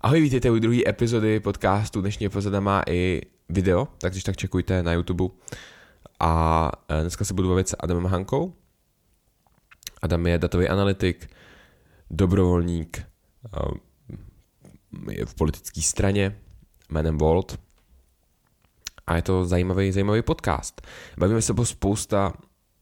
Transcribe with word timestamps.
Ahoj, 0.00 0.20
vítejte 0.20 0.50
u 0.50 0.58
druhé 0.58 0.78
epizody 0.86 1.40
podcastu. 1.40 2.00
Dnešní 2.00 2.26
epizoda 2.26 2.60
má 2.60 2.82
i 2.88 3.20
video, 3.48 3.88
tak 3.98 4.12
když 4.12 4.24
tak 4.24 4.36
čekujte 4.36 4.82
na 4.82 4.92
YouTube. 4.92 5.24
A 6.20 6.72
e, 6.88 7.00
dneska 7.00 7.24
se 7.24 7.34
budu 7.34 7.48
bavit 7.48 7.68
s 7.68 7.76
Adamem 7.80 8.04
Hankou. 8.04 8.54
Adam 10.02 10.26
je 10.26 10.38
datový 10.38 10.68
analytik, 10.68 11.30
dobrovolník, 12.10 12.98
e, 12.98 13.04
je 15.12 15.26
v 15.26 15.34
politické 15.34 15.82
straně 15.82 16.38
jménem 16.90 17.18
Volt. 17.18 17.58
A 19.06 19.16
je 19.16 19.22
to 19.22 19.44
zajímavý, 19.44 19.92
zajímavý 19.92 20.22
podcast. 20.22 20.86
Bavíme 21.16 21.42
se 21.42 21.52
o 21.52 21.64
spousta 21.64 22.32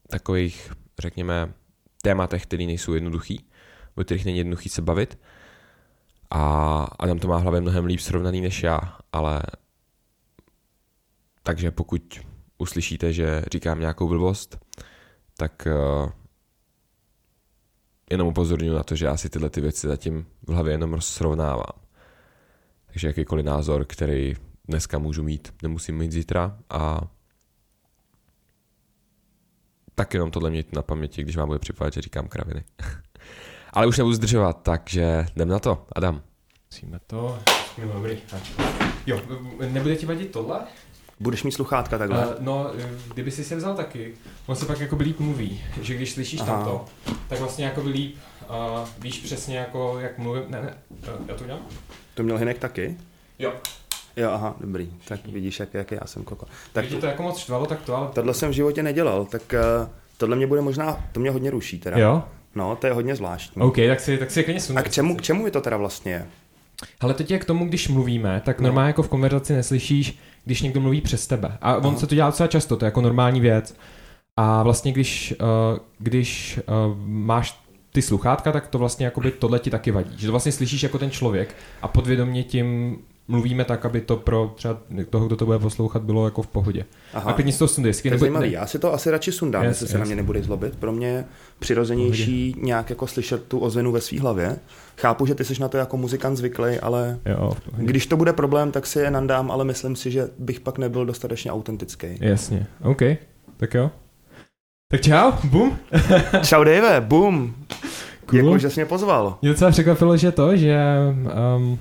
takových, 0.09 0.71
řekněme, 0.99 1.53
tématech, 2.01 2.43
které 2.43 2.65
nejsou 2.65 2.93
jednoduchý, 2.93 3.45
o 3.95 4.03
kterých 4.03 4.25
není 4.25 4.37
jednoduchý 4.37 4.69
se 4.69 4.81
bavit 4.81 5.17
a 6.29 6.83
Adam 6.99 7.19
to 7.19 7.27
má 7.27 7.37
hlavě 7.37 7.61
mnohem 7.61 7.85
líp 7.85 7.99
srovnaný 7.99 8.41
než 8.41 8.63
já, 8.63 8.97
ale 9.13 9.41
takže 11.43 11.71
pokud 11.71 12.19
uslyšíte, 12.57 13.13
že 13.13 13.43
říkám 13.51 13.79
nějakou 13.79 14.07
blbost, 14.07 14.57
tak 15.37 15.67
uh, 15.67 16.09
jenom 18.11 18.27
upozorňuji 18.27 18.75
na 18.75 18.83
to, 18.83 18.95
že 18.95 19.05
já 19.05 19.17
si 19.17 19.29
tyhle 19.29 19.49
ty 19.49 19.61
věci 19.61 19.87
zatím 19.87 20.25
v 20.47 20.51
hlavě 20.51 20.73
jenom 20.73 21.01
srovnávám. 21.01 21.79
Takže 22.85 23.07
jakýkoliv 23.07 23.45
názor, 23.45 23.85
který 23.85 24.35
dneska 24.67 24.99
můžu 24.99 25.23
mít, 25.23 25.53
nemusím 25.63 25.97
mít 25.97 26.11
zítra 26.11 26.57
a 26.69 27.01
tak 29.95 30.13
jenom 30.13 30.31
tohle 30.31 30.49
mějte 30.49 30.75
na 30.75 30.81
paměti, 30.81 31.21
když 31.21 31.37
vám 31.37 31.47
bude 31.47 31.59
připadat, 31.59 31.93
že 31.93 32.01
říkám 32.01 32.27
kraviny. 32.27 32.63
Ale 33.73 33.87
už 33.87 33.97
nebudu 33.97 34.13
zdržovat, 34.15 34.63
takže 34.63 35.25
jdem 35.35 35.47
na 35.49 35.59
to. 35.59 35.87
Adam. 35.95 36.21
Musíme 36.71 36.99
to. 37.07 37.39
Dobrý. 37.93 38.17
Jo, 39.05 39.21
nebude 39.69 39.95
ti 39.95 40.05
vadit 40.05 40.31
tohle? 40.31 40.59
Budeš 41.19 41.43
mít 41.43 41.51
sluchátka 41.51 41.97
takhle? 41.97 42.27
Uh, 42.27 42.33
no, 42.39 42.71
kdyby 43.13 43.31
si 43.31 43.43
se 43.43 43.55
vzal 43.55 43.75
taky, 43.75 44.13
on 44.45 44.55
se 44.55 44.65
pak 44.65 44.79
jako 44.79 44.95
líp 44.99 45.19
mluví, 45.19 45.61
že 45.81 45.95
když 45.95 46.11
slyšíš 46.11 46.39
Aha. 46.39 46.53
tamto, 46.55 46.85
tak 47.27 47.39
vlastně 47.39 47.65
jako 47.65 47.81
líp 47.85 48.15
uh, 48.49 48.55
víš 48.99 49.19
přesně 49.19 49.57
jako, 49.57 49.99
jak 49.99 50.17
mluvím, 50.17 50.43
ne, 50.47 50.61
ne, 50.61 50.77
já 51.27 51.35
to 51.35 51.43
udělám? 51.43 51.61
To 52.13 52.23
měl 52.23 52.37
Hinek 52.37 52.59
taky? 52.59 52.97
Jo. 53.39 53.53
Jo, 54.15 54.31
aha, 54.31 54.55
dobrý. 54.59 54.93
Tak 55.07 55.25
vidíš, 55.25 55.59
jak, 55.59 55.73
jak 55.73 55.91
já 55.91 55.99
jsem 56.05 56.23
koko. 56.23 56.45
Tak 56.73 56.85
Kdyby 56.85 57.01
to 57.01 57.07
jako 57.07 57.23
moc 57.23 57.39
štvalo, 57.39 57.65
tak 57.65 57.81
to, 57.81 57.95
ale... 57.95 58.09
Tohle 58.13 58.33
jsem 58.33 58.49
v 58.49 58.53
životě 58.53 58.83
nedělal, 58.83 59.25
tak 59.25 59.41
uh, 59.81 59.89
tohle 60.17 60.35
mě 60.35 60.47
bude 60.47 60.61
možná, 60.61 61.07
to 61.11 61.19
mě 61.19 61.31
hodně 61.31 61.49
ruší 61.49 61.79
teda. 61.79 61.97
Jo? 61.97 62.23
No, 62.55 62.75
to 62.75 62.87
je 62.87 62.93
hodně 62.93 63.15
zvláštní. 63.15 63.61
OK, 63.61 63.75
tak 63.87 63.99
si, 63.99 64.17
tak 64.17 64.31
si 64.31 64.43
klidně 64.43 64.61
A 64.75 64.83
k 64.83 64.91
čemu, 64.91 65.15
k 65.15 65.21
čemu 65.21 65.45
je 65.45 65.51
to 65.51 65.61
teda 65.61 65.77
vlastně? 65.77 66.27
Ale 66.99 67.13
teď 67.13 67.31
je 67.31 67.39
k 67.39 67.45
tomu, 67.45 67.65
když 67.65 67.87
mluvíme, 67.87 68.41
tak 68.45 68.59
no. 68.59 68.63
normálně 68.63 68.87
jako 68.87 69.03
v 69.03 69.09
konverzaci 69.09 69.53
neslyšíš, 69.53 70.19
když 70.45 70.61
někdo 70.61 70.81
mluví 70.81 71.01
přes 71.01 71.27
tebe. 71.27 71.57
A 71.61 71.75
on 71.75 71.85
Aha. 71.85 71.97
se 71.97 72.07
to 72.07 72.15
dělá 72.15 72.27
docela 72.29 72.47
často, 72.47 72.77
to 72.77 72.85
je 72.85 72.87
jako 72.87 73.01
normální 73.01 73.39
věc. 73.39 73.75
A 74.37 74.63
vlastně 74.63 74.91
když, 74.91 75.33
uh, 75.41 75.79
když 75.99 76.59
uh, 76.59 76.97
máš 77.05 77.59
ty 77.91 78.01
sluchátka, 78.01 78.51
tak 78.51 78.67
to 78.67 78.77
vlastně 78.77 79.05
jakoby 79.05 79.31
tohle 79.31 79.59
ti 79.59 79.69
taky 79.69 79.91
vadí. 79.91 80.17
Že 80.17 80.27
to 80.27 80.31
vlastně 80.31 80.51
slyšíš 80.51 80.83
jako 80.83 80.97
ten 80.97 81.11
člověk 81.11 81.55
a 81.81 81.87
podvědomě 81.87 82.43
tím 82.43 82.97
mluvíme 83.27 83.65
tak, 83.65 83.85
aby 83.85 84.01
to 84.01 84.17
pro 84.17 84.53
třeba 84.55 84.77
toho, 85.09 85.27
kdo 85.27 85.35
to 85.35 85.45
bude 85.45 85.59
poslouchat, 85.59 86.03
bylo 86.03 86.25
jako 86.25 86.41
v 86.41 86.47
pohodě. 86.47 86.85
Aha. 87.13 87.31
A 87.31 87.33
klidně 87.33 87.53
si 87.53 87.59
to 87.59 87.67
sundej. 87.67 87.93
To 87.93 88.07
je 88.07 88.17
zajímavý. 88.17 88.51
Já 88.51 88.67
si 88.67 88.79
to 88.79 88.93
asi 88.93 89.11
radši 89.11 89.31
sundám, 89.31 89.63
yes, 89.63 89.69
jestli 89.69 89.83
yes. 89.83 89.91
se 89.91 89.97
na 89.97 90.05
mě 90.05 90.15
nebude 90.15 90.43
zlobit. 90.43 90.75
Pro 90.75 90.91
mě 90.91 91.07
je 91.07 91.25
přirozenější 91.59 92.51
pohodě. 92.51 92.65
nějak 92.65 92.89
jako 92.89 93.07
slyšet 93.07 93.43
tu 93.43 93.59
ozvenu 93.59 93.91
ve 93.91 94.01
své 94.01 94.19
hlavě. 94.19 94.57
Chápu, 94.97 95.25
že 95.25 95.35
ty 95.35 95.45
jsi 95.45 95.61
na 95.61 95.67
to 95.67 95.77
jako 95.77 95.97
muzikant 95.97 96.37
zvyklý, 96.37 96.79
ale 96.79 97.19
jo, 97.25 97.51
když 97.77 98.07
to 98.07 98.17
bude 98.17 98.33
problém, 98.33 98.71
tak 98.71 98.87
si 98.87 98.99
je 98.99 99.11
nandám, 99.11 99.51
ale 99.51 99.65
myslím 99.65 99.95
si, 99.95 100.11
že 100.11 100.29
bych 100.39 100.59
pak 100.59 100.77
nebyl 100.77 101.05
dostatečně 101.05 101.51
autentický. 101.51 102.07
Jasně, 102.21 102.67
OK. 102.83 103.01
Tak 103.57 103.73
jo. 103.73 103.91
Tak 104.91 105.01
čau, 105.01 105.31
bum. 105.43 105.77
čau 106.43 106.63
Dave, 106.63 107.01
bum. 107.01 107.55
Cool. 108.25 108.39
Jako, 108.39 108.57
že 108.57 108.69
jsi 108.69 108.79
mě 108.79 108.85
pozval. 108.85 109.37
Mě 109.41 109.51
docela 109.51 109.71
překvapilo, 109.71 110.17
že 110.17 110.31
to, 110.31 110.55
že 110.55 110.77
um, 111.57 111.79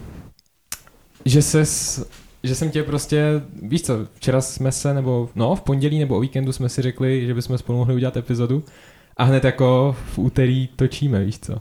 že 1.26 1.42
ses, 1.42 2.04
že 2.42 2.54
jsem 2.54 2.70
tě 2.70 2.82
prostě, 2.82 3.42
víš 3.62 3.82
co, 3.82 4.06
včera 4.14 4.40
jsme 4.40 4.72
se, 4.72 4.94
nebo 4.94 5.28
no, 5.34 5.56
v 5.56 5.60
pondělí 5.60 5.98
nebo 5.98 6.16
o 6.16 6.20
víkendu 6.20 6.52
jsme 6.52 6.68
si 6.68 6.82
řekli, 6.82 7.26
že 7.26 7.34
bychom 7.34 7.58
spolu 7.58 7.78
mohli 7.78 7.94
udělat 7.94 8.16
epizodu 8.16 8.64
a 9.16 9.24
hned 9.24 9.44
jako 9.44 9.96
v 10.14 10.18
úterý 10.18 10.68
točíme, 10.76 11.24
víš 11.24 11.38
co. 11.38 11.60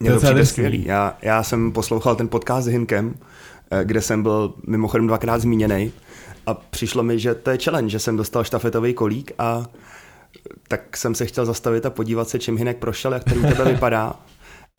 Mě 0.00 0.12
to 0.12 0.20
přijde 0.20 0.46
skvělý. 0.46 0.84
Já, 0.84 1.16
já 1.22 1.42
jsem 1.42 1.72
poslouchal 1.72 2.16
ten 2.16 2.28
podcast 2.28 2.64
s 2.64 2.70
Hinkem, 2.70 3.14
eh, 3.70 3.84
kde 3.84 4.00
jsem 4.00 4.22
byl 4.22 4.54
mimochodem 4.66 5.06
dvakrát 5.06 5.38
zmíněný 5.38 5.92
a 6.46 6.54
přišlo 6.54 7.02
mi, 7.02 7.18
že 7.18 7.34
to 7.34 7.50
je 7.50 7.58
challenge, 7.58 7.90
že 7.90 7.98
jsem 7.98 8.16
dostal 8.16 8.44
štafetový 8.44 8.94
kolík 8.94 9.32
a 9.38 9.66
tak 10.68 10.96
jsem 10.96 11.14
se 11.14 11.26
chtěl 11.26 11.46
zastavit 11.46 11.86
a 11.86 11.90
podívat 11.90 12.28
se, 12.28 12.38
čím 12.38 12.56
Hinek 12.56 12.76
prošel, 12.76 13.12
jak 13.12 13.24
to 13.24 13.34
u 13.34 13.42
tebe 13.42 13.64
vypadá 13.72 14.14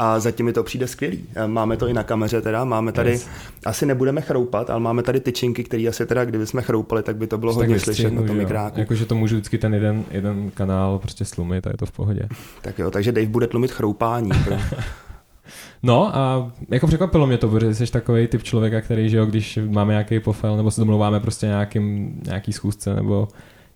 a 0.02 0.19
zatím 0.19 0.46
mi 0.46 0.53
to 0.53 0.63
přijde 0.63 0.88
skvělý. 0.88 1.24
Máme 1.47 1.78
to 1.78 1.88
i 1.88 1.94
na 1.94 2.03
kameře 2.03 2.41
teda, 2.41 2.66
máme 2.66 2.91
tady, 2.91 3.12
yes. 3.12 3.28
asi 3.66 3.85
nebudeme 3.85 4.22
chroupat, 4.22 4.69
ale 4.69 4.80
máme 4.80 5.03
tady 5.03 5.19
tyčinky, 5.19 5.63
které 5.63 5.88
asi 5.88 6.06
teda, 6.06 6.25
kdyby 6.25 6.47
jsme 6.47 6.62
chroupali, 6.62 7.03
tak 7.03 7.16
by 7.16 7.28
to 7.28 7.38
bylo 7.38 7.53
hodně 7.53 7.80
slyšet 7.80 8.13
na 8.13 8.24
tom 8.24 8.38
mikráku. 8.38 8.80
Jakože 8.80 9.06
to 9.06 9.16
můžu 9.16 9.35
vždycky 9.35 9.58
ten 9.58 9.74
jeden, 9.74 10.06
jeden 10.12 10.52
kanál 10.52 11.00
prostě 11.00 11.25
slumit 11.25 11.68
a 11.68 11.69
je 11.69 11.78
to 11.78 11.85
v 11.85 11.91
pohodě. 11.91 12.28
Tak 12.62 12.80
jo, 12.80 12.91
takže 12.91 13.12
Dave 13.12 13.28
bude 13.28 13.47
tlumit 13.47 13.72
chroupání. 13.72 14.30
Pro... 14.46 14.58
No 15.84 16.18
a 16.18 16.52
jako 16.69 16.88
překvapilo 16.88 17.28
mě 17.28 17.38
to, 17.38 17.50
protože 17.50 17.75
jsi 17.75 17.91
takový 17.91 18.28
typ 18.28 18.44
člověka, 18.44 18.81
který, 18.81 19.09
že 19.09 19.18
jo, 19.18 19.25
když 19.25 19.59
máme 19.69 19.94
nějaký 19.94 20.19
pofel 20.19 20.58
nebo 20.58 20.72
se 20.72 20.81
domluváme 20.81 21.19
prostě 21.19 21.46
nějakým, 21.46 22.16
nějaký 22.25 22.53
schůzce 22.53 22.96
nebo 22.96 23.28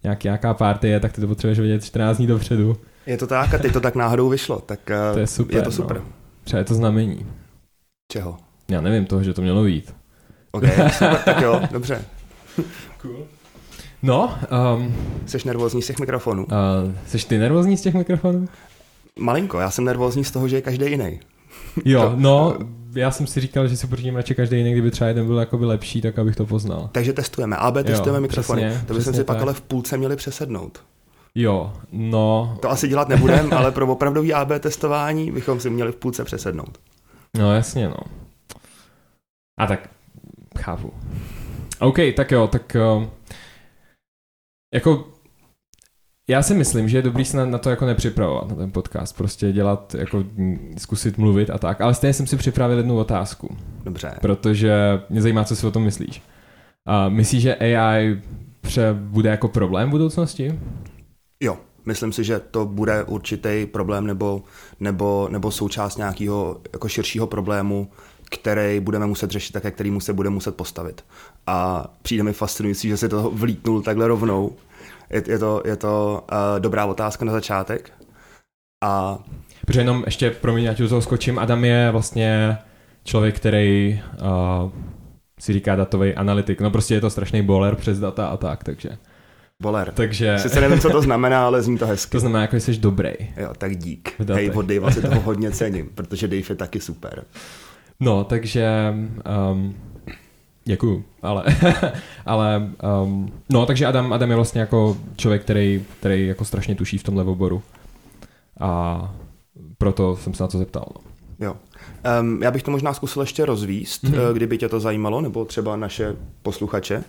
nějaký, 0.03 0.27
nějaká 0.27 0.53
party, 0.53 0.99
tak 0.99 1.13
ty 1.13 1.21
to 1.21 1.27
potřebuješ 1.27 1.59
vědět 1.59 1.85
14 1.85 2.17
dní 2.17 2.27
dopředu. 2.27 2.77
Je 3.05 3.17
to 3.17 3.27
tak 3.27 3.53
a 3.53 3.57
teď 3.57 3.73
to 3.73 3.79
tak 3.79 3.95
náhodou 3.95 4.29
vyšlo, 4.29 4.59
tak 4.59 4.79
to 5.13 5.19
je, 5.19 5.27
super, 5.27 5.55
je 5.55 5.61
to 5.61 5.71
super. 5.71 5.97
No. 5.97 6.05
Třeba 6.43 6.57
je 6.57 6.65
to 6.65 6.73
znamení. 6.75 7.25
Čeho? 8.11 8.37
Já 8.71 8.81
nevím 8.81 9.05
toho, 9.05 9.23
že 9.23 9.33
to 9.33 9.41
mělo 9.41 9.63
být. 9.63 9.93
Ok, 10.51 10.63
super, 10.91 11.17
tak 11.25 11.41
jo, 11.41 11.61
dobře. 11.71 12.01
Cool. 13.01 13.25
No. 14.03 14.37
Um, 14.75 14.95
jsi 15.25 15.37
nervózní 15.45 15.81
z 15.81 15.87
těch 15.87 15.99
mikrofonů? 15.99 16.45
Uh, 16.45 16.51
jsi 17.07 17.27
ty 17.27 17.37
nervózní 17.37 17.77
z 17.77 17.81
těch 17.81 17.93
mikrofonů? 17.93 18.47
Malinko, 19.19 19.59
já 19.59 19.71
jsem 19.71 19.85
nervózní 19.85 20.23
z 20.23 20.31
toho, 20.31 20.47
že 20.47 20.55
je 20.55 20.61
každý 20.61 20.85
jiný. 20.85 21.19
Jo, 21.85 22.01
to, 22.01 22.13
no, 22.15 22.57
já 22.95 23.11
jsem 23.11 23.27
si 23.27 23.41
říkal, 23.41 23.67
že 23.67 23.77
si 23.77 23.87
proti 23.87 24.11
radši 24.11 24.35
každý 24.35 24.57
jiný, 24.57 24.71
kdyby 24.71 24.91
třeba 24.91 25.07
jeden 25.07 25.27
byl 25.27 25.37
jakoby 25.37 25.65
lepší, 25.65 26.01
tak 26.01 26.19
abych 26.19 26.35
to 26.35 26.45
poznal. 26.45 26.89
Takže 26.91 27.13
testujeme, 27.13 27.55
AB 27.55 27.77
testujeme 27.83 28.17
jo, 28.17 28.21
mikrofony. 28.21 28.61
Přesně, 28.61 28.87
to 28.87 28.93
bychom 28.93 29.13
si 29.13 29.19
tak. 29.19 29.25
pak 29.25 29.41
ale 29.41 29.53
v 29.53 29.61
půlce 29.61 29.97
měli 29.97 30.15
přesednout. 30.15 30.83
Jo, 31.35 31.73
no... 31.91 32.57
To 32.61 32.69
asi 32.69 32.87
dělat 32.87 33.09
nebudeme, 33.09 33.55
ale 33.55 33.71
pro 33.71 33.87
opravdový 33.87 34.33
AB 34.33 34.49
testování 34.59 35.31
bychom 35.31 35.59
si 35.59 35.69
měli 35.69 35.91
v 35.91 35.95
půlce 35.95 36.23
přesednout. 36.23 36.77
No 37.37 37.55
jasně, 37.55 37.87
no. 37.89 37.97
A 39.59 39.67
tak, 39.67 39.89
chápu. 40.59 40.93
OK, 41.79 41.97
tak 42.15 42.31
jo, 42.31 42.47
tak... 42.47 42.77
Uh, 42.97 43.05
jako 44.73 45.07
já 46.29 46.41
si 46.43 46.53
myslím, 46.53 46.89
že 46.89 46.97
je 46.97 47.01
dobrý 47.01 47.25
se 47.25 47.37
na, 47.37 47.45
na 47.45 47.57
to 47.57 47.69
jako 47.69 47.85
nepřipravovat, 47.85 48.49
na 48.49 48.55
ten 48.55 48.71
podcast. 48.71 49.17
Prostě 49.17 49.51
dělat, 49.51 49.95
jako 49.95 50.23
zkusit 50.77 51.17
mluvit 51.17 51.49
a 51.49 51.57
tak. 51.57 51.81
Ale 51.81 51.93
stejně 51.93 52.13
jsem 52.13 52.27
si 52.27 52.37
připravil 52.37 52.77
jednu 52.77 52.97
otázku. 52.97 53.57
Dobře. 53.83 54.13
Protože 54.21 55.01
mě 55.09 55.21
zajímá, 55.21 55.43
co 55.43 55.55
si 55.55 55.67
o 55.67 55.71
tom 55.71 55.83
myslíš. 55.83 56.21
A 56.87 57.09
myslíš, 57.09 57.41
že 57.41 57.55
AI 57.55 58.21
pře 58.61 58.93
bude 58.93 59.29
jako 59.29 59.47
problém 59.47 59.87
v 59.87 59.91
budoucnosti? 59.91 60.59
Jo, 61.43 61.57
myslím 61.85 62.11
si, 62.11 62.23
že 62.23 62.39
to 62.39 62.65
bude 62.65 63.03
určitý 63.03 63.65
problém 63.65 64.07
nebo, 64.07 64.43
nebo, 64.79 65.27
nebo 65.31 65.51
součást 65.51 65.97
nějakého 65.97 66.61
jako 66.73 66.87
širšího 66.87 67.27
problému, 67.27 67.91
který 68.29 68.79
budeme 68.79 69.05
muset 69.05 69.31
řešit 69.31 69.53
tak, 69.53 69.73
kterýmu 69.73 69.99
se 69.99 70.13
bude 70.13 70.29
muset 70.29 70.55
postavit. 70.55 71.05
A 71.47 71.87
přijde 72.01 72.23
mi 72.23 72.33
fascinující, 72.33 72.89
že 72.89 72.97
se 72.97 73.09
to 73.09 73.31
vlítnul 73.31 73.81
takhle 73.81 74.07
rovnou. 74.07 74.55
Je, 75.09 75.23
je 75.27 75.39
to, 75.39 75.61
je 75.65 75.75
to 75.75 76.23
uh, 76.31 76.59
dobrá 76.59 76.85
otázka 76.85 77.25
na 77.25 77.31
začátek. 77.31 77.91
A... 78.83 79.19
Protože 79.65 79.79
jenom 79.79 80.03
ještě, 80.05 80.31
pro 80.31 80.53
mě, 80.53 80.69
ať 80.69 80.77
toho 80.89 81.01
skočím, 81.01 81.39
Adam 81.39 81.65
je 81.65 81.91
vlastně 81.91 82.57
člověk, 83.03 83.35
který 83.35 84.01
uh, 84.13 84.71
si 85.39 85.53
říká 85.53 85.75
datový 85.75 86.13
analytik. 86.13 86.61
No 86.61 86.71
prostě 86.71 86.93
je 86.93 87.01
to 87.01 87.09
strašný 87.09 87.41
boler 87.41 87.75
přes 87.75 87.99
data 87.99 88.27
a 88.27 88.37
tak, 88.37 88.63
takže... 88.63 88.89
Boler. 89.61 89.91
Takže... 89.95 90.39
Sice 90.39 90.61
nevím, 90.61 90.79
co 90.79 90.89
to 90.89 91.01
znamená, 91.01 91.45
ale 91.45 91.61
zní 91.61 91.77
to 91.77 91.87
hezky. 91.87 92.11
To 92.11 92.19
znamená, 92.19 92.41
jako 92.41 92.55
jsi 92.55 92.77
dobrý. 92.77 93.11
Jo, 93.37 93.53
tak 93.57 93.77
dík. 93.77 94.13
Hej, 94.33 94.51
od 94.55 94.65
Dave 94.65 94.91
si 94.91 95.01
toho 95.01 95.21
hodně 95.21 95.51
cením, 95.51 95.89
protože 95.95 96.27
Dave 96.27 96.43
je 96.49 96.55
taky 96.55 96.79
super. 96.79 97.23
No, 97.99 98.23
takže... 98.23 98.93
Um, 99.51 99.75
děkuju, 100.65 101.03
ale, 101.21 101.43
ale 102.25 102.69
um, 103.03 103.31
no, 103.49 103.65
takže 103.65 103.85
Adam, 103.85 104.13
Adam 104.13 104.29
je 104.29 104.35
vlastně 104.35 104.61
jako 104.61 104.97
člověk, 105.17 105.41
který, 105.41 105.85
který 105.99 106.27
jako 106.27 106.45
strašně 106.45 106.75
tuší 106.75 106.97
v 106.97 107.03
tomhle 107.03 107.23
oboru. 107.23 107.61
A 108.59 109.13
proto 109.77 110.17
jsem 110.17 110.33
se 110.33 110.43
na 110.43 110.47
to 110.47 110.57
zeptal. 110.57 110.85
No. 111.39 111.47
Jo. 111.47 111.55
Um, 112.21 112.43
já 112.43 112.51
bych 112.51 112.63
to 112.63 112.71
možná 112.71 112.93
zkusil 112.93 113.21
ještě 113.21 113.45
rozvíst, 113.45 114.03
mm-hmm. 114.03 114.33
kdyby 114.33 114.57
tě 114.57 114.69
to 114.69 114.79
zajímalo, 114.79 115.21
nebo 115.21 115.45
třeba 115.45 115.75
naše 115.75 116.15
posluchače, 116.41 117.03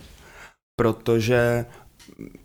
protože 0.75 1.65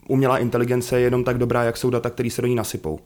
umělá 0.09 0.38
inteligence 0.38 0.99
je 0.99 1.05
jenom 1.05 1.25
tak 1.25 1.38
dobrá, 1.38 1.62
jak 1.62 1.76
jsou 1.76 1.91
data, 1.91 2.11
které 2.11 2.31
se 2.31 2.43
do 2.43 2.49
ní 2.49 2.55
nasypou. 2.55 2.99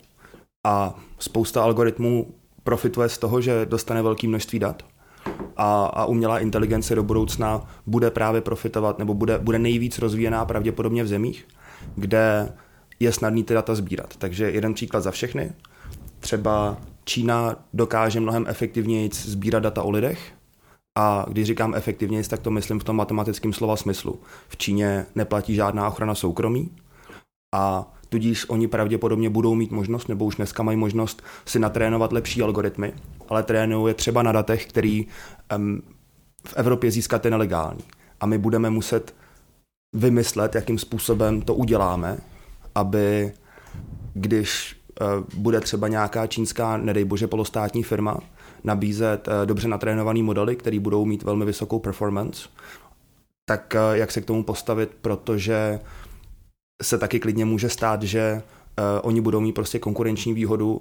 A 0.67 1.00
spousta 1.19 1.62
algoritmů 1.62 2.35
profituje 2.64 3.09
z 3.09 3.19
toho, 3.19 3.41
že 3.41 3.67
dostane 3.67 4.03
velké 4.03 4.29
množství 4.29 4.59
dat 4.59 4.82
a, 5.56 5.85
a 5.85 6.05
umělá 6.05 6.38
inteligence 6.38 6.94
do 6.94 7.03
budoucna 7.03 7.69
bude 7.87 8.11
právě 8.11 8.41
profitovat 8.41 8.99
nebo 8.99 9.14
bude, 9.14 9.38
bude 9.38 9.59
nejvíc 9.59 9.99
rozvíjená 9.99 10.44
pravděpodobně 10.44 11.05
v 11.05 11.09
zemích, 11.09 11.49
kde 11.97 12.53
je 13.00 13.12
snadný 13.12 13.44
ty 13.44 13.55
data 13.55 13.75
sbírat. 13.75 14.17
Takže 14.17 14.50
jeden 14.50 14.75
příklad 14.75 15.00
za 15.00 15.11
všechny. 15.11 15.53
Třeba 16.20 16.76
Čína 17.05 17.56
dokáže 17.73 18.20
mnohem 18.20 18.44
efektivněji 18.49 19.11
sbírat 19.12 19.62
data 19.62 19.82
o 19.82 19.91
lidech, 19.91 20.32
a 20.99 21.27
když 21.29 21.47
říkám 21.47 21.75
efektivněji, 21.75 22.25
tak 22.25 22.41
to 22.41 22.50
myslím 22.50 22.81
v 22.81 22.85
tom 22.85 22.97
matematickém 22.97 23.53
slova 23.53 23.77
smyslu. 23.77 24.21
V 24.49 24.56
Číně 24.56 25.06
neplatí 25.15 25.55
žádná 25.55 25.89
ochrana 25.89 26.15
soukromí 26.15 26.71
a 27.55 27.93
tudíž 28.09 28.49
oni 28.49 28.69
pravděpodobně 28.69 29.31
budou 29.31 29.55
mít 29.55 29.71
možnost, 29.71 30.09
nebo 30.09 30.25
už 30.25 30.37
dneska 30.37 30.62
mají 30.62 30.77
možnost 30.77 31.23
si 31.47 31.59
natrénovat 31.59 32.12
lepší 32.12 32.43
algoritmy, 32.43 32.93
ale 33.29 33.43
trénují 33.43 33.91
je 33.91 33.94
třeba 33.94 34.23
na 34.23 34.33
datech, 34.33 34.67
který 34.67 35.06
um, 35.56 35.83
v 36.47 36.55
Evropě 36.56 36.91
získat 36.91 37.25
je 37.25 37.31
nelegální. 37.31 37.85
A 38.21 38.27
my 38.27 38.39
budeme 38.39 38.71
muset 38.71 39.15
vymyslet, 39.94 40.55
jakým 40.55 40.79
způsobem 40.79 41.43
to 41.43 41.55
uděláme, 41.55 42.19
aby 42.75 43.33
když 44.15 44.77
uh, 45.00 45.41
bude 45.41 45.61
třeba 45.61 45.89
nějaká 45.89 46.27
čínská, 46.27 46.77
nedej 46.77 47.05
bože, 47.05 47.27
polostátní 47.27 47.83
firma 47.83 48.17
nabízet 48.64 49.29
uh, 49.29 49.47
dobře 49.47 49.69
natrénované 49.69 50.23
modely, 50.23 50.56
které 50.56 50.81
budou 50.81 51.05
mít 51.05 51.23
velmi 51.23 51.44
vysokou 51.44 51.79
performance, 51.79 52.49
tak 53.44 53.75
uh, 53.76 53.97
jak 53.97 54.12
se 54.12 54.20
k 54.20 54.25
tomu 54.25 54.44
postavit, 54.44 54.91
protože 55.00 55.81
se 56.82 56.99
taky 56.99 57.20
klidně 57.20 57.44
může 57.44 57.69
stát, 57.69 58.03
že 58.03 58.43
uh, 58.43 58.85
oni 59.03 59.20
budou 59.20 59.41
mít 59.41 59.53
prostě 59.53 59.79
konkurenční 59.79 60.35
výhodu 60.35 60.81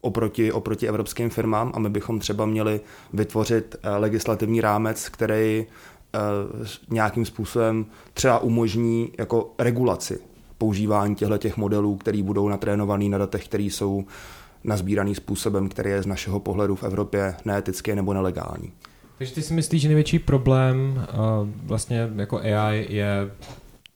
oproti, 0.00 0.52
oproti 0.52 0.88
evropským 0.88 1.30
firmám 1.30 1.72
a 1.74 1.78
my 1.78 1.90
bychom 1.90 2.18
třeba 2.18 2.46
měli 2.46 2.80
vytvořit 3.12 3.76
legislativní 3.98 4.60
rámec, 4.60 5.08
který 5.08 5.66
nějakým 6.90 7.26
způsobem 7.26 7.86
třeba 8.14 8.38
umožní 8.38 9.12
jako 9.18 9.54
regulaci 9.58 10.20
používání 10.58 11.14
těchto 11.14 11.38
těch 11.38 11.56
modelů, 11.56 11.96
které 11.96 12.22
budou 12.22 12.48
natrénovaný 12.48 13.08
na 13.08 13.18
datech, 13.18 13.44
které 13.44 13.62
jsou 13.62 14.04
nazbíraný 14.64 15.14
způsobem, 15.14 15.68
který 15.68 15.90
je 15.90 16.02
z 16.02 16.06
našeho 16.06 16.40
pohledu 16.40 16.76
v 16.76 16.82
Evropě 16.82 17.34
neetický 17.44 17.94
nebo 17.94 18.14
nelegální. 18.14 18.72
Takže 19.18 19.34
ty 19.34 19.42
si 19.42 19.54
myslíš, 19.54 19.82
že 19.82 19.88
největší 19.88 20.18
problém 20.18 21.06
uh, 21.08 21.48
vlastně 21.64 22.10
jako 22.16 22.38
AI 22.38 22.86
je 22.88 23.30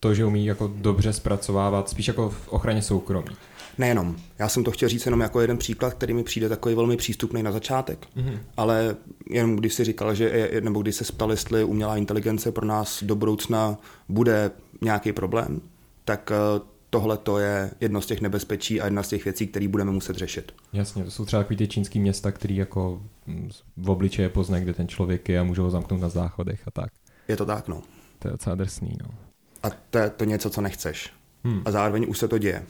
to, 0.01 0.15
že 0.15 0.25
umí 0.25 0.47
jako 0.47 0.73
dobře 0.77 1.13
zpracovávat, 1.13 1.89
spíš 1.89 2.09
jako 2.09 2.31
v 2.31 2.49
ochraně 2.49 2.83
soukromí. 2.83 3.37
Nejenom. 3.79 4.17
Já 4.39 4.49
jsem 4.49 4.65
to 4.65 4.71
chtěl 4.71 4.89
říct 4.89 5.07
jenom 5.07 5.21
jako 5.21 5.41
jeden 5.41 5.59
příklad, 5.59 5.95
který 5.95 6.15
mi 6.15 6.23
přijde 6.23 6.49
takový 6.49 6.75
velmi 6.75 6.97
přístupný 6.97 7.43
na 7.43 7.53
začátek. 7.53 8.07
Mm-hmm. 8.17 8.39
Ale 8.57 8.97
jenom 9.31 9.57
když 9.57 9.75
si 9.75 9.85
říkal, 9.85 10.15
že 10.15 10.51
nebo 10.61 10.83
když 10.83 10.97
se 10.97 11.05
ptal, 11.05 11.31
jestli 11.31 11.65
umělá 11.65 11.97
inteligence 11.97 12.53
pro 12.53 12.67
nás 12.67 13.03
do 13.03 13.17
budoucna 13.17 13.77
bude 14.09 14.51
nějaký 14.81 15.13
problém, 15.13 15.61
tak 16.05 16.33
eh, 16.35 16.61
tohle 16.97 17.19
to 17.19 17.39
je 17.39 17.71
jedno 17.81 18.01
z 18.01 18.07
těch 18.07 18.21
nebezpečí 18.21 18.81
a 18.81 18.85
jedna 18.85 19.03
z 19.03 19.09
těch 19.09 19.25
věcí, 19.25 19.47
které 19.47 19.69
budeme 19.69 19.91
muset 19.91 20.17
řešit. 20.17 20.55
Jasně, 20.73 21.05
to 21.05 21.11
jsou 21.11 21.25
třeba 21.25 21.43
takový 21.43 21.57
ty 21.57 21.69
čínský 21.69 22.01
města, 22.01 22.33
který 22.33 22.57
jako 22.57 23.03
mm, 23.27 23.51
v 23.77 23.91
obličeje 23.91 24.29
poznají, 24.29 24.65
kde 24.65 24.73
ten 24.73 24.89
člověk 24.89 25.29
je 25.29 25.39
a 25.39 25.43
můžou 25.43 25.63
ho 25.63 25.71
zamknout 25.71 26.01
na 26.01 26.09
záchodech 26.09 26.69
a 26.69 26.71
tak. 26.71 26.93
Je 27.29 27.37
to 27.37 27.47
tak, 27.47 27.69
no. 27.69 27.83
To 28.19 28.29
je 28.29 28.33
docela 28.33 28.55
drsný, 28.55 28.97
no. 29.03 29.15
A 29.63 29.71
to 29.91 29.99
je 29.99 30.11
to 30.11 30.25
něco, 30.25 30.51
co 30.51 30.61
nechceš. 30.61 31.13
Hmm. 31.45 31.63
A 31.65 31.71
zároveň 31.71 32.07
už 32.09 32.19
se 32.19 32.29
to 32.29 32.39
děje. 32.39 32.67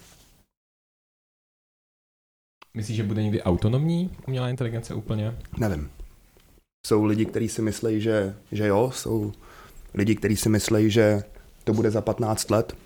Myslíš, 2.75 2.97
že 2.97 3.03
bude 3.03 3.23
někdy 3.23 3.43
autonomní 3.43 4.11
umělá 4.27 4.49
inteligence 4.49 4.95
úplně? 4.95 5.35
Nevím. 5.59 5.91
Jsou 6.87 7.05
lidi, 7.05 7.27
kteří 7.27 7.49
si 7.49 7.63
myslí, 7.63 8.01
že, 8.01 8.35
že 8.53 8.67
jo, 8.67 8.91
jsou 8.95 9.33
lidi, 9.95 10.15
kteří 10.15 10.37
si 10.37 10.49
myslí, 10.49 10.91
že 10.91 11.23
to 11.65 11.73
bude 11.73 11.91
za 11.91 12.01
15 12.01 12.51
let. 12.51 12.77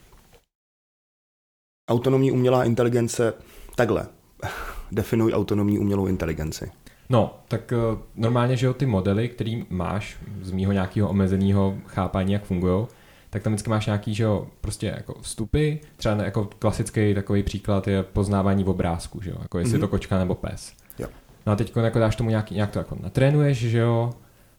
Autonomní 1.91 2.33
umělá 2.33 2.65
inteligence, 2.65 3.35
takhle, 3.75 4.07
definuj 4.93 5.33
autonomní 5.33 5.79
umělou 5.79 6.07
inteligenci. 6.07 6.71
No, 7.09 7.39
tak 7.49 7.73
uh, 7.93 7.99
normálně, 8.17 8.57
že 8.57 8.67
jo, 8.67 8.75
ty 8.75 8.87
modely, 8.87 9.29
který 9.29 9.67
máš 9.71 10.19
z 10.43 10.51
mýho 10.51 10.73
nějakého 10.73 11.09
omezeného 11.09 11.75
chápání, 11.87 12.33
jak 12.33 12.45
fungují, 12.45 12.87
tak 13.31 13.43
tam 13.43 13.53
vždycky 13.53 13.71
máš 13.71 13.87
nějaký, 13.87 14.15
že 14.15 14.25
jo, 14.25 14.47
prostě 14.61 14.87
jako 14.87 15.15
vstupy, 15.21 15.75
třeba 15.97 16.25
jako 16.25 16.49
klasický 16.59 17.15
takový 17.15 17.43
příklad 17.43 17.89
je 17.89 18.03
poznávání 18.03 18.65
v 18.65 18.69
obrázku, 18.69 19.23
že 19.23 19.31
jo, 19.31 19.37
jako 19.43 19.59
jestli 19.59 19.71
mm-hmm. 19.71 19.75
je 19.75 19.81
to 19.81 19.87
mhm. 19.87 19.91
kočka 19.91 20.19
nebo 20.19 20.35
pes. 20.35 20.73
Jo. 20.99 21.07
No 21.47 21.53
a 21.53 21.57
teď 21.57 21.77
jako 21.77 21.99
dáš 21.99 22.17
tomu 22.17 22.31
nějaký, 22.31 22.55
nějak 22.55 22.71
to 22.71 22.79
jako 22.79 22.97
natrénuješ, 23.01 23.59
že 23.59 23.79
jo, 23.79 24.13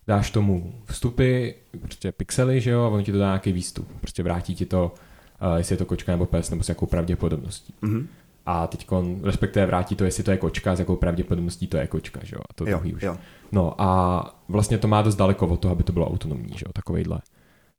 dáš 0.08 0.32
tomu 0.32 0.74
vstupy, 0.86 1.50
prostě 1.82 2.12
pixely, 2.12 2.62
že 2.62 2.72
jo, 2.72 2.84
a 2.84 2.88
on 2.88 3.04
ti 3.04 3.12
to 3.12 3.18
dá 3.18 3.26
nějaký 3.26 3.52
výstup, 3.52 3.88
prostě 4.02 4.24
vrátí 4.24 4.56
ti 4.56 4.66
to, 4.66 4.92
uh, 5.42 5.56
jestli 5.56 5.74
je 5.74 5.78
to 5.78 5.86
kočka 5.86 6.12
nebo 6.12 6.26
pes, 6.26 6.50
nebo 6.50 6.64
s 6.64 6.70
jakou 6.70 6.86
pravděpodobností. 6.86 7.74
Mm-hmm. 7.84 8.08
A 8.46 8.68
teď 8.68 8.88
respektive 9.24 9.66
vrátí 9.66 9.96
to, 9.96 10.04
jestli 10.04 10.24
to 10.24 10.32
je 10.32 10.38
kočka, 10.38 10.76
s 10.76 10.80
jakou 10.80 10.96
pravděpodobností 10.96 11.68
to 11.68 11.78
je 11.78 11.88
kočka, 11.88 12.20
že 12.24 12.36
jo, 12.36 12.42
a 12.50 12.54
to 12.54 12.64
jo, 12.64 12.78
druhý 12.78 12.94
už. 12.94 13.04
Jo. 13.04 13.18
No 13.52 13.82
a 13.82 14.42
vlastně 14.48 14.78
to 14.78 14.88
má 14.88 15.02
dost 15.02 15.16
daleko 15.16 15.48
od 15.48 15.60
toho, 15.60 15.72
aby 15.72 15.84
to 15.84 15.94
bylo 15.94 16.10
autonomní, 16.10 16.54
že 16.58 16.64
jo, 16.66 16.72
takovejhle 16.74 17.20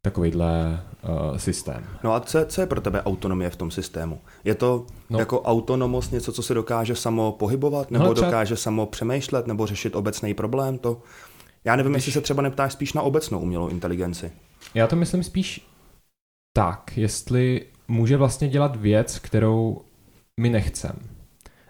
takovýhle 0.05 0.83
uh, 1.03 1.37
systém. 1.37 1.85
No 2.05 2.15
a 2.15 2.21
co, 2.21 2.45
co 2.47 2.61
je 2.61 2.67
pro 2.67 2.81
tebe 2.81 3.03
autonomie 3.03 3.51
v 3.51 3.57
tom 3.57 3.71
systému? 3.71 4.21
Je 4.45 4.55
to 4.55 4.87
no. 5.11 5.19
jako 5.19 5.43
autonomos 5.43 6.11
něco, 6.11 6.33
co 6.33 6.43
se 6.43 6.55
dokáže 6.55 6.95
samo 6.95 7.33
pohybovat, 7.33 7.91
nebo 7.91 8.05
no, 8.05 8.15
třeba... 8.15 8.27
dokáže 8.27 8.57
samo 8.57 8.87
přemýšlet, 8.87 9.47
nebo 9.47 9.67
řešit 9.67 9.97
obecný 9.97 10.35
problém? 10.35 10.79
To... 10.79 11.03
Já 11.65 11.77
nevím, 11.77 11.93
Když... 11.93 12.07
jestli 12.07 12.13
se 12.13 12.21
třeba 12.21 12.43
neptáš 12.43 12.73
spíš 12.73 12.93
na 12.93 13.03
obecnou 13.03 13.39
umělou 13.39 13.69
inteligenci. 13.69 14.33
Já 14.75 14.87
to 14.87 14.97
myslím 14.97 15.23
spíš 15.23 15.69
tak, 16.53 16.93
jestli 16.97 17.67
může 17.89 18.17
vlastně 18.17 18.49
dělat 18.49 18.77
věc, 18.77 19.19
kterou 19.19 19.83
my 20.41 20.51
nechcem. 20.51 20.97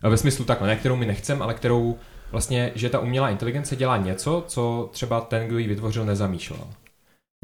Ve 0.02 0.16
smyslu 0.16 0.44
takhle, 0.44 0.68
ne 0.68 0.76
kterou 0.76 0.96
my 0.96 1.06
nechcem, 1.06 1.42
ale 1.42 1.54
kterou 1.54 1.98
vlastně, 2.32 2.72
že 2.74 2.90
ta 2.90 2.98
umělá 2.98 3.30
inteligence 3.30 3.76
dělá 3.76 3.96
něco, 3.96 4.44
co 4.46 4.88
třeba 4.92 5.20
ten, 5.20 5.46
kdo 5.46 5.58
ji 5.58 5.68
vytvořil, 5.68 6.04
nezamýšlel. 6.04 6.66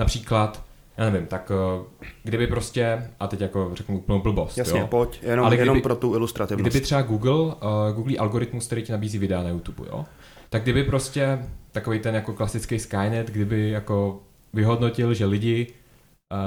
Například 0.00 0.69
já 0.99 1.04
nevím, 1.11 1.26
tak 1.26 1.52
eh, 1.54 2.09
kdyby 2.25 2.47
prostě, 2.47 3.11
a 3.21 3.26
teď 3.26 3.40
jako 3.40 3.71
řeknu 3.75 3.99
úplnou 3.99 4.23
blbost, 4.23 4.59
Jasně, 4.59 4.80
jo? 4.80 4.87
pojď, 4.87 5.23
jenom, 5.23 5.47
Ale 5.47 5.57
kdyby, 5.57 5.68
jenom 5.68 5.83
pro 5.83 5.97
tu 5.97 6.14
ilustrativnost. 6.14 6.71
Kdyby 6.71 6.85
třeba 6.85 7.02
Google, 7.02 7.33
uh, 7.33 7.52
Google 7.95 8.16
algoritmus, 8.16 8.66
který 8.66 8.83
ti 8.83 8.92
nabízí 8.92 9.18
videa 9.18 9.42
na 9.42 9.49
YouTube, 9.49 9.88
jo? 9.88 10.04
tak 10.50 10.62
kdyby 10.62 10.85
prostě 10.85 11.38
takový 11.73 11.99
ten 11.99 12.14
jako 12.14 12.33
klasický 12.33 12.78
Skynet, 12.78 13.30
kdyby 13.30 13.71
jako 13.71 14.21
vyhodnotil, 14.52 15.14
že 15.14 15.25
lidi 15.25 15.66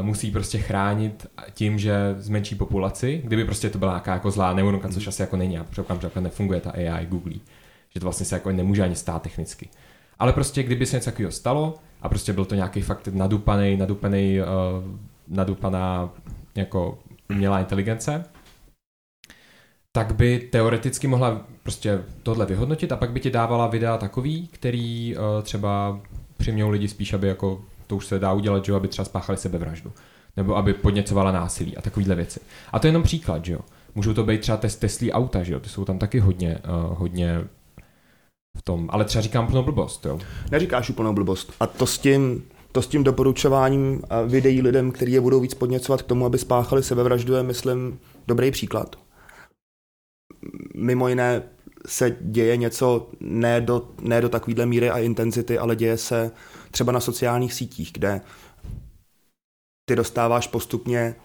musí 0.02 0.32
prostě 0.32 0.58
chránit 0.58 1.28
tím, 1.54 1.80
že 1.80 2.16
zmenší 2.18 2.56
populaci, 2.56 3.22
kdyby 3.24 3.46
prostě 3.46 3.70
to 3.70 3.78
byla 3.78 3.92
nějaká 3.92 4.14
jako 4.14 4.32
zlá 4.32 4.54
neuronka, 4.54 4.90
což 4.90 5.06
mm. 5.06 5.10
asi 5.10 5.22
jako 5.22 5.38
není, 5.38 5.58
a 5.58 5.64
předpokládám, 5.64 6.02
že 6.02 6.06
jako 6.06 6.20
nefunguje 6.20 6.62
ta 6.62 6.72
AI 6.72 7.06
Google, 7.06 7.34
že 7.90 8.00
to 8.00 8.06
vlastně 8.06 8.26
se 8.26 8.36
jako 8.36 8.52
nemůže 8.52 8.84
ani 8.84 8.96
stát 8.96 9.22
technicky. 9.22 9.70
Ale 10.20 10.34
prostě 10.34 10.64
kdyby 10.64 10.86
se 10.86 10.96
něco 10.96 11.12
takového 11.12 11.32
stalo, 11.32 11.80
a 12.02 12.10
prostě 12.10 12.34
byl 12.34 12.46
to 12.46 12.56
nějaký 12.56 12.82
fakt 12.82 13.08
nadupaný, 13.08 13.78
nadupaný, 13.78 14.40
uh, 14.42 14.48
nadupaná 15.28 16.10
jako 16.56 17.00
umělá 17.30 17.60
inteligence, 17.60 18.26
tak 19.92 20.16
by 20.16 20.40
teoreticky 20.40 21.08
mohla 21.08 21.46
prostě 21.64 22.04
tohle 22.24 22.46
vyhodnotit 22.46 22.92
a 22.92 22.98
pak 22.98 23.12
by 23.12 23.20
ti 23.20 23.30
dávala 23.30 23.68
videa 23.68 23.98
takový, 23.98 24.48
který 24.48 25.16
uh, 25.16 25.24
třeba 25.44 26.00
přimějou 26.38 26.70
lidi 26.70 26.88
spíš, 26.88 27.14
aby 27.14 27.28
jako 27.28 27.62
to 27.92 27.96
už 27.96 28.08
se 28.08 28.20
dá 28.20 28.34
udělat, 28.34 28.66
že 28.66 28.72
jo, 28.72 28.76
aby 28.76 28.88
třeba 28.88 29.06
spáchali 29.06 29.38
sebevraždu. 29.38 29.92
Nebo 30.38 30.58
aby 30.58 30.74
podněcovala 30.74 31.32
násilí 31.32 31.78
a 31.78 31.82
takovýhle 31.82 32.16
věci. 32.16 32.40
A 32.72 32.80
to 32.80 32.88
je 32.88 32.90
jenom 32.90 33.04
příklad, 33.04 33.46
že 33.46 33.54
jo. 33.54 33.60
Můžou 33.96 34.14
to 34.14 34.24
být 34.24 34.42
třeba 34.42 34.58
test 34.58 34.76
Teslí 34.76 35.12
auta, 35.12 35.44
že 35.44 35.54
jo, 35.54 35.60
ty 35.60 35.70
jsou 35.70 35.86
tam 35.86 36.00
taky 36.00 36.20
hodně, 36.20 36.60
uh, 36.90 36.98
hodně 36.98 37.48
v 38.58 38.62
tom, 38.62 38.90
ale 38.92 39.06
třeba 39.06 39.22
říkám 39.22 39.48
plnou 39.48 39.64
blbost, 39.64 40.06
jo. 40.06 40.20
Neříkáš 40.52 40.90
úplnou 40.90 41.14
blbost. 41.14 41.54
A 41.60 41.68
to 41.68 41.88
s 41.88 41.98
tím, 41.98 42.44
to 42.72 42.82
s 42.82 42.88
tím 42.88 43.04
doporučováním 43.04 44.02
videí 44.26 44.62
lidem, 44.62 44.92
kteří 44.92 45.12
je 45.12 45.22
budou 45.22 45.40
víc 45.40 45.54
podněcovat 45.54 46.02
k 46.02 46.06
tomu, 46.06 46.26
aby 46.26 46.38
spáchali 46.38 46.84
sebevraždu, 46.84 47.34
je, 47.34 47.44
myslím, 47.44 48.00
dobrý 48.28 48.52
příklad. 48.52 48.96
Mimo 50.76 51.08
jiné 51.08 51.44
se 51.88 52.16
děje 52.22 52.58
něco 52.58 53.10
ne 53.20 53.62
do, 53.62 53.90
ne 54.02 54.22
do 54.22 54.30
takovéhle 54.30 54.66
míry 54.66 54.90
a 54.90 54.98
intenzity, 54.98 55.58
ale 55.58 55.76
děje 55.76 55.98
se 55.98 56.32
třeba 56.72 56.92
na 56.92 57.00
sociálních 57.00 57.54
sítích, 57.54 57.92
kde 57.94 58.22
ty 59.90 59.96
dostáváš 59.96 60.48
postupně 60.48 61.16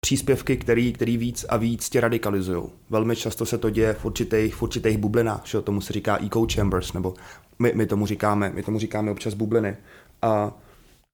příspěvky, 0.00 0.56
který, 0.56 0.92
který 0.92 1.16
víc 1.16 1.44
a 1.48 1.56
víc 1.56 1.90
tě 1.90 2.00
radikalizují. 2.00 2.62
Velmi 2.90 3.16
často 3.16 3.46
se 3.46 3.58
to 3.58 3.70
děje 3.70 3.94
v 3.94 4.04
určitých, 4.04 4.54
v 4.54 4.62
určitých 4.62 4.98
bublinách, 4.98 5.46
že 5.46 5.62
tomu 5.62 5.80
se 5.80 5.92
říká 5.92 6.18
echo 6.26 6.46
chambers, 6.54 6.92
nebo 6.92 7.14
My, 7.58 7.72
my, 7.74 7.86
tomu 7.86 8.06
říkáme, 8.06 8.50
my 8.54 8.62
tomu 8.62 8.78
říkáme 8.78 9.10
občas 9.10 9.34
bubliny. 9.34 9.76
A 10.22 10.52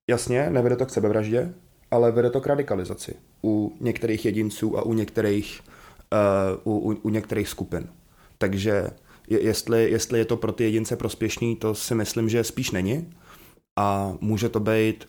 jasně, 0.09 0.49
nevede 0.49 0.75
to 0.75 0.85
k 0.85 0.89
sebevraždě, 0.89 1.53
ale 1.91 2.11
vede 2.11 2.29
to 2.29 2.41
k 2.41 2.47
radikalizaci 2.47 3.15
u 3.43 3.77
některých 3.79 4.25
jedinců 4.25 4.77
a 4.77 4.81
u 4.81 4.93
některých, 4.93 5.61
uh, 6.63 6.73
u, 6.73 6.91
u, 6.91 6.97
u 7.01 7.09
některých 7.09 7.49
skupin. 7.49 7.89
Takže 8.37 8.89
jestli, 9.27 9.91
jestli 9.91 10.19
je 10.19 10.25
to 10.25 10.37
pro 10.37 10.51
ty 10.51 10.63
jedince 10.63 10.95
prospěšný, 10.95 11.55
to 11.55 11.75
si 11.75 11.95
myslím, 11.95 12.29
že 12.29 12.43
spíš 12.43 12.71
není. 12.71 13.09
A 13.79 14.13
může 14.21 14.49
to 14.49 14.59
být, 14.59 15.07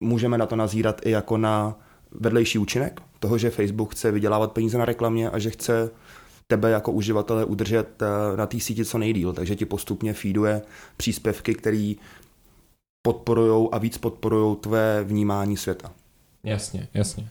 můžeme 0.00 0.38
na 0.38 0.46
to 0.46 0.56
nazírat 0.56 1.00
i 1.06 1.10
jako 1.10 1.36
na 1.36 1.78
vedlejší 2.10 2.58
účinek 2.58 3.00
toho, 3.20 3.38
že 3.38 3.50
Facebook 3.50 3.92
chce 3.94 4.12
vydělávat 4.12 4.52
peníze 4.52 4.78
na 4.78 4.84
reklamě 4.84 5.30
a 5.30 5.38
že 5.38 5.50
chce 5.50 5.90
tebe 6.46 6.70
jako 6.70 6.92
uživatele 6.92 7.44
udržet 7.44 8.02
eh, 8.02 8.36
na 8.36 8.46
té 8.46 8.60
síti 8.60 8.84
co 8.84 8.98
nejdíl, 8.98 9.32
takže 9.32 9.56
ti 9.56 9.64
postupně 9.64 10.12
feeduje 10.12 10.62
příspěvky, 10.96 11.54
které 11.54 11.92
podporují 13.02 13.68
a 13.72 13.78
víc 13.78 13.98
podporují 13.98 14.56
tvé 14.56 15.04
vnímání 15.04 15.56
světa. 15.56 15.92
Jasně, 16.44 16.88
jasně. 16.94 17.28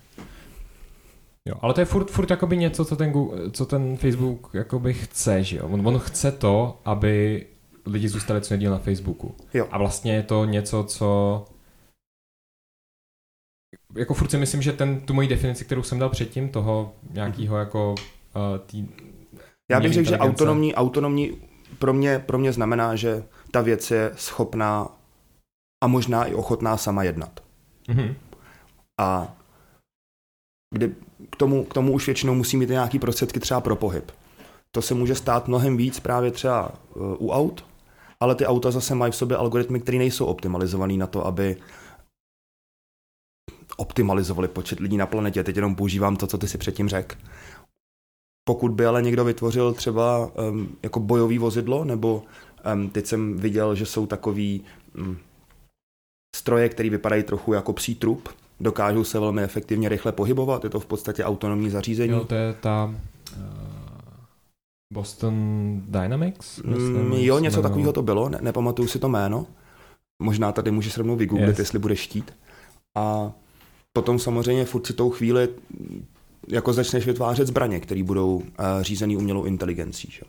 Jo, 1.49 1.55
ale 1.61 1.73
to 1.73 1.79
je 1.79 1.85
furt, 1.85 2.11
furt 2.11 2.29
jakoby 2.29 2.57
něco, 2.57 2.85
co 2.85 2.95
ten, 2.95 3.11
Google, 3.11 3.51
co 3.51 3.65
ten 3.65 3.97
Facebook 3.97 4.49
jakoby 4.53 4.93
chce, 4.93 5.43
že 5.43 5.57
jo? 5.57 5.67
On, 5.67 5.87
on 5.87 5.99
chce 5.99 6.31
to, 6.31 6.81
aby 6.85 7.45
lidi 7.85 8.09
zůstali 8.09 8.41
co 8.41 8.53
nejdíl 8.53 8.71
na 8.71 8.77
Facebooku. 8.77 9.35
Jo. 9.53 9.67
A 9.71 9.77
vlastně 9.77 10.13
je 10.13 10.23
to 10.23 10.45
něco, 10.45 10.83
co 10.83 11.45
jako 13.95 14.13
furt 14.13 14.29
si 14.29 14.37
myslím, 14.37 14.61
že 14.61 14.73
ten, 14.73 15.01
tu 15.01 15.13
moji 15.13 15.27
definici, 15.27 15.65
kterou 15.65 15.83
jsem 15.83 15.99
dal 15.99 16.09
předtím, 16.09 16.49
toho 16.49 16.93
nějakého 17.11 17.57
jako 17.57 17.91
uh, 17.91 18.57
tý, 18.65 18.87
Já 19.71 19.79
bych 19.79 19.93
řekl, 19.93 20.09
že 20.09 20.17
autonomní, 20.17 20.75
autonomní 20.75 21.41
pro 21.79 21.93
mě, 21.93 22.19
pro 22.19 22.37
mě 22.37 22.53
znamená, 22.53 22.95
že 22.95 23.23
ta 23.51 23.61
věc 23.61 23.91
je 23.91 24.11
schopná 24.15 24.87
a 25.83 25.87
možná 25.87 26.25
i 26.25 26.33
ochotná 26.33 26.77
sama 26.77 27.03
jednat. 27.03 27.39
Mm-hmm. 27.87 28.15
A 29.01 29.35
kdy 30.75 30.95
k 31.29 31.35
tomu, 31.35 31.63
k 31.63 31.73
tomu 31.73 31.93
už 31.93 32.05
většinou 32.05 32.35
musí 32.35 32.57
mít 32.57 32.69
nějaký 32.69 32.99
prostředky 32.99 33.39
třeba 33.39 33.61
pro 33.61 33.75
pohyb. 33.75 34.11
To 34.71 34.81
se 34.81 34.93
může 34.93 35.15
stát 35.15 35.47
mnohem 35.47 35.77
víc 35.77 35.99
právě 35.99 36.31
třeba 36.31 36.71
uh, 36.95 37.15
u 37.19 37.31
aut, 37.31 37.65
ale 38.19 38.35
ty 38.35 38.45
auta 38.45 38.71
zase 38.71 38.95
mají 38.95 39.11
v 39.11 39.15
sobě 39.15 39.37
algoritmy, 39.37 39.79
které 39.79 39.97
nejsou 39.97 40.25
optimalizované 40.25 40.93
na 40.93 41.07
to, 41.07 41.25
aby 41.25 41.57
optimalizovali 43.77 44.47
počet 44.47 44.79
lidí 44.79 44.97
na 44.97 45.05
planetě. 45.05 45.43
Teď 45.43 45.55
jenom 45.55 45.75
používám 45.75 46.15
to, 46.15 46.27
co 46.27 46.37
ty 46.37 46.47
si 46.47 46.57
předtím 46.57 46.89
řekl. 46.89 47.15
Pokud 48.47 48.71
by 48.71 48.85
ale 48.85 49.01
někdo 49.01 49.23
vytvořil 49.23 49.73
třeba 49.73 50.31
um, 50.49 50.77
jako 50.83 50.99
bojový 50.99 51.37
vozidlo, 51.37 51.85
nebo 51.85 52.23
um, 52.73 52.89
teď 52.89 53.05
jsem 53.05 53.37
viděl, 53.37 53.75
že 53.75 53.85
jsou 53.85 54.05
takový 54.07 54.63
um, 54.97 55.17
stroje, 56.35 56.69
které 56.69 56.89
vypadají 56.89 57.23
trochu 57.23 57.53
jako 57.53 57.73
psí 57.73 57.95
trup, 57.95 58.29
dokážou 58.59 59.03
se 59.03 59.19
velmi 59.19 59.43
efektivně 59.43 59.89
rychle 59.89 60.11
pohybovat, 60.11 60.63
je 60.63 60.69
to 60.69 60.79
v 60.79 60.85
podstatě 60.85 61.23
autonomní 61.23 61.69
zařízení. 61.69 62.13
Jo, 62.13 62.25
to 62.25 62.35
je 62.35 62.53
ta 62.53 62.95
uh, 63.37 63.43
Boston 64.93 65.35
Dynamics? 65.87 66.61
Myslím, 66.63 67.05
mm, 67.05 67.13
jo, 67.13 67.39
něco 67.39 67.61
takového 67.61 67.93
to 67.93 68.01
bylo, 68.01 68.29
ne, 68.29 68.37
nepamatuju 68.41 68.87
si 68.87 68.99
to 68.99 69.09
jméno. 69.09 69.45
Možná 70.21 70.51
tady 70.51 70.71
můžeš 70.71 70.97
rovnou 70.97 71.15
vygooglit, 71.15 71.49
yes. 71.49 71.59
jestli 71.59 71.79
budeš 71.79 71.99
štít. 71.99 72.33
A 72.97 73.31
potom 73.93 74.19
samozřejmě 74.19 74.65
v 74.65 74.75
určitou 74.75 75.09
chvíli 75.09 75.49
jako 76.47 76.73
začneš 76.73 77.05
vytvářet 77.05 77.47
zbraně, 77.47 77.79
které 77.79 78.03
budou 78.03 78.35
uh, 78.35 78.43
řízený 78.81 79.17
umělou 79.17 79.43
inteligencí. 79.43 80.07
Že? 80.11 80.21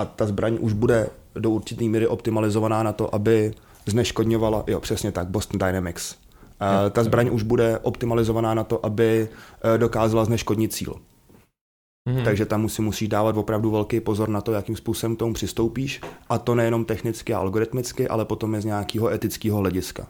A 0.00 0.04
ta 0.04 0.26
zbraň 0.26 0.58
už 0.60 0.72
bude 0.72 1.10
do 1.34 1.50
určité 1.50 1.84
míry 1.84 2.06
optimalizovaná 2.06 2.82
na 2.82 2.92
to, 2.92 3.14
aby 3.14 3.54
zneškodňovala, 3.86 4.64
jo, 4.66 4.80
přesně 4.80 5.12
tak, 5.12 5.28
Boston 5.28 5.58
Dynamics. 5.58 6.16
Uh, 6.58 6.90
ta 6.90 7.04
zbraň 7.04 7.28
už 7.32 7.42
bude 7.42 7.78
optimalizovaná 7.78 8.54
na 8.54 8.64
to, 8.64 8.86
aby 8.86 9.28
uh, 9.28 9.78
dokázala 9.78 10.24
zneškodnit 10.24 10.72
cíl. 10.72 10.94
Mm-hmm. 12.08 12.24
Takže 12.24 12.46
tam 12.46 12.68
si 12.68 12.82
musíš 12.82 13.08
dávat 13.08 13.36
opravdu 13.36 13.70
velký 13.70 14.00
pozor 14.00 14.28
na 14.28 14.40
to, 14.40 14.52
jakým 14.52 14.76
způsobem 14.76 15.16
k 15.16 15.18
tomu 15.18 15.34
přistoupíš. 15.34 16.00
A 16.28 16.38
to 16.38 16.54
nejenom 16.54 16.84
technicky 16.84 17.34
a 17.34 17.38
algoritmicky, 17.38 18.08
ale 18.08 18.24
potom 18.24 18.54
je 18.54 18.60
z 18.60 18.64
nějakého 18.64 19.08
etického 19.08 19.58
hlediska. 19.58 20.06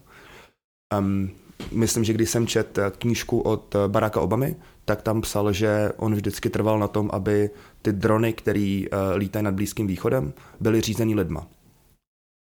Um, 0.98 1.30
myslím, 1.72 2.04
že 2.04 2.12
když 2.12 2.30
jsem 2.30 2.46
čet 2.46 2.78
knížku 2.98 3.40
od 3.40 3.76
Baracka 3.86 4.20
Obamy, 4.20 4.56
tak 4.84 5.02
tam 5.02 5.20
psal, 5.20 5.52
že 5.52 5.92
on 5.96 6.14
vždycky 6.14 6.50
trval 6.50 6.78
na 6.78 6.88
tom, 6.88 7.10
aby 7.12 7.50
ty 7.82 7.92
drony, 7.92 8.32
které 8.32 8.82
uh, 8.82 9.16
lítají 9.16 9.44
nad 9.44 9.54
Blízkým 9.54 9.86
východem, 9.86 10.32
byly 10.60 10.80
řízeny 10.80 11.14
lidma. 11.14 11.46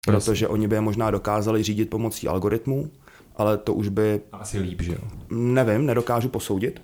Protože 0.06 0.48
oni 0.48 0.68
by 0.68 0.76
je 0.76 0.82
možná 0.82 1.12
dokázali 1.12 1.64
řídit 1.64 1.90
pomocí 1.90 2.28
algoritmů, 2.28 2.92
ale 3.36 3.58
to 3.58 3.74
už 3.74 3.88
by... 3.88 4.22
Asi 4.32 4.60
líp, 4.60 4.82
že 4.82 4.92
jo? 4.92 5.00
Nevím, 5.30 5.86
nedokážu 5.86 6.30
posoudit, 6.30 6.82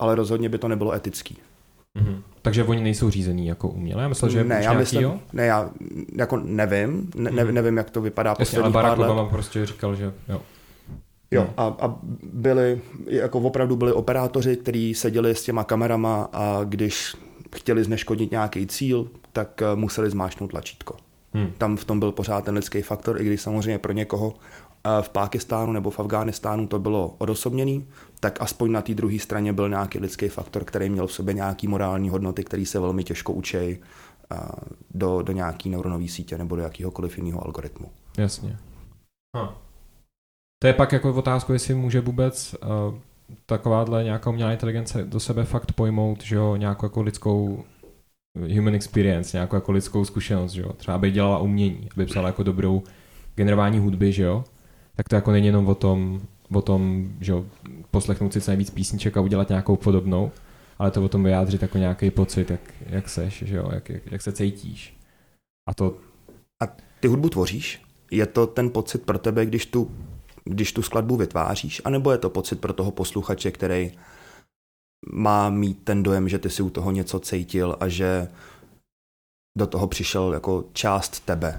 ale 0.00 0.14
rozhodně 0.14 0.48
by 0.48 0.58
to 0.58 0.68
nebylo 0.68 0.92
etický. 0.92 1.38
Mm-hmm. 1.98 2.22
Takže 2.42 2.64
oni 2.64 2.82
nejsou 2.82 3.10
řízený 3.10 3.46
jako 3.46 3.68
umělé? 3.68 4.02
Já 4.02 4.08
myslel, 4.08 4.30
že 4.30 4.44
ne, 4.44 4.60
já 4.64 4.72
myslím, 4.72 5.02
jo? 5.02 5.18
ne, 5.32 5.46
já 5.46 5.70
jako 6.16 6.36
nevím, 6.36 7.10
ne, 7.14 7.30
mm-hmm. 7.30 7.52
nevím, 7.52 7.76
jak 7.76 7.90
to 7.90 8.00
vypadá 8.00 8.36
Jasně, 8.38 8.58
ale 8.58 8.70
Barack 8.70 8.98
Obama 8.98 9.24
prostě 9.24 9.66
říkal, 9.66 9.96
že 9.96 10.12
jo. 10.28 10.42
Jo, 11.32 11.50
a, 11.56 11.76
a 11.80 11.94
byli, 12.32 12.80
jako 13.06 13.38
opravdu 13.40 13.76
byli 13.76 13.92
operátoři, 13.92 14.56
kteří 14.56 14.94
seděli 14.94 15.34
s 15.34 15.42
těma 15.42 15.64
kamerama 15.64 16.28
a 16.32 16.64
když 16.64 17.16
chtěli 17.56 17.84
zneškodnit 17.84 18.30
nějaký 18.30 18.66
cíl, 18.66 19.08
tak 19.32 19.62
eh, 19.62 19.76
museli 19.76 20.10
zmášnout 20.10 20.50
tlačítko. 20.50 20.96
Hmm. 21.32 21.52
Tam 21.58 21.76
v 21.76 21.84
tom 21.84 22.00
byl 22.00 22.12
pořád 22.12 22.44
ten 22.44 22.54
lidský 22.54 22.82
faktor, 22.82 23.20
i 23.20 23.24
když 23.24 23.40
samozřejmě 23.40 23.78
pro 23.78 23.92
někoho 23.92 24.34
v 25.00 25.08
Pákistánu 25.08 25.72
nebo 25.72 25.90
v 25.90 26.00
Afghánistánu 26.00 26.66
to 26.66 26.78
bylo 26.78 27.14
odosobněný, 27.18 27.86
tak 28.20 28.42
aspoň 28.42 28.72
na 28.72 28.82
té 28.82 28.94
druhé 28.94 29.18
straně 29.18 29.52
byl 29.52 29.68
nějaký 29.68 29.98
lidský 29.98 30.28
faktor, 30.28 30.64
který 30.64 30.90
měl 30.90 31.06
v 31.06 31.12
sobě 31.12 31.34
nějaký 31.34 31.68
morální 31.68 32.08
hodnoty, 32.08 32.44
který 32.44 32.66
se 32.66 32.78
velmi 32.80 33.04
těžko 33.04 33.32
učí 33.32 33.78
do, 34.94 35.22
do 35.22 35.32
nějaký 35.32 35.70
neuronové 35.70 36.08
sítě 36.08 36.38
nebo 36.38 36.56
do 36.56 36.62
jakéhokoliv 36.62 37.18
jiného 37.18 37.44
algoritmu. 37.44 37.86
Jasně. 38.18 38.56
Huh. 39.36 39.48
To 40.62 40.66
je 40.66 40.72
pak 40.72 40.92
jako 40.92 41.14
otázka, 41.14 41.52
jestli 41.52 41.74
může 41.74 42.00
vůbec 42.00 42.54
uh, 42.54 42.94
takováhle 43.46 44.04
nějaká 44.04 44.30
umělá 44.30 44.52
inteligence 44.52 45.04
do 45.04 45.20
sebe 45.20 45.44
fakt 45.44 45.72
pojmout, 45.72 46.22
že 46.22 46.36
jo, 46.36 46.56
nějakou 46.56 46.86
jako 46.86 47.02
lidskou 47.02 47.64
human 48.54 48.74
experience, 48.74 49.36
nějakou 49.36 49.56
jako 49.56 49.72
lidskou 49.72 50.04
zkušenost, 50.04 50.52
že 50.52 50.62
jo. 50.62 50.72
Třeba 50.72 50.94
aby 50.94 51.10
dělala 51.10 51.38
umění, 51.38 51.88
aby 51.94 52.06
psala 52.06 52.26
jako 52.26 52.42
dobrou 52.42 52.82
generování 53.34 53.78
hudby, 53.78 54.12
že 54.12 54.22
jo 54.22 54.44
tak 54.96 55.08
to 55.08 55.14
jako 55.14 55.30
není 55.30 55.46
jenom 55.46 55.68
o 55.68 55.74
tom, 55.74 56.20
o 56.52 56.62
tom 56.62 57.12
že 57.20 57.32
poslechnout 57.90 58.32
si 58.32 58.40
co 58.40 58.50
nejvíc 58.50 58.70
písniček 58.70 59.16
a 59.16 59.20
udělat 59.20 59.48
nějakou 59.48 59.76
podobnou, 59.76 60.30
ale 60.78 60.90
to 60.90 61.04
o 61.04 61.08
tom 61.08 61.24
vyjádřit 61.24 61.62
jako 61.62 61.78
nějaký 61.78 62.10
pocit, 62.10 62.50
jak, 62.50 62.60
jak 62.86 63.08
seš, 63.08 63.42
že 63.46 63.56
jo, 63.56 63.70
jak, 63.72 63.88
jak, 63.88 64.02
jak 64.12 64.22
se 64.22 64.32
cítíš. 64.32 64.96
A 65.68 65.74
to... 65.74 65.96
A 66.62 66.66
ty 67.00 67.08
hudbu 67.08 67.28
tvoříš? 67.28 67.82
Je 68.10 68.26
to 68.26 68.46
ten 68.46 68.70
pocit 68.70 69.02
pro 69.02 69.18
tebe, 69.18 69.46
když 69.46 69.66
tu, 69.66 69.90
když 70.44 70.72
tu 70.72 70.82
skladbu 70.82 71.16
vytváříš? 71.16 71.82
A 71.84 71.90
nebo 71.90 72.12
je 72.12 72.18
to 72.18 72.30
pocit 72.30 72.60
pro 72.60 72.72
toho 72.72 72.90
posluchače, 72.90 73.50
který 73.50 73.92
má 75.12 75.50
mít 75.50 75.84
ten 75.84 76.02
dojem, 76.02 76.28
že 76.28 76.38
ty 76.38 76.50
si 76.50 76.62
u 76.62 76.70
toho 76.70 76.90
něco 76.90 77.20
cítil 77.20 77.76
a 77.80 77.88
že 77.88 78.28
do 79.58 79.66
toho 79.66 79.88
přišel 79.88 80.32
jako 80.32 80.64
část 80.72 81.20
tebe? 81.20 81.58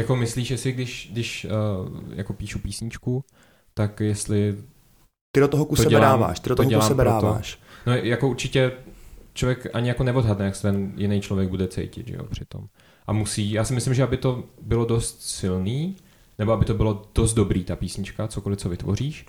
Jako 0.00 0.16
myslíš, 0.16 0.50
jestli 0.50 0.72
když, 0.72 1.08
když 1.12 1.44
uh, 1.44 2.00
jako 2.14 2.32
píšu 2.32 2.58
písničku, 2.58 3.24
tak 3.74 4.00
jestli... 4.00 4.56
Ty 5.32 5.40
do 5.40 5.48
toho 5.48 5.64
ku 5.64 5.76
sebe 5.76 5.90
dělám, 5.90 6.20
dáváš, 6.20 6.40
ty 6.40 6.48
do 6.48 6.56
toho 6.56 6.70
ku 6.70 6.80
sebe 6.80 7.04
dáváš. 7.04 7.58
No 7.86 7.94
jako 7.94 8.28
určitě 8.28 8.72
člověk 9.34 9.66
ani 9.72 9.88
jako 9.88 10.04
neodhadne, 10.04 10.44
jak 10.44 10.56
se 10.56 10.62
ten 10.62 10.92
jiný 10.96 11.20
člověk 11.20 11.48
bude 11.48 11.68
cítit, 11.68 12.08
že 12.08 12.14
jo, 12.14 12.24
přitom. 12.30 12.66
A 13.06 13.12
musí, 13.12 13.52
já 13.52 13.64
si 13.64 13.74
myslím, 13.74 13.94
že 13.94 14.02
aby 14.02 14.16
to 14.16 14.44
bylo 14.62 14.84
dost 14.84 15.22
silný, 15.22 15.96
nebo 16.38 16.52
aby 16.52 16.64
to 16.64 16.74
bylo 16.74 17.02
dost 17.14 17.34
dobrý, 17.34 17.64
ta 17.64 17.76
písnička, 17.76 18.28
cokoliv, 18.28 18.58
co 18.58 18.68
vytvoříš, 18.68 19.26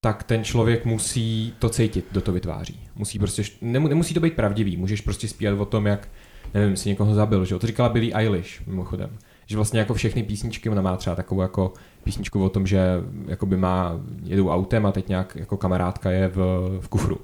tak 0.00 0.22
ten 0.22 0.44
člověk 0.44 0.84
musí 0.84 1.54
to 1.58 1.68
cítit, 1.68 2.06
do 2.12 2.20
to 2.20 2.32
vytváří. 2.32 2.80
Musí 2.94 3.18
prostě, 3.18 3.42
nemusí 3.60 4.14
to 4.14 4.20
být 4.20 4.34
pravdivý, 4.34 4.76
můžeš 4.76 5.00
prostě 5.00 5.28
zpívat 5.28 5.60
o 5.60 5.64
tom, 5.64 5.86
jak, 5.86 6.08
nevím, 6.54 6.76
si 6.76 6.88
někoho 6.88 7.14
zabil, 7.14 7.44
že 7.44 7.54
jo, 7.54 7.58
to 7.58 7.66
říkala 7.66 7.88
Billie 7.88 8.14
Eilish, 8.14 8.66
mimochodem 8.66 9.18
že 9.50 9.56
vlastně 9.56 9.80
jako 9.80 9.94
všechny 9.94 10.22
písničky, 10.22 10.70
ona 10.70 10.82
má 10.82 10.96
třeba 10.96 11.16
takovou 11.16 11.40
jako 11.40 11.72
písničku 12.04 12.44
o 12.44 12.48
tom, 12.48 12.66
že 12.66 12.80
jakoby 13.26 13.56
má, 13.56 14.00
jedu 14.22 14.50
autem 14.50 14.86
a 14.86 14.92
teď 14.92 15.08
nějak 15.08 15.36
jako 15.36 15.56
kamarádka 15.56 16.10
je 16.10 16.28
v, 16.28 16.36
v 16.80 16.88
kufru. 16.88 17.18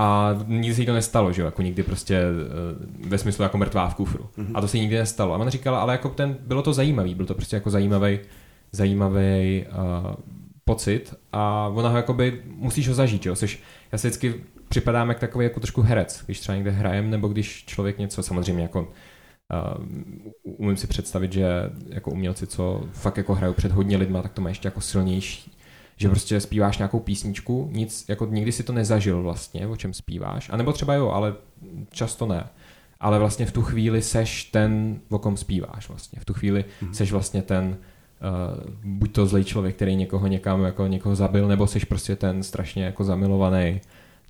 A 0.00 0.34
nikdy 0.46 0.74
se 0.74 0.82
jí 0.82 0.86
to 0.86 0.92
nestalo, 0.92 1.32
že 1.32 1.42
jo, 1.42 1.46
jako 1.46 1.62
nikdy 1.62 1.82
prostě 1.82 2.16
eh, 2.16 3.08
ve 3.08 3.18
smyslu 3.18 3.42
jako 3.42 3.58
mrtvá 3.58 3.88
v 3.88 3.94
kufru. 3.94 4.24
Mm-hmm. 4.38 4.52
A 4.54 4.60
to 4.60 4.68
se 4.68 4.78
nikdy 4.78 4.98
nestalo. 4.98 5.34
A 5.34 5.38
ona 5.38 5.50
říkala, 5.50 5.80
ale 5.80 5.92
jako 5.92 6.08
ten, 6.08 6.36
bylo 6.46 6.62
to 6.62 6.72
zajímavý, 6.72 7.14
byl 7.14 7.26
to 7.26 7.34
prostě 7.34 7.56
jako 7.56 7.70
zajímavý, 7.70 8.18
zajímavý 8.72 9.64
uh, 9.68 10.14
pocit 10.64 11.14
a 11.32 11.70
ona 11.74 11.88
ho 11.88 11.96
jakoby, 11.96 12.42
musíš 12.46 12.88
ho 12.88 12.94
zažít, 12.94 13.26
jo, 13.26 13.36
Seš, 13.36 13.62
já 13.92 13.98
se 13.98 14.08
vždycky 14.08 14.34
připadám 14.68 15.08
jak 15.08 15.18
takový 15.18 15.44
jako 15.44 15.60
trošku 15.60 15.82
herec, 15.82 16.22
když 16.26 16.40
třeba 16.40 16.56
někde 16.56 16.70
hrajem, 16.70 17.10
nebo 17.10 17.28
když 17.28 17.64
člověk 17.64 17.98
něco, 17.98 18.22
samozřejmě 18.22 18.62
jako 18.62 18.88
Uh, 19.54 19.84
umím 20.42 20.76
si 20.76 20.86
představit, 20.86 21.32
že 21.32 21.46
jako 21.88 22.10
umělci, 22.10 22.46
co 22.46 22.82
fakt 22.92 23.16
jako 23.16 23.34
hrajou 23.34 23.52
před 23.52 23.72
hodně 23.72 23.96
lidma, 23.96 24.22
tak 24.22 24.32
to 24.32 24.42
má 24.42 24.48
ještě 24.48 24.68
jako 24.68 24.80
silnější. 24.80 25.52
Že 25.96 26.08
prostě 26.08 26.40
zpíváš 26.40 26.78
nějakou 26.78 27.00
písničku, 27.00 27.70
nic, 27.72 28.04
jako 28.08 28.26
nikdy 28.26 28.52
si 28.52 28.62
to 28.62 28.72
nezažil 28.72 29.22
vlastně, 29.22 29.66
o 29.66 29.76
čem 29.76 29.94
zpíváš. 29.94 30.50
A 30.50 30.56
nebo 30.56 30.72
třeba 30.72 30.94
jo, 30.94 31.08
ale 31.08 31.34
často 31.90 32.26
ne. 32.26 32.46
Ale 33.00 33.18
vlastně 33.18 33.46
v 33.46 33.52
tu 33.52 33.62
chvíli 33.62 34.02
seš 34.02 34.44
ten, 34.44 35.00
o 35.10 35.18
kom 35.18 35.36
zpíváš 35.36 35.88
vlastně. 35.88 36.20
V 36.20 36.24
tu 36.24 36.34
chvíli 36.34 36.64
mm-hmm. 36.82 36.90
seš 36.90 37.12
vlastně 37.12 37.42
ten, 37.42 37.66
uh, 37.66 38.70
buď 38.84 39.12
to 39.12 39.26
zlej 39.26 39.44
člověk, 39.44 39.76
který 39.76 39.96
někoho 39.96 40.26
někam 40.26 40.62
jako 40.62 40.86
někoho 40.86 41.14
zabil, 41.14 41.48
nebo 41.48 41.66
seš 41.66 41.84
prostě 41.84 42.16
ten 42.16 42.42
strašně 42.42 42.84
jako 42.84 43.04
zamilovaný, 43.04 43.80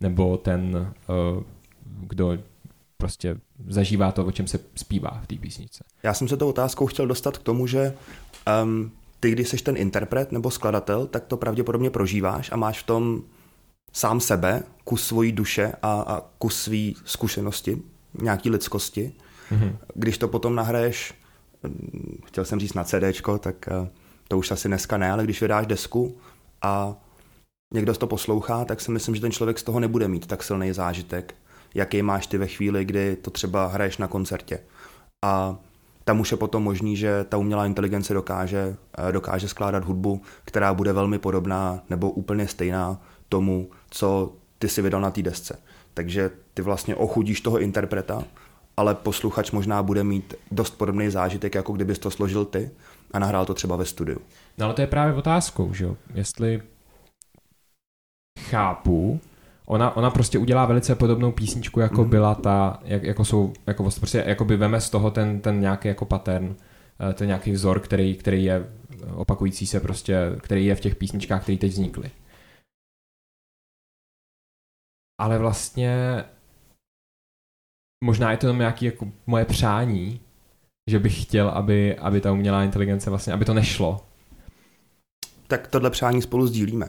nebo 0.00 0.37
ten, 0.37 0.92
uh, 1.37 1.42
kdo 1.84 2.38
prostě 2.96 3.37
zažívá 3.66 4.12
to, 4.12 4.26
o 4.26 4.32
čem 4.32 4.46
se 4.46 4.58
zpívá 4.74 5.20
v 5.22 5.26
té 5.26 5.36
písničce. 5.36 5.84
Já 6.02 6.14
jsem 6.14 6.28
se 6.28 6.36
tou 6.36 6.48
otázkou 6.48 6.86
chtěl 6.86 7.06
dostat 7.06 7.38
k 7.38 7.42
tomu, 7.42 7.66
že 7.66 7.94
um, 8.62 8.90
ty, 9.20 9.30
když 9.30 9.48
jsi 9.48 9.56
ten 9.56 9.76
interpret 9.76 10.32
nebo 10.32 10.50
skladatel, 10.50 11.06
tak 11.06 11.26
to 11.26 11.36
pravděpodobně 11.36 11.90
prožíváš 11.90 12.52
a 12.52 12.56
máš 12.56 12.82
v 12.82 12.86
tom 12.86 13.22
sám 13.92 14.20
sebe, 14.20 14.62
kus 14.84 15.06
svojí 15.06 15.32
duše 15.32 15.72
a, 15.82 16.00
a 16.00 16.20
kus 16.38 16.62
své 16.62 16.92
zkušenosti, 17.04 17.82
nějaký 18.22 18.50
lidskosti. 18.50 19.12
Mm-hmm. 19.50 19.76
Když 19.94 20.18
to 20.18 20.28
potom 20.28 20.54
nahraješ, 20.54 21.14
chtěl 22.26 22.44
jsem 22.44 22.60
říct 22.60 22.74
na 22.74 22.84
CDčko, 22.84 23.38
tak 23.38 23.68
uh, 23.80 23.88
to 24.28 24.38
už 24.38 24.50
asi 24.50 24.68
dneska 24.68 24.96
ne, 24.96 25.12
ale 25.12 25.24
když 25.24 25.40
vydáš 25.40 25.66
desku 25.66 26.18
a 26.62 26.96
někdo 27.74 27.94
to 27.94 28.06
poslouchá, 28.06 28.64
tak 28.64 28.80
si 28.80 28.90
myslím, 28.90 29.14
že 29.14 29.20
ten 29.20 29.32
člověk 29.32 29.58
z 29.58 29.62
toho 29.62 29.80
nebude 29.80 30.08
mít 30.08 30.26
tak 30.26 30.42
silný 30.42 30.72
zážitek, 30.72 31.34
jaký 31.75 32.02
máš 32.02 32.26
ty 32.26 32.38
ve 32.38 32.46
chvíli, 32.46 32.84
kdy 32.84 33.16
to 33.16 33.30
třeba 33.30 33.66
hraješ 33.66 33.98
na 33.98 34.08
koncertě. 34.08 34.60
A 35.25 35.56
tam 36.04 36.20
už 36.20 36.30
je 36.30 36.37
potom 36.37 36.62
možný, 36.62 36.96
že 36.96 37.25
ta 37.28 37.37
umělá 37.37 37.66
inteligence 37.66 38.14
dokáže, 38.14 38.76
eh, 38.98 39.12
dokáže 39.12 39.48
skládat 39.48 39.84
hudbu, 39.84 40.22
která 40.44 40.75
bude 40.75 40.92
velmi 40.92 41.18
podobná 41.18 41.82
nebo 41.90 42.10
úplně 42.10 42.48
stejná 42.48 43.00
tomu, 43.28 43.70
co 43.90 44.32
ty 44.58 44.68
si 44.68 44.82
vydal 44.82 45.00
na 45.00 45.10
té 45.10 45.22
desce. 45.22 45.58
Takže 45.94 46.30
ty 46.54 46.62
vlastně 46.62 46.94
ochudíš 46.96 47.40
toho 47.40 47.58
interpreta, 47.58 48.25
ale 48.76 48.94
posluchač 48.94 49.50
možná 49.50 49.82
bude 49.82 50.04
mít 50.04 50.34
dost 50.50 50.70
podobný 50.70 51.10
zážitek, 51.10 51.54
jako 51.54 51.72
kdybys 51.72 51.98
to 51.98 52.10
složil 52.10 52.44
ty 52.44 52.70
a 53.12 53.18
nahrál 53.18 53.46
to 53.46 53.54
třeba 53.54 53.76
ve 53.76 53.84
studiu. 53.84 54.18
No 54.58 54.64
ale 54.66 54.75
to 54.75 54.80
je 54.80 54.87
právě 54.87 55.14
otázkou, 55.14 55.75
že 55.75 55.84
jo? 55.84 55.96
Jestli 56.14 56.62
chápu, 58.40 59.20
ona, 59.68 59.96
ona 59.96 60.10
prostě 60.10 60.38
udělá 60.38 60.66
velice 60.66 60.94
podobnou 60.94 61.32
písničku, 61.32 61.80
jako 61.80 62.04
mm. 62.04 62.10
byla 62.10 62.34
ta, 62.34 62.80
jak, 62.84 63.02
jako 63.02 63.25
jsou, 63.25 63.52
jako 63.66 63.82
prostě, 63.82 64.25
jako 64.26 64.44
by 64.44 64.56
veme 64.56 64.80
z 64.80 64.90
toho 64.90 65.10
ten, 65.10 65.40
ten 65.40 65.60
nějaký 65.60 65.88
jako 65.88 66.04
pattern, 66.04 66.56
eh, 67.10 67.14
ten 67.14 67.26
nějaký 67.26 67.52
vzor, 67.52 67.80
který, 67.80 68.16
který 68.16 68.44
je 68.44 68.72
opakující 69.14 69.66
se 69.66 69.80
prostě, 69.80 70.37
který 70.42 70.66
je 70.66 70.75
v 70.75 70.80
těch 70.80 70.96
písničkách, 70.96 71.42
které 71.42 71.58
teď 71.58 71.72
vznikly. 71.72 72.10
Ale 75.20 75.38
vlastně 75.38 76.25
možná 78.04 78.30
je 78.30 78.37
to 78.37 78.46
jenom 78.46 78.58
nějaký 78.58 78.84
jako 78.84 79.08
moje 79.26 79.44
přání, 79.44 80.20
že 80.90 80.98
bych 80.98 81.22
chtěl, 81.22 81.48
aby, 81.48 81.98
aby 81.98 82.20
ta 82.20 82.32
umělá 82.32 82.64
inteligence 82.64 83.10
vlastně, 83.10 83.32
aby 83.32 83.44
to 83.44 83.54
nešlo. 83.54 84.06
Tak 85.46 85.68
tohle 85.68 85.90
přání 85.90 86.22
spolu 86.22 86.46
sdílíme. 86.46 86.88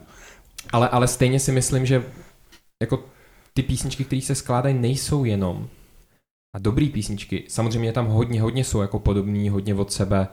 Ale, 0.72 0.90
ale 0.90 1.08
stejně 1.08 1.40
si 1.40 1.52
myslím, 1.52 1.86
že 1.86 2.04
jako 2.82 3.04
ty 3.54 3.64
písničky, 3.64 4.04
které 4.04 4.22
se 4.22 4.36
skládají, 4.36 4.80
nejsou 4.80 5.24
jenom 5.24 5.68
a 6.56 6.60
dobrý 6.60 6.90
písničky. 6.90 7.44
Samozřejmě 7.48 7.94
tam 7.94 8.08
hodně, 8.08 8.42
hodně 8.42 8.64
jsou 8.64 8.82
jako 8.82 9.00
podobný, 9.00 9.50
hodně 9.50 9.76
od 9.76 9.92
sebe 9.92 10.28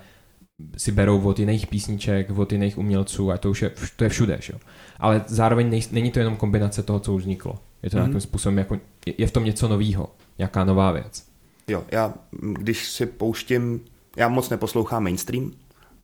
si 0.77 0.93
berou 0.93 1.21
od 1.21 1.39
jiných 1.39 1.67
písniček, 1.67 2.31
od 2.39 2.53
jiných 2.53 2.79
umělců 2.79 3.31
a 3.31 3.39
to 3.39 3.51
už 3.51 3.63
je, 3.63 3.71
to 3.97 4.05
je 4.05 4.11
všude, 4.11 4.39
že? 4.41 4.53
Ale 5.01 5.25
zároveň 5.27 5.71
nej, 5.71 5.83
není 5.93 6.11
to 6.11 6.19
jenom 6.19 6.37
kombinace 6.37 6.83
toho, 6.83 7.01
co 7.01 7.15
už 7.15 7.23
vzniklo. 7.23 7.59
Je 7.83 7.91
to 7.91 7.97
mm. 7.97 8.03
nějakým 8.03 8.21
způsobem, 8.21 8.59
jako, 8.59 8.81
je 9.19 9.27
v 9.27 9.31
tom 9.31 9.45
něco 9.45 9.69
novýho, 9.69 10.15
nějaká 10.39 10.65
nová 10.65 10.93
věc. 10.93 11.27
Jo, 11.69 11.85
já 11.93 12.15
když 12.41 12.89
si 12.89 13.07
pouštím, 13.07 13.81
já 14.17 14.29
moc 14.29 14.51
neposlouchám 14.51 15.03
mainstream, 15.03 15.53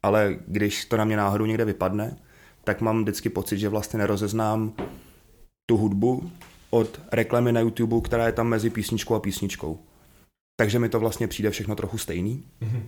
ale 0.02 0.36
když 0.46 0.84
to 0.84 0.96
na 0.96 1.04
mě 1.04 1.16
náhodou 1.16 1.46
někde 1.46 1.64
vypadne, 1.64 2.16
tak 2.64 2.80
mám 2.80 3.02
vždycky 3.02 3.28
pocit, 3.28 3.58
že 3.58 3.68
vlastně 3.68 3.98
nerozeznám 3.98 4.72
tu 5.66 5.76
hudbu 5.76 6.30
od 6.70 7.00
reklamy 7.12 7.52
na 7.52 7.60
YouTube, 7.60 8.00
která 8.00 8.26
je 8.26 8.32
tam 8.32 8.48
mezi 8.48 8.70
písničkou 8.70 9.14
a 9.14 9.20
písničkou. 9.20 9.78
Takže 10.56 10.78
mi 10.78 10.88
to 10.88 11.00
vlastně 11.00 11.28
přijde 11.28 11.50
všechno 11.50 11.76
trochu 11.76 11.98
stejný. 11.98 12.44
Mm-hmm. 12.62 12.82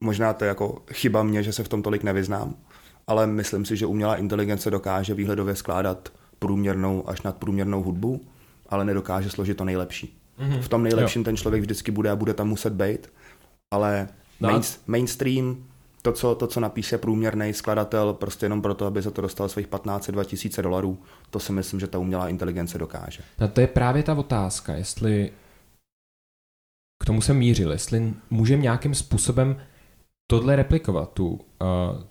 Možná 0.00 0.32
to 0.32 0.44
je 0.44 0.48
jako 0.48 0.82
chyba 0.92 1.22
mě, 1.22 1.42
že 1.42 1.52
se 1.52 1.64
v 1.64 1.68
tom 1.68 1.82
tolik 1.82 2.02
nevyznám, 2.02 2.54
ale 3.06 3.26
myslím 3.26 3.64
si, 3.64 3.76
že 3.76 3.86
umělá 3.86 4.16
inteligence 4.16 4.70
dokáže 4.70 5.14
výhledově 5.14 5.56
skládat 5.56 6.12
průměrnou 6.38 7.08
až 7.08 7.22
nadprůměrnou 7.22 7.82
hudbu, 7.82 8.20
ale 8.68 8.84
nedokáže 8.84 9.30
složit 9.30 9.56
to 9.56 9.64
nejlepší. 9.64 10.18
Mm-hmm. 10.38 10.60
V 10.60 10.68
tom 10.68 10.82
nejlepším 10.82 11.20
jo. 11.20 11.24
ten 11.24 11.36
člověk 11.36 11.62
vždycky 11.62 11.90
bude 11.90 12.10
a 12.10 12.16
bude 12.16 12.34
tam 12.34 12.48
muset 12.48 12.72
být, 12.72 13.12
ale 13.70 14.08
no. 14.40 14.50
main, 14.50 14.62
mainstream 14.86 15.64
to 16.06 16.12
co, 16.12 16.34
to, 16.34 16.46
co 16.46 16.60
napíše 16.60 16.98
průměrný 16.98 17.52
skladatel, 17.52 18.12
prostě 18.12 18.46
jenom 18.46 18.62
proto, 18.62 18.86
aby 18.86 19.02
za 19.02 19.10
to 19.10 19.22
dostal 19.22 19.48
svých 19.48 19.68
15-20 19.68 20.24
tisíce 20.24 20.62
dolarů, 20.62 20.98
to 21.30 21.40
si 21.40 21.52
myslím, 21.52 21.80
že 21.80 21.86
ta 21.86 21.98
umělá 21.98 22.28
inteligence 22.28 22.78
dokáže. 22.78 23.22
No 23.40 23.48
to 23.48 23.60
je 23.60 23.66
právě 23.66 24.02
ta 24.02 24.14
otázka, 24.14 24.74
jestli 24.74 25.32
k 27.02 27.06
tomu 27.06 27.20
jsem 27.20 27.36
mířil, 27.36 27.72
jestli 27.72 28.14
můžeme 28.30 28.62
nějakým 28.62 28.94
způsobem 28.94 29.56
tohle 30.30 30.56
replikovat, 30.56 31.12
tu, 31.12 31.28
uh, 31.28 31.38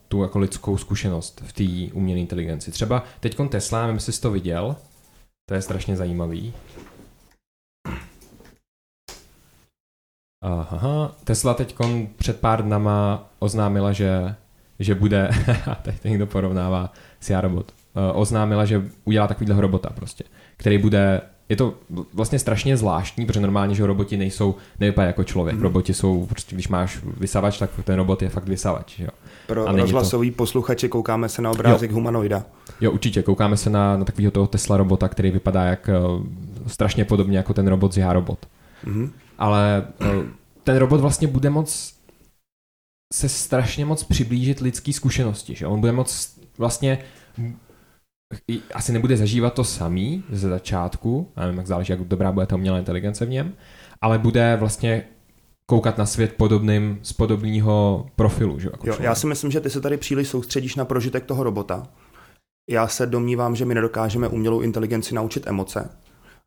tu 0.08 0.22
jako 0.22 0.40
lidskou 0.40 0.78
zkušenost 0.78 1.44
v 1.46 1.54
té 1.54 1.94
umělé 1.94 2.20
inteligenci. 2.20 2.72
Třeba 2.72 3.04
teď 3.20 3.38
Tesla, 3.50 3.82
nevím, 3.82 3.96
jestli 3.96 4.14
jsi 4.14 4.22
to 4.22 4.32
viděl, 4.32 4.76
to 5.50 5.56
je 5.56 5.62
strašně 5.62 5.96
zajímavý. 5.96 6.54
Aha, 10.46 11.12
Tesla 11.24 11.54
teď 11.54 11.76
před 12.16 12.40
pár 12.40 12.64
dnama 12.64 13.30
oznámila, 13.40 13.92
že, 13.92 14.36
že 14.80 14.96
bude, 14.96 15.30
teď 15.82 16.02
to 16.02 16.08
někdo 16.08 16.26
porovnává 16.26 16.94
s 17.20 17.30
já 17.30 17.42
robot, 17.42 17.72
uh, 17.96 18.22
oznámila, 18.22 18.66
že 18.66 18.84
udělá 19.06 19.28
takovýhle 19.28 19.62
robota 19.62 19.90
prostě, 19.90 20.24
který 20.58 20.78
bude 20.78 21.22
je 21.50 21.56
to 21.56 21.74
vlastně 22.14 22.40
strašně 22.40 22.78
zvláštní, 22.78 23.26
protože 23.26 23.40
normálně, 23.40 23.76
že 23.76 23.86
roboti 23.86 24.18
nejsou, 24.18 24.56
nevypadají 24.80 25.10
jako 25.10 25.24
člověk. 25.24 25.56
Mm. 25.56 25.62
Roboti 25.62 25.94
jsou, 25.94 26.26
prostě 26.26 26.56
když 26.56 26.68
máš 26.68 27.00
vysavač, 27.18 27.60
tak 27.60 27.70
ten 27.84 27.96
robot 27.96 28.22
je 28.22 28.30
fakt 28.30 28.48
vysavač. 28.48 29.00
Jo. 29.00 29.10
Pro 29.48 29.66
rozhlasový 29.66 30.32
to... 30.32 30.36
posluchače 30.36 30.88
koukáme 30.88 31.30
se 31.30 31.42
na 31.42 31.52
obrázek 31.52 31.92
jo. 31.92 31.96
humanoida. 31.96 32.44
Jo, 32.82 32.92
určitě. 32.92 33.24
Koukáme 33.24 33.58
se 33.58 33.70
na, 33.70 33.98
na 33.98 34.06
takového 34.06 34.32
toho 34.32 34.48
Tesla 34.48 34.78
robota, 34.78 35.08
který 35.08 35.32
vypadá 35.32 35.64
jak 35.64 35.90
uh, 36.18 36.26
strašně 36.68 37.06
podobně 37.06 37.38
jako 37.38 37.54
ten 37.54 37.68
robot 37.68 37.94
z 37.94 37.98
Já 37.98 38.14
robot. 38.14 38.40
Mm 38.86 39.12
ale 39.38 39.88
eh, 40.02 40.06
ten 40.64 40.78
robot 40.78 41.02
vlastně 41.02 41.28
bude 41.28 41.50
moc 41.50 41.96
se 43.14 43.30
strašně 43.30 43.86
moc 43.86 44.04
přiblížit 44.04 44.60
lidský 44.60 44.94
zkušenosti, 44.94 45.56
že 45.56 45.68
on 45.68 45.80
bude 45.80 45.92
moc 45.92 46.40
vlastně 46.58 47.00
asi 48.74 48.94
nebude 48.94 49.18
zažívat 49.18 49.54
to 49.54 49.64
samý 49.64 50.24
ze 50.30 50.50
začátku, 50.50 51.32
já 51.38 51.44
nevím, 51.44 51.58
jak 51.58 51.68
záleží, 51.68 51.92
jak 51.92 52.02
dobrá 52.02 52.32
bude 52.32 52.46
ta 52.46 52.56
umělá 52.56 52.80
inteligence 52.80 53.26
v 53.26 53.30
něm, 53.30 53.54
ale 54.02 54.20
bude 54.20 54.58
vlastně 54.60 55.04
koukat 55.70 55.98
na 55.98 56.06
svět 56.06 56.34
podobným, 56.34 57.00
z 57.02 57.14
podobného 57.14 58.08
profilu. 58.16 58.60
Že, 58.60 58.70
jako 58.72 58.88
jo, 58.88 58.96
já 59.00 59.16
si 59.16 59.28
myslím, 59.28 59.52
že 59.52 59.62
ty 59.62 59.70
se 59.70 59.82
tady 59.82 59.98
příliš 59.98 60.28
soustředíš 60.28 60.76
na 60.76 60.86
prožitek 60.86 61.26
toho 61.26 61.44
robota. 61.44 61.88
Já 62.70 62.88
se 62.88 63.06
domnívám, 63.06 63.56
že 63.56 63.66
my 63.66 63.76
nedokážeme 63.76 64.28
umělou 64.28 64.62
inteligenci 64.62 65.16
naučit 65.16 65.48
emoce, 65.48 65.90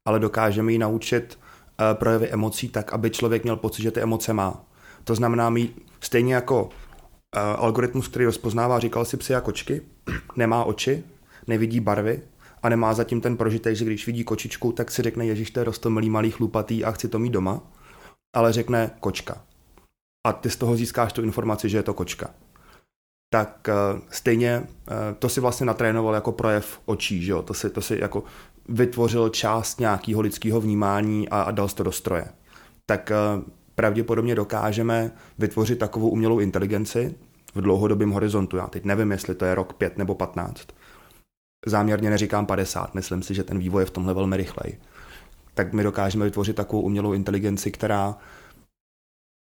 ale 0.08 0.20
dokážeme 0.20 0.72
ji 0.72 0.78
naučit 0.78 1.38
projevy 1.92 2.28
emocí 2.28 2.68
tak, 2.68 2.92
aby 2.92 3.10
člověk 3.10 3.42
měl 3.42 3.56
pocit, 3.56 3.82
že 3.82 3.90
ty 3.90 4.00
emoce 4.00 4.32
má. 4.32 4.64
To 5.04 5.14
znamená 5.14 5.50
mít 5.50 5.90
stejně 6.00 6.34
jako 6.34 6.64
uh, 6.64 6.70
algoritmus, 7.64 8.08
který 8.08 8.24
rozpoznává, 8.24 8.78
říkal 8.78 9.04
si 9.04 9.16
psy 9.16 9.34
a 9.34 9.40
kočky, 9.40 9.82
nemá 10.36 10.64
oči, 10.64 11.04
nevidí 11.46 11.80
barvy 11.80 12.22
a 12.62 12.68
nemá 12.68 12.94
zatím 12.94 13.20
ten 13.20 13.36
prožitek, 13.36 13.76
že 13.76 13.84
když 13.84 14.06
vidí 14.06 14.24
kočičku, 14.24 14.72
tak 14.72 14.90
si 14.90 15.02
řekne, 15.02 15.26
ježiš, 15.26 15.50
to 15.50 15.60
je 15.60 15.64
rostomilý 15.64 16.10
malý 16.10 16.30
chlupatý 16.30 16.84
a 16.84 16.90
chci 16.92 17.08
to 17.08 17.18
mít 17.18 17.30
doma, 17.30 17.60
ale 18.36 18.52
řekne 18.52 18.90
kočka. 19.00 19.42
A 20.26 20.32
ty 20.32 20.50
z 20.50 20.56
toho 20.56 20.76
získáš 20.76 21.12
tu 21.12 21.22
informaci, 21.22 21.68
že 21.68 21.78
je 21.78 21.82
to 21.82 21.94
kočka. 21.94 22.30
Tak 23.32 23.68
uh, 23.68 24.00
stejně 24.10 24.66
to 25.18 25.28
si 25.28 25.40
vlastně 25.40 25.66
natrénoval 25.66 26.14
jako 26.14 26.32
projev 26.32 26.80
očí, 26.84 27.22
že 27.22 27.32
jo? 27.32 27.42
To 27.42 27.54
si, 27.54 27.70
to 27.70 27.82
si 27.82 27.98
jako 28.00 28.24
vytvořil 28.68 29.28
část 29.28 29.80
nějakého 29.80 30.20
lidského 30.20 30.60
vnímání 30.60 31.28
a, 31.28 31.42
a 31.42 31.50
dal 31.50 31.68
to 31.68 31.82
do 31.82 31.92
stroje. 31.92 32.24
Tak 32.86 33.12
uh, 33.36 33.42
pravděpodobně 33.74 34.34
dokážeme 34.34 35.10
vytvořit 35.38 35.78
takovou 35.78 36.08
umělou 36.08 36.38
inteligenci 36.38 37.14
v 37.54 37.60
dlouhodobém 37.60 38.10
horizontu. 38.10 38.56
Já 38.56 38.66
teď 38.66 38.84
nevím, 38.84 39.10
jestli 39.10 39.34
to 39.34 39.44
je 39.44 39.54
rok 39.54 39.72
5 39.72 39.98
nebo 39.98 40.14
15. 40.14 40.68
Záměrně 41.66 42.10
neříkám 42.10 42.46
50, 42.46 42.94
myslím 42.94 43.22
si, 43.22 43.34
že 43.34 43.44
ten 43.44 43.58
vývoj 43.58 43.82
je 43.82 43.86
v 43.86 43.90
tomhle 43.90 44.14
velmi 44.14 44.36
rychlej. 44.36 44.78
Tak 45.54 45.72
my 45.72 45.82
dokážeme 45.82 46.24
vytvořit 46.24 46.56
takovou 46.56 46.82
umělou 46.82 47.12
inteligenci, 47.12 47.70
která 47.70 48.16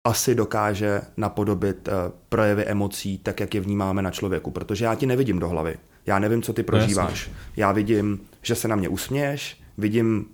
asi 0.08 0.36
dokáže 0.36 1.02
napodobit 1.18 1.88
uh, 1.88 1.94
projevy 2.30 2.66
emocí 2.66 3.18
tak, 3.18 3.40
jak 3.40 3.56
je 3.56 3.62
vnímáme 3.62 4.02
na 4.02 4.12
člověku, 4.12 4.52
protože 4.52 4.86
já 4.86 4.96
ti 4.96 5.06
nevidím 5.06 5.40
do 5.40 5.50
hlavy. 5.50 5.78
Já 6.06 6.20
nevím, 6.20 6.42
co 6.42 6.54
ty 6.54 6.62
no, 6.62 6.66
prožíváš. 6.66 7.32
Já 7.58 7.72
vidím, 7.72 8.20
že 8.42 8.56
se 8.56 8.68
na 8.68 8.76
mě 8.76 8.90
usměješ, 8.90 9.62
vidím, 9.78 10.26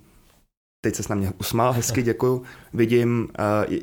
teď 0.84 0.94
se 0.94 1.02
na 1.10 1.16
mě 1.16 1.32
usmál, 1.40 1.72
hezky 1.72 2.02
děkuju, 2.02 2.42
vidím 2.72 3.28
uh, 3.68 3.76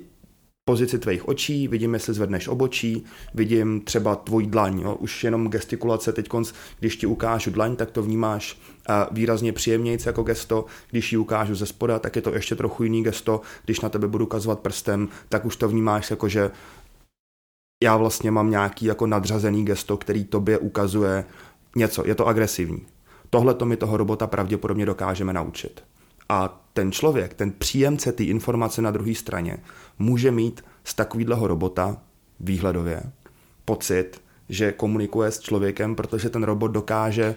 pozici 0.70 1.00
tvých 1.00 1.28
očí, 1.28 1.68
vidím, 1.68 1.94
jestli 1.94 2.14
zvedneš 2.14 2.48
obočí, 2.48 3.06
vidím 3.34 3.82
třeba 3.82 4.16
tvůj 4.16 4.46
dlaň. 4.46 4.80
Jo? 4.80 4.96
Už 4.96 5.24
jenom 5.24 5.50
gestikulace 5.50 6.14
teď, 6.14 6.30
když 6.80 6.96
ti 6.96 7.08
ukážu 7.08 7.52
dlaň, 7.52 7.76
tak 7.76 7.92
to 7.92 8.04
vnímáš 8.04 8.58
uh, 8.90 8.96
výrazně 9.12 9.54
příjemnějc 9.54 10.06
jako 10.06 10.24
gesto. 10.24 10.66
Když 10.92 11.12
ji 11.12 11.18
ukážu 11.18 11.56
ze 11.56 11.66
spoda, 11.66 12.00
tak 12.00 12.16
je 12.16 12.22
to 12.22 12.34
ještě 12.34 12.56
trochu 12.56 12.84
jiný 12.84 13.04
gesto. 13.04 13.42
Když 13.66 13.82
na 13.82 13.90
tebe 13.90 14.08
budu 14.08 14.26
ukazovat 14.26 14.60
prstem, 14.60 15.10
tak 15.30 15.46
už 15.46 15.56
to 15.56 15.68
vnímáš 15.68 16.10
jako, 16.10 16.30
že 16.30 16.52
já 17.84 17.98
vlastně 17.98 18.32
mám 18.32 18.50
nějaký 18.50 18.86
jako 18.86 19.08
nadřazený 19.08 19.66
gesto, 19.66 19.98
který 19.98 20.26
tobě 20.26 20.58
ukazuje 20.58 21.26
něco. 21.76 22.08
Je 22.08 22.16
to 22.16 22.28
agresivní. 22.28 22.86
Tohle 23.30 23.54
to 23.54 23.66
mi 23.66 23.78
toho 23.78 23.98
robota 23.98 24.28
pravděpodobně 24.28 24.86
dokážeme 24.86 25.34
naučit. 25.34 25.84
A 26.30 26.68
ten 26.74 26.92
člověk, 26.92 27.34
ten 27.34 27.52
příjemce 27.52 28.12
ty 28.12 28.24
informace 28.24 28.82
na 28.82 28.92
druhé 28.92 29.16
straně, 29.16 29.58
může 30.00 30.32
mít 30.32 30.66
z 30.84 30.94
takového 30.94 31.48
robota 31.48 32.02
výhledově 32.40 33.04
pocit, 33.66 34.22
že 34.50 34.72
komunikuje 34.72 35.32
s 35.32 35.40
člověkem, 35.40 35.96
protože 35.96 36.30
ten 36.30 36.44
robot 36.44 36.72
dokáže 36.72 37.36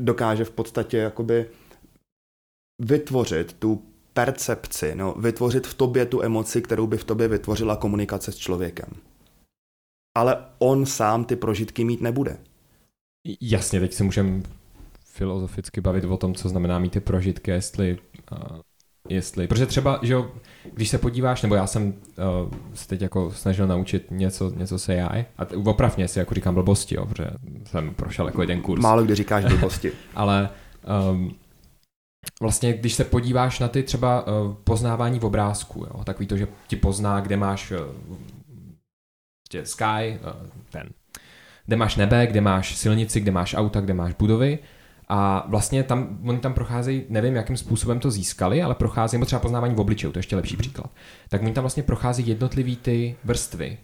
dokáže 0.00 0.44
v 0.44 0.50
podstatě 0.50 0.98
jakoby 0.98 1.50
vytvořit 2.82 3.52
tu 3.52 3.82
percepci, 4.12 4.94
no, 4.94 5.14
vytvořit 5.14 5.66
v 5.66 5.74
tobě 5.74 6.06
tu 6.06 6.22
emoci, 6.22 6.62
kterou 6.62 6.86
by 6.86 6.98
v 6.98 7.04
tobě 7.04 7.28
vytvořila 7.28 7.76
komunikace 7.76 8.32
s 8.32 8.36
člověkem. 8.36 8.88
Ale 10.16 10.46
on 10.58 10.86
sám 10.86 11.24
ty 11.24 11.36
prožitky 11.36 11.84
mít 11.84 12.00
nebude. 12.00 12.38
Jasně, 13.40 13.80
teď 13.80 13.92
si 13.92 14.04
můžeme 14.04 14.42
filozoficky 15.04 15.80
bavit 15.80 16.04
o 16.04 16.16
tom, 16.16 16.34
co 16.34 16.48
znamená 16.48 16.78
mít 16.78 16.92
ty 16.92 17.00
prožitky, 17.00 17.50
jestli, 17.50 17.98
uh, 18.32 18.58
jestli, 19.08 19.46
protože 19.46 19.66
třeba, 19.66 20.00
že 20.02 20.12
jo, 20.12 20.30
když 20.74 20.88
se 20.88 20.98
podíváš, 20.98 21.42
nebo 21.42 21.54
já 21.54 21.66
jsem 21.66 21.86
uh, 21.86 21.94
se 22.74 22.88
teď 22.88 23.00
jako 23.00 23.30
snažil 23.30 23.66
naučit 23.66 24.10
něco, 24.10 24.50
něco 24.50 24.78
se 24.78 25.02
AI, 25.02 25.24
a 25.38 25.46
opravně 25.64 26.08
si 26.08 26.18
jako 26.18 26.34
říkám 26.34 26.54
blbosti, 26.54 26.94
jo, 26.94 27.06
protože 27.06 27.30
jsem 27.64 27.94
prošel 27.94 28.26
jako 28.26 28.40
jeden 28.40 28.62
kurz. 28.62 28.82
Málo 28.82 29.04
kdy 29.04 29.14
říkáš 29.14 29.44
blbosti. 29.48 29.92
Ale 30.14 30.48
um, 31.10 31.34
vlastně, 32.40 32.72
když 32.72 32.94
se 32.94 33.04
podíváš 33.04 33.58
na 33.58 33.68
ty 33.68 33.82
třeba 33.82 34.26
uh, 34.26 34.54
poznávání 34.54 35.18
v 35.18 35.24
obrázku, 35.24 35.80
jo, 35.80 36.04
takový 36.04 36.26
to, 36.26 36.36
že 36.36 36.48
ti 36.66 36.76
pozná, 36.76 37.20
kde 37.20 37.36
máš 37.36 37.72
uh, 37.72 37.78
sky, 39.64 40.18
uh, 40.24 40.48
ten, 40.70 40.88
kde 41.66 41.76
máš 41.76 41.96
nebe, 41.96 42.26
kde 42.26 42.40
máš 42.40 42.76
silnici, 42.76 43.20
kde 43.20 43.30
máš 43.30 43.54
auta, 43.54 43.80
kde 43.80 43.94
máš 43.94 44.14
budovy, 44.14 44.58
a 45.08 45.46
vlastně 45.48 45.82
tam, 45.82 46.18
oni 46.24 46.38
tam 46.38 46.54
procházejí, 46.54 47.04
nevím, 47.08 47.36
jakým 47.36 47.56
způsobem 47.56 48.00
to 48.00 48.10
získali, 48.10 48.62
ale 48.62 48.74
procházejí, 48.74 49.24
třeba 49.24 49.40
poznávání 49.40 49.74
v 49.74 49.80
obličeju, 49.80 50.12
to 50.12 50.18
je 50.18 50.20
ještě 50.20 50.36
lepší 50.36 50.56
příklad. 50.56 50.90
Tak 51.28 51.42
oni 51.42 51.52
tam 51.52 51.62
vlastně 51.62 51.82
prochází 51.82 52.28
jednotlivý 52.28 52.76
ty 52.76 53.16
vrstvy 53.24 53.78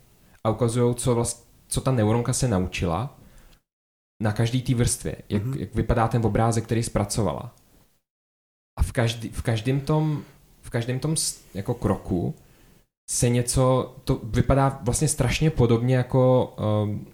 a 0.44 0.50
ukazují, 0.50 0.94
co, 0.94 1.14
vlast, 1.14 1.48
co 1.68 1.80
ta 1.80 1.92
neuronka 1.92 2.32
se 2.32 2.48
naučila 2.48 3.18
na 4.22 4.32
každý 4.32 4.62
té 4.62 4.74
vrstvě, 4.74 5.16
jak, 5.28 5.42
mm-hmm. 5.44 5.60
jak 5.60 5.74
vypadá 5.74 6.08
ten 6.08 6.26
obrázek, 6.26 6.64
který 6.64 6.82
zpracovala. 6.82 7.54
A 8.78 8.82
v, 8.82 8.92
každý, 8.92 9.28
v 9.28 9.42
každém 9.42 9.80
tom, 9.80 10.22
v 10.60 10.70
každém 10.70 10.98
tom 10.98 11.14
jako 11.54 11.74
kroku 11.74 12.34
se 13.10 13.28
něco, 13.28 13.94
to 14.04 14.20
vypadá 14.24 14.80
vlastně 14.82 15.08
strašně 15.08 15.50
podobně 15.50 15.96
jako 15.96 16.54
um, 16.84 17.06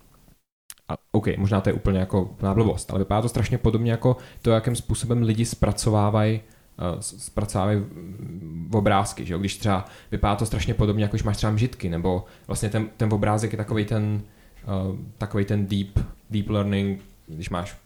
a 0.88 0.96
OK, 1.12 1.36
možná 1.36 1.60
to 1.60 1.68
je 1.68 1.72
úplně 1.72 1.98
jako 1.98 2.34
na 2.42 2.54
blbost, 2.54 2.90
ale 2.90 2.98
vypadá 2.98 3.22
to 3.22 3.28
strašně 3.28 3.58
podobně 3.58 3.90
jako 3.90 4.16
to, 4.42 4.50
jakým 4.50 4.76
způsobem 4.76 5.22
lidi 5.22 5.44
zpracovávají 5.44 6.40
uh, 6.94 7.00
zpracovávají 7.00 7.80
v 8.68 8.76
obrázky, 8.76 9.24
že 9.24 9.32
jo? 9.32 9.38
když 9.38 9.56
třeba 9.56 9.84
vypadá 10.10 10.36
to 10.36 10.46
strašně 10.46 10.74
podobně, 10.74 11.04
jako 11.04 11.16
když 11.16 11.22
máš 11.22 11.36
třeba 11.36 11.52
mžitky, 11.52 11.88
nebo 11.88 12.24
vlastně 12.46 12.68
ten, 12.68 12.88
ten 12.96 13.12
obrázek 13.12 13.52
je 13.52 13.58
takový 13.58 13.84
ten, 13.84 14.22
uh, 14.66 14.96
takový 15.18 15.44
ten 15.44 15.66
deep, 15.66 15.98
deep 16.30 16.48
learning, 16.48 17.00
když 17.26 17.50
máš 17.50 17.76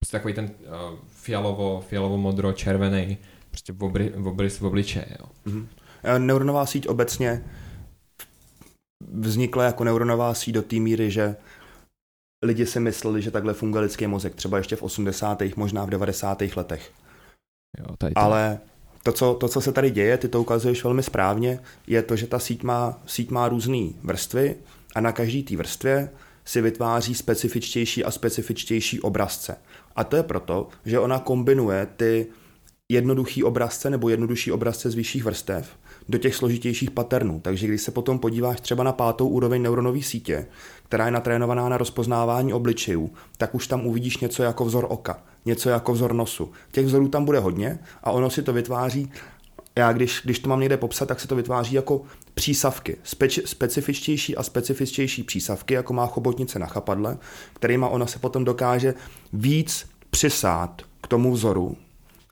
prostě 0.00 0.16
takový 0.16 0.34
ten 0.34 0.44
uh, 0.44 0.98
fialovo, 1.06 1.80
fialovo 1.88 2.16
modro, 2.16 2.52
červený, 2.52 3.18
prostě 3.50 3.72
v, 3.72 3.84
obry, 3.84 4.12
v, 4.16 4.28
obry, 4.28 4.48
v 4.48 4.62
obličeje. 4.62 5.06
Jo. 5.20 5.26
Mm-hmm. 5.46 5.66
Neuronová 6.18 6.66
síť 6.66 6.88
obecně 6.88 7.44
vznikla 9.12 9.64
jako 9.64 9.84
neuronová 9.84 10.34
síť 10.34 10.54
do 10.54 10.62
té 10.62 10.76
míry, 10.76 11.10
že 11.10 11.36
lidi 12.44 12.66
si 12.66 12.80
mysleli, 12.80 13.22
že 13.22 13.30
takhle 13.30 13.54
funguje 13.54 13.82
lidský 13.82 14.06
mozek, 14.06 14.34
třeba 14.34 14.58
ještě 14.58 14.76
v 14.76 14.82
80. 14.82 15.42
možná 15.56 15.84
v 15.84 15.90
90. 15.90 16.42
letech. 16.56 16.90
Jo, 17.78 17.96
tady 17.98 18.14
to. 18.14 18.20
Ale 18.20 18.58
to 19.02 19.12
co, 19.12 19.34
to, 19.34 19.48
co 19.48 19.60
se 19.60 19.72
tady 19.72 19.90
děje, 19.90 20.18
ty 20.18 20.28
to 20.28 20.40
ukazuješ 20.40 20.84
velmi 20.84 21.02
správně, 21.02 21.60
je 21.86 22.02
to, 22.02 22.16
že 22.16 22.26
ta 22.26 22.38
síť 22.38 22.62
má, 22.62 23.02
síť 23.06 23.30
má 23.30 23.48
různé 23.48 23.88
vrstvy 24.02 24.56
a 24.94 25.00
na 25.00 25.12
každý 25.12 25.42
té 25.42 25.56
vrstvě 25.56 26.10
si 26.44 26.60
vytváří 26.60 27.14
specifičtější 27.14 28.04
a 28.04 28.10
specifičtější 28.10 29.00
obrazce. 29.00 29.56
A 29.96 30.04
to 30.04 30.16
je 30.16 30.22
proto, 30.22 30.68
že 30.84 30.98
ona 30.98 31.18
kombinuje 31.18 31.86
ty 31.96 32.26
jednoduchý 32.92 33.44
obrazce 33.44 33.90
nebo 33.90 34.08
jednodušší 34.08 34.52
obrazce 34.52 34.90
z 34.90 34.94
vyšších 34.94 35.24
vrstev 35.24 35.76
do 36.08 36.18
těch 36.18 36.34
složitějších 36.34 36.90
paternů. 36.90 37.40
Takže 37.40 37.66
když 37.66 37.82
se 37.82 37.90
potom 37.90 38.18
podíváš 38.18 38.60
třeba 38.60 38.84
na 38.84 38.92
pátou 38.92 39.28
úroveň 39.28 39.62
neuronové 39.62 40.02
sítě, 40.02 40.46
která 40.84 41.04
je 41.06 41.10
natrénovaná 41.10 41.68
na 41.68 41.78
rozpoznávání 41.78 42.52
obličejů, 42.52 43.10
tak 43.36 43.54
už 43.54 43.66
tam 43.66 43.86
uvidíš 43.86 44.18
něco 44.18 44.42
jako 44.42 44.64
vzor 44.64 44.86
oka, 44.88 45.22
něco 45.44 45.68
jako 45.68 45.92
vzor 45.92 46.12
nosu. 46.12 46.52
Těch 46.72 46.86
vzorů 46.86 47.08
tam 47.08 47.24
bude 47.24 47.38
hodně 47.38 47.78
a 48.02 48.10
ono 48.10 48.30
si 48.30 48.42
to 48.42 48.52
vytváří 48.52 49.12
já 49.76 49.92
když, 49.92 50.20
když 50.24 50.38
to 50.38 50.48
mám 50.48 50.60
někde 50.60 50.76
popsat, 50.76 51.08
tak 51.08 51.20
se 51.20 51.28
to 51.28 51.36
vytváří 51.36 51.74
jako 51.74 52.02
přísavky, 52.34 52.96
Speč, 53.02 53.40
specifičtější 53.44 54.36
a 54.36 54.42
specifičtější 54.42 55.22
přísavky, 55.22 55.74
jako 55.74 55.92
má 55.92 56.06
chobotnice 56.06 56.58
na 56.58 56.66
chapadle, 56.66 57.18
kterýma 57.54 57.88
ona 57.88 58.06
se 58.06 58.18
potom 58.18 58.44
dokáže 58.44 58.94
víc 59.32 59.86
přisát 60.10 60.82
k 61.00 61.06
tomu 61.06 61.32
vzoru, 61.32 61.76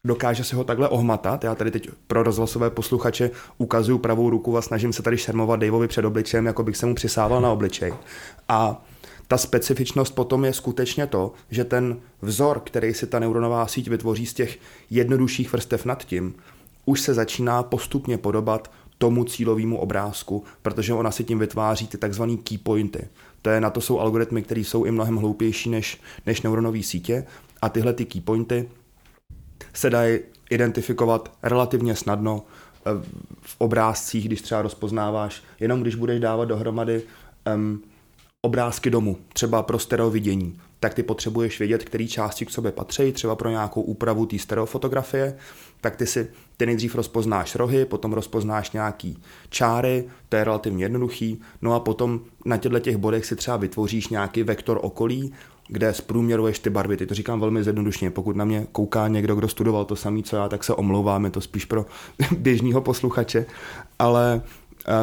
dokáže 0.06 0.44
se 0.44 0.56
ho 0.56 0.64
takhle 0.64 0.88
ohmatat. 0.88 1.44
Já 1.44 1.54
tady 1.54 1.70
teď 1.70 1.90
pro 2.06 2.22
rozhlasové 2.22 2.70
posluchače 2.70 3.30
ukazuju 3.58 3.98
pravou 3.98 4.30
ruku 4.30 4.56
a 4.56 4.62
snažím 4.62 4.92
se 4.92 5.02
tady 5.02 5.18
šermovat 5.18 5.60
Daveovi 5.60 5.88
před 5.88 6.04
obličejem, 6.04 6.46
jako 6.46 6.62
bych 6.62 6.76
se 6.76 6.86
mu 6.86 6.94
přisával 6.94 7.40
na 7.40 7.52
obličej. 7.52 7.94
A 8.48 8.84
ta 9.28 9.38
specifičnost 9.38 10.14
potom 10.14 10.44
je 10.44 10.52
skutečně 10.52 11.06
to, 11.06 11.32
že 11.50 11.64
ten 11.64 11.96
vzor, 12.22 12.60
který 12.64 12.94
si 12.94 13.06
ta 13.06 13.18
neuronová 13.18 13.66
síť 13.66 13.88
vytvoří 13.88 14.26
z 14.26 14.34
těch 14.34 14.58
jednodušších 14.90 15.52
vrstev 15.52 15.84
nad 15.84 16.04
tím, 16.04 16.34
už 16.84 17.00
se 17.00 17.14
začíná 17.14 17.62
postupně 17.62 18.18
podobat 18.18 18.70
tomu 18.98 19.24
cílovému 19.24 19.78
obrázku, 19.78 20.44
protože 20.62 20.94
ona 20.94 21.10
si 21.10 21.24
tím 21.24 21.38
vytváří 21.38 21.86
ty 21.86 21.98
takzvané 21.98 22.36
key 22.36 22.58
pointy. 22.58 23.08
To 23.42 23.50
je, 23.50 23.60
na 23.60 23.70
to 23.70 23.80
jsou 23.80 23.98
algoritmy, 23.98 24.42
které 24.42 24.60
jsou 24.60 24.84
i 24.84 24.90
mnohem 24.90 25.16
hloupější 25.16 25.70
než, 25.70 26.00
než 26.26 26.42
neuronové 26.42 26.82
sítě 26.82 27.26
a 27.62 27.68
tyhle 27.68 27.92
ty 27.92 28.04
key 28.04 28.20
pointy 28.20 28.68
se 29.72 29.90
dají 29.90 30.18
identifikovat 30.50 31.32
relativně 31.42 31.96
snadno 31.96 32.42
eh, 32.42 32.90
v 33.40 33.56
obrázcích, 33.58 34.26
když 34.26 34.42
třeba 34.42 34.62
rozpoznáváš, 34.62 35.42
jenom 35.60 35.82
když 35.82 35.94
budeš 35.94 36.20
dávat 36.20 36.44
dohromady 36.44 37.02
um, 37.54 37.82
obrázky 38.42 38.90
domu, 38.90 39.16
třeba 39.32 39.62
pro 39.62 39.78
stereovidění, 39.78 40.60
tak 40.80 40.94
ty 40.94 41.02
potřebuješ 41.02 41.58
vědět, 41.58 41.84
který 41.84 42.08
části 42.08 42.46
k 42.46 42.50
sobě 42.50 42.72
patří, 42.72 43.12
třeba 43.12 43.36
pro 43.36 43.50
nějakou 43.50 43.82
úpravu 43.82 44.26
té 44.26 44.38
stereofotografie, 44.38 45.36
tak 45.82 45.96
ty 45.96 46.06
si 46.06 46.28
ty 46.56 46.66
nejdřív 46.66 46.94
rozpoznáš 46.94 47.54
rohy, 47.54 47.84
potom 47.84 48.12
rozpoznáš 48.12 48.70
nějaký 48.70 49.18
čáry, 49.48 50.04
to 50.28 50.36
je 50.36 50.44
relativně 50.44 50.84
jednoduchý, 50.84 51.40
no 51.62 51.74
a 51.74 51.80
potom 51.80 52.20
na 52.44 52.56
těchto 52.56 52.78
těch 52.78 52.96
bodech 52.96 53.26
si 53.26 53.36
třeba 53.36 53.56
vytvoříš 53.56 54.08
nějaký 54.08 54.42
vektor 54.42 54.78
okolí, 54.82 55.32
kde 55.68 55.94
zprůměruješ 55.94 56.58
ty 56.58 56.70
barvy. 56.70 56.96
Ty 56.96 57.06
to 57.06 57.14
říkám 57.14 57.40
velmi 57.40 57.64
zjednodušně. 57.64 58.10
Pokud 58.10 58.36
na 58.36 58.44
mě 58.44 58.66
kouká 58.72 59.08
někdo, 59.08 59.34
kdo 59.34 59.48
studoval 59.48 59.84
to 59.84 59.96
samé, 59.96 60.22
co 60.22 60.36
já, 60.36 60.48
tak 60.48 60.64
se 60.64 60.74
omlouvám, 60.74 61.24
je 61.24 61.30
to 61.30 61.40
spíš 61.40 61.64
pro 61.64 61.86
běžného 62.38 62.80
posluchače, 62.80 63.46
ale 63.98 64.42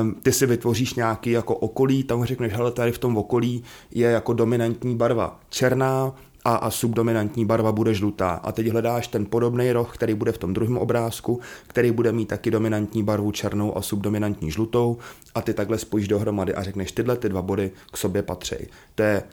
um, 0.02 0.16
ty 0.16 0.32
si 0.32 0.46
vytvoříš 0.46 0.94
nějaký 0.94 1.32
jako 1.32 1.56
okolí, 1.56 2.04
tam 2.04 2.26
řekneš, 2.26 2.54
hele, 2.54 2.72
tady 2.72 2.92
v 2.92 2.98
tom 2.98 3.18
okolí 3.18 3.64
je 3.92 4.08
jako 4.08 4.34
dominantní 4.34 4.96
barva 4.96 5.40
černá, 5.50 6.14
a, 6.46 6.56
a 6.56 6.70
subdominantní 6.70 7.46
barva 7.46 7.72
bude 7.72 7.94
žlutá. 7.94 8.32
A 8.32 8.52
teď 8.52 8.68
hledáš 8.68 9.08
ten 9.08 9.26
podobný 9.26 9.72
roh, 9.72 9.94
který 9.94 10.14
bude 10.14 10.32
v 10.32 10.38
tom 10.38 10.54
druhém 10.54 10.78
obrázku, 10.78 11.40
který 11.68 11.92
bude 11.92 12.12
mít 12.12 12.26
taky 12.26 12.52
dominantní 12.52 13.04
barvu 13.04 13.32
černou 13.32 13.78
a 13.78 13.82
subdominantní 13.82 14.52
žlutou 14.52 14.98
a 15.36 15.42
ty 15.42 15.54
takhle 15.54 15.78
spojíš 15.78 16.08
dohromady 16.08 16.54
a 16.54 16.64
řekneš, 16.64 16.92
tyhle 16.92 17.18
ty 17.18 17.30
dva 17.30 17.42
body 17.42 17.72
k 17.92 17.98
sobě 17.98 18.24
patří. 18.24 18.56
To 18.96 19.04
je 19.04 19.24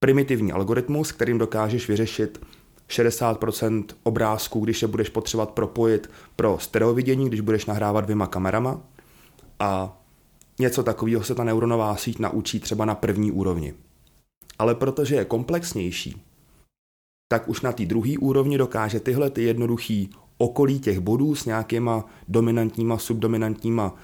primitivní 0.00 0.52
algoritmus, 0.52 1.12
kterým 1.12 1.38
dokážeš 1.38 1.88
vyřešit 1.88 2.40
60% 2.88 3.84
obrázků, 4.02 4.60
když 4.60 4.82
je 4.82 4.88
budeš 4.88 5.08
potřebovat 5.08 5.50
propojit 5.50 6.10
pro 6.36 6.58
stereovidění, 6.58 7.28
když 7.28 7.40
budeš 7.40 7.66
nahrávat 7.66 8.04
dvěma 8.04 8.26
kamerama. 8.26 8.80
A 9.58 10.00
něco 10.58 10.82
takového 10.82 11.24
se 11.24 11.34
ta 11.34 11.44
neuronová 11.44 11.96
síť 11.96 12.18
naučí 12.18 12.60
třeba 12.60 12.84
na 12.84 12.94
první 12.94 13.32
úrovni. 13.32 13.74
Ale 14.58 14.74
protože 14.74 15.14
je 15.14 15.24
komplexnější, 15.24 16.22
tak 17.34 17.48
už 17.48 17.60
na 17.60 17.72
té 17.72 17.86
druhé 17.86 18.18
úrovni 18.18 18.58
dokáže 18.58 19.00
tyhle 19.00 19.30
ty 19.30 19.42
jednoduchý 19.42 20.10
okolí 20.38 20.78
těch 20.78 21.00
bodů 21.00 21.34
s 21.34 21.44
nějakýma 21.44 22.04
dominantníma, 22.28 22.98
subdominantníma 22.98 23.94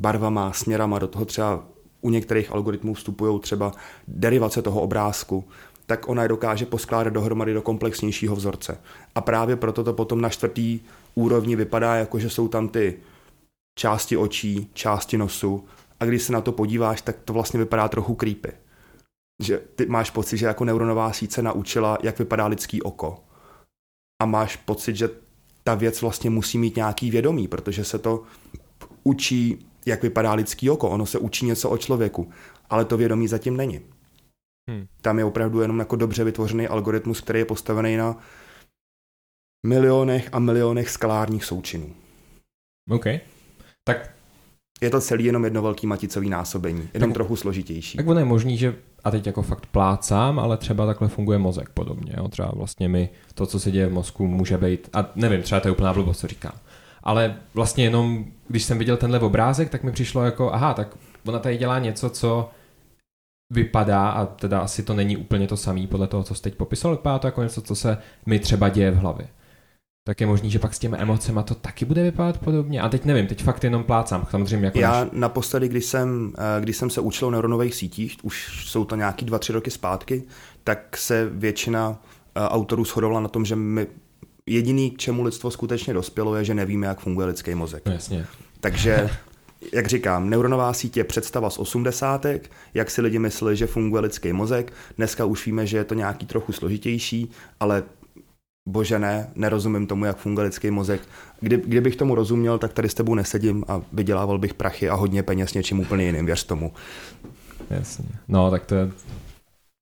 barvama, 0.00 0.52
směrama, 0.52 0.98
do 0.98 1.08
toho 1.08 1.24
třeba 1.24 1.64
u 2.00 2.10
některých 2.10 2.52
algoritmů 2.52 2.94
vstupují 2.94 3.40
třeba 3.40 3.72
derivace 4.08 4.62
toho 4.62 4.80
obrázku, 4.80 5.44
tak 5.86 6.08
ona 6.08 6.22
je 6.22 6.28
dokáže 6.28 6.66
poskládat 6.66 7.12
dohromady 7.12 7.54
do 7.54 7.62
komplexnějšího 7.62 8.36
vzorce. 8.36 8.78
A 9.14 9.20
právě 9.20 9.56
proto 9.56 9.84
to 9.84 9.92
potom 9.92 10.20
na 10.20 10.28
čtvrtý 10.28 10.80
úrovni 11.14 11.56
vypadá, 11.56 11.94
jako 11.94 12.18
že 12.18 12.30
jsou 12.30 12.48
tam 12.48 12.68
ty 12.68 12.96
části 13.78 14.16
očí, 14.16 14.70
části 14.74 15.18
nosu 15.18 15.64
a 16.00 16.04
když 16.04 16.22
se 16.22 16.32
na 16.32 16.40
to 16.40 16.52
podíváš, 16.52 17.02
tak 17.02 17.16
to 17.24 17.32
vlastně 17.32 17.58
vypadá 17.58 17.88
trochu 17.88 18.14
creepy. 18.14 18.52
Že 19.42 19.58
ty 19.58 19.86
máš 19.86 20.10
pocit, 20.10 20.38
že 20.38 20.46
jako 20.46 20.64
neuronová 20.64 21.12
síť 21.12 21.32
se 21.32 21.42
naučila, 21.42 21.98
jak 22.02 22.18
vypadá 22.18 22.46
lidský 22.46 22.82
oko. 22.82 23.24
A 24.22 24.26
máš 24.26 24.56
pocit, 24.56 24.96
že 24.96 25.10
ta 25.64 25.74
věc 25.74 26.02
vlastně 26.02 26.30
musí 26.30 26.58
mít 26.58 26.76
nějaký 26.76 27.10
vědomí, 27.10 27.48
protože 27.48 27.84
se 27.84 27.98
to 27.98 28.22
učí, 29.02 29.66
jak 29.86 30.02
vypadá 30.02 30.32
lidský 30.32 30.70
oko. 30.70 30.90
Ono 30.90 31.06
se 31.06 31.18
učí 31.18 31.46
něco 31.46 31.70
o 31.70 31.78
člověku, 31.78 32.30
ale 32.70 32.84
to 32.84 32.96
vědomí 32.96 33.28
zatím 33.28 33.56
není. 33.56 33.80
Hmm. 34.70 34.86
Tam 35.00 35.18
je 35.18 35.24
opravdu 35.24 35.60
jenom 35.60 35.78
jako 35.78 35.96
dobře 35.96 36.24
vytvořený 36.24 36.68
algoritmus, 36.68 37.20
který 37.20 37.38
je 37.38 37.44
postavený 37.44 37.96
na 37.96 38.18
milionech 39.66 40.28
a 40.32 40.38
milionech 40.38 40.90
skalárních 40.90 41.44
součinů. 41.44 41.94
OK. 42.90 43.04
Tak 43.84 44.14
je 44.82 44.90
to 44.90 45.00
celý 45.00 45.24
jenom 45.24 45.44
jedno 45.44 45.62
velký 45.62 45.86
maticový 45.86 46.30
násobení, 46.30 46.88
jenom 46.94 47.10
tak, 47.10 47.14
trochu 47.14 47.36
složitější. 47.36 47.96
Tak 47.96 48.06
ono 48.06 48.18
je 48.18 48.24
možný, 48.24 48.56
že 48.56 48.74
a 49.04 49.10
teď 49.10 49.26
jako 49.26 49.42
fakt 49.42 49.66
plácám, 49.66 50.38
ale 50.38 50.56
třeba 50.56 50.86
takhle 50.86 51.08
funguje 51.08 51.38
mozek 51.38 51.68
podobně. 51.68 52.12
Jo? 52.16 52.28
Třeba 52.28 52.52
vlastně 52.54 52.88
mi 52.88 53.08
to, 53.34 53.46
co 53.46 53.60
se 53.60 53.70
děje 53.70 53.86
v 53.86 53.92
mozku, 53.92 54.26
může 54.26 54.58
být, 54.58 54.88
a 54.92 55.10
nevím, 55.14 55.42
třeba 55.42 55.60
to 55.60 55.68
je 55.68 55.72
úplná 55.72 55.92
blbost, 55.92 56.18
co 56.18 56.26
říkám. 56.26 56.52
Ale 57.02 57.36
vlastně 57.54 57.84
jenom, 57.84 58.24
když 58.48 58.64
jsem 58.64 58.78
viděl 58.78 58.96
tenhle 58.96 59.20
obrázek, 59.20 59.70
tak 59.70 59.82
mi 59.82 59.92
přišlo 59.92 60.24
jako, 60.24 60.52
aha, 60.52 60.74
tak 60.74 60.96
ona 61.26 61.38
tady 61.38 61.56
dělá 61.56 61.78
něco, 61.78 62.10
co 62.10 62.50
vypadá, 63.52 64.08
a 64.08 64.26
teda 64.26 64.60
asi 64.60 64.82
to 64.82 64.94
není 64.94 65.16
úplně 65.16 65.46
to 65.46 65.56
samé 65.56 65.86
podle 65.86 66.06
toho, 66.06 66.22
co 66.22 66.34
jste 66.34 66.50
teď 66.50 66.58
popisoval, 66.58 66.96
vypadá 66.96 67.18
to 67.18 67.26
jako 67.26 67.42
něco, 67.42 67.62
co 67.62 67.74
se 67.74 67.98
mi 68.26 68.38
třeba 68.38 68.68
děje 68.68 68.90
v 68.90 68.96
hlavě 68.96 69.28
tak 70.04 70.20
je 70.20 70.26
možný, 70.26 70.50
že 70.50 70.58
pak 70.58 70.74
s 70.74 70.78
těmi 70.78 70.96
emocemi 70.96 71.40
to 71.44 71.54
taky 71.54 71.84
bude 71.84 72.02
vypadat 72.02 72.38
podobně. 72.38 72.80
A 72.80 72.88
teď 72.88 73.04
nevím, 73.04 73.26
teď 73.26 73.42
fakt 73.42 73.64
jenom 73.64 73.84
plácám. 73.84 74.26
Samozřejmě 74.30 74.66
jako 74.66 74.78
Já 74.78 75.04
než... 75.04 75.12
naposledy, 75.12 75.68
když 75.68 75.84
jsem, 75.84 76.32
eh, 76.38 76.60
když 76.60 76.76
jsem 76.76 76.90
se 76.90 77.00
učil 77.00 77.28
o 77.28 77.30
neuronových 77.30 77.74
sítích, 77.74 78.16
už 78.22 78.66
jsou 78.66 78.84
to 78.84 78.96
nějaký 78.96 79.24
dva, 79.24 79.38
tři 79.38 79.52
roky 79.52 79.70
zpátky, 79.70 80.22
tak 80.64 80.96
se 80.96 81.28
většina 81.32 82.02
eh, 82.34 82.40
autorů 82.40 82.84
shodovala 82.84 83.20
na 83.20 83.28
tom, 83.28 83.44
že 83.44 83.56
my 83.56 83.86
jediný, 84.46 84.90
k 84.90 84.98
čemu 84.98 85.22
lidstvo 85.22 85.50
skutečně 85.50 85.94
dospělo, 85.94 86.36
je, 86.36 86.44
že 86.44 86.54
nevíme, 86.54 86.86
jak 86.86 87.00
funguje 87.00 87.26
lidský 87.26 87.54
mozek. 87.54 87.82
No, 87.86 87.92
jasně. 87.92 88.26
Takže 88.60 89.10
jak 89.72 89.86
říkám, 89.86 90.30
neuronová 90.30 90.72
síť 90.72 90.96
je 90.96 91.04
představa 91.04 91.50
z 91.50 91.58
osmdesátek, 91.58 92.50
jak 92.74 92.90
si 92.90 93.00
lidi 93.00 93.18
mysleli, 93.18 93.56
že 93.56 93.66
funguje 93.66 94.00
lidský 94.00 94.32
mozek. 94.32 94.72
Dneska 94.96 95.24
už 95.24 95.46
víme, 95.46 95.66
že 95.66 95.76
je 95.76 95.84
to 95.84 95.94
nějaký 95.94 96.26
trochu 96.26 96.52
složitější, 96.52 97.30
ale 97.60 97.82
bože 98.68 98.98
ne, 98.98 99.30
nerozumím 99.34 99.86
tomu, 99.86 100.04
jak 100.04 100.16
funguje 100.16 100.44
lidský 100.44 100.70
mozek. 100.70 101.00
Kdy, 101.40 101.62
kdybych 101.66 101.96
tomu 101.96 102.14
rozuměl, 102.14 102.58
tak 102.58 102.72
tady 102.72 102.88
s 102.88 102.94
tebou 102.94 103.14
nesedím 103.14 103.64
a 103.68 103.82
vydělával 103.92 104.38
bych 104.38 104.54
prachy 104.54 104.88
a 104.88 104.94
hodně 104.94 105.22
peněz 105.22 105.54
něčím 105.54 105.80
úplně 105.80 106.04
jiným, 106.04 106.26
věř 106.26 106.44
tomu. 106.44 106.72
Jasně. 107.70 108.04
No, 108.28 108.50
tak 108.50 108.66
to 108.66 108.74
je... 108.74 108.90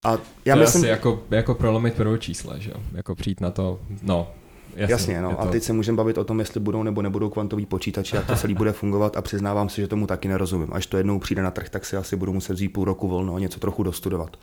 A 0.04 0.18
já 0.44 0.54
to 0.54 0.60
myslím... 0.60 0.84
je 0.84 0.90
asi 0.92 0.98
jako, 0.98 1.22
jako 1.30 1.54
prolomit 1.54 1.94
prvou 1.94 2.16
čísle, 2.16 2.60
že 2.60 2.70
jo? 2.70 2.76
Jako 2.92 3.14
přijít 3.14 3.40
na 3.40 3.50
to, 3.50 3.80
no, 4.02 4.30
Jasně, 4.76 4.92
Jasně 4.92 5.22
no. 5.22 5.30
To... 5.30 5.40
A 5.40 5.46
teď 5.46 5.62
se 5.62 5.72
můžeme 5.72 5.96
bavit 5.96 6.18
o 6.18 6.24
tom, 6.24 6.38
jestli 6.40 6.60
budou 6.60 6.82
nebo 6.82 7.02
nebudou 7.02 7.30
kvantoví 7.30 7.66
počítače, 7.66 8.16
jak 8.16 8.26
to 8.26 8.36
celý 8.36 8.54
bude 8.54 8.72
fungovat 8.72 9.16
a 9.16 9.22
přiznávám 9.22 9.68
si, 9.68 9.80
že 9.80 9.88
tomu 9.88 10.06
taky 10.06 10.28
nerozumím. 10.28 10.68
Až 10.72 10.86
to 10.86 10.96
jednou 10.96 11.18
přijde 11.18 11.42
na 11.42 11.50
trh, 11.50 11.68
tak 11.68 11.86
si 11.86 11.96
asi 11.96 12.16
budu 12.16 12.32
muset 12.32 12.52
vzít 12.52 12.68
půl 12.68 12.84
roku 12.84 13.08
volno 13.08 13.34
a 13.34 13.38
něco 13.38 13.60
trochu 13.60 13.82
dostudovat. 13.82 14.36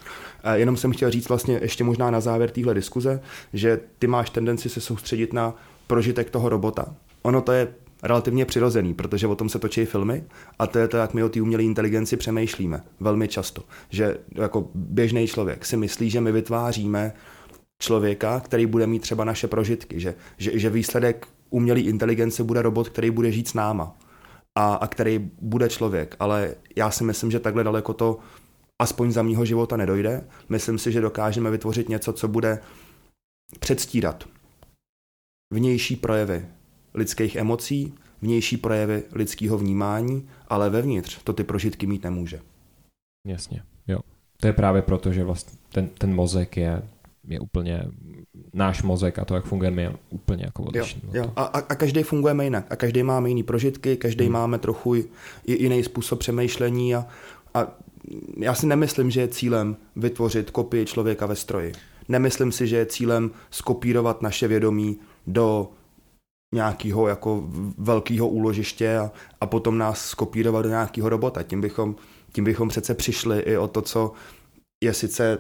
A 0.43 0.55
jenom 0.55 0.77
jsem 0.77 0.91
chtěl 0.91 1.11
říct 1.11 1.29
vlastně 1.29 1.59
ještě 1.61 1.83
možná 1.83 2.11
na 2.11 2.19
závěr 2.19 2.49
téhle 2.49 2.73
diskuze, 2.73 3.21
že 3.53 3.79
ty 3.99 4.07
máš 4.07 4.29
tendenci 4.29 4.69
se 4.69 4.81
soustředit 4.81 5.33
na 5.33 5.55
prožitek 5.87 6.29
toho 6.29 6.49
robota. 6.49 6.85
Ono 7.21 7.41
to 7.41 7.51
je 7.51 7.67
relativně 8.03 8.45
přirozený, 8.45 8.93
protože 8.93 9.27
o 9.27 9.35
tom 9.35 9.49
se 9.49 9.59
točí 9.59 9.85
filmy 9.85 10.23
a 10.59 10.67
to 10.67 10.79
je 10.79 10.87
to, 10.87 10.97
jak 10.97 11.13
my 11.13 11.23
o 11.23 11.29
té 11.29 11.41
umělé 11.41 11.63
inteligenci 11.63 12.17
přemýšlíme 12.17 12.81
velmi 12.99 13.27
často. 13.27 13.63
Že 13.89 14.17
jako 14.31 14.67
běžný 14.75 15.27
člověk 15.27 15.65
si 15.65 15.77
myslí, 15.77 16.09
že 16.09 16.21
my 16.21 16.31
vytváříme 16.31 17.13
člověka, 17.79 18.39
který 18.39 18.65
bude 18.65 18.87
mít 18.87 18.99
třeba 18.99 19.23
naše 19.23 19.47
prožitky, 19.47 19.99
že, 19.99 20.15
že, 20.37 20.59
že 20.59 20.69
výsledek 20.69 21.27
umělé 21.49 21.79
inteligence 21.79 22.43
bude 22.43 22.61
robot, 22.61 22.89
který 22.89 23.11
bude 23.11 23.31
žít 23.31 23.47
s 23.47 23.53
náma 23.53 23.97
a, 24.57 24.75
a 24.75 24.87
který 24.87 25.31
bude 25.41 25.69
člověk, 25.69 26.15
ale 26.19 26.55
já 26.75 26.91
si 26.91 27.03
myslím, 27.03 27.31
že 27.31 27.39
takhle 27.39 27.63
daleko 27.63 27.93
to 27.93 28.19
aspoň 28.81 29.11
za 29.11 29.23
mýho 29.23 29.45
života 29.45 29.77
nedojde. 29.77 30.27
Myslím 30.49 30.77
si, 30.77 30.91
že 30.91 31.01
dokážeme 31.01 31.51
vytvořit 31.51 31.89
něco, 31.89 32.13
co 32.13 32.27
bude 32.27 32.59
předstírat 33.59 34.23
vnější 35.53 35.95
projevy 35.95 36.45
lidských 36.93 37.35
emocí, 37.35 37.93
vnější 38.21 38.57
projevy 38.57 39.03
lidského 39.11 39.57
vnímání, 39.57 40.29
ale 40.47 40.69
vevnitř 40.69 41.23
to 41.23 41.33
ty 41.33 41.43
prožitky 41.43 41.87
mít 41.87 42.03
nemůže. 42.03 42.39
Jasně, 43.27 43.63
jo. 43.87 43.99
To 44.37 44.47
je 44.47 44.53
právě 44.53 44.81
proto, 44.81 45.11
že 45.13 45.23
vlastně 45.23 45.57
ten, 45.71 45.87
ten 45.87 46.15
mozek 46.15 46.57
je 46.57 46.81
je 47.27 47.39
úplně 47.39 47.83
náš 48.53 48.83
mozek 48.83 49.19
a 49.19 49.25
to, 49.25 49.35
jak 49.35 49.45
fungujeme, 49.45 49.81
je 49.81 49.93
úplně 50.09 50.43
jako 50.43 50.63
odlišný. 50.63 51.01
Jo, 51.03 51.23
jo. 51.23 51.33
A, 51.35 51.43
a, 51.43 51.59
a 51.59 51.75
každý 51.75 52.03
fungujeme 52.03 52.43
jinak. 52.43 52.65
A 52.69 52.75
každý 52.75 53.03
máme 53.03 53.29
jiný 53.29 53.43
prožitky, 53.43 53.97
každý 53.97 54.23
hmm. 54.23 54.33
máme 54.33 54.59
trochu 54.59 54.95
jiný 55.47 55.83
způsob 55.83 56.19
přemýšlení 56.19 56.95
a, 56.95 57.07
a 57.53 57.67
já 58.37 58.55
si 58.55 58.67
nemyslím, 58.67 59.11
že 59.11 59.21
je 59.21 59.27
cílem 59.27 59.77
vytvořit 59.95 60.51
kopii 60.51 60.85
člověka 60.85 61.25
ve 61.25 61.35
stroji. 61.35 61.73
Nemyslím 62.09 62.51
si, 62.51 62.67
že 62.67 62.77
je 62.77 62.85
cílem 62.85 63.31
skopírovat 63.51 64.21
naše 64.21 64.47
vědomí 64.47 64.99
do 65.27 65.69
nějakého 66.55 67.07
jako 67.07 67.43
velkého 67.77 68.27
úložiště 68.27 68.97
a, 68.97 69.11
a 69.41 69.45
potom 69.45 69.77
nás 69.77 70.05
skopírovat 70.05 70.63
do 70.63 70.69
nějakého 70.69 71.09
robota. 71.09 71.43
Tím 71.43 71.61
bychom, 71.61 71.95
tím 72.31 72.43
bychom 72.43 72.69
přece 72.69 72.93
přišli 72.93 73.39
i 73.39 73.57
o 73.57 73.67
to, 73.67 73.81
co 73.81 74.13
je 74.83 74.93
sice 74.93 75.37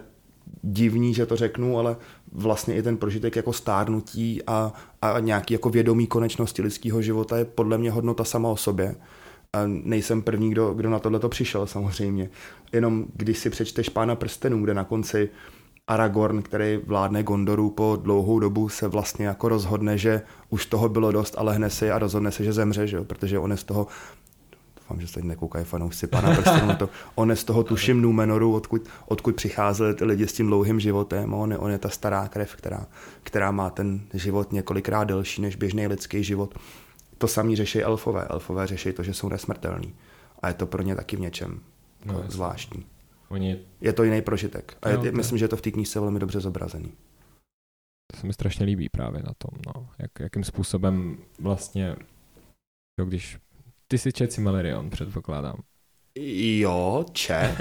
divný, 0.61 1.13
že 1.13 1.25
to 1.25 1.35
řeknu, 1.35 1.79
ale 1.79 1.97
vlastně 2.31 2.75
i 2.75 2.83
ten 2.83 2.97
prožitek 2.97 3.35
jako 3.35 3.53
stárnutí 3.53 4.41
a, 4.47 4.73
a 5.01 5.19
nějaký 5.19 5.53
jako 5.53 5.69
vědomí 5.69 6.07
konečnosti 6.07 6.61
lidského 6.61 7.01
života 7.01 7.37
je 7.37 7.45
podle 7.45 7.77
mě 7.77 7.91
hodnota 7.91 8.23
sama 8.23 8.49
o 8.49 8.57
sobě. 8.57 8.95
A 9.53 9.63
nejsem 9.65 10.21
první, 10.21 10.49
kdo, 10.49 10.73
kdo 10.73 10.89
na 10.89 10.99
tohle 10.99 11.19
to 11.19 11.29
přišel 11.29 11.67
samozřejmě. 11.67 12.29
Jenom 12.71 13.05
když 13.13 13.37
si 13.37 13.49
přečteš 13.49 13.89
Pána 13.89 14.15
prstenů, 14.15 14.63
kde 14.63 14.73
na 14.73 14.83
konci 14.83 15.29
Aragorn, 15.87 16.41
který 16.41 16.79
vládne 16.85 17.23
Gondoru 17.23 17.69
po 17.69 17.97
dlouhou 18.01 18.39
dobu, 18.39 18.69
se 18.69 18.87
vlastně 18.87 19.27
jako 19.27 19.49
rozhodne, 19.49 19.97
že 19.97 20.21
už 20.49 20.65
toho 20.65 20.89
bylo 20.89 21.11
dost 21.11 21.35
ale 21.37 21.53
hne 21.53 21.69
si 21.69 21.91
a 21.91 21.99
rozhodne 21.99 22.31
se, 22.31 22.43
že 22.43 22.53
zemře, 22.53 22.87
že? 22.87 23.01
protože 23.01 23.39
on 23.39 23.51
je 23.51 23.57
z 23.57 23.63
toho 23.63 23.87
doufám, 24.87 25.01
že 25.01 25.07
se 25.07 25.21
nekoukají 25.21 25.65
fanoušci 25.65 26.07
pana 26.07 26.35
prstenu 26.35 26.75
to. 26.75 26.89
On 27.15 27.29
je 27.29 27.35
z 27.35 27.43
toho 27.43 27.63
tuším 27.63 28.01
Numenoru, 28.01 28.55
odkud, 28.55 28.81
odkud 29.05 29.35
přicházeli 29.35 29.95
ty 29.95 30.05
lidi 30.05 30.27
s 30.27 30.33
tím 30.33 30.47
dlouhým 30.47 30.79
životem. 30.79 31.33
On 31.33 31.51
je, 31.51 31.57
on 31.57 31.71
je 31.71 31.77
ta 31.77 31.89
stará 31.89 32.27
krev, 32.27 32.55
která, 32.55 32.87
která 33.23 33.51
má 33.51 33.69
ten 33.69 34.01
život 34.13 34.51
několikrát 34.51 35.03
delší 35.03 35.41
než 35.41 35.55
běžný 35.55 35.87
lidský 35.87 36.23
život. 36.23 36.59
To 37.17 37.27
samý 37.27 37.55
řeší 37.55 37.83
elfové. 37.83 38.27
Elfové 38.27 38.67
řeší 38.67 38.93
to, 38.93 39.03
že 39.03 39.13
jsou 39.13 39.29
nesmrtelní. 39.29 39.95
A 40.41 40.47
je 40.47 40.53
to 40.53 40.65
pro 40.65 40.83
ně 40.83 40.95
taky 40.95 41.15
v 41.15 41.19
něčem 41.19 41.59
no, 42.05 42.13
jako 42.13 42.31
zvláštní. 42.31 42.85
Oni... 43.29 43.59
Je 43.81 43.93
to 43.93 44.03
jiný 44.03 44.21
prožitek. 44.21 44.77
A 44.81 44.89
je, 44.89 44.97
no, 44.97 45.03
myslím, 45.11 45.37
že 45.37 45.45
je 45.45 45.49
to 45.49 45.57
v 45.57 45.61
té 45.61 45.71
knížce 45.71 45.99
velmi 45.99 46.19
dobře 46.19 46.39
zobrazený. 46.39 46.93
To 48.13 48.19
se 48.19 48.27
mi 48.27 48.33
strašně 48.33 48.65
líbí 48.65 48.89
právě 48.89 49.23
na 49.23 49.31
tom, 49.37 49.59
no. 49.67 49.89
Jak, 49.99 50.11
jakým 50.19 50.43
způsobem 50.43 51.17
vlastně, 51.39 51.95
jo, 52.99 53.05
když 53.05 53.37
ty 53.87 53.97
si 53.97 54.13
čet 54.13 54.31
Silmarillion, 54.31 54.89
předpokládám. 54.89 55.61
Jo, 56.59 57.05
čet. 57.11 57.55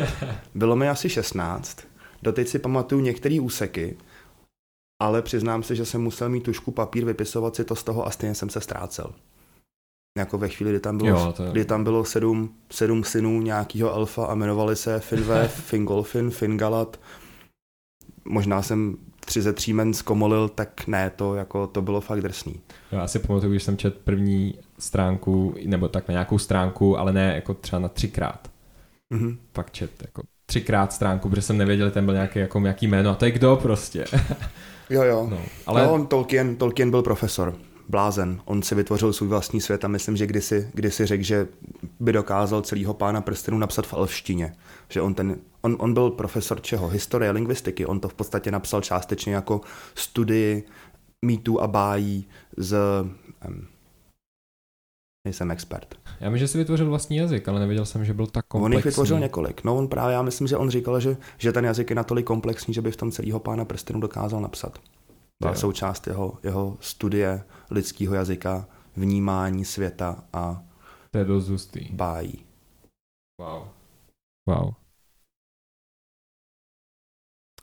Bylo 0.54 0.76
mi 0.76 0.88
asi 0.88 1.08
16. 1.08 1.80
Doteď 2.22 2.48
si 2.48 2.58
pamatuju 2.58 3.00
některé 3.00 3.40
úseky, 3.40 3.96
ale 5.02 5.22
přiznám 5.22 5.62
se, 5.62 5.76
že 5.76 5.84
jsem 5.84 6.02
musel 6.02 6.28
mít 6.28 6.42
tušku 6.42 6.70
papír, 6.70 7.04
vypisovat 7.04 7.56
si 7.56 7.64
to 7.64 7.76
z 7.76 7.84
toho 7.84 8.06
a 8.06 8.10
stejně 8.10 8.34
jsem 8.34 8.50
se 8.50 8.60
ztrácel. 8.60 9.12
Jako 10.18 10.38
ve 10.38 10.48
chvíli, 10.48 10.70
kdy 10.72 10.80
tam 10.80 10.98
bylo, 10.98 11.08
jo, 11.08 11.34
je... 11.44 11.50
kdy 11.52 11.64
tam 11.64 11.84
bylo 11.84 12.04
sedm, 12.04 12.54
sedm 12.72 13.04
synů 13.04 13.42
nějakého 13.42 13.94
elfa 13.94 14.26
a 14.26 14.34
jmenovali 14.34 14.76
se 14.76 15.00
Finve, 15.00 15.48
Fingolfin, 15.68 16.30
Fingalat. 16.30 17.00
možná 18.24 18.62
jsem 18.62 18.96
tři 19.20 19.42
ze 19.42 19.52
tří 19.52 19.72
men 19.72 19.94
zkomolil, 19.94 20.48
tak 20.48 20.86
ne, 20.86 21.10
to, 21.10 21.34
jako, 21.34 21.66
to 21.66 21.82
bylo 21.82 22.00
fakt 22.00 22.20
drsný. 22.20 22.60
Já 22.92 23.08
si 23.08 23.18
pamatuju, 23.18 23.52
když 23.52 23.62
jsem 23.62 23.76
čet 23.76 23.98
první 23.98 24.58
stránku, 24.78 25.54
nebo 25.66 25.88
tak 25.88 26.08
na 26.08 26.12
nějakou 26.12 26.38
stránku, 26.38 26.98
ale 26.98 27.12
ne 27.12 27.34
jako 27.34 27.54
třeba 27.54 27.80
na 27.80 27.88
třikrát. 27.88 28.50
Mm-hmm. 29.14 29.36
Pak 29.52 29.70
čet 29.70 29.90
jako 30.02 30.22
třikrát 30.46 30.92
stránku, 30.92 31.28
protože 31.28 31.42
jsem 31.42 31.58
nevěděl, 31.58 31.90
ten 31.90 32.04
byl 32.04 32.14
nějaký, 32.14 32.38
jako, 32.38 32.60
jaký 32.60 32.86
jméno, 32.86 33.10
a 33.10 33.14
to 33.14 33.24
je 33.24 33.30
kdo 33.30 33.56
prostě. 33.56 34.04
jo, 34.90 35.02
jo. 35.02 35.26
No, 35.30 35.38
ale... 35.66 35.82
no 35.82 35.92
on 35.92 36.06
Tolkien, 36.06 36.56
Tolkien 36.56 36.90
byl 36.90 37.02
profesor 37.02 37.54
blázen. 37.88 38.40
On 38.44 38.62
si 38.62 38.74
vytvořil 38.74 39.12
svůj 39.12 39.28
vlastní 39.28 39.60
svět 39.60 39.84
a 39.84 39.88
myslím, 39.88 40.16
že 40.16 40.26
kdysi, 40.26 40.70
kdysi 40.74 41.06
řekl, 41.06 41.22
že 41.22 41.48
by 42.00 42.12
dokázal 42.12 42.62
celého 42.62 42.94
pána 42.94 43.20
prstenů 43.20 43.58
napsat 43.58 43.86
v 43.86 43.94
elfštině. 43.94 44.56
Že 44.88 45.00
on, 45.00 45.14
ten, 45.14 45.36
on, 45.60 45.76
on 45.78 45.94
byl 45.94 46.10
profesor 46.10 46.62
čeho? 46.62 46.88
Historie, 46.88 47.30
lingvistiky. 47.30 47.86
On 47.86 48.00
to 48.00 48.08
v 48.08 48.14
podstatě 48.14 48.50
napsal 48.50 48.80
částečně 48.80 49.34
jako 49.34 49.60
studii 49.94 50.64
mýtů 51.24 51.62
a 51.62 51.66
bájí 51.66 52.28
z... 52.56 52.76
Um, 53.48 53.66
nejsem 55.26 55.50
expert. 55.50 55.94
Já 56.20 56.30
myslím, 56.30 56.38
že 56.38 56.48
si 56.48 56.58
vytvořil 56.58 56.88
vlastní 56.88 57.16
jazyk, 57.16 57.48
ale 57.48 57.60
nevěděl 57.60 57.84
jsem, 57.84 58.04
že 58.04 58.14
byl 58.14 58.26
tak 58.26 58.46
komplexní. 58.46 58.74
On 58.74 58.78
jich 58.78 58.84
vytvořil 58.84 59.18
několik. 59.18 59.64
No 59.64 59.76
on 59.76 59.88
právě, 59.88 60.14
já 60.14 60.22
myslím, 60.22 60.46
že 60.46 60.56
on 60.56 60.70
říkal, 60.70 61.00
že, 61.00 61.16
že 61.38 61.52
ten 61.52 61.64
jazyk 61.64 61.90
je 61.90 61.96
natolik 61.96 62.26
komplexní, 62.26 62.74
že 62.74 62.82
by 62.82 62.92
v 62.92 62.96
tom 62.96 63.10
celého 63.10 63.40
pána 63.40 63.64
prstenů 63.64 64.00
dokázal 64.00 64.40
napsat. 64.40 64.78
Byla 65.42 65.52
jo. 65.52 65.58
součást 65.58 66.06
jeho, 66.06 66.38
jeho 66.42 66.76
studie 66.80 67.44
lidského 67.70 68.14
jazyka, 68.14 68.68
vnímání 68.96 69.64
světa 69.64 70.24
a 70.32 70.62
to 71.10 71.18
je 71.18 71.24
dost 71.24 71.48
hustý. 71.48 71.88
bájí. 71.92 72.44
Wow. 73.40 73.68
Wow. 74.48 74.72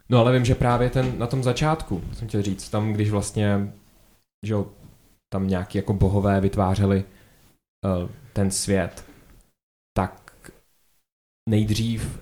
No 0.09 0.19
ale 0.19 0.33
vím, 0.33 0.45
že 0.45 0.55
právě 0.55 0.89
ten 0.89 1.19
na 1.19 1.27
tom 1.27 1.43
začátku, 1.43 2.01
jsem 2.13 2.27
chtěl 2.27 2.41
říct, 2.41 2.69
tam 2.69 2.93
když 2.93 3.11
vlastně, 3.11 3.73
že 4.45 4.55
tam 5.33 5.47
nějaký 5.47 5.77
jako 5.77 5.93
bohové 5.93 6.41
vytvářeli 6.41 7.05
ten 8.33 8.51
svět, 8.51 9.05
tak 9.97 10.51
nejdřív 11.49 12.19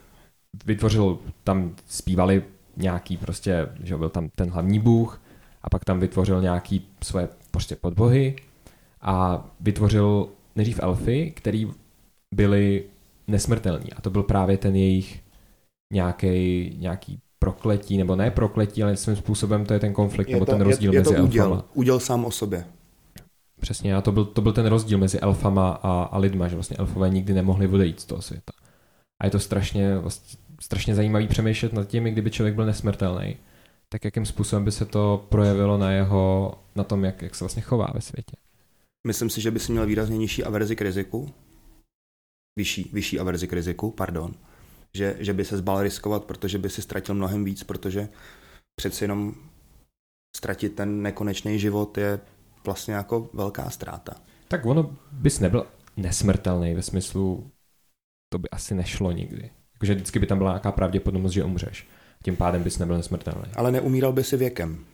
vytvořil, 0.65 1.19
tam 1.43 1.75
zpívali 1.87 2.43
nějaký 2.77 3.17
prostě, 3.17 3.67
že 3.83 3.97
byl 3.97 4.09
tam 4.09 4.29
ten 4.35 4.49
hlavní 4.49 4.79
bůh 4.79 5.21
a 5.61 5.69
pak 5.69 5.85
tam 5.85 5.99
vytvořil 5.99 6.41
nějaký 6.41 6.87
svoje 7.03 7.29
prostě 7.51 7.75
podbohy 7.75 8.35
a 9.01 9.45
vytvořil 9.59 10.29
nejdřív 10.55 10.79
elfy, 10.83 11.31
který 11.35 11.71
byli 12.35 12.85
nesmrtelní 13.27 13.93
a 13.93 14.01
to 14.01 14.09
byl 14.09 14.23
právě 14.23 14.57
ten 14.57 14.75
jejich 14.75 15.23
nějaký, 15.93 16.69
nějaký 16.79 17.19
prokletí, 17.39 17.97
nebo 17.97 18.15
ne 18.15 18.31
prokletí, 18.31 18.83
ale 18.83 18.97
svým 18.97 19.15
způsobem 19.15 19.65
to 19.65 19.73
je 19.73 19.79
ten 19.79 19.93
konflikt, 19.93 20.29
je 20.29 20.35
nebo 20.35 20.45
to, 20.45 20.51
ten 20.51 20.61
rozdíl 20.61 20.93
je, 20.93 20.97
je 20.97 21.01
mezi 21.01 21.15
to 21.15 21.23
uděl, 21.23 21.45
elfama. 21.45 21.65
Uděl 21.73 21.99
sám 21.99 22.25
o 22.25 22.31
sobě. 22.31 22.65
Přesně, 23.61 23.95
a 23.95 24.01
to 24.01 24.11
byl, 24.11 24.25
to 24.25 24.41
byl 24.41 24.53
ten 24.53 24.65
rozdíl 24.65 24.97
mezi 24.97 25.19
elfama 25.19 25.69
a, 25.83 26.03
a 26.03 26.17
lidma, 26.17 26.47
že 26.47 26.55
vlastně 26.55 26.77
elfové 26.77 27.09
nikdy 27.09 27.33
nemohli 27.33 27.67
odejít 27.67 27.99
z 27.99 28.05
toho 28.05 28.21
světa. 28.21 28.53
A 29.21 29.25
je 29.25 29.31
to 29.31 29.39
strašně, 29.39 29.97
vlastně, 29.97 30.39
strašně 30.61 30.95
zajímavý 30.95 31.27
přemýšlet 31.27 31.73
nad 31.73 31.87
tím, 31.87 32.03
kdyby 32.03 32.31
člověk 32.31 32.55
byl 32.55 32.65
nesmrtelný 32.65 33.37
tak 33.93 34.05
jakým 34.05 34.25
způsobem 34.25 34.65
by 34.65 34.71
se 34.71 34.85
to 34.85 35.27
projevilo 35.29 35.77
na 35.77 35.91
jeho, 35.91 36.53
na 36.75 36.83
tom, 36.83 37.05
jak, 37.05 37.21
jak 37.21 37.35
se 37.35 37.43
vlastně 37.43 37.61
chová 37.61 37.91
ve 37.93 38.01
světě? 38.01 38.37
Myslím 39.07 39.29
si, 39.29 39.41
že 39.41 39.51
by 39.51 39.59
si 39.59 39.71
měl 39.71 39.85
výrazně 39.85 40.17
nižší 40.17 40.43
averzi 40.43 40.75
k 40.75 40.81
riziku. 40.81 41.33
Vyšší, 42.59 42.89
vyšší 42.93 43.19
averzi 43.19 43.47
k 43.47 43.53
riziku, 43.53 43.91
pardon. 43.91 44.33
Že, 44.93 45.15
že 45.19 45.33
by 45.33 45.45
se 45.45 45.57
zbal 45.57 45.83
riskovat, 45.83 46.25
protože 46.25 46.57
by 46.57 46.69
si 46.69 46.81
ztratil 46.81 47.15
mnohem 47.15 47.45
víc, 47.45 47.63
protože 47.63 48.09
přeci 48.75 49.03
jenom 49.03 49.35
ztratit 50.37 50.75
ten 50.75 51.01
nekonečný 51.01 51.59
život 51.59 51.97
je 51.97 52.19
vlastně 52.65 52.93
jako 52.93 53.29
velká 53.33 53.69
ztráta. 53.69 54.13
Tak 54.47 54.65
ono 54.65 54.89
bys 55.11 55.39
nebyl 55.39 55.65
nesmrtelný 55.97 56.73
ve 56.73 56.81
smyslu, 56.81 57.51
to 58.29 58.39
by 58.39 58.49
asi 58.49 58.75
nešlo 58.75 59.11
nikdy. 59.11 59.49
Jakože 59.73 59.93
vždycky 59.93 60.19
by 60.19 60.27
tam 60.27 60.37
byla 60.37 60.51
nějaká 60.51 60.71
pravděpodobnost, 60.71 61.31
že 61.31 61.43
umřeš 61.43 61.87
tím 62.23 62.35
pádem 62.35 62.63
bys 62.63 62.79
nebyl 62.79 62.97
nesmrtelný. 62.97 63.45
Ale 63.55 63.71
neumíral 63.71 64.13
by 64.13 64.23
si 64.23 64.37
věkem. 64.37 64.85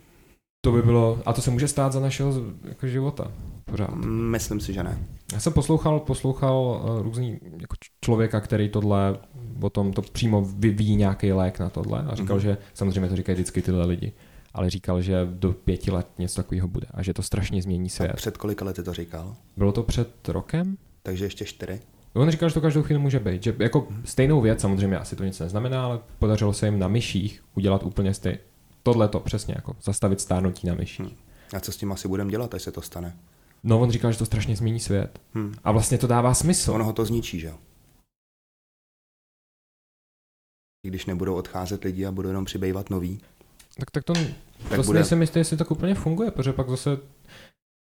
To 0.64 0.72
by 0.72 0.82
bylo, 0.82 1.18
a 1.26 1.32
to 1.32 1.42
se 1.42 1.50
může 1.50 1.68
stát 1.68 1.92
za 1.92 2.00
našeho 2.00 2.32
jako 2.64 2.86
života. 2.86 3.32
Pořád. 3.64 3.94
Myslím 4.06 4.60
si, 4.60 4.72
že 4.72 4.82
ne. 4.82 4.98
Já 5.32 5.40
jsem 5.40 5.52
poslouchal, 5.52 6.00
poslouchal 6.00 6.56
uh, 6.56 7.02
různý 7.02 7.38
jako 7.60 7.76
člověka, 8.04 8.40
který 8.40 8.68
tohle, 8.68 9.18
o 9.60 9.70
tom 9.70 9.92
to 9.92 10.02
přímo 10.02 10.42
vyvíjí 10.42 10.96
nějaký 10.96 11.32
lék 11.32 11.58
na 11.58 11.70
tohle 11.70 12.02
a 12.02 12.14
říkal, 12.14 12.36
mm-hmm. 12.36 12.40
že 12.40 12.58
samozřejmě 12.74 13.08
to 13.08 13.16
říkají 13.16 13.34
vždycky 13.34 13.62
tyhle 13.62 13.86
lidi, 13.86 14.12
ale 14.54 14.70
říkal, 14.70 15.02
že 15.02 15.28
do 15.30 15.52
pěti 15.52 15.90
let 15.90 16.06
něco 16.18 16.42
takového 16.42 16.68
bude 16.68 16.86
a 16.90 17.02
že 17.02 17.14
to 17.14 17.22
strašně 17.22 17.62
změní 17.62 17.88
svět. 17.90 18.10
A 18.10 18.16
před 18.16 18.36
kolika 18.36 18.64
lety 18.64 18.82
to 18.82 18.94
říkal? 18.94 19.36
Bylo 19.56 19.72
to 19.72 19.82
před 19.82 20.28
rokem? 20.28 20.76
Takže 21.02 21.24
ještě 21.24 21.44
čtyři? 21.44 21.80
On 22.14 22.30
říkal, 22.30 22.48
že 22.48 22.54
to 22.54 22.60
každou 22.60 22.82
chvíli 22.82 23.02
může 23.02 23.20
být. 23.20 23.42
Že 23.42 23.56
jako 23.58 23.88
stejnou 24.04 24.40
věc, 24.40 24.60
samozřejmě 24.60 24.98
asi 24.98 25.16
to 25.16 25.24
nic 25.24 25.40
neznamená, 25.40 25.84
ale 25.84 26.00
podařilo 26.18 26.52
se 26.52 26.66
jim 26.66 26.78
na 26.78 26.88
myších 26.88 27.44
udělat 27.54 27.82
úplně 27.82 28.14
stej... 28.14 28.38
tohle 28.82 29.08
to 29.08 29.20
přesně, 29.20 29.54
jako 29.56 29.76
zastavit 29.82 30.20
stárnutí 30.20 30.66
na 30.66 30.74
myších. 30.74 31.06
Hmm. 31.06 31.16
A 31.56 31.60
co 31.60 31.72
s 31.72 31.76
tím 31.76 31.92
asi 31.92 32.08
budeme 32.08 32.30
dělat, 32.30 32.54
až 32.54 32.62
se 32.62 32.72
to 32.72 32.82
stane? 32.82 33.16
No, 33.62 33.80
on 33.80 33.90
říkal, 33.90 34.12
že 34.12 34.18
to 34.18 34.26
strašně 34.26 34.56
změní 34.56 34.80
svět. 34.80 35.20
Hmm. 35.34 35.54
A 35.64 35.72
vlastně 35.72 35.98
to 35.98 36.06
dává 36.06 36.34
smysl. 36.34 36.72
Ono 36.72 36.84
ho 36.84 36.92
to 36.92 37.04
zničí, 37.04 37.40
že 37.40 37.46
jo? 37.46 37.58
Když 40.86 41.06
nebudou 41.06 41.34
odcházet 41.34 41.84
lidi 41.84 42.06
a 42.06 42.12
budou 42.12 42.28
jenom 42.28 42.44
přibývat 42.44 42.90
noví. 42.90 43.20
Tak, 43.78 43.90
tak 43.90 44.04
to, 44.04 44.12
tak 44.12 44.24
to 44.68 44.76
bude... 44.76 44.84
si 44.86 44.92
nejsem 44.92 45.20
jistý, 45.20 45.38
jestli 45.38 45.56
tak 45.56 45.70
úplně 45.70 45.94
funguje, 45.94 46.30
protože 46.30 46.52
pak 46.52 46.68
zase 46.68 46.98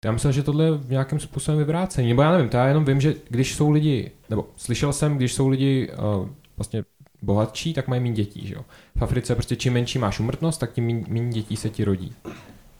já 0.06 0.12
myslím, 0.12 0.32
že 0.32 0.44
tohle 0.44 0.66
je 0.66 0.72
v 0.72 0.90
nějakým 0.90 1.20
způsobem 1.20 1.58
vyvrácení. 1.58 2.10
Nebo 2.10 2.22
já 2.22 2.32
nevím, 2.32 2.50
to 2.50 2.58
já 2.58 2.68
jenom 2.68 2.86
vím, 2.86 3.02
že 3.02 3.16
když 3.30 3.56
jsou 3.56 3.70
lidi, 3.70 4.12
nebo 4.30 4.48
slyšel 4.58 4.94
jsem, 4.94 5.18
když 5.18 5.34
jsou 5.34 5.48
lidi 5.48 5.90
uh, 5.92 6.28
vlastně 6.58 6.84
bohatší, 7.22 7.74
tak 7.74 7.88
mají 7.88 8.02
méně 8.02 8.14
dětí. 8.14 8.48
Že 8.48 8.54
jo? 8.56 8.66
V 8.96 9.02
Africe 9.02 9.36
prostě 9.36 9.56
čím 9.56 9.74
menší 9.74 10.00
máš 10.00 10.20
umrtnost, 10.20 10.60
tak 10.60 10.74
tím 10.74 11.06
méně 11.08 11.32
dětí 11.32 11.56
se 11.56 11.70
ti 11.70 11.84
rodí. 11.84 12.14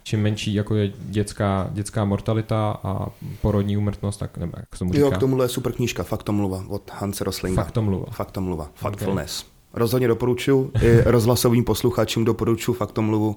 Čím 0.04 0.22
menší 0.22 0.54
jako 0.54 0.76
je 0.76 0.92
dětská, 1.00 1.70
dětská 1.74 2.06
mortalita 2.06 2.80
a 2.84 3.08
porodní 3.42 3.78
umrtnost, 3.78 4.20
tak 4.20 4.38
nebo 4.38 4.54
jak 4.58 4.76
se 4.76 4.84
mu 4.84 4.94
říká. 4.94 5.06
Jo, 5.06 5.12
k 5.12 5.18
tomuhle 5.18 5.46
je 5.46 5.50
super 5.50 5.72
knížka 5.72 6.04
Faktomluva 6.04 6.64
od 6.68 6.92
Hanse 6.94 7.24
Roslinga. 7.24 7.64
Faktomluva. 7.64 8.06
Faktomluva. 8.12 8.72
Factfulness. 8.76 9.42
Okay. 9.42 9.57
Rozhodně 9.74 10.08
doporučuji, 10.08 10.72
i 10.82 11.02
rozhlasovým 11.06 11.64
posluchačům 11.64 12.26
doporučuji 12.26 12.74
Faktomluvu. 12.74 13.36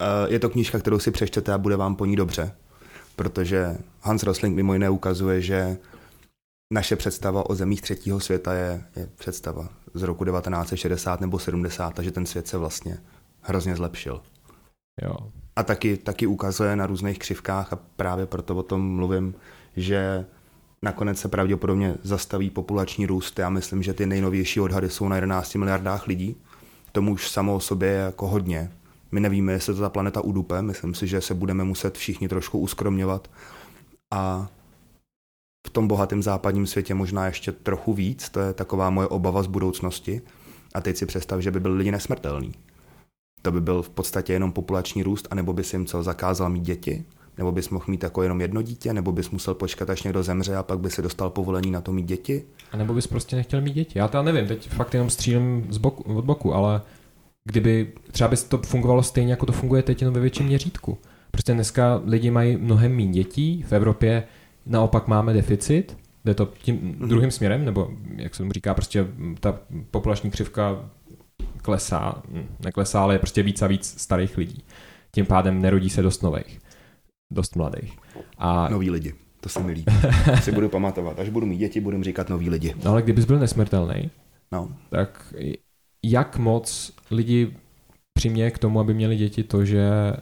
Eh, 0.00 0.04
je 0.32 0.38
to 0.38 0.50
knížka, 0.50 0.78
kterou 0.78 0.98
si 0.98 1.10
přečtete 1.10 1.52
a 1.52 1.58
bude 1.58 1.76
vám 1.76 1.96
po 1.96 2.04
ní 2.04 2.16
dobře 2.16 2.52
protože 3.16 3.78
Hans 4.00 4.22
Rosling 4.22 4.56
mimo 4.56 4.72
jiné 4.72 4.90
ukazuje, 4.90 5.40
že 5.40 5.76
naše 6.72 6.96
představa 6.96 7.50
o 7.50 7.54
zemích 7.54 7.82
třetího 7.82 8.20
světa 8.20 8.54
je, 8.54 8.84
je 8.96 9.08
představa 9.16 9.68
z 9.94 10.02
roku 10.02 10.24
1960 10.24 11.20
nebo 11.20 11.38
70, 11.38 11.98
že 11.98 12.10
ten 12.10 12.26
svět 12.26 12.48
se 12.48 12.58
vlastně 12.58 12.98
hrozně 13.40 13.76
zlepšil. 13.76 14.22
Jo. 15.02 15.16
A 15.56 15.62
taky, 15.62 15.96
taky 15.96 16.26
ukazuje 16.26 16.76
na 16.76 16.86
různých 16.86 17.18
křivkách 17.18 17.72
a 17.72 17.78
právě 17.96 18.26
proto 18.26 18.56
o 18.56 18.62
tom 18.62 18.94
mluvím, 18.94 19.34
že 19.76 20.26
nakonec 20.82 21.18
se 21.18 21.28
pravděpodobně 21.28 21.94
zastaví 22.02 22.50
populační 22.50 23.06
růst. 23.06 23.38
Já 23.38 23.50
myslím, 23.50 23.82
že 23.82 23.94
ty 23.94 24.06
nejnovější 24.06 24.60
odhady 24.60 24.90
jsou 24.90 25.08
na 25.08 25.16
11 25.16 25.54
miliardách 25.54 26.06
lidí. 26.06 26.36
Tomu 26.92 27.12
už 27.12 27.30
samo 27.30 27.54
o 27.54 27.60
sobě 27.60 27.88
je 27.88 27.98
jako 27.98 28.28
hodně. 28.28 28.72
My 29.12 29.20
nevíme, 29.20 29.52
jestli 29.52 29.74
to 29.74 29.80
ta 29.80 29.88
planeta 29.88 30.20
udupe, 30.20 30.62
myslím 30.62 30.94
si, 30.94 31.06
že 31.06 31.20
se 31.20 31.34
budeme 31.34 31.64
muset 31.64 31.98
všichni 31.98 32.28
trošku 32.28 32.58
uskromňovat 32.58 33.30
a 34.10 34.48
v 35.66 35.70
tom 35.70 35.88
bohatém 35.88 36.22
západním 36.22 36.66
světě 36.66 36.94
možná 36.94 37.26
ještě 37.26 37.52
trochu 37.52 37.92
víc, 37.92 38.28
to 38.28 38.40
je 38.40 38.52
taková 38.52 38.90
moje 38.90 39.08
obava 39.08 39.42
z 39.42 39.46
budoucnosti. 39.46 40.22
A 40.74 40.80
teď 40.80 40.96
si 40.96 41.06
představ, 41.06 41.40
že 41.40 41.50
by 41.50 41.60
byli 41.60 41.76
lidi 41.76 41.90
nesmrtelní. 41.90 42.54
To 43.42 43.52
by 43.52 43.60
byl 43.60 43.82
v 43.82 43.90
podstatě 43.90 44.32
jenom 44.32 44.52
populační 44.52 45.02
růst, 45.02 45.28
anebo 45.30 45.52
bys 45.52 45.72
jim 45.72 45.86
co 45.86 46.02
zakázal 46.02 46.50
mít 46.50 46.62
děti, 46.62 47.04
nebo 47.38 47.52
bys 47.52 47.70
mohl 47.70 47.84
mít 47.88 48.02
jako 48.02 48.22
jenom 48.22 48.40
jedno 48.40 48.62
dítě, 48.62 48.92
nebo 48.92 49.12
bys 49.12 49.30
musel 49.30 49.54
počkat, 49.54 49.90
až 49.90 50.02
někdo 50.02 50.22
zemře 50.22 50.56
a 50.56 50.62
pak 50.62 50.80
by 50.80 50.90
si 50.90 51.02
dostal 51.02 51.30
povolení 51.30 51.70
na 51.70 51.80
to 51.80 51.92
mít 51.92 52.06
děti. 52.06 52.44
A 52.72 52.76
nebo 52.76 52.94
bys 52.94 53.06
prostě 53.06 53.36
nechtěl 53.36 53.60
mít 53.60 53.74
děti. 53.74 53.98
Já 53.98 54.08
to 54.08 54.22
nevím, 54.22 54.46
teď 54.46 54.68
fakt 54.68 54.94
jenom 54.94 55.10
střílím 55.10 55.66
z 55.70 55.78
boku, 55.78 56.14
od 56.14 56.24
boku, 56.24 56.54
ale 56.54 56.80
kdyby 57.44 57.92
třeba 58.10 58.28
by 58.28 58.36
to 58.36 58.58
fungovalo 58.58 59.02
stejně, 59.02 59.32
jako 59.32 59.46
to 59.46 59.52
funguje 59.52 59.82
teď 59.82 60.00
jenom 60.00 60.14
ve 60.14 60.20
větším 60.20 60.46
měřítku. 60.46 60.98
Prostě 61.30 61.54
dneska 61.54 62.00
lidi 62.04 62.30
mají 62.30 62.56
mnohem 62.56 62.96
méně 62.96 63.12
dětí, 63.12 63.64
v 63.68 63.72
Evropě 63.72 64.24
naopak 64.66 65.08
máme 65.08 65.32
deficit, 65.32 65.96
jde 66.24 66.34
to 66.34 66.48
tím 66.62 66.76
mm-hmm. 66.76 67.08
druhým 67.08 67.30
směrem, 67.30 67.64
nebo 67.64 67.90
jak 68.16 68.34
se 68.34 68.42
mu 68.42 68.52
říká, 68.52 68.74
prostě 68.74 69.06
ta 69.40 69.58
populační 69.90 70.30
křivka 70.30 70.90
klesá, 71.62 72.22
neklesá, 72.64 73.02
ale 73.02 73.14
je 73.14 73.18
prostě 73.18 73.42
víc 73.42 73.62
a 73.62 73.66
víc 73.66 73.94
starých 74.00 74.36
lidí. 74.36 74.64
Tím 75.12 75.26
pádem 75.26 75.62
nerodí 75.62 75.90
se 75.90 76.02
dost 76.02 76.22
nových, 76.22 76.60
dost 77.30 77.56
mladých. 77.56 77.98
A... 78.38 78.68
Noví 78.68 78.90
lidi, 78.90 79.14
to 79.40 79.48
se 79.48 79.62
mi 79.62 79.72
líbí. 79.72 79.92
si 80.42 80.52
budu 80.52 80.68
pamatovat. 80.68 81.18
Až 81.18 81.28
budu 81.28 81.46
mít 81.46 81.58
děti, 81.58 81.80
budu 81.80 82.02
říkat 82.02 82.28
noví 82.28 82.50
lidi. 82.50 82.74
No 82.84 82.90
ale 82.90 83.02
kdybys 83.02 83.24
byl 83.24 83.38
nesmrtelný, 83.38 84.10
no. 84.52 84.76
tak 84.90 85.34
jak 86.04 86.36
moc 86.36 86.92
lidi 87.10 87.56
přiměje 88.14 88.50
k 88.50 88.58
tomu, 88.58 88.80
aby 88.80 88.94
měli 88.94 89.16
děti 89.16 89.44
to, 89.44 89.64
že 89.64 90.12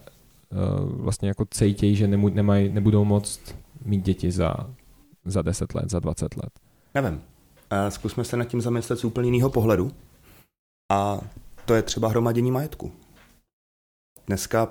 uh, 0.50 1.02
vlastně 1.02 1.28
jako 1.28 1.44
cejtějí, 1.50 1.96
že 1.96 2.08
nemu, 2.08 2.28
nemaj, 2.28 2.68
nebudou 2.68 3.04
moct 3.04 3.56
mít 3.84 4.02
děti 4.04 4.30
za, 4.30 4.54
za 5.24 5.42
10 5.42 5.74
let, 5.74 5.90
za 5.90 6.00
20 6.00 6.36
let? 6.36 6.50
Nevím. 6.94 7.14
Uh, 7.14 7.88
zkusme 7.88 8.24
se 8.24 8.36
nad 8.36 8.44
tím 8.44 8.60
zamyslet 8.60 8.98
z 8.98 9.04
úplně 9.04 9.30
jiného 9.30 9.50
pohledu. 9.50 9.92
A 10.92 11.20
to 11.64 11.74
je 11.74 11.82
třeba 11.82 12.08
hromadění 12.08 12.50
majetku. 12.50 12.92
Dneska 14.26 14.68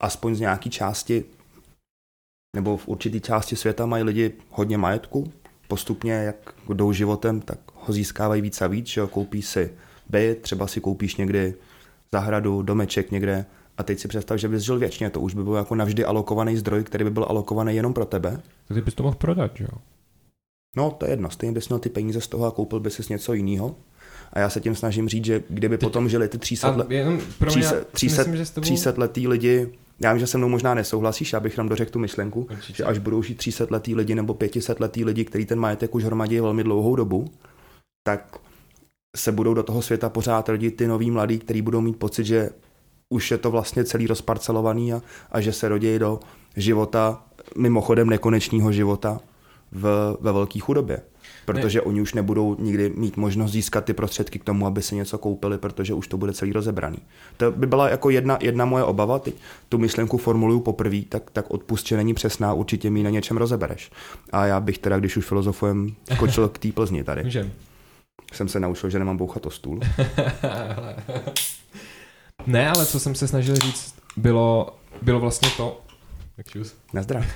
aspoň 0.00 0.34
z 0.34 0.40
nějaké 0.40 0.70
části 0.70 1.24
nebo 2.56 2.76
v 2.76 2.88
určité 2.88 3.20
části 3.20 3.56
světa 3.56 3.86
mají 3.86 4.02
lidi 4.02 4.32
hodně 4.50 4.78
majetku, 4.78 5.32
postupně 5.68 6.12
jak 6.12 6.54
jdou 6.68 6.92
životem, 6.92 7.40
tak 7.40 7.58
ho 7.74 7.92
získávají 7.92 8.42
víc 8.42 8.62
a 8.62 8.66
víc, 8.66 8.86
že 8.86 9.00
jo, 9.00 9.06
koupí 9.06 9.42
si 9.42 9.70
byt, 10.08 10.42
třeba 10.42 10.66
si 10.66 10.80
koupíš 10.80 11.16
někdy 11.16 11.54
zahradu, 12.12 12.62
domeček 12.62 13.10
někde 13.10 13.46
a 13.78 13.82
teď 13.82 13.98
si 13.98 14.08
představ, 14.08 14.38
že 14.38 14.48
bys 14.48 14.62
žil 14.62 14.78
věčně, 14.78 15.10
to 15.10 15.20
už 15.20 15.34
by 15.34 15.44
byl 15.44 15.54
jako 15.54 15.74
navždy 15.74 16.04
alokovaný 16.04 16.56
zdroj, 16.56 16.84
který 16.84 17.04
by 17.04 17.10
byl 17.10 17.26
alokovaný 17.28 17.76
jenom 17.76 17.94
pro 17.94 18.04
tebe. 18.04 18.40
Tak 18.68 18.74
ty 18.74 18.80
bys 18.80 18.94
to 18.94 19.02
mohl 19.02 19.16
prodat, 19.16 19.60
jo? 19.60 19.68
No, 20.76 20.90
to 20.90 21.06
je 21.06 21.12
jedno, 21.12 21.30
stejně 21.30 21.52
bys 21.52 21.68
měl 21.68 21.78
ty 21.78 21.88
peníze 21.88 22.20
z 22.20 22.28
toho 22.28 22.46
a 22.46 22.50
koupil 22.50 22.80
bys 22.80 22.94
si 22.94 23.12
něco 23.12 23.32
jiného. 23.32 23.76
A 24.32 24.38
já 24.38 24.50
se 24.50 24.60
tím 24.60 24.74
snažím 24.74 25.08
říct, 25.08 25.24
že 25.24 25.42
kdyby 25.48 25.78
Teď... 25.78 25.86
potom 25.86 26.08
žili 26.08 26.28
ty 26.28 26.38
300, 26.38 26.70
let, 26.70 26.86
300, 27.46 27.76
300, 27.92 28.24
300, 28.24 28.60
300 28.60 28.94
letý 28.96 29.28
lidi 29.28 29.72
já 30.00 30.12
vím, 30.12 30.20
že 30.20 30.26
se 30.26 30.38
mnou 30.38 30.48
možná 30.48 30.74
nesouhlasíš, 30.74 31.32
já 31.32 31.40
bych 31.40 31.58
nám 31.58 31.68
dořekl 31.68 31.90
tu 31.90 31.98
myšlenku, 31.98 32.48
Určitě. 32.50 32.76
že 32.76 32.84
až 32.84 32.98
budou 32.98 33.22
žít 33.22 33.34
300 33.34 33.66
letý 33.70 33.94
lidi 33.94 34.14
nebo 34.14 34.34
500 34.34 34.80
letý 34.80 35.04
lidi, 35.04 35.24
který 35.24 35.46
ten 35.46 35.58
majetek 35.60 35.94
už 35.94 36.04
hromadí 36.04 36.40
velmi 36.40 36.64
dlouhou 36.64 36.96
dobu, 36.96 37.24
tak 38.06 38.36
se 39.16 39.32
budou 39.32 39.54
do 39.54 39.62
toho 39.62 39.82
světa 39.82 40.08
pořád 40.08 40.48
rodit 40.48 40.76
ty 40.76 40.86
noví 40.86 41.10
mladí, 41.10 41.38
kteří 41.38 41.62
budou 41.62 41.80
mít 41.80 41.96
pocit, 41.96 42.24
že 42.24 42.50
už 43.08 43.30
je 43.30 43.38
to 43.38 43.50
vlastně 43.50 43.84
celý 43.84 44.06
rozparcelovaný 44.06 44.92
a, 44.92 45.02
a 45.32 45.40
že 45.40 45.52
se 45.52 45.68
rodí 45.68 45.98
do 45.98 46.20
života, 46.56 47.26
mimochodem 47.58 48.10
nekonečního 48.10 48.72
života 48.72 49.20
v, 49.72 50.16
ve 50.20 50.32
velké 50.32 50.60
chudobě 50.60 51.02
protože 51.52 51.78
ne. 51.78 51.82
oni 51.82 52.00
už 52.00 52.14
nebudou 52.14 52.56
nikdy 52.58 52.92
mít 52.96 53.16
možnost 53.16 53.52
získat 53.52 53.84
ty 53.84 53.92
prostředky 53.92 54.38
k 54.38 54.44
tomu, 54.44 54.66
aby 54.66 54.82
si 54.82 54.94
něco 54.94 55.18
koupili, 55.18 55.58
protože 55.58 55.94
už 55.94 56.08
to 56.08 56.18
bude 56.18 56.32
celý 56.32 56.52
rozebraný. 56.52 56.98
To 57.36 57.52
by 57.52 57.66
byla 57.66 57.88
jako 57.88 58.10
jedna, 58.10 58.38
jedna 58.40 58.64
moje 58.64 58.84
obava, 58.84 59.18
teď 59.18 59.34
tu 59.68 59.78
myšlenku 59.78 60.18
formuluju 60.18 60.60
poprvé, 60.60 61.00
tak, 61.08 61.30
tak 61.30 61.50
odpust, 61.50 61.86
že 61.86 61.96
není 61.96 62.14
přesná, 62.14 62.52
určitě 62.52 62.90
mi 62.90 63.02
na 63.02 63.10
něčem 63.10 63.36
rozebereš. 63.36 63.90
A 64.32 64.46
já 64.46 64.60
bych 64.60 64.78
teda, 64.78 64.98
když 64.98 65.16
už 65.16 65.26
filozofujem, 65.26 65.94
skočil 66.14 66.48
k 66.48 66.58
té 66.58 66.72
Plzni 66.72 67.04
tady. 67.04 67.24
Můžem. 67.24 67.52
Jsem 68.32 68.48
se 68.48 68.60
naučil, 68.60 68.90
že 68.90 68.98
nemám 68.98 69.16
bouchat 69.16 69.46
o 69.46 69.50
stůl. 69.50 69.80
ne, 72.46 72.70
ale 72.70 72.86
co 72.86 73.00
jsem 73.00 73.14
se 73.14 73.28
snažil 73.28 73.56
říct, 73.56 73.94
bylo, 74.16 74.76
bylo 75.02 75.20
vlastně 75.20 75.48
to... 75.56 75.80
Na 76.92 77.02
zdraví. 77.02 77.26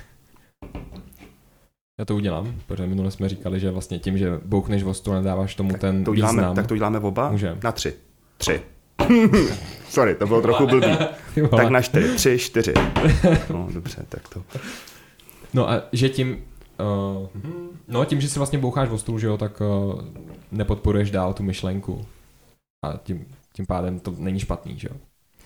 Já 1.99 2.05
to 2.05 2.15
udělám, 2.15 2.55
protože 2.67 2.87
minule 2.87 3.11
jsme 3.11 3.29
říkali, 3.29 3.59
že 3.59 3.71
vlastně 3.71 3.99
tím, 3.99 4.17
že 4.17 4.39
bouchneš 4.45 4.83
o 4.83 4.93
stůl, 4.93 5.13
nedáváš 5.13 5.55
tomu 5.55 5.71
tak 5.71 5.81
ten 5.81 6.03
to 6.03 6.11
uděláme, 6.11 6.41
význam. 6.41 6.55
Tak 6.55 6.67
to 6.67 6.73
uděláme 6.73 6.99
oba? 6.99 7.31
Můžem. 7.31 7.59
Na 7.63 7.71
tři. 7.71 7.93
Tři. 8.37 8.61
Sorry, 9.89 10.15
to 10.15 10.27
bylo 10.27 10.41
trochu 10.41 10.67
blbý. 10.67 10.97
tak 11.57 11.69
na 11.69 11.81
čtyři. 11.81 12.15
Tři, 12.15 12.37
čtyři. 12.39 12.73
No, 13.49 13.67
dobře, 13.73 14.05
tak 14.09 14.27
to. 14.29 14.43
No 15.53 15.69
a 15.69 15.81
že 15.91 16.09
tím, 16.09 16.43
uh, 17.13 17.27
no 17.87 18.05
tím, 18.05 18.21
že 18.21 18.29
si 18.29 18.39
vlastně 18.39 18.59
boucháš 18.59 18.89
o 18.89 18.97
stůl, 18.97 19.19
že 19.19 19.27
jo, 19.27 19.37
tak 19.37 19.61
uh, 19.61 20.01
nepodporuješ 20.51 21.11
dál 21.11 21.33
tu 21.33 21.43
myšlenku. 21.43 22.05
A 22.85 22.97
tím, 23.03 23.25
tím 23.53 23.65
pádem 23.65 23.99
to 23.99 24.13
není 24.17 24.39
špatný, 24.39 24.79
že 24.79 24.87
jo. 24.91 24.95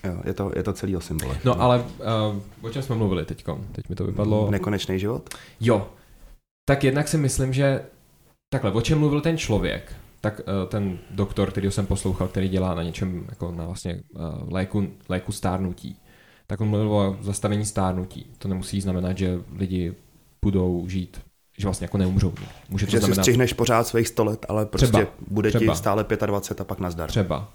Jo, 0.04 0.20
je 0.24 0.34
to, 0.34 0.52
je 0.56 0.62
to 0.62 0.72
celý 0.72 0.96
o 0.96 1.00
symbole. 1.00 1.36
No 1.44 1.60
ale 1.60 1.78
uh, 1.78 2.66
o 2.66 2.70
čem 2.70 2.82
jsme 2.82 2.96
mluvili 2.96 3.24
teď? 3.24 3.44
Teď 3.72 3.88
mi 3.88 3.94
to 3.94 4.04
vypadlo. 4.04 4.50
Nekonečný 4.50 4.98
život? 4.98 5.34
Jo, 5.60 5.88
tak 6.64 6.84
jednak 6.84 7.08
si 7.08 7.18
myslím, 7.18 7.52
že 7.52 7.84
takhle, 8.52 8.72
o 8.72 8.80
čem 8.80 8.98
mluvil 8.98 9.20
ten 9.20 9.38
člověk, 9.38 9.96
tak 10.20 10.40
uh, 10.40 10.68
ten 10.68 10.98
doktor, 11.10 11.50
který 11.50 11.70
jsem 11.70 11.86
poslouchal, 11.86 12.28
který 12.28 12.48
dělá 12.48 12.74
na 12.74 12.82
něčem, 12.82 13.26
jako 13.28 13.52
na 13.52 13.66
vlastně 13.66 14.02
uh, 14.10 14.52
léku, 14.52 14.88
léku 15.08 15.32
stárnutí, 15.32 15.96
tak 16.46 16.60
on 16.60 16.68
mluvil 16.68 16.92
o 16.92 17.16
zastavení 17.20 17.64
stárnutí. 17.64 18.26
To 18.38 18.48
nemusí 18.48 18.80
znamenat, 18.80 19.18
že 19.18 19.38
lidi 19.56 19.94
budou 20.42 20.88
žít 20.88 21.20
že 21.60 21.66
vlastně 21.66 21.84
jako 21.84 21.98
neumřou. 21.98 22.34
Může 22.68 22.86
to 22.86 22.92
že 22.92 22.98
znamenat... 22.98 23.14
si 23.14 23.22
střihneš 23.22 23.52
pořád 23.52 23.86
svých 23.86 24.08
100 24.08 24.24
let, 24.24 24.46
ale 24.48 24.66
prostě 24.66 24.86
třeba, 24.86 25.12
bude 25.28 25.48
třeba. 25.48 25.74
ti 25.74 25.78
stále 25.78 26.04
25 26.26 26.60
a 26.60 26.64
pak 26.64 26.78
nazdar. 26.78 27.08
Třeba. 27.08 27.52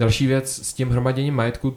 Další 0.00 0.26
věc 0.26 0.66
s 0.66 0.74
tím 0.74 0.90
hromaděním 0.90 1.34
majetku, 1.34 1.76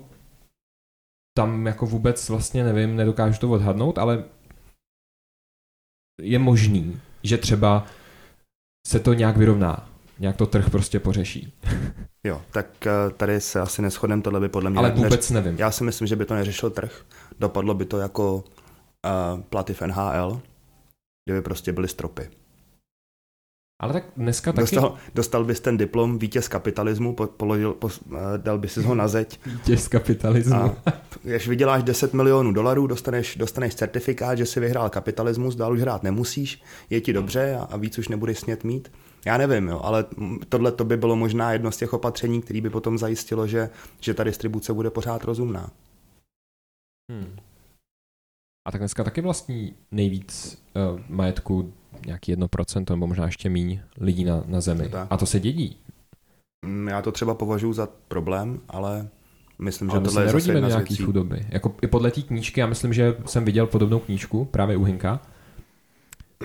tam 1.37 1.67
jako 1.67 1.85
vůbec 1.85 2.29
vlastně 2.29 2.63
nevím, 2.63 2.95
nedokážu 2.95 3.39
to 3.39 3.49
odhadnout, 3.49 3.97
ale 3.97 4.23
je 6.21 6.39
možný, 6.39 6.99
že 7.23 7.37
třeba 7.37 7.85
se 8.87 8.99
to 8.99 9.13
nějak 9.13 9.37
vyrovná, 9.37 9.89
nějak 10.19 10.35
to 10.35 10.45
trh 10.45 10.69
prostě 10.69 10.99
pořeší. 10.99 11.53
Jo, 12.25 12.41
tak 12.51 12.87
eh, 12.87 12.91
tady 13.17 13.41
se 13.41 13.59
asi 13.59 13.81
neschodem, 13.81 14.21
tohle 14.21 14.39
by 14.39 14.49
podle 14.49 14.69
mě... 14.69 14.79
Ale 14.79 14.91
vůbec 14.91 15.29
neř... 15.29 15.43
nevím. 15.43 15.59
Já 15.59 15.71
si 15.71 15.83
myslím, 15.83 16.07
že 16.07 16.15
by 16.15 16.25
to 16.25 16.33
neřešil 16.33 16.69
trh. 16.69 17.05
Dopadlo 17.39 17.73
by 17.73 17.85
to 17.85 17.97
jako 17.97 18.35
uh, 18.35 19.41
platy 19.41 19.73
v 19.73 19.81
NHL, 19.81 20.41
kdyby 21.25 21.41
prostě 21.41 21.71
byly 21.71 21.87
stropy. 21.87 22.29
Ale 23.79 23.93
tak 23.93 24.03
dneska 24.17 24.51
taky... 24.51 24.61
Dostal, 24.61 24.95
dostal 25.15 25.45
bys 25.45 25.59
ten 25.59 25.77
diplom 25.77 26.19
vítěz 26.19 26.47
kapitalismu, 26.47 27.13
položil, 27.13 27.73
po, 27.73 27.89
eh, 27.89 28.19
dal 28.37 28.57
bys 28.57 28.77
ho 28.77 28.95
na 28.95 29.07
zeď. 29.07 29.39
Vítěz 29.45 29.87
kapitalismu. 29.87 30.55
A 30.55 30.75
když 31.23 31.47
vyděláš 31.47 31.83
10 31.83 32.13
milionů 32.13 32.51
dolarů, 32.53 32.87
dostaneš, 32.87 33.35
dostaneš 33.35 33.75
certifikát, 33.75 34.37
že 34.37 34.45
si 34.45 34.59
vyhrál 34.59 34.89
kapitalismus, 34.89 35.55
dál 35.55 35.73
už 35.73 35.81
hrát 35.81 36.03
nemusíš, 36.03 36.61
je 36.89 37.01
ti 37.01 37.13
dobře 37.13 37.55
a, 37.55 37.63
a 37.63 37.77
víc 37.77 37.97
už 37.97 38.07
nebudeš 38.07 38.39
smět 38.39 38.63
mít. 38.63 38.91
Já 39.25 39.37
nevím, 39.37 39.67
jo, 39.67 39.81
ale 39.83 40.05
tohle 40.49 40.71
to 40.71 40.83
by 40.85 40.97
bylo 40.97 41.15
možná 41.15 41.53
jedno 41.53 41.71
z 41.71 41.77
těch 41.77 41.93
opatření, 41.93 42.41
které 42.41 42.61
by 42.61 42.69
potom 42.69 42.97
zajistilo, 42.97 43.47
že, 43.47 43.69
že 43.99 44.13
ta 44.13 44.23
distribuce 44.23 44.73
bude 44.73 44.89
pořád 44.89 45.23
rozumná. 45.23 45.69
Hmm. 47.11 47.35
A 48.65 48.71
tak 48.71 48.81
dneska 48.81 49.03
taky 49.03 49.21
vlastní 49.21 49.73
nejvíc 49.91 50.63
uh, 50.93 50.99
majetku 51.09 51.73
nějaký 52.05 52.31
jedno 52.31 52.47
procento, 52.47 52.93
nebo 52.93 53.07
možná 53.07 53.25
ještě 53.25 53.49
míň 53.49 53.79
lidí 53.99 54.23
na, 54.23 54.43
na 54.45 54.61
zemi. 54.61 54.89
To 54.89 54.97
a 55.09 55.17
to 55.17 55.25
se 55.25 55.39
dědí. 55.39 55.77
Mm, 56.65 56.87
já 56.87 57.01
to 57.01 57.11
třeba 57.11 57.35
považuji 57.35 57.73
za 57.73 57.89
problém, 58.07 58.59
ale 58.69 59.07
myslím, 59.59 59.91
ale 59.91 59.99
že 59.99 60.03
tohle 60.03 60.23
je 60.23 60.29
zase 60.29 60.61
nějaký 60.61 60.95
chudoby. 60.95 61.45
Jako 61.49 61.75
i 61.81 61.87
podle 61.87 62.11
té 62.11 62.21
knížky, 62.21 62.59
já 62.59 62.67
myslím, 62.67 62.93
že 62.93 63.15
jsem 63.25 63.45
viděl 63.45 63.67
podobnou 63.67 63.99
knížku 63.99 64.45
právě 64.45 64.77
u 64.77 64.83
Hinka. 64.83 65.21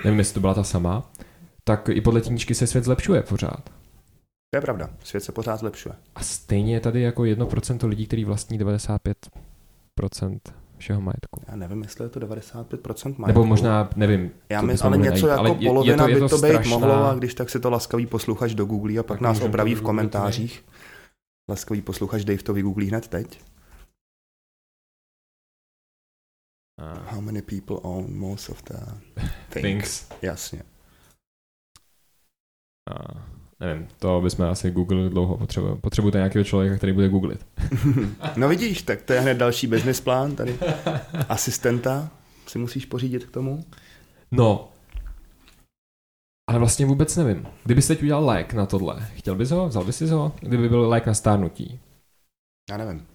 Nevím, 0.04 0.18
jestli 0.18 0.34
to 0.34 0.40
byla 0.40 0.54
ta 0.54 0.64
sama. 0.64 1.10
Tak 1.64 1.88
i 1.88 2.00
podle 2.00 2.20
té 2.20 2.28
knížky 2.28 2.54
se 2.54 2.66
svět 2.66 2.84
zlepšuje 2.84 3.22
pořád. 3.22 3.70
To 4.50 4.56
je 4.56 4.60
pravda, 4.60 4.90
svět 5.04 5.20
se 5.20 5.32
pořád 5.32 5.56
zlepšuje. 5.56 5.94
A 6.14 6.22
stejně 6.22 6.74
je 6.74 6.80
tady 6.80 7.00
jako 7.00 7.22
1% 7.22 7.88
lidí, 7.88 8.06
který 8.06 8.24
vlastní 8.24 8.58
95% 8.58 10.38
všeho 10.80 11.00
majetku. 11.00 11.42
Já 11.48 11.56
nevím, 11.56 11.82
jestli 11.82 12.04
je 12.04 12.08
to 12.08 12.20
95% 12.20 13.18
majetku. 13.18 13.26
Nebo 13.26 13.44
možná, 13.44 13.90
nevím. 13.96 14.30
Já 14.48 14.62
myslím, 14.62 14.86
ale 14.86 14.98
něco 14.98 15.26
najít, 15.26 15.38
jako 15.38 15.40
ale 15.40 15.54
polovina 15.54 16.08
je 16.08 16.08
to, 16.08 16.08
je 16.08 16.18
to 16.18 16.24
by 16.24 16.30
to 16.30 16.38
strašná... 16.38 16.62
být 16.62 16.68
mohlo 16.68 17.04
a 17.04 17.14
když 17.14 17.34
tak 17.34 17.50
si 17.50 17.60
to 17.60 17.70
laskavý 17.70 18.06
posluchač 18.06 18.54
do 18.54 18.64
Google 18.64 18.98
a 18.98 19.02
pak 19.02 19.18
tak 19.18 19.20
nás 19.20 19.40
opraví 19.40 19.74
v 19.74 19.82
komentářích. 19.82 20.64
Laskavý 21.50 21.82
posluchač 21.82 22.24
Dave 22.24 22.42
to 22.42 22.54
vygooglí 22.54 22.88
hned 22.88 23.08
teď. 23.08 23.40
Uh. 26.82 27.12
How 27.12 27.20
many 27.20 27.42
people 27.42 27.76
own 27.82 28.18
most 28.18 28.48
of 28.48 28.62
the 28.62 28.76
things? 29.48 29.62
things. 29.62 30.08
Jasně. 30.22 30.62
Uh 32.90 33.39
nevím, 33.60 33.88
to 33.98 34.20
bychom 34.20 34.46
asi 34.46 34.70
googlili 34.70 35.10
dlouho, 35.10 35.36
potřebu, 35.36 35.76
potřebujete 35.76 36.18
nějakého 36.18 36.44
člověka, 36.44 36.76
který 36.76 36.92
bude 36.92 37.08
googlit. 37.08 37.46
no 38.36 38.48
vidíš, 38.48 38.82
tak 38.82 39.02
to 39.02 39.12
je 39.12 39.20
hned 39.20 39.34
další 39.34 39.66
business 39.66 40.00
plán 40.00 40.36
tady. 40.36 40.58
Asistenta 41.28 42.10
si 42.46 42.58
musíš 42.58 42.86
pořídit 42.86 43.24
k 43.24 43.30
tomu. 43.30 43.64
No, 44.30 44.68
ale 46.50 46.58
vlastně 46.58 46.86
vůbec 46.86 47.16
nevím. 47.16 47.46
Kdybys 47.64 47.86
teď 47.86 48.02
udělal 48.02 48.24
lék 48.24 48.52
na 48.52 48.66
tohle, 48.66 49.06
chtěl 49.14 49.34
bys 49.34 49.50
ho? 49.50 49.68
Vzal 49.68 49.84
bys 49.84 49.96
si 49.96 50.06
ho? 50.06 50.32
Kdyby 50.40 50.68
byl 50.68 50.88
lék 50.88 51.06
na 51.06 51.14
stárnutí? 51.14 51.80
Já 52.70 52.76
nevím. 52.76 53.06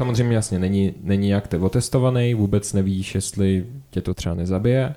Samozřejmě 0.00 0.36
jasně, 0.36 0.58
není, 0.58 0.94
není 1.00 1.28
jak 1.28 1.54
otestovaný, 1.54 2.34
vůbec 2.34 2.72
nevíš, 2.72 3.14
jestli 3.14 3.66
tě 3.90 4.00
to 4.00 4.14
třeba 4.14 4.34
nezabije 4.34 4.94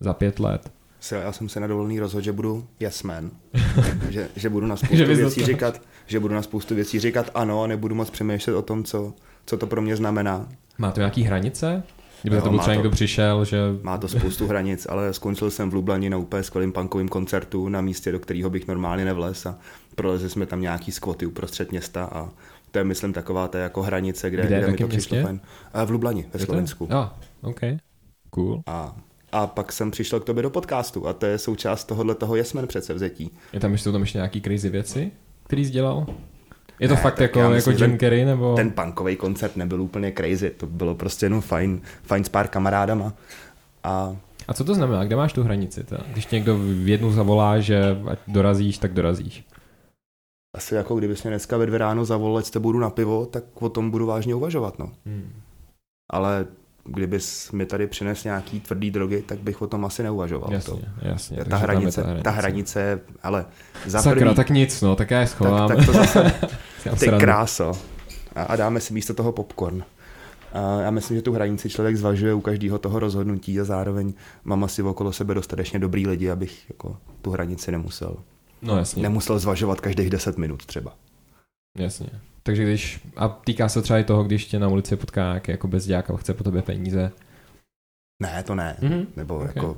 za 0.00 0.14
pět 0.14 0.40
let 0.40 0.72
se, 1.02 1.16
já 1.16 1.32
jsem 1.32 1.48
se 1.48 1.60
na 1.60 1.66
dovolený 1.66 2.00
rozhodl, 2.00 2.24
že 2.24 2.32
budu 2.32 2.66
yes 2.80 3.02
man. 3.02 3.30
že, 4.10 4.28
že 4.36 4.48
budu 4.48 4.66
na 4.66 4.76
spoustu 4.76 5.06
věcí 5.06 5.44
říkat, 5.44 5.82
že 6.06 6.20
budu 6.20 6.34
na 6.34 6.42
spoustu 6.42 6.74
věcí 6.74 7.00
říkat 7.00 7.30
ano 7.34 7.62
a 7.62 7.66
nebudu 7.66 7.94
moc 7.94 8.10
přemýšlet 8.10 8.54
o 8.54 8.62
tom, 8.62 8.84
co, 8.84 9.12
co 9.46 9.56
to 9.56 9.66
pro 9.66 9.82
mě 9.82 9.96
znamená. 9.96 10.48
Má 10.78 10.90
to 10.90 11.00
nějaký 11.00 11.22
hranice? 11.22 11.82
Kdyby 12.22 12.36
no, 12.36 12.42
to 12.42 12.58
třeba 12.58 12.74
někdo 12.74 12.90
přišel, 12.90 13.44
že... 13.44 13.58
Má 13.82 13.98
to 13.98 14.08
spoustu 14.08 14.46
hranic, 14.46 14.86
ale 14.90 15.12
skončil 15.12 15.50
jsem 15.50 15.70
v 15.70 15.74
Lublani 15.74 16.10
na 16.10 16.16
úplně 16.16 16.42
skvělým 16.42 16.72
punkovým 16.72 17.08
koncertu 17.08 17.68
na 17.68 17.80
místě, 17.80 18.12
do 18.12 18.18
kterého 18.18 18.50
bych 18.50 18.68
normálně 18.68 19.04
nevlez 19.04 19.46
a 19.46 19.58
prolezli 19.94 20.30
jsme 20.30 20.46
tam 20.46 20.60
nějaký 20.60 20.92
skvoty 20.92 21.26
uprostřed 21.26 21.70
města 21.70 22.04
a 22.04 22.28
to 22.70 22.78
je, 22.78 22.84
myslím, 22.84 23.12
taková 23.12 23.48
ta 23.48 23.58
jako 23.58 23.82
hranice, 23.82 24.30
kde, 24.30 24.46
Kde, 24.46 24.58
kde 24.58 24.70
mi 24.70 24.76
to 24.76 24.88
přišlo 24.88 25.22
fajn. 25.22 25.40
A 25.72 25.84
v 25.84 25.90
Lublani, 25.90 26.26
ve 26.32 26.40
Slovensku. 26.40 26.88
Jo, 26.90 27.10
OK. 27.42 27.60
Cool. 28.30 28.62
A, 28.66 28.96
a 29.32 29.46
pak 29.46 29.72
jsem 29.72 29.90
přišel 29.90 30.20
k 30.20 30.24
tobě 30.24 30.42
do 30.42 30.50
podcastu 30.50 31.08
a 31.08 31.12
to 31.12 31.26
je 31.26 31.38
součást 31.38 31.84
tohohle 31.84 32.14
toho 32.14 32.36
Jesmen 32.36 32.66
předsevzetí. 32.66 33.30
Je 33.52 33.60
tam 33.60 33.72
ještě, 33.72 33.92
tam 33.92 34.00
ještě 34.00 34.18
nějaký 34.18 34.40
crazy 34.40 34.68
věci, 34.68 35.10
který 35.44 35.64
jsi 35.64 35.70
dělal? 35.70 36.06
Je 36.80 36.88
to 36.88 36.94
Ne, 36.94 37.00
fakt 37.00 37.20
jako, 37.20 37.38
jako 37.38 37.52
myslím, 37.52 37.78
že 37.78 37.84
Jim 37.84 37.98
Carrey, 37.98 38.24
nebo? 38.24 38.54
Ten 38.56 38.70
punkový 38.70 39.16
koncert 39.16 39.56
nebyl 39.56 39.82
úplně 39.82 40.12
crazy, 40.12 40.50
to 40.50 40.66
bylo 40.66 40.94
prostě 40.94 41.26
jenom 41.26 41.40
fajn, 41.40 41.80
fajn 42.02 42.24
s 42.24 42.28
pár 42.28 42.48
kamarádama. 42.48 43.12
A 43.84 44.16
A 44.48 44.54
co 44.54 44.64
to 44.64 44.74
znamená? 44.74 45.04
Kde 45.04 45.16
máš 45.16 45.32
tu 45.32 45.42
hranici? 45.42 45.84
To? 45.84 45.96
Když 46.12 46.28
někdo 46.28 46.58
v 46.58 46.88
jednu 46.88 47.12
zavolá, 47.12 47.60
že 47.60 47.96
ať 48.08 48.18
dorazíš, 48.26 48.78
tak 48.78 48.92
dorazíš. 48.92 49.44
asi 50.56 50.74
jako 50.74 50.96
kdybys 50.96 51.22
mě 51.22 51.30
dneska 51.30 51.56
ve 51.56 51.66
dvě 51.66 51.78
ráno 51.78 52.04
zavolal, 52.04 52.36
ať 52.36 52.54
jdu 52.54 52.78
na 52.78 52.90
pivo, 52.90 53.26
tak 53.26 53.44
o 53.62 53.68
tom 53.68 53.90
budu 53.90 54.06
vážně 54.06 54.34
uvažovat, 54.34 54.78
no. 54.78 54.92
Hmm. 55.06 55.32
Ale 56.12 56.46
kdybys 56.84 57.52
mi 57.52 57.66
tady 57.66 57.86
přines 57.86 58.24
nějaký 58.24 58.60
tvrdý 58.60 58.90
drogy, 58.90 59.22
tak 59.22 59.38
bych 59.38 59.62
o 59.62 59.66
tom 59.66 59.84
asi 59.84 60.02
neuvažoval. 60.02 60.52
Jasně, 60.52 60.74
to. 60.74 61.08
jasně. 61.08 61.36
Ta 61.36 61.44
tam 61.44 61.52
je 61.52 61.62
hranice, 61.62 62.04
ta 62.22 62.30
hranice, 62.30 63.00
ale 63.22 63.44
za 63.86 64.02
Sakra, 64.02 64.20
prvý, 64.20 64.34
tak 64.34 64.50
nic, 64.50 64.82
no, 64.82 64.96
tak 64.96 65.10
já 65.10 65.20
je 65.20 65.26
schovám. 65.26 65.68
tak, 65.68 65.76
tak 65.76 65.86
to 65.86 65.92
zase, 65.92 66.32
ty 67.00 67.08
kráso. 67.20 67.72
A, 68.34 68.42
a 68.42 68.56
dáme 68.56 68.80
si 68.80 68.92
místo 68.94 69.14
toho 69.14 69.32
popcorn. 69.32 69.84
A 70.52 70.80
já 70.80 70.90
myslím, 70.90 71.16
že 71.16 71.22
tu 71.22 71.32
hranici 71.32 71.70
člověk 71.70 71.96
zvažuje 71.96 72.34
u 72.34 72.40
každého 72.40 72.78
toho 72.78 72.98
rozhodnutí 72.98 73.60
a 73.60 73.64
zároveň 73.64 74.12
mám 74.44 74.64
asi 74.64 74.82
okolo 74.82 75.12
sebe 75.12 75.34
dostatečně 75.34 75.78
dobrý 75.78 76.06
lidi, 76.06 76.30
abych 76.30 76.64
jako 76.68 76.96
tu 77.22 77.30
hranici 77.30 77.72
nemusel. 77.72 78.16
No 78.62 78.78
jasně, 78.78 79.02
Nemusel 79.02 79.38
zvažovat 79.38 79.80
každých 79.80 80.10
10 80.10 80.38
minut 80.38 80.66
třeba. 80.66 80.94
jasně. 81.78 82.06
Takže 82.42 82.62
když, 82.64 83.00
a 83.16 83.28
týká 83.28 83.68
se 83.68 83.82
třeba 83.82 83.98
i 83.98 84.04
toho, 84.04 84.24
když 84.24 84.46
tě 84.46 84.58
na 84.58 84.68
ulici 84.68 84.96
potká 84.96 85.20
nějaký 85.22 85.50
jako 85.50 85.68
bezďák 85.68 86.10
a 86.10 86.16
chce 86.16 86.34
po 86.34 86.44
tobě 86.44 86.62
peníze. 86.62 87.12
Ne, 88.22 88.42
to 88.42 88.54
ne. 88.54 88.76
Mhm. 88.80 89.06
Nebo 89.16 89.36
Ok. 89.38 89.56
jako 89.56 89.76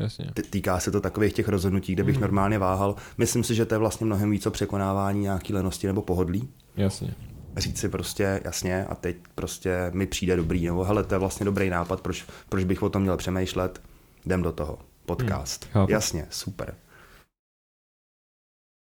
Jasně. 0.00 0.30
Týká 0.50 0.80
se 0.80 0.90
to 0.90 1.00
takových 1.00 1.32
těch 1.32 1.48
rozhodnutí, 1.48 1.92
kde 1.92 2.04
bych 2.04 2.14
Mhm. 2.14 2.22
normálně 2.22 2.58
váhal. 2.58 2.96
Myslím 3.18 3.44
si, 3.44 3.54
že 3.54 3.66
to 3.66 3.74
je 3.74 3.78
vlastně 3.78 4.04
mnohem 4.06 4.30
víc 4.30 4.46
o 4.46 4.50
překonávání 4.50 5.20
nějaký 5.20 5.52
lenosti 5.54 5.86
nebo 5.86 6.02
pohodlí. 6.02 6.48
Jasně. 6.76 7.14
Říct 7.56 7.78
si 7.78 7.88
prostě 7.88 8.40
jasně 8.44 8.84
a 8.84 8.94
teď 8.94 9.16
prostě 9.34 9.90
mi 9.94 10.06
přijde 10.06 10.36
dobrý, 10.36 10.66
nebo 10.66 10.84
hele, 10.84 11.04
to 11.04 11.14
je 11.14 11.18
vlastně 11.18 11.44
dobrý 11.44 11.70
nápad, 11.70 12.00
proč, 12.00 12.24
proč 12.48 12.64
bych 12.64 12.82
o 12.82 12.90
tom 12.90 13.02
měl 13.02 13.16
přemýšlet, 13.16 13.82
jdem 14.26 14.42
do 14.42 14.52
toho. 14.52 14.78
Podcast. 15.06 15.64
Chápu. 15.64 15.92
jasně, 15.92 16.26
super. 16.30 16.74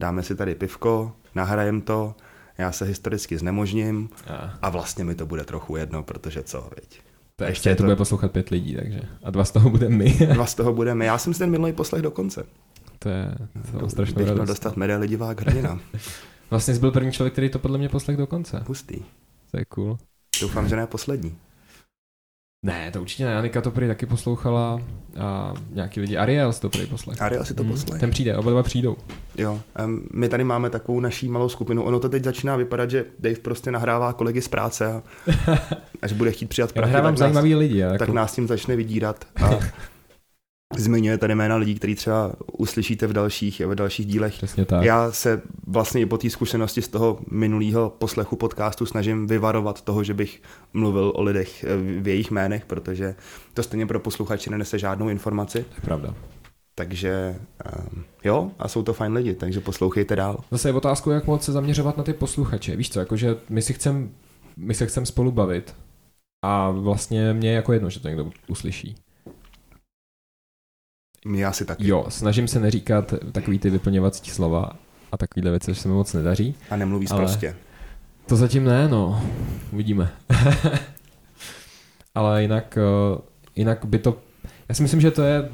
Dáme 0.02 0.22
si 0.22 0.36
tady 0.36 0.54
pivko, 0.54 1.16
nahrajem 1.34 1.80
to, 1.80 2.14
já 2.58 2.72
se 2.72 2.84
historicky 2.84 3.38
znemožním 3.38 4.08
A, 4.26 4.58
a 4.62 4.70
vlastně 4.70 5.04
mi 5.04 5.14
to 5.14 5.26
bude 5.26 5.44
trochu 5.44 5.76
jedno, 5.76 6.02
protože 6.02 6.42
co, 6.42 6.70
veď. 6.76 7.00
to 7.36 7.44
Ještě 7.44 7.50
ještě 7.52 7.68
je 7.68 7.74
to 7.76 7.82
to- 7.82 7.84
bude 7.86 7.96
poslouchat 7.96 8.32
pět 8.32 8.48
lidí, 8.48 8.74
takže. 8.76 9.00
A 9.22 9.30
dva 9.30 9.44
z 9.44 9.50
toho 9.50 9.70
bude 9.70 9.88
my. 9.88 10.10
Dva 10.34 10.46
z 10.46 10.54
toho 10.54 10.72
budeme. 10.72 11.04
Já 11.04 11.18
jsem 11.18 11.32
si 11.32 11.38
ten 11.38 11.50
minulý 11.50 11.72
poslech 11.72 12.02
do 12.02 12.10
konce. 12.10 12.44
to 12.98 13.08
je, 13.08 13.34
to 13.72 13.78
mám 13.78 13.90
strašnou 13.90 14.14
Bych 14.18 14.32
měl 14.32 14.46
dostat 14.46 14.76
medaili 14.76 15.08
divák 15.08 15.40
hrdina. 15.40 15.80
Vlastně 16.50 16.74
jsi 16.74 16.80
byl 16.80 16.90
první 16.92 17.12
člověk, 17.12 17.32
který 17.32 17.50
to 17.50 17.58
podle 17.58 17.78
mě 17.78 17.88
poslech 17.88 18.16
do 18.16 18.26
konce. 18.26 18.62
Hustý. 18.66 18.96
To 19.50 19.58
je 19.58 19.64
cool. 19.64 19.98
Doufám, 20.40 20.68
že 20.68 20.76
ne 20.76 20.86
poslední. 20.86 21.36
Ne, 22.66 22.90
to 22.92 23.00
určitě 23.00 23.24
ne. 23.24 23.32
Janika 23.32 23.60
to 23.60 23.70
prý 23.70 23.86
taky 23.86 24.06
poslouchala 24.06 24.80
a 25.20 25.54
nějaký 25.70 26.00
lidi. 26.00 26.16
Ariel 26.16 26.52
si 26.52 26.60
to 26.60 26.68
prý 26.68 26.86
poslech. 26.86 27.22
Ariel 27.22 27.44
si 27.44 27.54
to 27.54 27.62
Hmm, 27.62 27.72
poslech. 27.72 28.00
Ten 28.00 28.10
přijde, 28.10 28.36
oba 28.36 28.50
dva 28.50 28.62
přijdou. 28.62 28.96
Jo, 29.38 29.60
um, 29.84 30.02
my 30.12 30.28
tady 30.28 30.44
máme 30.44 30.70
takovou 30.70 31.00
naší 31.00 31.28
malou 31.28 31.48
skupinu. 31.48 31.82
Ono 31.84 32.00
to 32.00 32.08
teď 32.08 32.24
začíná 32.24 32.56
vypadat, 32.56 32.90
že 32.90 33.04
Dave 33.18 33.36
prostě 33.36 33.70
nahrává 33.70 34.12
kolegy 34.12 34.42
z 34.42 34.48
práce 34.48 34.86
a 34.92 35.02
až 36.02 36.12
bude 36.12 36.32
chtít 36.32 36.46
přijat 36.46 36.70
Já 36.70 36.74
prachy, 36.74 36.92
nahrávám 36.92 37.14
tak 37.14 37.20
nás, 37.20 37.32
zajímavý 37.34 37.54
lidi. 37.54 37.84
a 37.84 37.90
tak 37.90 38.00
Jako, 38.00 38.12
nás 38.12 38.34
tím 38.34 38.46
začne 38.48 38.76
vydírat. 38.76 39.24
A 39.44 39.50
zmiňuje 40.74 41.18
tady 41.18 41.34
jména 41.34 41.56
lidí, 41.56 41.74
který 41.74 41.94
třeba 41.94 42.32
uslyšíte 42.52 43.06
v 43.06 43.12
dalších, 43.12 43.60
v 43.60 43.74
dalších 43.74 44.06
dílech. 44.06 44.34
Přesně 44.34 44.64
tak. 44.64 44.84
Já 44.84 45.12
se 45.12 45.42
vlastně 45.66 46.00
i 46.00 46.06
po 46.06 46.18
té 46.18 46.30
zkušenosti 46.30 46.82
z 46.82 46.88
toho 46.88 47.18
minulého 47.30 47.90
poslechu 47.90 48.36
podcastu 48.36 48.86
snažím 48.86 49.26
vyvarovat 49.26 49.82
toho, 49.82 50.04
že 50.04 50.14
bych 50.14 50.42
mluvil 50.72 51.12
o 51.14 51.22
lidech 51.22 51.64
eh, 51.64 51.76
v 52.00 52.08
jejich 52.08 52.30
jménech, 52.30 52.66
protože 52.66 53.14
to 53.54 53.62
stejně 53.62 53.86
pro 53.86 54.00
posluchače 54.00 54.50
nenese 54.50 54.78
žádnou 54.78 55.08
informaci. 55.08 55.62
To 55.62 55.74
je 55.76 55.82
pravda. 55.82 56.14
Takže 56.74 57.36
um, 57.94 58.04
jo, 58.24 58.50
a 58.58 58.68
jsou 58.68 58.82
to 58.82 58.92
fajn 58.92 59.12
lidi, 59.12 59.34
takže 59.34 59.60
poslouchejte 59.60 60.16
dál. 60.16 60.44
Zase 60.50 60.68
je 60.68 60.72
otázkou, 60.72 61.10
jak 61.10 61.26
moc 61.26 61.44
se 61.44 61.52
zaměřovat 61.52 61.96
na 61.96 62.04
ty 62.04 62.12
posluchače. 62.12 62.76
Víš 62.76 62.90
co, 62.90 63.00
jakože 63.00 63.36
my 63.48 63.62
si 63.62 63.72
chcem, 63.72 64.10
my 64.56 64.74
se 64.74 64.86
chcem 64.86 65.06
spolu 65.06 65.32
bavit 65.32 65.74
a 66.44 66.70
vlastně 66.70 67.32
mě 67.32 67.48
je 67.48 67.54
jako 67.54 67.72
jedno, 67.72 67.90
že 67.90 68.00
to 68.00 68.08
někdo 68.08 68.30
uslyší. 68.48 68.94
Já 71.34 71.52
si 71.52 71.64
taky. 71.64 71.88
Jo, 71.88 72.06
snažím 72.08 72.48
se 72.48 72.60
neříkat 72.60 73.14
takový 73.32 73.58
ty 73.58 73.70
vyplňovací 73.70 74.30
slova 74.30 74.72
a 75.12 75.16
takovýhle 75.16 75.50
věci, 75.50 75.74
že 75.74 75.80
se 75.80 75.88
mi 75.88 75.94
moc 75.94 76.12
nedaří. 76.12 76.54
A 76.70 76.76
nemluví 76.76 77.08
Ale- 77.08 77.20
prostě. 77.20 77.56
To 78.26 78.36
zatím 78.36 78.64
ne, 78.64 78.88
no. 78.88 79.22
Uvidíme. 79.72 80.12
Ale 82.14 82.42
jinak, 82.42 82.78
eh, 82.78 83.20
jinak 83.56 83.84
by 83.84 83.98
to... 83.98 84.18
Já 84.68 84.74
si 84.74 84.82
myslím, 84.82 85.00
že 85.00 85.10
to 85.10 85.22
je 85.22 85.48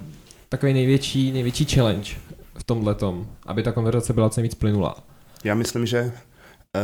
takový 0.48 0.72
největší, 0.72 1.32
největší 1.32 1.64
challenge 1.64 2.10
v 2.54 2.64
tomhle 2.64 2.94
tom, 2.94 3.26
aby 3.46 3.62
ta 3.62 3.72
konverzace 3.72 4.12
byla 4.12 4.30
co 4.30 4.40
nejvíc 4.40 4.54
plynulá. 4.54 4.96
Já 5.44 5.54
myslím, 5.54 5.86
že 5.86 6.12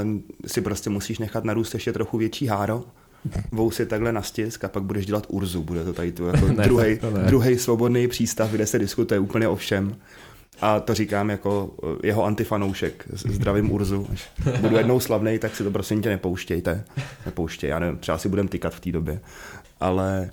um, 0.03 0.23
si 0.47 0.61
prostě 0.61 0.91
musíš 0.91 1.19
nechat 1.19 1.45
narůst 1.45 1.75
ještě 1.75 1.93
trochu 1.93 2.19
větší 2.19 2.47
háro, 2.47 2.85
si 3.71 3.87
takhle 3.87 4.13
na 4.13 4.23
stisk 4.23 4.65
a 4.65 4.69
pak 4.69 4.83
budeš 4.83 5.07
dělat 5.07 5.27
urzu. 5.29 5.63
Bude 5.63 5.85
to 5.85 5.93
tady 5.93 6.13
tu 6.13 6.27
jako 6.27 6.47
druhý, 7.27 7.59
svobodný 7.59 8.09
přístav, 8.09 8.51
kde 8.51 8.67
se 8.67 8.79
diskutuje 8.79 9.21
úplně 9.21 9.49
o 9.49 9.57
všem. 9.57 9.97
A 10.61 10.81
to 10.81 10.95
říkám 10.95 11.31
jako 11.31 11.75
eh, 11.83 12.07
jeho 12.07 12.25
antifanoušek. 12.25 13.05
Zdravím 13.13 13.73
Urzu. 13.73 14.07
Až 14.13 14.31
budu 14.61 14.77
jednou 14.77 15.01
slavnej, 15.01 15.39
tak 15.39 15.57
si 15.57 15.65
to 15.65 15.71
prosím 15.71 16.03
tě 16.03 16.09
nepouštějte. 16.09 16.85
Nepouštěj, 17.27 17.71
já 17.71 17.79
nevím, 17.79 17.99
třeba 17.99 18.19
si 18.19 18.29
budem 18.29 18.49
tykat 18.49 18.75
v 18.75 18.81
té 18.81 18.93
době. 18.93 19.21
Ale 19.81 20.31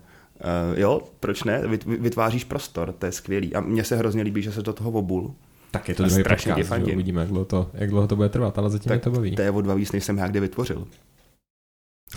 uh, 0.73 0.79
jo, 0.79 1.01
proč 1.19 1.43
ne? 1.43 1.61
Vyt- 1.67 2.01
Vytváříš 2.01 2.43
prostor, 2.43 2.91
to 2.91 3.05
je 3.05 3.11
skvělý. 3.11 3.55
A 3.55 3.61
mně 3.61 3.83
se 3.83 3.95
hrozně 3.95 4.23
líbí, 4.23 4.41
že 4.41 4.51
se 4.51 4.61
do 4.61 4.73
toho 4.73 4.91
obul. 4.91 5.35
Tak 5.71 5.89
je 5.89 5.95
to 5.95 6.03
druhý 6.03 6.23
podcast, 6.23 6.71
uvidíme, 6.93 7.21
jak 7.21 7.29
dlouho, 7.29 7.45
to, 7.45 7.69
jak 7.73 7.89
dlouho 7.89 8.07
to 8.07 8.15
bude 8.15 8.29
trvat, 8.29 8.57
ale 8.57 8.69
zatím 8.69 8.89
Tak 8.89 8.97
mě 8.97 9.03
to 9.03 9.11
baví. 9.11 9.35
To 9.35 9.41
je 9.41 9.51
o 9.51 9.61
dva 9.61 9.73
víc, 9.73 9.91
než 9.91 10.03
jsem 10.03 10.17
já 10.17 10.27
kde 10.27 10.39
vytvořil. 10.39 10.87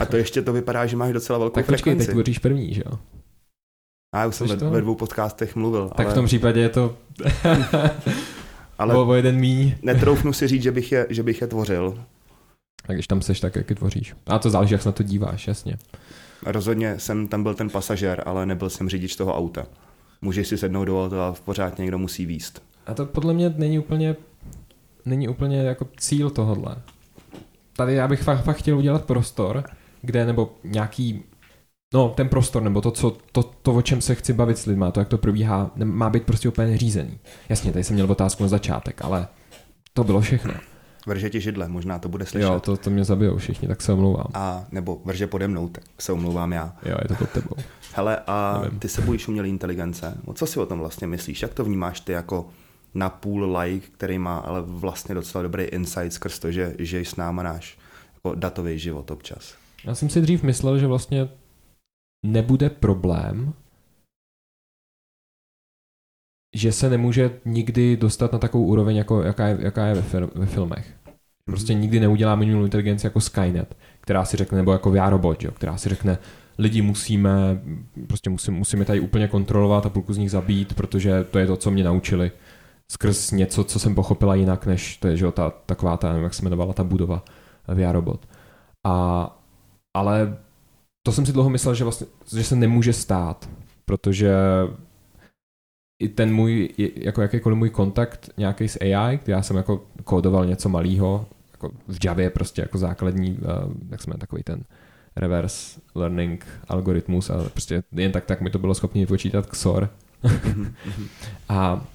A 0.00 0.06
to 0.06 0.16
ještě 0.16 0.42
to 0.42 0.52
vypadá, 0.52 0.86
že 0.86 0.96
máš 0.96 1.12
docela 1.12 1.38
velkou 1.38 1.54
Tak 1.54 1.66
počkej, 1.66 1.76
teď 1.76 1.82
frekvenci. 1.84 2.12
tvoříš 2.12 2.38
první, 2.38 2.74
že 2.74 2.82
jo? 2.86 2.98
A 4.14 4.18
já 4.20 4.26
už 4.26 4.34
jsem 4.36 4.46
ve, 4.46 4.56
to? 4.56 4.70
ve 4.70 4.80
dvou 4.80 4.94
podcastech 4.94 5.56
mluvil, 5.56 5.88
Tak 5.88 6.06
ale, 6.06 6.12
v 6.12 6.14
tom 6.14 6.26
případě 6.26 6.60
je 6.60 6.68
to 6.68 6.96
ale 8.78 8.94
o, 8.94 9.06
o 9.06 9.14
jeden 9.14 9.36
míň. 9.36 9.74
netroufnu 9.82 10.32
si 10.32 10.48
říct, 10.48 10.62
že 10.62 10.72
bych, 10.72 10.92
je, 10.92 11.06
že 11.10 11.22
bych 11.22 11.40
je 11.40 11.46
tvořil. 11.46 12.04
Tak 12.86 12.96
když 12.96 13.06
tam 13.06 13.22
seš, 13.22 13.40
tak 13.40 13.56
jak 13.56 13.70
je 13.70 13.76
tvoříš. 13.76 14.14
A 14.26 14.38
to 14.38 14.50
záleží, 14.50 14.72
jak 14.72 14.82
se 14.82 14.88
na 14.88 14.92
to 14.92 15.02
díváš, 15.02 15.48
jasně. 15.48 15.76
Rozhodně 16.46 16.98
jsem 16.98 17.28
tam 17.28 17.42
byl 17.42 17.54
ten 17.54 17.70
pasažér, 17.70 18.22
ale 18.26 18.46
nebyl 18.46 18.70
jsem 18.70 18.88
řidič 18.88 19.16
toho 19.16 19.36
auta. 19.36 19.66
Můžeš 20.22 20.48
si 20.48 20.58
sednout 20.58 20.84
do 20.84 21.04
auta 21.04 21.28
a 21.28 21.32
pořád 21.44 21.78
někdo 21.78 21.98
musí 21.98 22.26
výst. 22.26 22.62
A 22.86 22.94
to 22.94 23.06
podle 23.06 23.34
mě 23.34 23.54
není 23.56 23.78
úplně, 23.78 24.16
není 25.04 25.28
úplně 25.28 25.62
jako 25.62 25.86
cíl 25.96 26.30
tohodle. 26.30 26.76
Tady 27.76 27.94
já 27.94 28.08
bych 28.08 28.22
fakt, 28.22 28.44
fakt 28.44 28.56
chtěl 28.56 28.78
udělat 28.78 29.04
prostor, 29.04 29.64
kde 30.02 30.26
nebo 30.26 30.54
nějaký, 30.64 31.22
no 31.94 32.08
ten 32.08 32.28
prostor, 32.28 32.62
nebo 32.62 32.80
to, 32.80 32.90
co, 32.90 33.16
to, 33.32 33.42
to, 33.42 33.74
o 33.74 33.82
čem 33.82 34.00
se 34.00 34.14
chci 34.14 34.32
bavit 34.32 34.58
s 34.58 34.66
lidma, 34.66 34.90
to, 34.90 35.00
jak 35.00 35.08
to 35.08 35.18
probíhá, 35.18 35.70
má 35.84 36.10
být 36.10 36.24
prostě 36.24 36.48
úplně 36.48 36.68
neřízený. 36.68 37.18
Jasně, 37.48 37.72
tady 37.72 37.84
jsem 37.84 37.94
měl 37.94 38.12
otázku 38.12 38.42
na 38.42 38.48
začátek, 38.48 39.04
ale 39.04 39.28
to 39.92 40.04
bylo 40.04 40.20
všechno. 40.20 40.54
Vrže 41.06 41.30
ti 41.30 41.40
židle, 41.40 41.68
možná 41.68 41.98
to 41.98 42.08
bude 42.08 42.26
slyšet. 42.26 42.46
Jo, 42.46 42.60
to, 42.60 42.76
to 42.76 42.90
mě 42.90 43.04
zabijou 43.04 43.36
všichni, 43.36 43.68
tak 43.68 43.82
se 43.82 43.92
omlouvám. 43.92 44.26
A 44.34 44.64
nebo 44.72 45.00
vrže 45.04 45.26
pode 45.26 45.48
mnou, 45.48 45.68
tak 45.68 45.84
se 45.98 46.12
omlouvám 46.12 46.52
já. 46.52 46.76
Jo, 46.86 46.96
je 47.02 47.08
to 47.08 47.14
pod 47.14 47.30
tebou. 47.30 47.56
Hele, 47.94 48.18
a 48.26 48.58
Nevím. 48.62 48.78
ty 48.78 48.88
se 48.88 49.02
bojíš 49.02 49.28
umělé 49.28 49.48
inteligence. 49.48 50.18
O 50.24 50.34
co 50.34 50.46
si 50.46 50.60
o 50.60 50.66
tom 50.66 50.78
vlastně 50.78 51.06
myslíš? 51.06 51.42
Jak 51.42 51.54
to 51.54 51.64
vnímáš 51.64 52.00
ty 52.00 52.12
jako 52.12 52.48
napůl 52.94 53.58
like, 53.58 53.86
který 53.86 54.18
má 54.18 54.38
ale 54.38 54.62
vlastně 54.62 55.14
docela 55.14 55.42
dobrý 55.42 55.64
insight 55.64 56.12
skrz 56.12 56.38
to, 56.38 56.52
že 56.52 56.74
žiješ 56.78 57.08
s 57.08 57.16
náma 57.16 57.42
náš 57.42 57.78
jako 58.14 58.34
datový 58.34 58.78
život 58.78 59.10
občas. 59.10 59.54
Já 59.84 59.94
jsem 59.94 60.08
si 60.08 60.20
dřív 60.20 60.42
myslel, 60.42 60.78
že 60.78 60.86
vlastně 60.86 61.28
nebude 62.26 62.70
problém, 62.70 63.54
že 66.56 66.72
se 66.72 66.90
nemůže 66.90 67.40
nikdy 67.44 67.96
dostat 67.96 68.32
na 68.32 68.38
takovou 68.38 68.64
úroveň, 68.64 68.96
jako, 68.96 69.22
jaká 69.22 69.46
je, 69.46 69.58
jaká 69.60 69.86
je 69.86 69.94
ve, 69.94 70.02
fil, 70.02 70.30
ve 70.34 70.46
filmech. 70.46 70.94
Prostě 71.44 71.74
nikdy 71.74 72.00
neuděláme 72.00 72.44
umělou 72.44 72.64
inteligenci 72.64 73.06
jako 73.06 73.20
Skynet, 73.20 73.76
která 74.00 74.24
si 74.24 74.36
řekne, 74.36 74.58
nebo 74.58 74.72
jako 74.72 74.90
VR 74.90 75.10
robot, 75.10 75.44
jo, 75.44 75.50
která 75.52 75.76
si 75.76 75.88
řekne, 75.88 76.18
lidi 76.58 76.82
musíme, 76.82 77.62
prostě 78.06 78.30
musím, 78.30 78.54
musíme 78.54 78.84
tady 78.84 79.00
úplně 79.00 79.28
kontrolovat 79.28 79.86
a 79.86 79.90
půlku 79.90 80.12
z 80.12 80.18
nich 80.18 80.30
zabít, 80.30 80.74
protože 80.74 81.24
to 81.24 81.38
je 81.38 81.46
to, 81.46 81.56
co 81.56 81.70
mě 81.70 81.84
naučili. 81.84 82.32
skrz 82.92 83.30
něco, 83.30 83.64
co 83.64 83.78
jsem 83.78 83.94
pochopila 83.94 84.34
jinak, 84.34 84.66
než 84.66 84.96
to 84.96 85.08
je, 85.08 85.16
že 85.16 85.24
jo, 85.24 85.32
ta, 85.32 85.50
taková 85.50 85.96
ta, 85.96 86.08
nevím, 86.08 86.24
jak 86.24 86.34
se 86.34 86.42
jmenovala 86.42 86.72
ta 86.72 86.84
budova 86.84 87.24
VR 87.68 87.92
robot. 87.92 88.28
A, 88.86 89.37
ale 89.96 90.38
to 91.06 91.12
jsem 91.12 91.26
si 91.26 91.32
dlouho 91.32 91.50
myslel, 91.50 91.74
že, 91.74 91.84
vlastně, 91.84 92.06
že 92.36 92.44
se 92.44 92.56
nemůže 92.56 92.92
stát, 92.92 93.50
protože 93.84 94.34
i 96.02 96.08
ten 96.08 96.34
můj, 96.34 96.68
jako 96.96 97.22
jakýkoliv 97.22 97.58
můj 97.58 97.70
kontakt 97.70 98.30
nějaký 98.36 98.68
s 98.68 98.78
AI, 98.80 99.18
kdy 99.24 99.32
já 99.32 99.42
jsem 99.42 99.56
jako 99.56 99.86
kódoval 100.04 100.46
něco 100.46 100.68
malého, 100.68 101.26
jako 101.52 101.70
v 101.88 102.04
Javě 102.04 102.30
prostě 102.30 102.62
jako 102.62 102.78
základní, 102.78 103.32
uh, 103.32 103.72
jak 103.90 104.02
jsme 104.02 104.14
takový 104.18 104.42
ten 104.42 104.64
reverse 105.16 105.80
learning 105.94 106.46
algoritmus 106.68 107.30
a 107.30 107.48
prostě 107.48 107.82
jen 107.92 108.12
tak 108.12 108.24
tak 108.24 108.40
mi 108.40 108.50
to 108.50 108.58
bylo 108.58 108.74
schopné 108.74 109.00
vypočítat 109.00 109.46
XOR. 109.46 109.90
a 111.48 111.86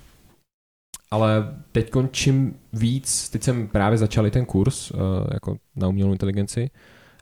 ale 1.11 1.55
teď 1.71 1.91
čím 2.11 2.55
víc, 2.73 3.29
teď 3.29 3.43
jsem 3.43 3.67
právě 3.67 3.97
začal 3.97 4.29
ten 4.29 4.45
kurz 4.45 4.91
uh, 4.91 4.99
jako 5.33 5.57
na 5.75 5.87
umělou 5.87 6.11
inteligenci 6.11 6.69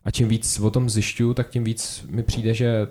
a 0.05 0.11
čím 0.11 0.27
víc 0.27 0.59
o 0.59 0.71
tom 0.71 0.89
zjišťuju, 0.89 1.33
tak 1.33 1.49
tím 1.49 1.63
víc 1.63 2.05
mi 2.09 2.23
přijde, 2.23 2.53
že 2.53 2.87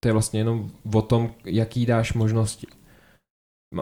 to 0.00 0.08
je 0.08 0.12
vlastně 0.12 0.40
jenom 0.40 0.70
o 0.94 1.02
tom, 1.02 1.34
jaký 1.44 1.86
dáš 1.86 2.12
možnosti. 2.12 2.66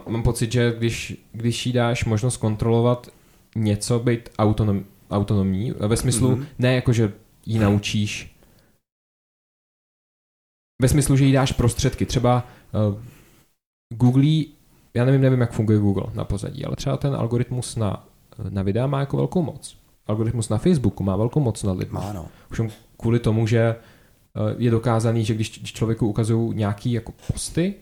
Mám 0.08 0.22
pocit, 0.22 0.52
že 0.52 0.74
když, 0.78 1.16
když 1.32 1.66
jí 1.66 1.72
dáš 1.72 2.04
možnost 2.04 2.36
kontrolovat 2.36 3.08
něco, 3.56 3.98
být 3.98 4.28
autonom, 4.38 4.84
autonomní, 5.10 5.70
ve 5.70 5.96
smyslu, 5.96 6.36
mm-hmm. 6.36 6.46
ne 6.58 6.74
jako, 6.74 6.92
že 6.92 7.12
ji 7.46 7.58
naučíš, 7.58 8.38
ve 10.82 10.88
smyslu, 10.88 11.16
že 11.16 11.24
jí 11.24 11.32
dáš 11.32 11.52
prostředky. 11.52 12.06
Třeba 12.06 12.46
uh, 12.88 13.02
Google, 13.94 14.44
já 14.94 15.04
nevím, 15.04 15.20
nevím, 15.20 15.40
jak 15.40 15.52
funguje 15.52 15.78
Google 15.78 16.06
na 16.14 16.24
pozadí, 16.24 16.64
ale 16.64 16.76
třeba 16.76 16.96
ten 16.96 17.14
algoritmus 17.14 17.76
na, 17.76 18.08
na 18.48 18.62
videa 18.62 18.86
má 18.86 19.00
jako 19.00 19.16
velkou 19.16 19.42
moc. 19.42 19.76
Algoritmus 20.08 20.48
na 20.48 20.58
Facebooku 20.58 21.04
má 21.04 21.16
velkou 21.16 21.40
moc 21.40 21.62
na 21.62 21.72
lidmi. 21.72 21.94
Má, 21.94 22.12
no. 22.12 22.26
Už 22.50 22.60
kvůli 22.96 23.18
tomu, 23.18 23.46
že 23.46 23.76
uh, 24.36 24.62
je 24.62 24.70
dokázaný, 24.70 25.24
že 25.24 25.34
když 25.34 25.62
člověku 25.62 26.08
ukazují 26.08 26.54
nějaký 26.54 26.92
jako 26.92 27.12
posty, 27.32 27.74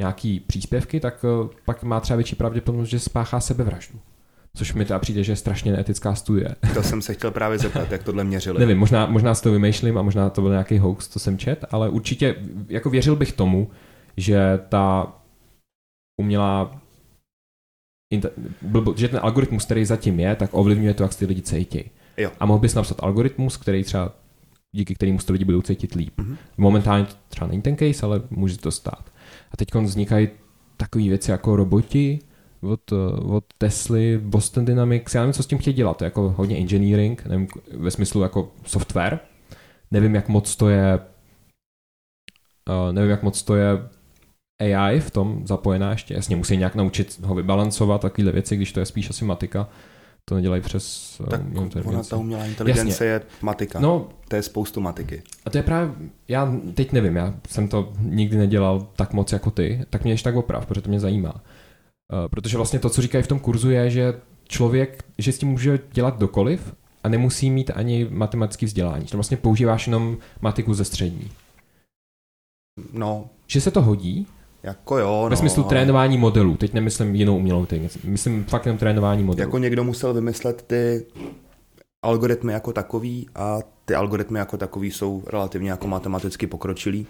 nějaký 0.00 0.40
příspěvky, 0.40 1.00
tak 1.00 1.24
uh, 1.24 1.48
pak 1.64 1.82
má 1.82 2.00
třeba 2.00 2.16
větší 2.16 2.36
pravděpodobnost, 2.36 2.88
že 2.88 2.98
spáchá 2.98 3.40
sebevraždu. 3.40 3.98
Což 4.56 4.74
mi 4.74 4.84
teda 4.84 4.98
přijde, 4.98 5.24
že 5.24 5.32
je 5.32 5.36
strašně 5.36 5.72
neetická 5.72 6.14
studie. 6.14 6.56
To 6.74 6.82
jsem 6.82 7.02
se 7.02 7.14
chtěl 7.14 7.30
právě 7.30 7.58
zeptat, 7.58 7.92
jak 7.92 8.02
tohle 8.02 8.24
měřili. 8.24 8.58
Nevím, 8.58 8.78
možná, 8.78 9.06
možná 9.06 9.34
si 9.34 9.42
to 9.42 9.52
vymýšlím 9.52 9.98
a 9.98 10.02
možná 10.02 10.30
to 10.30 10.40
byl 10.40 10.50
nějaký 10.50 10.78
hoax, 10.78 11.08
co 11.08 11.18
jsem 11.18 11.38
čet, 11.38 11.64
ale 11.70 11.88
určitě 11.88 12.36
jako 12.68 12.90
věřil 12.90 13.16
bych 13.16 13.32
tomu, 13.32 13.70
že 14.16 14.60
ta 14.68 15.12
umělá 16.20 16.81
že 18.96 19.08
ten 19.08 19.20
algoritmus, 19.22 19.64
který 19.64 19.84
zatím 19.84 20.20
je, 20.20 20.36
tak 20.36 20.50
ovlivňuje 20.52 20.94
to, 20.94 21.02
jak 21.02 21.14
ty 21.14 21.26
lidi 21.26 21.42
cítí. 21.42 21.90
Jo. 22.16 22.30
A 22.40 22.46
mohl 22.46 22.60
bys 22.60 22.74
napsat 22.74 22.96
algoritmus, 23.02 23.56
který 23.56 23.84
třeba 23.84 24.12
díky 24.72 24.94
kterému 24.94 25.18
ty 25.18 25.32
lidi 25.32 25.44
budou 25.44 25.62
cítit 25.62 25.94
líp. 25.94 26.18
Mm-hmm. 26.18 26.36
Momentálně 26.56 27.04
to 27.04 27.14
třeba 27.28 27.46
není 27.46 27.62
ten 27.62 27.76
case, 27.76 28.06
ale 28.06 28.22
může 28.30 28.58
to 28.58 28.70
stát. 28.70 29.12
A 29.50 29.56
teď 29.56 29.74
vznikají 29.74 30.28
takové 30.76 31.04
věci 31.04 31.30
jako 31.30 31.56
roboti, 31.56 32.18
od, 32.62 32.92
od 33.22 33.44
Tesly, 33.58 34.18
Boston 34.22 34.64
Dynamics, 34.64 35.14
já 35.14 35.20
nevím, 35.20 35.32
co 35.32 35.42
s 35.42 35.46
tím 35.46 35.58
chtějí 35.58 35.74
dělat, 35.74 35.96
to 35.96 36.04
je 36.04 36.06
jako 36.06 36.34
hodně 36.36 36.56
engineering, 36.56 37.26
nevím, 37.26 37.48
ve 37.72 37.90
smyslu 37.90 38.22
jako 38.22 38.52
software, 38.64 39.18
nevím, 39.90 40.14
jak 40.14 40.28
moc 40.28 40.56
to 40.56 40.68
je 40.68 40.98
uh, 42.68 42.92
nevím, 42.92 43.10
jak 43.10 43.22
moc 43.22 43.42
to 43.42 43.56
je 43.56 43.88
AI 44.60 45.00
v 45.00 45.10
tom 45.10 45.46
zapojená 45.46 45.90
ještě, 45.90 46.14
jasně 46.14 46.36
musí 46.36 46.56
nějak 46.56 46.74
naučit 46.74 47.20
ho 47.20 47.34
vybalancovat, 47.34 48.00
takovéhle 48.00 48.32
věci, 48.32 48.56
když 48.56 48.72
to 48.72 48.80
je 48.80 48.86
spíš 48.86 49.10
asi 49.10 49.24
matika, 49.24 49.68
to 50.24 50.34
nedělají 50.34 50.62
přes 50.62 51.20
tak 51.30 51.40
ona 51.84 52.02
ta 52.02 52.16
umělá 52.16 52.44
inteligence 52.44 52.88
Jasně. 52.88 53.06
je 53.06 53.22
matika. 53.42 53.80
No, 53.80 54.08
to 54.28 54.36
je 54.36 54.42
spoustu 54.42 54.80
matiky. 54.80 55.22
A 55.44 55.50
to 55.50 55.58
je 55.58 55.62
právě, 55.62 55.94
já 56.28 56.52
teď 56.74 56.92
nevím, 56.92 57.16
já 57.16 57.34
jsem 57.48 57.68
to 57.68 57.92
nikdy 58.00 58.36
nedělal 58.36 58.86
tak 58.96 59.12
moc 59.12 59.32
jako 59.32 59.50
ty, 59.50 59.84
tak 59.90 60.04
mě 60.04 60.12
ještě 60.12 60.24
tak 60.24 60.36
oprav, 60.36 60.66
protože 60.66 60.80
to 60.80 60.88
mě 60.88 61.00
zajímá. 61.00 61.34
Uh, 61.34 62.28
protože 62.30 62.56
vlastně 62.56 62.78
to, 62.78 62.90
co 62.90 63.02
říkají 63.02 63.24
v 63.24 63.28
tom 63.28 63.38
kurzu, 63.38 63.70
je, 63.70 63.90
že 63.90 64.14
člověk, 64.48 65.04
že 65.18 65.32
s 65.32 65.38
tím 65.38 65.48
může 65.48 65.78
dělat 65.92 66.18
dokoliv 66.18 66.74
a 67.04 67.08
nemusí 67.08 67.50
mít 67.50 67.70
ani 67.74 68.06
matematický 68.10 68.66
vzdělání. 68.66 69.06
Že 69.06 69.16
vlastně 69.16 69.36
používáš 69.36 69.86
jenom 69.86 70.16
matiku 70.40 70.74
ze 70.74 70.84
střední. 70.84 71.30
No. 72.92 73.26
Že 73.46 73.60
se 73.60 73.70
to 73.70 73.82
hodí, 73.82 74.26
jako 74.62 74.98
jo, 74.98 75.26
Ve 75.30 75.36
smyslu 75.36 75.62
no, 75.62 75.68
trénování 75.68 76.18
modelů, 76.18 76.56
teď 76.56 76.72
nemyslím 76.72 77.14
jinou 77.14 77.36
umělou 77.36 77.60
inteligenci, 77.60 77.98
myslím 78.04 78.44
fakt 78.44 78.66
jenom 78.66 78.78
trénování 78.78 79.24
modelů. 79.24 79.48
Jako 79.48 79.58
někdo 79.58 79.84
musel 79.84 80.14
vymyslet 80.14 80.62
ty 80.62 81.06
algoritmy 82.04 82.52
jako 82.52 82.72
takový 82.72 83.28
a 83.34 83.58
ty 83.84 83.94
algoritmy 83.94 84.38
jako 84.38 84.56
takový 84.56 84.90
jsou 84.90 85.22
relativně 85.26 85.70
jako 85.70 85.88
matematicky 85.88 86.46
pokročilý. 86.46 87.06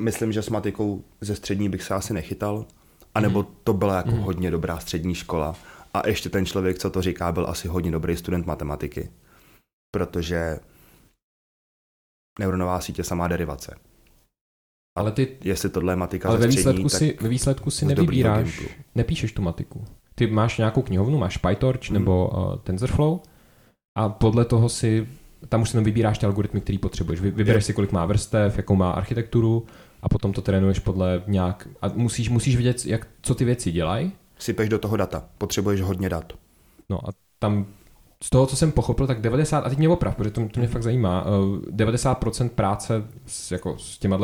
Myslím, 0.00 0.32
že 0.32 0.42
s 0.42 0.48
matikou 0.48 1.04
ze 1.20 1.36
střední 1.36 1.68
bych 1.68 1.82
se 1.82 1.94
asi 1.94 2.14
nechytal, 2.14 2.66
anebo 3.14 3.42
mhm. 3.42 3.52
to 3.64 3.72
byla 3.72 3.96
jako 3.96 4.10
mm. 4.10 4.20
hodně 4.20 4.50
dobrá 4.50 4.78
střední 4.78 5.14
škola 5.14 5.54
a 5.94 6.08
ještě 6.08 6.30
ten 6.30 6.46
člověk, 6.46 6.78
co 6.78 6.90
to 6.90 7.02
říká, 7.02 7.32
byl 7.32 7.46
asi 7.48 7.68
hodně 7.68 7.90
dobrý 7.90 8.16
student 8.16 8.46
matematiky, 8.46 9.10
protože 9.90 10.58
neuronová 12.38 12.80
sítě 12.80 13.04
samá 13.04 13.28
derivace. 13.28 13.89
Ale 14.98 15.12
ty, 15.12 15.36
jestli 15.44 15.70
tohle 15.70 15.92
je 15.92 15.96
matika 15.96 16.28
ale 16.28 16.38
ve 16.38 16.46
výsledku, 16.46 16.88
střední, 16.88 17.10
si, 17.10 17.18
ve 17.20 17.28
výsledku 17.28 17.70
si 17.70 17.84
nevybíráš, 17.84 18.62
nepíšeš 18.94 19.32
tu 19.32 19.42
matiku. 19.42 19.84
Ty 20.14 20.26
máš 20.26 20.58
nějakou 20.58 20.82
knihovnu, 20.82 21.18
máš 21.18 21.36
PyTorch 21.36 21.90
hmm. 21.90 21.98
nebo 21.98 22.28
uh, 22.28 22.56
TensorFlow 22.56 23.18
a 23.98 24.08
podle 24.08 24.44
toho 24.44 24.68
si, 24.68 25.08
tam 25.48 25.62
už 25.62 25.70
si 25.70 25.80
vybíráš 25.80 26.18
ty 26.18 26.26
algoritmy, 26.26 26.60
který 26.60 26.78
potřebuješ. 26.78 27.20
Vy, 27.20 27.30
vybereš 27.30 27.62
je. 27.62 27.66
si, 27.66 27.72
kolik 27.72 27.92
má 27.92 28.06
vrstev, 28.06 28.56
jakou 28.56 28.76
má 28.76 28.90
architekturu 28.90 29.66
a 30.02 30.08
potom 30.08 30.32
to 30.32 30.42
trénuješ 30.42 30.78
podle 30.78 31.22
nějak, 31.26 31.68
a 31.82 31.88
musíš, 31.88 32.28
musíš 32.28 32.56
vědět, 32.56 32.86
jak, 32.86 33.06
co 33.22 33.34
ty 33.34 33.44
věci 33.44 33.72
dělají. 33.72 34.12
Sypeš 34.38 34.68
do 34.68 34.78
toho 34.78 34.96
data, 34.96 35.24
potřebuješ 35.38 35.80
hodně 35.80 36.08
dat. 36.08 36.32
No 36.90 37.08
a 37.08 37.10
tam 37.38 37.66
z 38.22 38.30
toho, 38.30 38.46
co 38.46 38.56
jsem 38.56 38.72
pochopil, 38.72 39.06
tak 39.06 39.20
90, 39.20 39.58
a 39.58 39.68
teď 39.68 39.78
mě 39.78 39.88
oprav, 39.88 40.16
protože 40.16 40.30
to, 40.30 40.48
to 40.48 40.60
mě 40.60 40.68
fakt 40.68 40.82
zajímá, 40.82 41.26
90% 41.70 42.46
eh, 42.46 42.48
práce 42.48 43.04
s, 43.26 43.52
jako 43.52 43.78
s 43.78 43.98
těma 43.98 44.16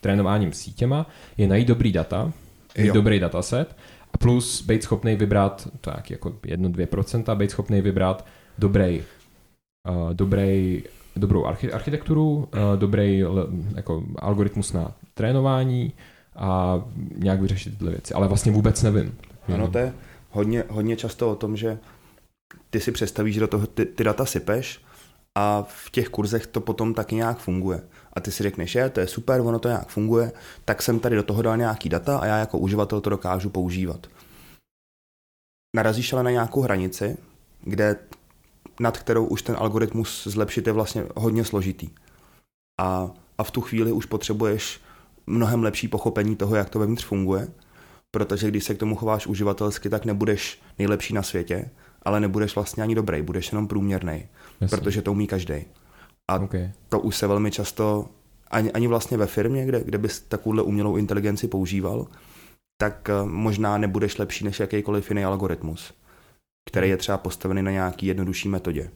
trénováním 0.00 0.52
sítěma 0.52 1.06
je 1.36 1.46
najít 1.48 1.68
dobrý 1.68 1.92
data, 1.92 2.32
mít 2.78 2.92
dobrý 2.92 3.20
dataset 3.20 3.76
a 4.14 4.18
plus 4.18 4.62
být 4.62 4.82
schopný 4.82 5.16
vybrat, 5.16 5.68
to 5.80 5.90
je 5.90 5.96
jako 6.10 6.30
1-2%, 6.30 7.36
být 7.36 7.50
schopný 7.50 7.80
vybrat 7.80 8.26
dobrý, 8.58 9.02
uh, 9.88 10.14
dobrý 10.14 10.82
dobrou 11.16 11.44
architekturu, 11.72 12.36
uh, 12.36 12.46
dobrý 12.76 13.24
jako 13.74 14.04
algoritmus 14.18 14.72
na 14.72 14.92
trénování 15.14 15.92
a 16.36 16.82
nějak 17.16 17.40
vyřešit 17.40 17.78
tyhle 17.78 17.90
věci. 17.90 18.14
Ale 18.14 18.28
vlastně 18.28 18.52
vůbec 18.52 18.82
nevím. 18.82 19.16
Ano, 19.54 19.68
to 19.68 19.78
je 19.78 19.92
hodně, 20.30 20.64
hodně 20.68 20.96
často 20.96 21.30
o 21.30 21.34
tom, 21.34 21.56
že 21.56 21.78
ty 22.70 22.80
si 22.80 22.92
představíš, 22.92 23.34
že 23.34 23.40
do 23.40 23.48
toho 23.48 23.66
ty, 23.66 23.84
ty 23.84 24.04
data 24.04 24.26
sypeš 24.26 24.80
a 25.34 25.62
v 25.68 25.90
těch 25.90 26.08
kurzech 26.08 26.46
to 26.46 26.60
potom 26.60 26.94
taky 26.94 27.14
nějak 27.14 27.38
funguje. 27.38 27.80
A 28.18 28.20
ty 28.20 28.32
si 28.32 28.42
řekneš, 28.42 28.70
že 28.70 28.90
to 28.90 29.00
je 29.00 29.06
super, 29.06 29.40
ono 29.40 29.58
to 29.58 29.68
nějak 29.68 29.88
funguje, 29.88 30.32
tak 30.64 30.82
jsem 30.82 31.00
tady 31.00 31.16
do 31.16 31.22
toho 31.22 31.42
dal 31.42 31.56
nějaký 31.56 31.88
data 31.88 32.18
a 32.18 32.26
já 32.26 32.36
jako 32.36 32.58
uživatel 32.58 33.00
to 33.00 33.10
dokážu 33.10 33.50
používat. 33.50 34.06
Narazíš 35.76 36.12
ale 36.12 36.22
na 36.22 36.30
nějakou 36.30 36.60
hranici, 36.60 37.16
kde 37.62 37.96
nad 38.80 38.98
kterou 38.98 39.26
už 39.26 39.42
ten 39.42 39.56
algoritmus 39.58 40.26
zlepšit 40.26 40.66
je 40.66 40.72
vlastně 40.72 41.04
hodně 41.16 41.44
složitý. 41.44 41.90
A, 42.80 43.10
a 43.38 43.44
v 43.44 43.50
tu 43.50 43.60
chvíli 43.60 43.92
už 43.92 44.06
potřebuješ 44.06 44.80
mnohem 45.26 45.62
lepší 45.62 45.88
pochopení 45.88 46.36
toho, 46.36 46.56
jak 46.56 46.70
to 46.70 46.78
vevnitř 46.78 47.04
funguje, 47.04 47.48
protože 48.10 48.48
když 48.48 48.64
se 48.64 48.74
k 48.74 48.78
tomu 48.78 48.96
chováš 48.96 49.26
uživatelsky, 49.26 49.90
tak 49.90 50.04
nebudeš 50.04 50.60
nejlepší 50.78 51.14
na 51.14 51.22
světě, 51.22 51.70
ale 52.02 52.20
nebudeš 52.20 52.54
vlastně 52.54 52.82
ani 52.82 52.94
dobrý, 52.94 53.22
budeš 53.22 53.52
jenom 53.52 53.68
průměrný, 53.68 54.26
protože 54.70 55.02
to 55.02 55.12
umí 55.12 55.26
každý. 55.26 55.64
A 56.28 56.38
okay. 56.38 56.70
to 56.88 57.00
už 57.00 57.16
se 57.16 57.26
velmi 57.26 57.50
často, 57.50 58.08
ani, 58.50 58.72
ani 58.72 58.86
vlastně 58.86 59.16
ve 59.16 59.26
firmě, 59.26 59.66
kde, 59.66 59.84
kde 59.84 59.98
bys 59.98 60.20
takovouhle 60.20 60.62
umělou 60.62 60.96
inteligenci 60.96 61.48
používal, 61.48 62.06
tak 62.80 63.08
eh, 63.08 63.24
možná 63.24 63.78
nebudeš 63.78 64.18
lepší 64.18 64.44
než 64.44 64.60
jakýkoliv 64.60 65.10
jiný 65.10 65.24
algoritmus, 65.24 65.94
který 66.70 66.88
je 66.88 66.96
třeba 66.96 67.18
postavený 67.18 67.62
na 67.62 67.70
nějaký 67.70 68.06
jednodušší 68.06 68.48
metodě. 68.48 68.90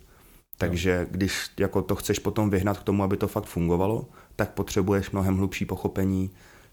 Takže 0.59 1.07
když 1.11 1.51
jako 1.61 1.83
to 1.83 1.95
chceš 1.95 2.19
potom 2.19 2.51
vyhnat 2.51 2.79
k 2.79 2.83
tomu, 2.83 3.03
aby 3.03 3.17
to 3.17 3.29
fakt 3.29 3.45
fungovalo, 3.45 4.07
tak 4.37 4.51
potřebuješ 4.51 5.11
mnohem 5.11 5.37
hlubší 5.37 5.65
pochopení 5.65 6.31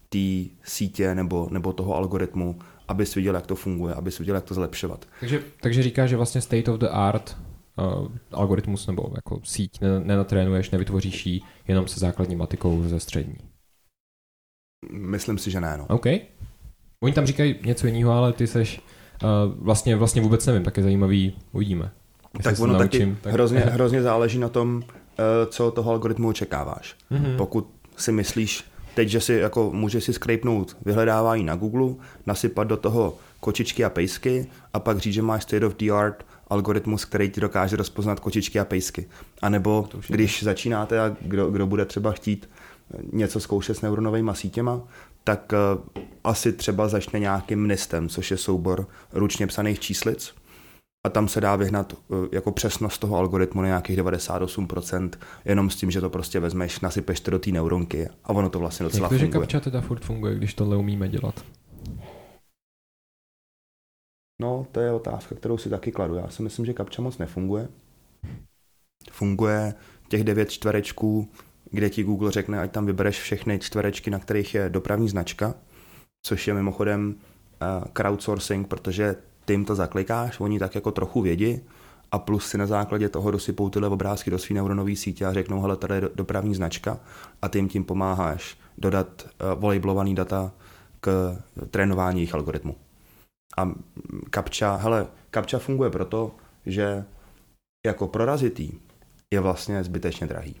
té 0.08 0.54
sítě 0.64 1.14
nebo, 1.14 1.48
nebo 1.50 1.72
toho 1.72 1.96
algoritmu, 1.96 2.58
abys 2.88 3.14
viděl, 3.14 3.34
jak 3.34 3.46
to 3.46 3.54
funguje, 3.54 3.94
abys 3.94 4.18
viděl, 4.18 4.34
jak 4.34 4.44
to 4.44 4.54
zlepšovat. 4.54 5.06
Takže, 5.20 5.42
takže 5.60 5.82
říká, 5.82 6.06
že 6.06 6.16
vlastně 6.16 6.40
state 6.40 6.68
of 6.68 6.78
the 6.78 6.86
art 6.90 7.36
uh, 7.78 8.08
algoritmus 8.32 8.86
nebo 8.86 9.12
jako 9.16 9.40
síť 9.44 9.80
nenatrénuješ, 10.04 10.70
nevytvoříš 10.70 11.26
ji 11.26 11.40
jenom 11.68 11.88
se 11.88 12.00
základní 12.00 12.36
matikou 12.36 12.82
ze 12.82 13.00
střední. 13.00 13.36
Myslím 14.92 15.38
si, 15.38 15.50
že 15.50 15.60
ne. 15.60 15.76
No. 15.78 15.86
OK. 15.88 16.06
Oni 17.02 17.12
tam 17.12 17.26
říkají 17.26 17.54
něco 17.64 17.86
jiného, 17.86 18.12
ale 18.12 18.32
ty 18.32 18.46
seš 18.46 18.80
uh, 19.22 19.28
vlastně, 19.64 19.96
vlastně 19.96 20.22
vůbec 20.22 20.46
nevím, 20.46 20.64
tak 20.64 20.76
je 20.76 20.82
zajímavý, 20.82 21.38
uvidíme. 21.52 21.90
Jestli 22.38 22.52
tak 22.52 22.60
ono 22.60 22.72
naučím, 22.72 23.14
taky 23.14 23.22
tak... 23.22 23.32
hrozně, 23.32 23.58
hrozně 23.60 24.02
záleží 24.02 24.38
na 24.38 24.48
tom, 24.48 24.76
uh, 24.76 24.82
co 25.48 25.70
toho 25.70 25.92
algoritmu 25.92 26.28
očekáváš. 26.28 26.96
Mm-hmm. 27.10 27.36
Pokud 27.36 27.70
si 27.96 28.12
myslíš 28.12 28.64
teď, 28.94 29.08
že 29.08 29.20
si 29.20 29.32
jako 29.32 29.70
může 29.72 30.00
si 30.00 30.12
skrejpnout 30.12 30.76
vyhledávání 30.84 31.44
na 31.44 31.56
Google, 31.56 31.94
nasypat 32.26 32.68
do 32.68 32.76
toho 32.76 33.18
kočičky 33.40 33.84
a 33.84 33.90
pejsky 33.90 34.46
a 34.74 34.80
pak 34.80 34.98
říct, 34.98 35.14
že 35.14 35.22
máš 35.22 35.42
state 35.42 35.62
of 35.62 35.76
the 35.76 35.92
art 35.92 36.26
algoritmus, 36.50 37.04
který 37.04 37.30
ti 37.30 37.40
dokáže 37.40 37.76
rozpoznat 37.76 38.20
kočičky 38.20 38.60
a 38.60 38.64
pejsky. 38.64 39.08
A 39.42 39.48
nebo 39.48 39.88
když 40.08 40.42
začínáte 40.42 41.00
a 41.00 41.16
kdo, 41.20 41.50
kdo 41.50 41.66
bude 41.66 41.84
třeba 41.84 42.12
chtít 42.12 42.48
něco 43.12 43.40
zkoušet 43.40 43.74
s 43.74 43.80
neuronovými 43.80 44.30
sítěma, 44.34 44.80
tak 45.24 45.52
uh, 45.52 46.02
asi 46.24 46.52
třeba 46.52 46.88
začne 46.88 47.18
nějakým 47.20 47.68
NISTem, 47.68 48.08
což 48.08 48.30
je 48.30 48.36
soubor 48.36 48.86
ručně 49.12 49.46
psaných 49.46 49.80
číslic. 49.80 50.34
A 51.06 51.10
tam 51.10 51.28
se 51.28 51.40
dá 51.40 51.56
vyhnat 51.56 51.92
uh, 51.92 52.26
jako 52.32 52.52
přesnost 52.52 52.98
toho 52.98 53.16
algoritmu 53.16 53.60
na 53.62 53.66
nějakých 53.66 53.98
98%, 53.98 55.10
jenom 55.44 55.70
s 55.70 55.76
tím, 55.76 55.90
že 55.90 56.00
to 56.00 56.10
prostě 56.10 56.40
vezmeš, 56.40 56.80
nasypeš 56.80 57.20
to 57.20 57.30
do 57.30 57.38
té 57.38 57.50
neuronky 57.50 58.08
a 58.24 58.28
ono 58.28 58.50
to 58.50 58.58
vlastně 58.58 58.84
docela 58.84 59.04
Jak 59.04 59.08
to, 59.12 59.18
funguje. 59.18 59.26
že 59.26 59.32
kapča 59.32 59.60
teda 59.60 59.80
furt 59.80 60.04
funguje, 60.04 60.34
když 60.34 60.54
tohle 60.54 60.76
umíme 60.76 61.08
dělat? 61.08 61.44
No, 64.40 64.66
to 64.72 64.80
je 64.80 64.92
otázka, 64.92 65.34
kterou 65.34 65.58
si 65.58 65.70
taky 65.70 65.92
kladu. 65.92 66.14
Já 66.14 66.28
si 66.28 66.42
myslím, 66.42 66.66
že 66.66 66.72
kapča 66.72 67.02
moc 67.02 67.18
nefunguje. 67.18 67.68
Funguje 69.10 69.74
těch 70.08 70.24
devět 70.24 70.50
čtverečků, 70.50 71.28
kde 71.70 71.90
ti 71.90 72.02
Google 72.02 72.30
řekne, 72.30 72.60
ať 72.60 72.70
tam 72.70 72.86
vybereš 72.86 73.20
všechny 73.20 73.58
čtverečky, 73.58 74.10
na 74.10 74.18
kterých 74.18 74.54
je 74.54 74.68
dopravní 74.68 75.08
značka, 75.08 75.54
což 76.22 76.48
je 76.48 76.54
mimochodem 76.54 77.14
uh, 77.14 77.84
crowdsourcing, 77.92 78.68
protože 78.68 79.16
ty 79.44 79.52
jim 79.52 79.64
to 79.64 79.74
zaklikáš, 79.74 80.40
oni 80.40 80.58
tak 80.58 80.74
jako 80.74 80.90
trochu 80.90 81.22
vědí 81.22 81.60
a 82.12 82.18
plus 82.18 82.46
si 82.46 82.58
na 82.58 82.66
základě 82.66 83.08
toho 83.08 83.30
dosypou 83.30 83.70
tyhle 83.70 83.88
obrázky 83.88 84.30
do 84.30 84.38
svý 84.38 84.54
neuronové 84.54 84.96
sítě 84.96 85.26
a 85.26 85.32
řeknou, 85.32 85.60
hele, 85.60 85.76
tady 85.76 85.94
je 85.94 86.02
dopravní 86.14 86.54
značka 86.54 87.00
a 87.42 87.48
ty 87.48 87.58
jim 87.58 87.68
tím 87.68 87.84
pomáháš 87.84 88.58
dodat 88.78 89.22
uh, 89.22 89.60
volejblovaný 89.60 90.14
data 90.14 90.52
k 91.00 91.36
trénování 91.70 92.20
jejich 92.20 92.34
algoritmu. 92.34 92.76
A 93.58 93.70
kapča, 94.30 94.76
hele, 94.76 95.06
kapča 95.30 95.58
funguje 95.58 95.90
proto, 95.90 96.36
že 96.66 97.04
jako 97.86 98.08
prorazitý 98.08 98.72
je 99.34 99.40
vlastně 99.40 99.84
zbytečně 99.84 100.26
drahý. 100.26 100.56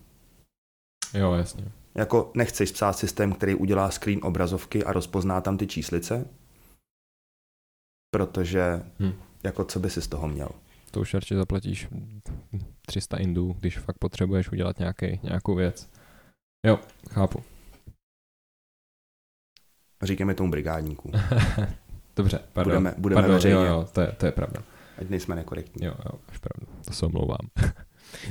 Jo, 1.14 1.32
jasně. 1.32 1.64
Jako 1.94 2.30
nechceš 2.34 2.72
psát 2.72 2.92
systém, 2.92 3.32
který 3.32 3.54
udělá 3.54 3.90
screen 3.90 4.20
obrazovky 4.22 4.84
a 4.84 4.92
rozpozná 4.92 5.40
tam 5.40 5.58
ty 5.58 5.66
číslice, 5.66 6.28
protože 8.10 8.82
hm. 9.00 9.12
jako 9.42 9.64
co 9.64 9.80
by 9.80 9.90
si 9.90 10.02
z 10.02 10.08
toho 10.08 10.28
měl? 10.28 10.48
To 10.90 11.00
už 11.00 11.14
radši 11.14 11.34
zaplatíš 11.34 11.88
300 12.86 13.16
indů, 13.16 13.56
když 13.60 13.78
fakt 13.78 13.98
potřebuješ 13.98 14.52
udělat 14.52 14.78
nějaký, 14.78 15.20
nějakou 15.22 15.54
věc. 15.54 15.90
Jo, 16.66 16.78
chápu. 17.10 17.42
Říkáme 20.02 20.34
tomu 20.34 20.50
brigádníků. 20.50 21.12
Dobře, 22.16 22.40
pardon. 22.52 22.72
Budeme, 22.72 22.94
budeme 22.98 23.20
pardon, 23.20 23.34
veřejně. 23.34 23.54
Jo, 23.54 23.62
jo, 23.64 23.88
to 23.92 24.00
je, 24.00 24.12
to 24.16 24.26
je 24.26 24.32
pravda. 24.32 24.62
Ať 24.98 25.08
nejsme 25.08 25.34
nekorektní. 25.34 25.86
Jo, 25.86 25.94
jo, 26.04 26.18
až 26.28 26.38
pravda. 26.38 26.72
To 26.84 26.92
se 26.92 27.06
omlouvám. 27.06 27.48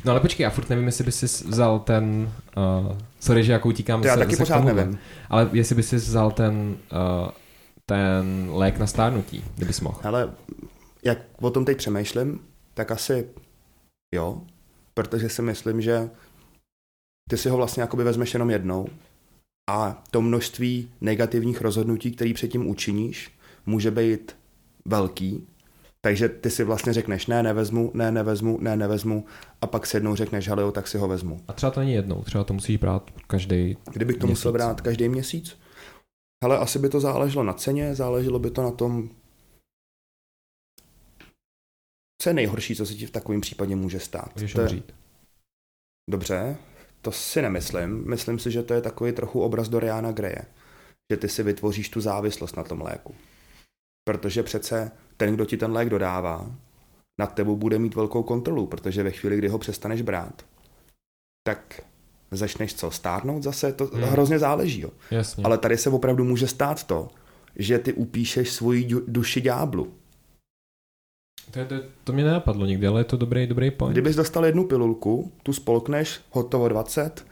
No 0.05 0.11
ale 0.11 0.19
počkej, 0.19 0.43
já 0.43 0.49
furt 0.49 0.69
nevím, 0.69 0.85
jestli 0.85 1.03
bys 1.03 1.19
si 1.19 1.25
vzal 1.25 1.79
ten, 1.79 2.31
uh, 2.57 2.97
sorry, 3.19 3.43
že 3.43 3.51
jako 3.51 3.69
utíkám 3.69 4.01
to 4.01 4.07
já 4.07 4.13
se, 4.13 4.19
taky 4.19 4.35
se 4.35 4.37
pořád 4.37 4.63
nevím. 4.63 4.99
Ale 5.29 5.49
jestli 5.53 5.75
bys 5.75 5.89
si 5.89 5.95
vzal 5.95 6.31
ten, 6.31 6.77
uh, 6.91 7.29
ten 7.85 8.49
lék 8.51 8.77
na 8.77 8.87
stárnutí, 8.87 9.43
kdybys 9.55 9.81
mohl. 9.81 9.99
Ale 10.03 10.29
jak 11.03 11.17
o 11.41 11.51
tom 11.51 11.65
teď 11.65 11.77
přemýšlím, 11.77 12.39
tak 12.73 12.91
asi 12.91 13.27
jo, 14.15 14.41
protože 14.93 15.29
si 15.29 15.41
myslím, 15.41 15.81
že 15.81 16.09
ty 17.29 17.37
si 17.37 17.49
ho 17.49 17.57
vlastně 17.57 17.81
jakoby 17.81 18.03
vezmeš 18.03 18.33
jenom 18.33 18.49
jednou 18.49 18.87
a 19.69 20.03
to 20.11 20.21
množství 20.21 20.91
negativních 21.01 21.61
rozhodnutí, 21.61 22.11
které 22.11 22.33
předtím 22.33 22.67
učiníš, 22.67 23.31
může 23.65 23.91
být 23.91 24.37
velký, 24.85 25.47
takže 26.01 26.29
ty 26.29 26.49
si 26.49 26.63
vlastně 26.63 26.93
řekneš, 26.93 27.27
ne, 27.27 27.43
nevezmu, 27.43 27.91
ne, 27.93 28.11
nevezmu, 28.11 28.57
ne, 28.61 28.77
nevezmu 28.77 29.25
a 29.61 29.67
pak 29.67 29.85
se 29.85 29.97
jednou 29.97 30.15
řekneš, 30.15 30.47
hele 30.47 30.63
jo, 30.63 30.71
tak 30.71 30.87
si 30.87 30.97
ho 30.97 31.07
vezmu. 31.07 31.39
A 31.47 31.53
třeba 31.53 31.71
to 31.71 31.79
není 31.79 31.93
jednou, 31.93 32.23
třeba 32.23 32.43
to 32.43 32.53
musíš 32.53 32.77
brát 32.77 33.11
každý 33.27 33.77
Kdybych 33.91 34.17
to 34.17 34.27
měsíc. 34.27 34.39
musel 34.39 34.51
brát 34.51 34.81
každý 34.81 35.09
měsíc? 35.09 35.57
Hele, 36.43 36.57
asi 36.57 36.79
by 36.79 36.89
to 36.89 36.99
záleželo 36.99 37.43
na 37.43 37.53
ceně, 37.53 37.95
záleželo 37.95 38.39
by 38.39 38.51
to 38.51 38.63
na 38.63 38.71
tom, 38.71 39.09
co 42.21 42.29
je 42.29 42.33
nejhorší, 42.33 42.75
co 42.75 42.85
se 42.85 42.93
ti 42.93 43.05
v 43.05 43.11
takovém 43.11 43.41
případě 43.41 43.75
může 43.75 43.99
stát. 43.99 44.35
Můžeš 44.35 44.53
to 44.53 44.61
je... 44.61 44.83
Dobře, 46.09 46.57
to 47.01 47.11
si 47.11 47.41
nemyslím. 47.41 48.09
Myslím 48.09 48.39
si, 48.39 48.51
že 48.51 48.63
to 48.63 48.73
je 48.73 48.81
takový 48.81 49.11
trochu 49.11 49.41
obraz 49.41 49.69
Doriana 49.69 50.11
Greje. 50.11 50.41
Že 51.11 51.17
ty 51.17 51.29
si 51.29 51.43
vytvoříš 51.43 51.89
tu 51.89 52.01
závislost 52.01 52.57
na 52.57 52.63
tom 52.63 52.81
léku. 52.81 53.15
Protože 54.09 54.43
přece 54.43 54.91
ten, 55.17 55.33
kdo 55.33 55.45
ti 55.45 55.57
ten 55.57 55.71
lék 55.71 55.89
dodává, 55.89 56.51
nad 57.19 57.33
tebou 57.33 57.55
bude 57.55 57.79
mít 57.79 57.95
velkou 57.95 58.23
kontrolu, 58.23 58.67
protože 58.67 59.03
ve 59.03 59.11
chvíli, 59.11 59.37
kdy 59.37 59.47
ho 59.47 59.57
přestaneš 59.57 60.01
brát, 60.01 60.45
tak 61.47 61.81
začneš 62.31 62.73
co, 62.73 62.91
stárnout 62.91 63.43
zase? 63.43 63.73
To 63.73 63.85
hmm. 63.85 64.03
hrozně 64.03 64.39
záleží. 64.39 64.81
Jo. 64.81 64.89
Jasně. 65.11 65.43
Ale 65.43 65.57
tady 65.57 65.77
se 65.77 65.89
opravdu 65.89 66.23
může 66.23 66.47
stát 66.47 66.83
to, 66.83 67.07
že 67.55 67.79
ty 67.79 67.93
upíšeš 67.93 68.51
svoji 68.51 68.87
duši 69.07 69.41
ďáblu. 69.41 69.93
To, 71.51 71.65
to, 71.65 71.75
to 72.03 72.13
mě 72.13 72.23
nenapadlo 72.23 72.65
nikdy, 72.65 72.87
ale 72.87 72.99
je 72.99 73.05
to 73.05 73.17
dobrý, 73.17 73.47
dobrý 73.47 73.71
point. 73.71 73.93
Kdybys 73.93 74.15
dostal 74.15 74.45
jednu 74.45 74.67
pilulku, 74.67 75.31
tu 75.43 75.53
spolkneš, 75.53 76.19
hotovo 76.31 76.67
20, 76.67 77.25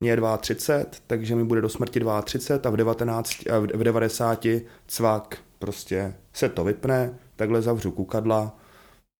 mě 0.00 0.10
je 0.10 0.16
32, 0.38 0.84
takže 1.06 1.34
mi 1.34 1.44
bude 1.44 1.60
do 1.60 1.68
smrti 1.68 2.00
32 2.24 2.70
a 2.70 2.72
v, 2.72 2.76
19, 2.76 3.32
a 3.50 3.58
v 3.58 3.82
90 3.82 4.46
cvak 4.86 5.38
prostě 5.60 6.14
se 6.32 6.48
to 6.48 6.64
vypne, 6.64 7.18
takhle 7.36 7.62
zavřu 7.62 7.92
kukadla, 7.92 8.58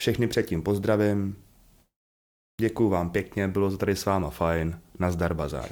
všechny 0.03 0.27
předtím 0.27 0.63
pozdravím, 0.63 1.37
děkuju 2.61 2.89
vám 2.89 3.11
pěkně, 3.11 3.49
bylo 3.49 3.71
to 3.71 3.77
tady 3.77 3.97
s 3.97 4.05
váma 4.05 4.31
fajn, 4.31 4.81
nazdar 4.99 5.35
bazar. 5.35 5.69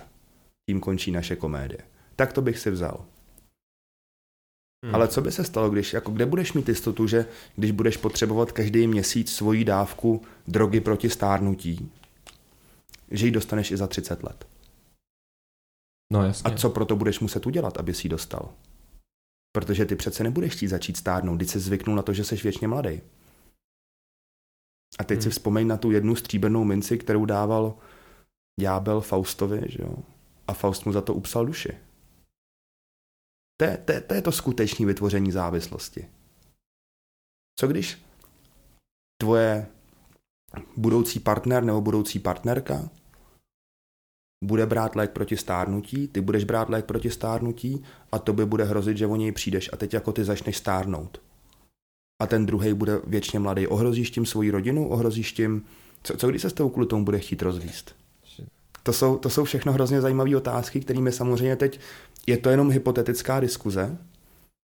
Tím 0.71 0.81
končí 0.81 1.11
naše 1.11 1.37
komédie. 1.37 1.81
Tak 2.17 2.33
to 2.33 2.43
bych 2.43 2.59
si 2.59 2.71
vzal. 2.71 3.05
Hmm. 4.85 4.95
Ale 4.95 5.09
co 5.09 5.21
by 5.21 5.33
se 5.33 5.45
stalo, 5.45 5.71
když, 5.71 5.93
jako 5.93 6.13
kde 6.13 6.27
budeš 6.27 6.53
mít 6.53 6.69
jistotu, 6.69 7.07
že 7.07 7.27
když 7.57 7.71
budeš 7.71 7.97
potřebovat 7.97 8.53
každý 8.53 8.87
měsíc 8.87 9.33
svoji 9.33 9.65
dávku 9.65 10.23
drogy 10.47 10.81
proti 10.81 11.11
stárnutí, 11.11 11.91
že 13.11 13.27
ji 13.27 13.33
dostaneš 13.33 13.71
i 13.71 13.77
za 13.77 13.87
30 13.87 14.23
let? 14.23 14.47
No 16.13 16.25
jasně. 16.25 16.53
A 16.53 16.57
co 16.57 16.71
proto 16.71 16.97
budeš 16.97 17.21
muset 17.21 17.47
udělat, 17.47 17.79
aby 17.79 17.95
si 17.95 18.07
ji 18.07 18.11
dostal? 18.11 18.53
Protože 19.59 19.87
ty 19.87 19.97
přece 19.97 20.23
nebudeš 20.23 20.53
chtít 20.53 20.69
začít 20.69 20.97
stárnout, 20.97 21.37
když 21.37 21.51
se 21.51 21.61
zvyknul 21.61 21.97
na 21.97 22.03
to, 22.03 22.13
že 22.13 22.25
jsi 22.25 22.37
věčně 22.37 22.69
mladý. 22.69 23.01
A 24.99 25.05
teď 25.05 25.17
hmm. 25.17 25.23
si 25.23 25.31
vzpomeň 25.31 25.67
na 25.67 25.77
tu 25.77 25.91
jednu 25.91 26.17
stříbrnou 26.17 26.65
minci, 26.65 26.99
kterou 26.99 27.25
dával 27.25 27.79
ďábel 28.61 29.01
Faustovi, 29.01 29.63
že 29.69 29.83
jo? 29.83 29.95
A 30.47 30.55
Faust 30.55 30.87
mu 30.87 30.93
za 30.93 31.01
to 31.01 31.15
upsal 31.15 31.47
duši. 31.47 31.79
To 33.57 33.65
je, 33.65 33.77
to, 33.77 33.93
je, 33.93 34.01
to 34.01 34.15
je 34.15 34.23
to 34.23 34.33
skutečné 34.33 34.87
vytvoření 34.87 35.33
závislosti. 35.33 36.09
Co 37.61 37.69
když 37.69 38.03
tvoje 39.21 39.67
budoucí 40.77 41.21
partner 41.21 41.65
nebo 41.65 41.81
budoucí 41.81 42.19
partnerka 42.19 42.91
bude 44.45 44.67
brát 44.67 44.97
lék 44.97 45.11
proti 45.11 45.37
stárnutí, 45.37 46.09
ty 46.09 46.21
budeš 46.21 46.45
brát 46.45 46.69
lék 46.69 46.85
proti 46.85 47.11
stárnutí 47.11 47.83
a 48.13 48.19
to 48.19 48.33
by 48.33 48.47
bude 48.47 48.65
hrozit, 48.65 48.97
že 48.97 49.07
o 49.07 49.17
něj 49.17 49.33
přijdeš 49.33 49.71
a 49.73 49.77
teď 49.77 49.95
jako 49.95 50.13
ty 50.13 50.25
začneš 50.25 50.57
stárnout. 50.57 51.21
A 52.23 52.27
ten 52.27 52.47
druhý 52.47 52.75
bude 52.75 53.01
věčně 53.07 53.39
mladý. 53.39 53.67
Ohrozíš 53.67 54.11
tím 54.11 54.27
svoji 54.27 54.51
rodinu, 54.51 54.89
ohrozíš 54.89 55.33
tím... 55.33 55.65
Co, 56.03 56.17
co 56.17 56.29
když 56.29 56.43
se 56.43 56.51
s 56.51 56.53
tou 56.53 56.69
kvůli 56.69 56.87
tomu 56.87 57.05
bude 57.05 57.19
chtít 57.19 57.43
rozvíst? 57.43 57.95
To 58.83 58.93
jsou, 58.93 59.17
to 59.17 59.31
jsou 59.31 59.45
všechno 59.45 59.73
hrozně 59.73 60.01
zajímavé 60.01 60.37
otázky, 60.37 60.81
kterými 60.81 61.13
samozřejmě 61.13 61.57
teď 61.57 61.81
je 62.27 62.37
to 62.37 62.51
jenom 62.51 62.71
hypotetická 62.71 63.41
diskuze, 63.41 63.99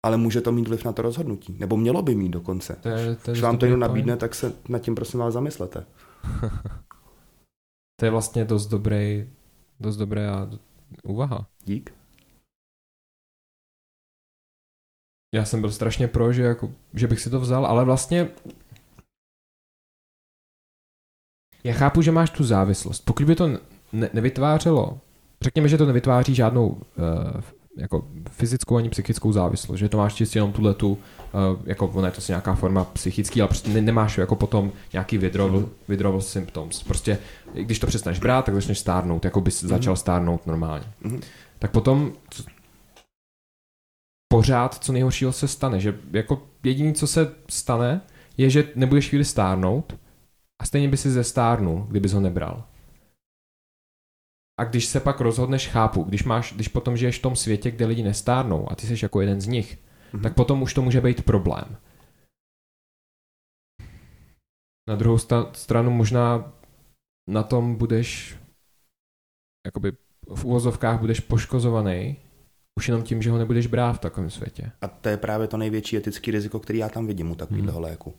ale 0.06 0.18
může 0.18 0.42
to 0.42 0.52
mít 0.52 0.68
vliv 0.68 0.86
na 0.86 0.92
to 0.92 1.02
rozhodnutí. 1.02 1.56
Nebo 1.60 1.78
mělo 1.78 2.02
by 2.02 2.16
mít 2.16 2.30
dokonce. 2.30 2.76
To 2.82 2.90
je, 2.90 2.96
to 2.96 3.32
je 3.32 3.34
Když 3.34 3.42
vám 3.42 3.58
to 3.58 3.66
jenom 3.66 3.80
nabídne, 3.80 4.18
tak 4.18 4.36
se 4.36 4.54
nad 4.70 4.80
tím 4.80 4.96
prosím 4.96 5.20
vás 5.20 5.34
zamyslete. 5.34 5.86
to 8.00 8.06
je 8.06 8.12
vlastně 8.12 8.46
dost 8.46 8.68
dobrý, 8.68 9.30
Dost 9.80 9.98
dobré 9.98 10.30
a 10.30 10.50
úvaha. 11.04 11.48
Dík. 11.64 11.94
Já 15.36 15.46
jsem 15.46 15.62
byl 15.62 15.72
strašně 15.72 16.08
pro, 16.08 16.34
že, 16.34 16.42
jako, 16.42 16.72
že 16.94 17.08
bych 17.08 17.20
si 17.20 17.30
to 17.30 17.40
vzal, 17.40 17.66
ale 17.66 17.86
vlastně 17.86 18.30
já 21.64 21.74
chápu, 21.74 22.02
že 22.02 22.12
máš 22.12 22.30
tu 22.30 22.44
závislost. 22.44 23.00
Pokud 23.00 23.26
by 23.26 23.36
to 23.36 23.48
ne- 23.94 24.10
nevytvářelo, 24.14 25.00
řekněme, 25.42 25.68
že 25.68 25.78
to 25.78 25.86
nevytváří 25.86 26.36
žádnou 26.36 26.68
uh, 26.68 26.78
jako 27.78 28.08
fyzickou 28.30 28.78
ani 28.78 28.90
psychickou 28.90 29.32
závislost, 29.32 29.80
že 29.80 29.90
to 29.90 29.98
máš 29.98 30.14
čistě 30.14 30.40
jenom 30.40 30.54
tuhle 30.54 30.74
tu, 30.74 30.92
uh, 30.92 30.98
jako 31.66 31.88
ono 31.88 32.06
je 32.06 32.12
to 32.12 32.22
si 32.22 32.32
nějaká 32.32 32.56
forma 32.56 32.84
psychický, 32.84 33.42
ale 33.42 33.48
prostě 33.48 33.70
ne, 33.70 33.82
nemáš 33.82 34.18
jako 34.18 34.36
potom 34.36 34.72
nějaký 34.94 35.18
withdrawal, 35.18 35.70
withdrawal 35.88 36.22
symptoms. 36.22 36.84
Prostě 36.84 37.18
když 37.64 37.80
to 37.80 37.88
přestaneš 37.88 38.20
brát, 38.20 38.46
tak 38.46 38.56
začneš 38.56 38.80
stárnout, 38.80 39.26
jako 39.26 39.42
bys 39.42 39.64
mm-hmm. 39.64 39.68
začal 39.68 39.96
stárnout 39.96 40.48
normálně. 40.48 40.86
Mm-hmm. 41.02 41.22
Tak 41.60 41.72
potom 41.72 42.14
co, 42.30 42.44
pořád 44.34 44.84
co 44.84 44.92
nejhoršího 44.92 45.34
se 45.34 45.48
stane, 45.48 45.80
že 45.80 46.00
jako 46.12 46.48
jediné, 46.64 46.94
co 46.94 47.08
se 47.08 47.36
stane, 47.50 48.02
je, 48.38 48.50
že 48.50 48.72
nebudeš 48.76 49.10
chvíli 49.10 49.26
stárnout 49.26 50.00
a 50.62 50.66
stejně 50.66 50.90
by 50.90 50.98
si 50.98 51.12
zestárnul, 51.12 51.86
kdybys 51.90 52.14
ho 52.14 52.22
nebral. 52.22 52.68
A 54.60 54.64
když 54.64 54.86
se 54.86 55.00
pak 55.00 55.20
rozhodneš, 55.20 55.68
chápu, 55.68 56.04
když, 56.04 56.24
máš, 56.24 56.54
když 56.54 56.68
potom 56.68 56.98
žiješ 56.98 57.20
v 57.20 57.22
tom 57.22 57.36
světě, 57.36 57.72
kde 57.72 57.86
lidi 57.86 58.04
nestárnou 58.04 58.72
a 58.72 58.76
ty 58.76 58.88
jsi 58.88 59.06
jako 59.06 59.22
jeden 59.22 59.42
z 59.42 59.48
nich, 59.48 59.78
mm-hmm. 59.78 60.22
tak 60.22 60.36
potom 60.36 60.62
už 60.62 60.74
to 60.74 60.82
může 60.82 61.02
být 61.02 61.26
problém. 61.26 61.78
Na 64.90 64.96
druhou 64.96 65.18
sta- 65.18 65.50
stranu 65.54 65.92
možná 65.92 66.54
na 67.30 67.44
tom 67.44 67.76
budeš 67.76 68.38
jakoby 69.66 69.92
v 70.36 70.46
úvozovkách 70.46 71.00
budeš 71.00 71.20
poškozovaný 71.20 72.18
už 72.80 72.88
jenom 72.88 73.04
tím, 73.04 73.22
že 73.22 73.32
ho 73.32 73.38
nebudeš 73.38 73.68
brát 73.68 73.94
v 73.94 74.00
takovém 74.00 74.30
světě. 74.30 74.72
A 74.82 74.88
to 74.88 75.10
je 75.10 75.18
právě 75.18 75.48
to 75.48 75.58
největší 75.58 75.98
etické 75.98 76.32
riziko, 76.32 76.60
který 76.60 76.80
já 76.80 76.90
tam 76.90 77.08
vidím 77.08 77.32
u 77.32 77.36
takového 77.36 77.72
hmm. 77.72 77.84
léku. 77.84 78.14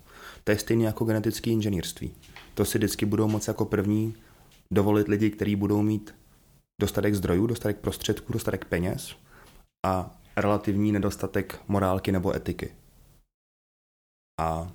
To 0.45 0.51
je 0.51 0.59
stejné 0.59 0.85
jako 0.85 1.05
genetické 1.05 1.51
inženýrství. 1.51 2.15
To 2.55 2.65
si 2.65 2.79
vždycky 2.79 3.07
budou 3.07 3.29
moci 3.29 3.51
jako 3.51 3.65
první 3.65 4.15
dovolit 4.71 5.09
lidi, 5.09 5.31
kteří 5.31 5.57
budou 5.57 5.83
mít 5.83 6.15
dostatek 6.81 7.15
zdrojů, 7.15 7.47
dostatek 7.47 7.79
prostředků, 7.79 8.33
dostatek 8.33 8.65
peněz 8.65 9.17
a 9.87 10.19
relativní 10.37 10.93
nedostatek 10.93 11.61
morálky 11.69 12.13
nebo 12.13 12.37
etiky. 12.37 12.75
A 14.41 14.73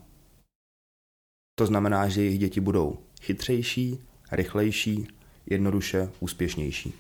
to 1.56 1.66
znamená, 1.66 2.08
že 2.08 2.22
jejich 2.22 2.40
děti 2.40 2.60
budou 2.60 2.98
chytřejší, 3.22 4.00
rychlejší, 4.32 5.08
jednoduše 5.46 6.10
úspěšnější. 6.20 6.94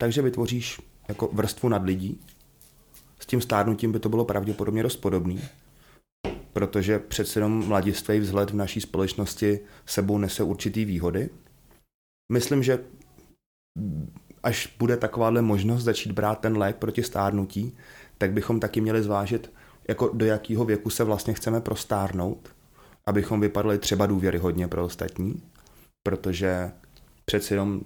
Takže 0.00 0.22
vytvoříš 0.22 0.80
jako 1.08 1.28
vrstvu 1.32 1.68
nad 1.68 1.84
lidí. 1.84 2.20
S 3.18 3.26
tím 3.26 3.40
stárnutím 3.40 3.92
by 3.92 4.00
to 4.00 4.08
bylo 4.08 4.24
pravděpodobně 4.24 4.82
dost 4.82 4.96
podobný, 4.96 5.40
protože 6.52 6.98
přece 6.98 7.38
jenom 7.38 7.66
mladistvý 7.68 8.18
vzhled 8.18 8.50
v 8.50 8.54
naší 8.54 8.80
společnosti 8.80 9.60
sebou 9.86 10.18
nese 10.18 10.42
určitý 10.42 10.84
výhody. 10.84 11.30
Myslím, 12.32 12.62
že 12.62 12.84
až 14.42 14.76
bude 14.78 14.96
takováhle 14.96 15.42
možnost 15.42 15.82
začít 15.82 16.12
brát 16.12 16.40
ten 16.40 16.56
lék 16.56 16.76
proti 16.76 17.02
stárnutí, 17.02 17.76
tak 18.18 18.32
bychom 18.32 18.60
taky 18.60 18.80
měli 18.80 19.02
zvážit, 19.02 19.52
jako 19.88 20.10
do 20.12 20.26
jakého 20.26 20.64
věku 20.64 20.90
se 20.90 21.04
vlastně 21.04 21.34
chceme 21.34 21.60
prostárnout, 21.60 22.54
abychom 23.06 23.40
vypadali 23.40 23.78
třeba 23.78 24.06
důvěryhodně 24.06 24.68
pro 24.68 24.84
ostatní, 24.84 25.42
protože 26.08 26.70
přeci 27.24 27.54
jenom 27.54 27.80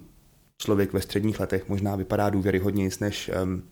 člověk 0.61 0.93
ve 0.93 1.01
středních 1.01 1.39
letech 1.39 1.69
možná 1.69 1.95
vypadá 1.95 2.29
důvěryhodněji 2.29 2.89
než 3.01 3.31
um, 3.43 3.63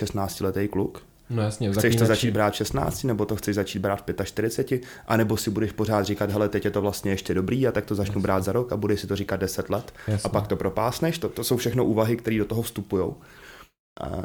16-letý 0.00 0.68
kluk. 0.68 1.02
No 1.30 1.42
jasně, 1.42 1.72
chceš 1.72 1.96
to 1.96 2.06
začít 2.06 2.30
brát 2.30 2.54
16, 2.54 3.04
nebo 3.04 3.26
to 3.26 3.36
chceš 3.36 3.54
začít 3.54 3.78
brát 3.78 4.04
v 4.10 4.24
45, 4.24 4.82
anebo 5.06 5.36
si 5.36 5.50
budeš 5.50 5.72
pořád 5.72 6.02
říkat, 6.02 6.30
hele, 6.30 6.48
teď 6.48 6.64
je 6.64 6.70
to 6.70 6.80
vlastně 6.80 7.10
ještě 7.10 7.34
dobrý 7.34 7.66
a 7.66 7.72
tak 7.72 7.86
to 7.86 7.94
začnu 7.94 8.12
jasně. 8.12 8.22
brát 8.22 8.44
za 8.44 8.52
rok 8.52 8.72
a 8.72 8.76
budeš 8.76 9.00
si 9.00 9.06
to 9.06 9.16
říkat 9.16 9.36
10 9.36 9.70
let 9.70 9.92
jasně. 10.08 10.28
a 10.28 10.32
pak 10.32 10.46
to 10.46 10.56
propásneš. 10.56 11.18
To, 11.18 11.28
to 11.28 11.44
jsou 11.44 11.56
všechno 11.56 11.84
úvahy, 11.84 12.16
které 12.16 12.38
do 12.38 12.44
toho 12.44 12.62
vstupují. 12.62 13.14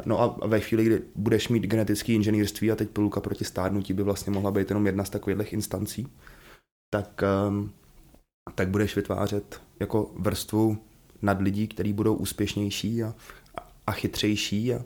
No 0.04 0.20
a 0.20 0.46
ve 0.46 0.60
chvíli, 0.60 0.84
kdy 0.84 1.02
budeš 1.14 1.48
mít 1.48 1.62
genetické 1.62 2.12
inženýrství 2.12 2.72
a 2.72 2.76
teď 2.76 2.88
piluka 2.88 3.20
proti 3.20 3.44
stárnutí 3.44 3.92
by 3.92 4.02
vlastně 4.02 4.32
mohla 4.32 4.50
být 4.50 4.70
jenom 4.70 4.86
jedna 4.86 5.04
z 5.04 5.10
takových 5.10 5.52
instancí, 5.52 6.08
tak, 6.90 7.22
um, 7.48 7.72
tak 8.54 8.68
budeš 8.68 8.96
vytvářet 8.96 9.62
jako 9.80 10.10
vrstvu 10.16 10.84
nad 11.22 11.40
lidí, 11.40 11.68
kteří 11.68 11.92
budou 11.92 12.14
úspěšnější 12.14 13.02
a, 13.02 13.14
a 13.86 13.92
chytřejší 13.92 14.74
a, 14.74 14.84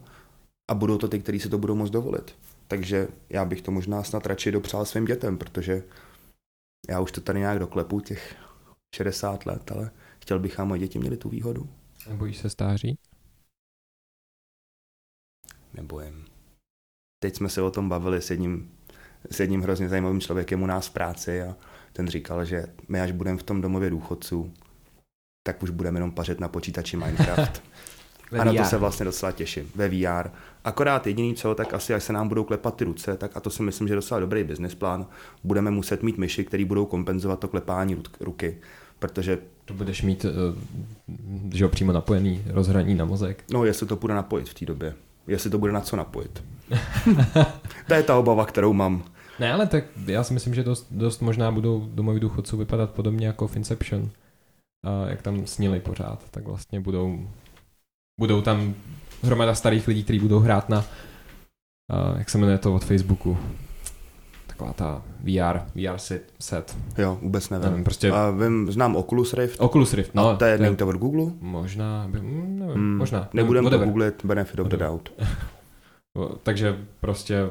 a 0.71 0.75
budou 0.75 0.99
to 0.99 1.09
ty, 1.09 1.21
kteří 1.21 1.41
si 1.41 1.49
to 1.49 1.59
budou 1.59 1.75
moct 1.75 1.91
dovolit. 1.91 2.37
Takže 2.69 3.09
já 3.31 3.45
bych 3.45 3.63
to 3.63 3.71
možná 3.71 4.03
snad 4.03 4.27
radši 4.27 4.53
dopřál 4.53 4.85
svým 4.85 5.05
dětem, 5.05 5.39
protože 5.39 5.83
já 6.89 7.01
už 7.01 7.13
to 7.13 7.21
tady 7.21 7.39
nějak 7.39 7.59
doklepu 7.59 8.01
těch 8.01 8.37
60 8.95 9.47
let, 9.47 9.73
ale 9.73 9.91
chtěl 10.19 10.39
bych, 10.39 10.61
aby 10.61 10.69
moje 10.69 10.79
děti 10.79 10.99
měly 10.99 11.17
tu 11.17 11.29
výhodu. 11.29 11.69
Nebojíš 12.09 12.39
se 12.39 12.51
stáří? 12.51 12.99
Nebojím. 15.75 16.25
Teď 17.23 17.37
jsme 17.37 17.49
se 17.49 17.63
o 17.63 17.71
tom 17.71 17.89
bavili 17.89 18.23
s 18.23 18.31
jedním, 18.31 18.77
s 19.31 19.41
jedním 19.41 19.63
hrozně 19.63 19.89
zajímavým 19.89 20.21
člověkem 20.21 20.63
u 20.63 20.67
nás 20.67 20.89
v 20.89 20.93
práci 20.93 21.43
a 21.43 21.57
ten 21.97 22.09
říkal, 22.09 22.45
že 22.45 22.67
my 22.89 23.01
až 23.01 23.13
budeme 23.13 23.39
v 23.39 23.43
tom 23.43 23.61
domově 23.61 23.91
důchodců, 23.91 24.53
tak 25.47 25.63
už 25.63 25.71
budeme 25.71 25.97
jenom 25.97 26.13
pařit 26.13 26.41
na 26.41 26.49
počítači 26.49 26.97
Minecraft. 26.97 27.63
a 28.41 28.45
na 28.45 28.55
to 28.55 28.65
se 28.65 28.77
vlastně 28.77 29.05
docela 29.05 29.33
těším. 29.33 29.71
Ve 29.75 29.89
VR. 29.89 30.31
Akorát 30.65 31.07
jediný 31.07 31.35
co, 31.35 31.55
tak 31.55 31.75
asi 31.75 31.95
až 31.95 32.05
se 32.05 32.13
nám 32.13 32.29
budou 32.29 32.45
klepat 32.45 32.77
ty 32.77 32.85
ruce, 32.85 33.17
tak 33.17 33.37
a 33.37 33.41
to 33.41 33.51
si 33.51 33.63
myslím, 33.63 33.89
že 33.89 33.93
je 33.93 33.97
docela 33.97 34.21
dobrý 34.21 34.45
business 34.45 34.75
plán. 34.75 35.07
Budeme 35.45 35.71
muset 35.71 36.03
mít 36.03 36.19
myši, 36.19 36.45
které 36.45 36.65
budou 36.65 36.87
kompenzovat 36.87 37.41
to 37.41 37.49
klepání 37.49 38.03
ruky, 38.21 38.57
protože... 38.99 39.39
To 39.65 39.75
budeš 39.75 40.03
mít, 40.03 40.25
uh, 40.25 40.31
že 41.55 41.65
jo, 41.65 41.69
přímo 41.69 41.93
napojený 41.93 42.43
rozhraní 42.47 42.95
na 42.95 43.05
mozek. 43.05 43.45
No, 43.53 43.65
jestli 43.65 43.87
to 43.87 43.97
bude 43.97 44.15
napojit 44.15 44.49
v 44.49 44.55
té 44.55 44.67
době. 44.67 44.95
Jestli 45.27 45.51
to 45.51 45.59
bude 45.59 45.73
na 45.73 45.81
co 45.81 45.97
napojit. 45.97 46.43
to 47.89 47.95
je 47.95 48.03
ta 48.03 48.17
obava, 48.17 48.45
kterou 48.45 48.73
mám. 48.73 49.05
Ne, 49.41 49.53
ale 49.53 49.67
tak 49.67 49.85
já 50.07 50.25
si 50.25 50.35
myslím, 50.35 50.55
že 50.55 50.65
dost, 50.65 50.87
dost 50.91 51.23
možná 51.23 51.51
budou 51.51 51.89
domoví 51.95 52.21
důchodců 52.21 52.57
vypadat 52.57 52.91
podobně 52.91 53.27
jako 53.27 53.49
v 53.49 53.57
Inception 53.57 54.11
a 54.87 55.09
jak 55.09 55.23
tam 55.23 55.47
snili 55.47 55.81
pořád, 55.81 56.25
tak 56.31 56.45
vlastně 56.45 56.81
budou, 56.81 57.29
budou 58.21 58.43
tam 58.43 58.75
hromada 59.23 59.55
starých 59.55 59.89
lidí, 59.89 60.05
kteří 60.05 60.19
budou 60.19 60.39
hrát 60.39 60.69
na, 60.69 60.85
a 61.91 62.19
jak 62.19 62.31
se 62.31 62.39
jmenuje 62.39 62.59
to 62.59 62.75
od 62.75 62.85
Facebooku, 62.85 63.39
taková 64.47 64.73
ta 64.73 65.03
VR, 65.21 65.59
VR 65.75 65.99
set. 65.99 66.33
set. 66.41 66.77
Jo, 66.99 67.19
vůbec 67.23 67.51
nevím. 67.51 67.69
nevím 67.69 67.85
prostě... 67.85 68.11
A 68.11 68.31
vím, 68.31 68.73
znám 68.73 68.97
Oculus 68.97 69.35
Rift. 69.35 69.61
Oculus 69.61 69.95
Rift, 69.95 70.15
no. 70.15 70.29
A 70.29 70.37
to 70.37 70.45
je, 70.45 70.77
to 70.77 70.87
od 70.87 70.97
Google? 70.97 71.33
Možná, 71.41 72.09
by, 72.09 72.19
hm, 72.19 72.59
nevím, 72.59 72.75
hmm, 72.75 72.97
možná. 72.97 73.29
Nebudem 73.33 73.71
to 73.71 73.79
googlit, 73.79 74.25
benefit 74.25 74.61
of 74.61 74.69
the 74.69 74.77
doubt. 74.77 75.13
Takže 76.43 76.79
prostě 77.01 77.51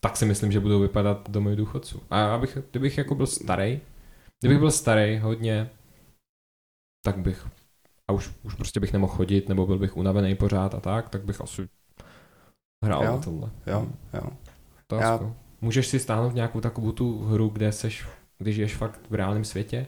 tak 0.00 0.16
si 0.16 0.26
myslím, 0.26 0.52
že 0.52 0.60
budou 0.60 0.80
vypadat 0.80 1.30
do 1.30 1.40
mojich 1.40 1.58
důchodců. 1.58 2.02
A 2.10 2.34
abych, 2.34 2.58
kdybych 2.70 2.98
jako 2.98 3.14
byl 3.14 3.26
starý, 3.26 3.80
kdybych 4.40 4.58
byl 4.58 4.70
starý 4.70 5.18
hodně, 5.18 5.70
tak 7.04 7.18
bych 7.18 7.46
a 8.10 8.12
už, 8.12 8.30
už 8.42 8.54
prostě 8.54 8.80
bych 8.80 8.92
nemohl 8.92 9.12
chodit, 9.12 9.48
nebo 9.48 9.66
byl 9.66 9.78
bych 9.78 9.96
unavený 9.96 10.34
pořád 10.34 10.74
a 10.74 10.80
tak, 10.80 11.08
tak 11.08 11.24
bych 11.24 11.40
asi 11.40 11.68
hrál 12.84 13.04
jo, 13.04 13.12
na 13.12 13.18
tohle. 13.18 13.50
Jo, 13.66 13.88
jo. 14.14 14.30
To 14.86 14.96
Já... 14.96 15.34
Můžeš 15.60 15.86
si 15.86 15.98
stáhnout 15.98 16.34
nějakou 16.34 16.60
takovou 16.60 16.92
tu 16.92 17.24
hru, 17.24 17.48
kde 17.48 17.72
seš, 17.72 18.06
když 18.38 18.54
žiješ 18.54 18.76
fakt 18.76 19.00
v 19.10 19.14
reálném 19.14 19.44
světě, 19.44 19.86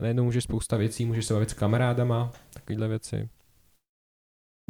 a 0.00 0.02
najednou 0.02 0.24
můžeš 0.24 0.44
spousta 0.44 0.76
věcí, 0.76 1.04
můžeš 1.04 1.26
se 1.26 1.34
bavit 1.34 1.50
s 1.50 1.54
kamarádama, 1.54 2.32
takovéhle 2.52 2.88
věci. 2.88 3.28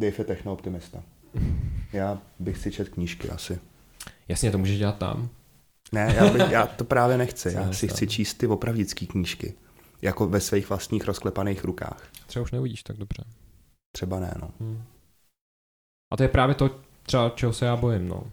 Dave 0.01 0.17
je 0.19 0.25
techno-optimista. 0.25 1.03
Já 1.93 2.23
bych 2.39 2.59
si 2.59 2.73
čet 2.73 2.89
knížky 2.89 3.31
asi. 3.31 3.59
Jasně, 4.29 4.51
to 4.51 4.59
můžeš 4.59 4.79
dělat 4.79 4.99
tam. 4.99 5.29
Ne, 5.93 6.15
já, 6.17 6.33
bych, 6.33 6.51
já 6.51 6.67
to 6.67 6.85
právě 6.85 7.19
nechci. 7.19 7.53
Já 7.53 7.73
si 7.73 7.89
chci 7.89 8.07
číst 8.07 8.35
ty 8.35 8.47
opravdické 8.47 9.07
knížky 9.07 9.55
jako 10.03 10.29
ve 10.29 10.41
svých 10.41 10.69
vlastních 10.69 11.05
rozklepaných 11.05 11.65
rukách. 11.65 12.09
Třeba 12.27 12.43
už 12.43 12.53
neuvidíš 12.53 12.83
tak 12.83 12.97
dobře. 12.97 13.25
Třeba 13.93 14.21
ne, 14.21 14.35
no. 14.41 14.51
Hmm. 14.61 14.83
A 16.13 16.17
to 16.17 16.23
je 16.23 16.29
právě 16.29 16.55
to, 16.55 16.81
třeba 17.03 17.31
čeho 17.31 17.53
se 17.53 17.65
já 17.65 17.77
bojím, 17.77 18.09
no. 18.09 18.31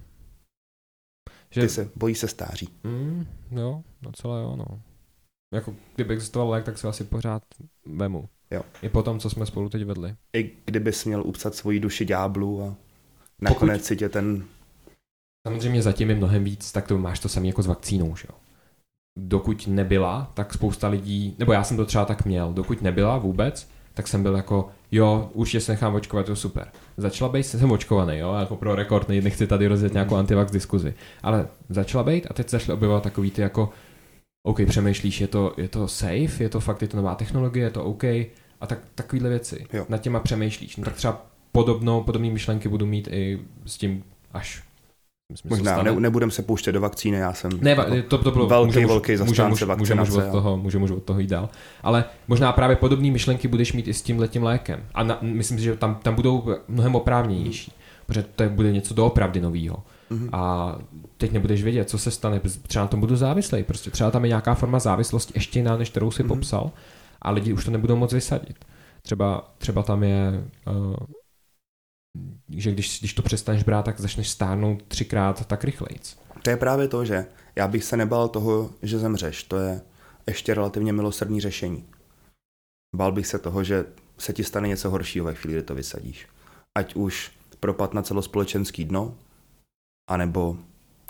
Že... 1.52 1.62
Ty 1.62 1.70
se 1.70 1.90
bojí 1.96 2.16
se 2.16 2.28
stáří. 2.28 2.70
Hmm, 2.84 3.28
jo, 3.52 3.84
docela 4.02 4.40
jo, 4.40 4.56
no. 4.56 4.82
Jako 5.54 5.76
kdyby 5.96 6.14
existoval 6.14 6.50
lék, 6.50 6.66
tak 6.66 6.78
se 6.78 6.88
asi 6.88 7.04
pořád 7.04 7.44
vemu. 7.86 8.30
Jo. 8.52 8.62
I 8.82 8.90
po 8.90 9.04
tom, 9.04 9.20
co 9.20 9.30
jsme 9.30 9.46
spolu 9.46 9.70
teď 9.70 9.84
vedli. 9.84 10.16
I 10.34 10.52
kdybys 10.66 11.06
měl 11.06 11.24
upsat 11.24 11.56
svoji 11.56 11.80
duši 11.80 12.06
ďáblu 12.06 12.64
a 12.64 12.76
nakonec 13.42 13.78
Pokud... 13.78 13.86
si 13.86 13.98
tě 13.98 14.10
ten... 14.10 14.46
Samozřejmě 15.48 15.82
zatím 15.82 16.10
je 16.10 16.16
mnohem 16.16 16.44
víc, 16.44 16.72
tak 16.72 16.88
to 16.88 16.98
máš 16.98 17.20
to 17.20 17.30
samé 17.30 17.48
jako 17.48 17.62
s 17.62 17.68
vakcínou, 17.68 18.16
že 18.16 18.26
jo 18.30 18.36
dokud 19.20 19.68
nebyla, 19.68 20.32
tak 20.34 20.54
spousta 20.54 20.88
lidí, 20.88 21.36
nebo 21.40 21.54
já 21.54 21.64
jsem 21.64 21.78
to 21.78 21.86
třeba 21.86 22.06
tak 22.06 22.26
měl, 22.26 22.54
dokud 22.54 22.82
nebyla 22.82 23.18
vůbec, 23.18 23.70
tak 23.94 24.08
jsem 24.08 24.24
byl 24.24 24.36
jako, 24.36 24.70
jo, 24.92 25.30
určitě 25.34 25.62
se 25.62 25.72
nechám 25.72 25.96
očkovat, 25.96 26.26
to 26.26 26.36
super. 26.36 26.68
Začala 26.98 27.32
být, 27.32 27.44
jsem 27.44 27.72
očkovaný, 27.72 28.18
jo, 28.18 28.34
jako 28.40 28.56
pro 28.56 28.76
rekord, 28.76 29.10
nechci 29.10 29.48
tady 29.48 29.68
rozjet 29.68 29.94
nějakou 29.94 30.16
antivax 30.16 30.52
diskuzi, 30.52 30.94
ale 31.24 31.48
začala 31.70 32.04
být 32.04 32.28
a 32.30 32.34
teď 32.34 32.50
začaly 32.50 32.74
objevovat 32.74 33.04
takový 33.04 33.32
ty 33.32 33.42
jako, 33.42 33.70
OK, 34.44 34.60
přemýšlíš, 34.68 35.22
je 35.22 35.28
to, 35.28 35.54
je 35.58 35.68
to 35.68 35.88
safe, 35.88 36.44
je 36.44 36.50
to 36.50 36.60
fakt, 36.60 36.82
je 36.82 36.88
to 36.88 36.98
nová 36.98 37.16
technologie, 37.16 37.66
je 37.66 37.72
to 37.72 37.84
OK, 37.84 38.04
a 38.62 38.68
tak, 38.68 38.80
takovýhle 38.96 39.30
věci. 39.30 39.66
Jo. 39.74 39.86
Nad 39.90 39.98
těma 39.98 40.20
přemýšlíš. 40.20 40.78
No 40.78 40.84
tak 40.84 40.96
třeba 40.96 41.26
podobnou, 41.52 42.04
podobné 42.04 42.30
myšlenky 42.30 42.70
budu 42.70 42.86
mít 42.86 43.08
i 43.12 43.40
s 43.66 43.78
tím, 43.78 44.04
až 44.34 44.64
myslím, 45.30 45.50
Možná 45.50 45.84
ne, 45.84 45.92
nebudem 45.92 46.32
se 46.32 46.42
pouštět 46.42 46.72
do 46.72 46.82
vakcíny, 46.82 47.18
já 47.18 47.34
jsem 47.34 47.52
ne, 47.62 47.76
to, 48.08 48.18
to 48.18 48.32
bylo 48.32 48.48
velký, 48.48 48.68
může, 48.68 48.88
velký 48.88 49.16
zastánce 49.18 49.66
může, 49.66 49.66
může, 49.66 49.96
může, 49.96 50.12
od 50.12 50.32
toho, 50.32 50.58
může, 50.58 50.78
může 50.78 50.94
od 50.94 51.04
toho 51.04 51.20
jít 51.20 51.30
dál. 51.30 51.50
Ale 51.84 52.06
možná 52.28 52.52
právě 52.52 52.76
podobné 52.76 53.12
myšlenky 53.12 53.48
budeš 53.48 53.74
mít 53.74 53.88
i 53.88 53.94
s 53.94 54.02
tím 54.02 54.20
letím 54.20 54.44
lékem. 54.44 54.80
A 54.94 55.04
na, 55.04 55.18
myslím 55.22 55.58
si, 55.58 55.64
že 55.64 55.76
tam, 55.76 55.96
tam 56.04 56.16
budou 56.16 56.56
mnohem 56.68 56.96
oprávněnější, 56.96 57.72
protože 58.06 58.26
to 58.36 58.50
bude 58.50 58.72
něco 58.72 58.94
doopravdy 58.94 59.42
novýho. 59.42 59.84
Mm-hmm. 60.12 60.30
A 60.32 60.76
teď 61.18 61.32
nebudeš 61.32 61.64
vědět, 61.64 61.90
co 61.90 61.98
se 61.98 62.12
stane, 62.12 62.42
třeba 62.68 62.86
na 62.86 62.88
tom 62.88 63.00
budu 63.00 63.16
závislý, 63.16 63.64
prostě 63.64 63.92
třeba 63.92 64.12
tam 64.12 64.24
je 64.24 64.30
nějaká 64.30 64.56
forma 64.56 64.80
závislosti 64.80 65.34
ještě 65.36 65.60
jiná, 65.60 65.78
než 65.78 65.90
kterou 65.90 66.12
si 66.12 66.24
mm-hmm. 66.24 66.28
popsal 66.28 66.72
a 67.22 67.32
lidi 67.32 67.54
už 67.54 67.66
to 67.66 67.72
nebudou 67.72 67.96
moc 67.96 68.14
vysadit. 68.14 68.66
Třeba, 69.02 69.52
třeba 69.58 69.84
tam 69.84 70.04
je, 70.04 70.44
uh, 70.68 70.96
že 72.50 72.72
když, 72.72 73.00
když 73.00 73.14
to 73.14 73.22
přestaneš 73.22 73.64
brát, 73.64 73.86
tak 73.86 74.00
začneš 74.00 74.30
stárnout 74.30 74.84
třikrát 74.84 75.46
tak 75.46 75.64
rychlejc. 75.64 76.18
To 76.42 76.50
je 76.50 76.58
právě 76.58 76.88
to, 76.88 77.06
že 77.06 77.26
já 77.56 77.68
bych 77.68 77.84
se 77.84 77.98
nebal 77.98 78.28
toho, 78.28 78.70
že 78.82 79.00
zemřeš. 79.00 79.44
To 79.44 79.58
je 79.58 79.82
ještě 80.28 80.54
relativně 80.54 80.94
milosrdný 80.94 81.42
řešení. 81.42 81.86
Bál 82.96 83.12
bych 83.12 83.28
se 83.28 83.40
toho, 83.40 83.64
že 83.64 83.86
se 84.18 84.34
ti 84.34 84.44
stane 84.44 84.68
něco 84.68 84.90
horšího 84.90 85.26
ve 85.26 85.36
chvíli, 85.36 85.54
kdy 85.54 85.64
to 85.64 85.76
vysadíš. 85.76 86.28
Ať 86.78 86.96
už 86.96 87.32
propad 87.60 87.94
na 87.94 88.02
celospolečenský 88.02 88.86
dno, 88.86 89.16
anebo 90.10 90.58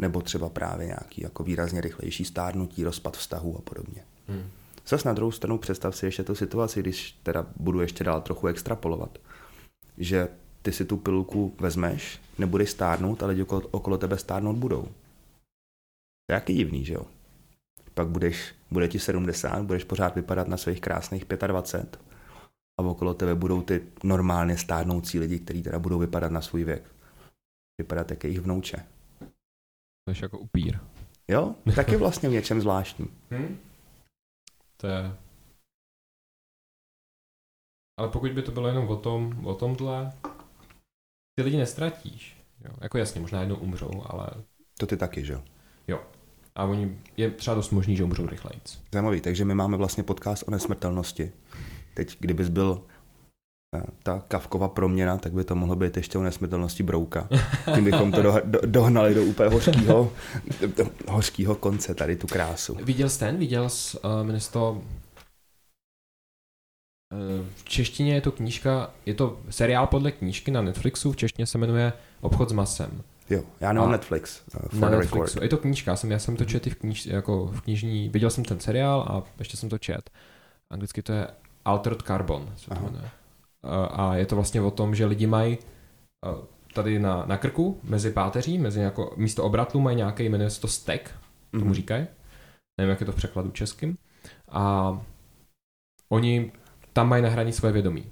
nebo 0.02 0.22
třeba 0.22 0.50
právě 0.50 0.88
nějaký 0.88 1.22
jako 1.22 1.44
výrazně 1.44 1.82
rychlejší 1.82 2.26
stárnutí, 2.26 2.84
rozpad 2.84 3.18
vztahu 3.18 3.58
a 3.58 3.62
podobně. 3.62 4.04
Hmm. 4.28 4.50
Zas 4.88 5.04
na 5.04 5.14
druhou 5.14 5.32
stranu 5.32 5.58
představ 5.58 5.96
si 5.96 6.06
ještě 6.06 6.24
tu 6.24 6.36
situaci, 6.36 6.80
když 6.80 7.20
teda 7.24 7.46
budu 7.56 7.82
ještě 7.82 8.04
dál 8.04 8.22
trochu 8.22 8.48
extrapolovat, 8.48 9.18
že 9.98 10.28
ty 10.62 10.72
si 10.72 10.86
tu 10.86 10.98
pilulku 10.98 11.56
vezmeš, 11.60 12.22
nebudeš 12.38 12.70
stárnout, 12.70 13.24
ale 13.24 13.32
lidi 13.32 13.44
okolo, 13.44 13.62
okolo 13.72 13.98
tebe 13.98 14.18
stárnout 14.18 14.58
budou. 14.58 14.84
To 14.84 16.34
je 16.34 16.34
jaký 16.34 16.54
divný, 16.54 16.86
že 16.86 16.94
jo? 16.94 17.06
Pak 17.94 18.08
budeš, 18.08 18.56
bude 18.72 18.88
ti 18.88 19.00
70, 19.00 19.64
budeš 19.64 19.84
pořád 19.84 20.16
vypadat 20.16 20.48
na 20.48 20.58
svých 20.58 20.82
krásných 20.82 21.26
25 21.26 22.00
a 22.80 22.82
okolo 22.84 23.14
tebe 23.14 23.36
budou 23.36 23.62
ty 23.62 23.82
normálně 24.04 24.58
stárnoucí 24.58 25.20
lidi, 25.20 25.40
kteří 25.40 25.64
teda 25.64 25.80
budou 25.80 26.00
vypadat 26.00 26.32
na 26.32 26.42
svůj 26.42 26.64
věk. 26.64 26.84
Vypadat 27.82 28.12
jak 28.12 28.24
jejich 28.24 28.40
vnouče. 28.40 28.86
To 30.06 30.12
je 30.12 30.16
jako 30.22 30.40
upír. 30.40 30.80
Jo, 31.28 31.56
taky 31.76 31.98
vlastně 31.98 32.30
v 32.30 32.32
něčem 32.32 32.62
zvláštní. 32.62 33.08
Hmm? 33.32 33.58
To 34.78 34.88
je... 34.88 35.16
Ale 38.00 38.10
pokud 38.10 38.32
by 38.32 38.42
to 38.42 38.52
bylo 38.52 38.68
jenom 38.68 38.88
o 38.88 38.96
tom, 38.96 39.46
o 39.46 39.54
tomhle, 39.54 40.14
ty 41.40 41.44
lidi 41.44 41.58
nestratíš. 41.58 42.38
Jo. 42.66 42.72
Jako 42.82 42.98
jasně, 42.98 43.22
možná 43.22 43.40
jednou 43.40 43.56
umřou, 43.56 44.04
ale... 44.06 44.28
To 44.78 44.86
ty 44.86 44.98
taky, 44.98 45.26
že 45.26 45.34
jo? 45.34 45.42
Jo. 45.88 46.00
A 46.56 46.64
oni, 46.64 46.98
je 47.18 47.32
třeba 47.32 47.56
dost 47.56 47.70
možný, 47.70 47.96
že 47.96 48.04
umřou 48.04 48.28
rychleji. 48.28 48.62
Zajímavý, 48.94 49.22
takže 49.22 49.46
my 49.46 49.56
máme 49.56 49.78
vlastně 49.78 50.04
podcast 50.04 50.44
o 50.48 50.52
nesmrtelnosti. 50.52 51.32
Teď, 51.94 52.18
kdybys 52.20 52.50
byl 52.50 52.82
eh, 53.76 53.84
ta 54.04 54.24
kavková 54.28 54.68
proměna, 54.68 55.18
tak 55.18 55.34
by 55.34 55.44
to 55.44 55.56
mohlo 55.56 55.76
být 55.76 55.98
ještě 55.98 56.18
o 56.18 56.24
nesmrtelnosti 56.24 56.84
brouka. 56.84 57.30
Tím 57.76 57.84
bychom 57.84 58.12
to 58.12 58.22
do, 58.22 58.36
do, 58.44 58.60
dohnali 58.66 59.14
do 59.14 59.24
úplně 59.24 59.50
hořkýho, 59.50 60.12
do, 60.78 60.86
hořkýho 61.08 61.56
konce, 61.56 61.96
tady 61.96 62.16
tu 62.16 62.28
krásu. 62.28 62.78
Viděl 62.84 63.10
jsi 63.10 63.20
ten? 63.20 63.38
Viděl 63.38 63.70
jsi 63.70 63.98
uh, 64.00 64.40
to 64.52 64.82
v 67.56 67.64
češtině 67.64 68.14
je 68.14 68.22
to 68.22 68.32
knížka, 68.32 68.92
je 69.06 69.14
to 69.14 69.40
seriál 69.50 69.88
podle 69.88 70.12
knížky 70.12 70.52
na 70.52 70.62
Netflixu, 70.62 71.12
v 71.12 71.16
češtině 71.16 71.46
se 71.46 71.58
jmenuje 71.58 71.94
Obchod 72.22 72.50
s 72.50 72.52
masem. 72.52 73.04
Jo, 73.30 73.44
já 73.60 73.74
nemám 73.74 73.92
Netflix. 73.92 74.42
Uh, 74.74 74.80
na 74.80 74.90
Netflixu. 74.90 75.24
Record. 75.24 75.44
Je 75.44 75.50
to 75.50 75.58
knížka, 75.58 75.96
jsem, 75.96 76.12
já 76.12 76.20
jsem 76.20 76.36
to 76.36 76.46
četl 76.46 76.70
v, 76.70 76.76
kníž, 76.76 77.06
jako 77.06 77.46
v 77.46 77.62
knižní, 77.62 78.10
viděl 78.10 78.30
jsem 78.30 78.46
ten 78.46 78.60
seriál 78.60 79.02
a 79.02 79.24
ještě 79.40 79.58
jsem 79.58 79.70
to 79.70 79.78
čet. 79.78 80.10
Anglicky 80.70 81.02
to 81.02 81.14
je 81.14 81.28
Altered 81.66 82.02
Carbon. 82.02 82.54
Se 82.56 82.70
to 82.70 82.76
jmenuje. 82.76 83.10
A 83.92 84.16
je 84.16 84.26
to 84.26 84.36
vlastně 84.36 84.62
o 84.62 84.72
tom, 84.72 84.96
že 84.96 85.06
lidi 85.06 85.28
mají 85.28 85.58
tady 86.74 87.00
na, 87.00 87.26
na 87.26 87.38
krku, 87.38 87.80
mezi 87.84 88.12
páteří, 88.12 88.58
mezi 88.58 88.80
jako, 88.80 89.14
místo 89.18 89.44
obratlu 89.44 89.82
mají 89.82 89.98
nějaký, 89.98 90.30
jmenuje 90.30 90.50
se 90.50 90.62
to 90.62 90.68
stek, 90.68 91.16
tomu 91.52 91.66
mm-hmm. 91.66 91.74
říkají. 91.74 92.08
Nevím, 92.78 92.90
jak 92.90 93.00
je 93.00 93.06
to 93.06 93.12
v 93.12 93.16
překladu 93.16 93.52
českým. 93.52 93.98
A 94.52 94.94
oni 96.10 96.52
tam 96.94 97.10
mají 97.10 97.24
nahraní 97.24 97.54
své 97.54 97.72
vědomí. 97.72 98.06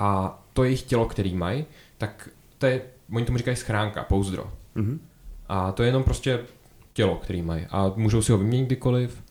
A 0.00 0.42
to 0.52 0.64
jejich 0.64 0.82
tělo, 0.82 1.06
který 1.06 1.34
mají, 1.34 1.64
tak 1.98 2.28
to 2.58 2.66
je, 2.66 2.82
oni 3.12 3.24
tomu 3.24 3.38
říkají 3.38 3.56
schránka, 3.56 4.04
pouzdro. 4.04 4.52
Mm-hmm. 4.76 4.98
A 5.48 5.72
to 5.72 5.82
je 5.82 5.88
jenom 5.88 6.04
prostě 6.04 6.40
tělo, 6.92 7.16
který 7.16 7.42
mají. 7.42 7.66
A 7.70 7.92
můžou 7.96 8.22
si 8.22 8.32
ho 8.32 8.38
vyměnit 8.38 8.66
kdykoliv. 8.66 9.22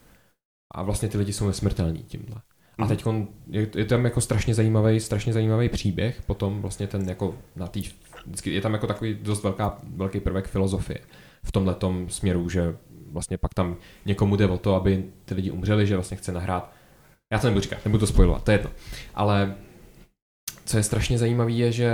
A 0.74 0.84
vlastně 0.84 1.10
ty 1.10 1.18
lidi 1.18 1.34
jsou 1.34 1.48
nesmrtelní 1.48 2.04
tímhle. 2.04 2.42
A 2.78 2.86
mhm. 2.86 2.90
teď 2.90 3.06
je, 3.48 3.68
je 3.76 3.86
tam 3.86 4.06
jako 4.06 4.22
strašně 4.22 4.54
zajímavý, 4.54 5.00
strašně 5.00 5.34
zajímavý 5.34 5.70
příběh, 5.70 6.22
potom 6.22 6.62
vlastně 6.62 6.88
ten 6.88 7.10
jako 7.10 7.36
na 7.56 7.68
tý, 7.68 7.84
vždycky 8.26 8.54
je 8.54 8.62
tam 8.62 8.74
jako 8.74 8.88
takový 8.88 9.14
dost 9.14 9.44
velká, 9.44 9.78
velký 9.84 10.20
prvek 10.20 10.48
filozofie 10.48 11.00
v 11.44 11.52
tomhle 11.52 11.76
směru, 12.08 12.50
že 12.50 12.76
vlastně 13.12 13.38
pak 13.38 13.54
tam 13.54 13.76
někomu 14.06 14.36
jde 14.36 14.48
o 14.48 14.58
to, 14.58 14.76
aby 14.76 15.06
ty 15.26 15.34
lidi 15.34 15.52
umřeli, 15.52 15.88
že 15.88 15.96
vlastně 15.96 16.18
chce 16.18 16.32
nahrát 16.32 16.74
já 17.32 17.40
to 17.40 17.48
nebudu 17.48 17.62
říkat, 17.62 17.86
nebudu 17.86 18.00
to 18.00 18.08
spojovat, 18.08 18.44
to 18.44 18.52
je 18.52 18.58
jedno. 18.58 18.72
Ale 19.16 19.56
co 20.66 20.78
je 20.78 20.84
strašně 20.84 21.18
zajímavé, 21.18 21.52
je, 21.52 21.72
že 21.72 21.92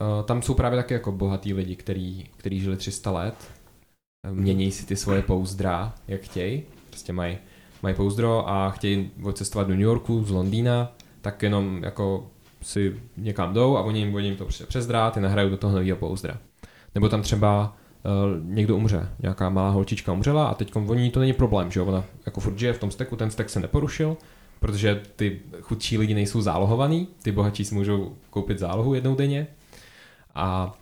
uh, 0.00 0.26
tam 0.26 0.42
jsou 0.42 0.54
právě 0.54 0.76
taky 0.76 0.94
jako 0.94 1.12
bohatý 1.12 1.54
lidi, 1.54 1.76
který, 1.76 2.24
který 2.36 2.60
žili 2.60 2.76
300 2.76 3.10
let, 3.10 3.34
mění 4.30 4.70
si 4.70 4.86
ty 4.86 4.96
svoje 4.96 5.22
pouzdra, 5.22 5.94
jak 6.08 6.20
chtějí, 6.20 6.62
prostě 6.90 7.12
mají 7.12 7.38
mají 7.84 7.94
pouzdro 7.94 8.48
a 8.48 8.70
chtějí 8.70 9.10
odcestovat 9.22 9.68
do 9.68 9.74
New 9.74 9.82
Yorku 9.82 10.24
z 10.24 10.30
Londýna, 10.30 10.92
tak 11.20 11.42
jenom 11.42 11.84
jako 11.84 12.26
si 12.62 13.00
někam 13.16 13.54
jdou 13.54 13.76
a 13.76 13.82
oni 13.82 13.98
jim, 13.98 14.14
oni 14.14 14.26
jim 14.26 14.36
to 14.36 14.46
přes 14.66 14.86
drát, 14.86 15.16
nahrajou 15.16 15.50
do 15.50 15.56
toho 15.56 15.76
nového 15.76 15.96
pouzdra. 15.96 16.38
Nebo 16.94 17.08
tam 17.08 17.22
třeba 17.22 17.76
uh, 18.04 18.54
někdo 18.54 18.76
umře, 18.76 19.08
nějaká 19.22 19.48
malá 19.48 19.70
holčička 19.70 20.12
umřela 20.12 20.46
a 20.46 20.54
teď 20.54 20.76
oni 20.76 21.10
to 21.10 21.20
není 21.20 21.32
problém, 21.32 21.70
že 21.70 21.80
jo, 21.80 21.86
ona 21.86 22.04
jako 22.26 22.40
furt 22.40 22.58
žije 22.58 22.72
v 22.72 22.78
tom 22.78 22.90
steku, 22.90 23.16
ten 23.16 23.30
stek 23.30 23.50
se 23.50 23.60
neporušil, 23.60 24.16
protože 24.64 25.02
ty 25.16 25.40
chudší 25.60 25.98
lidi 25.98 26.14
nejsou 26.14 26.40
zálohovaný, 26.40 27.08
ty 27.22 27.32
bohatší 27.32 27.64
si 27.64 27.74
můžou 27.74 28.16
koupit 28.30 28.58
zálohu 28.58 28.94
jednou 28.94 29.14
denně. 29.14 29.46
A 30.34 30.78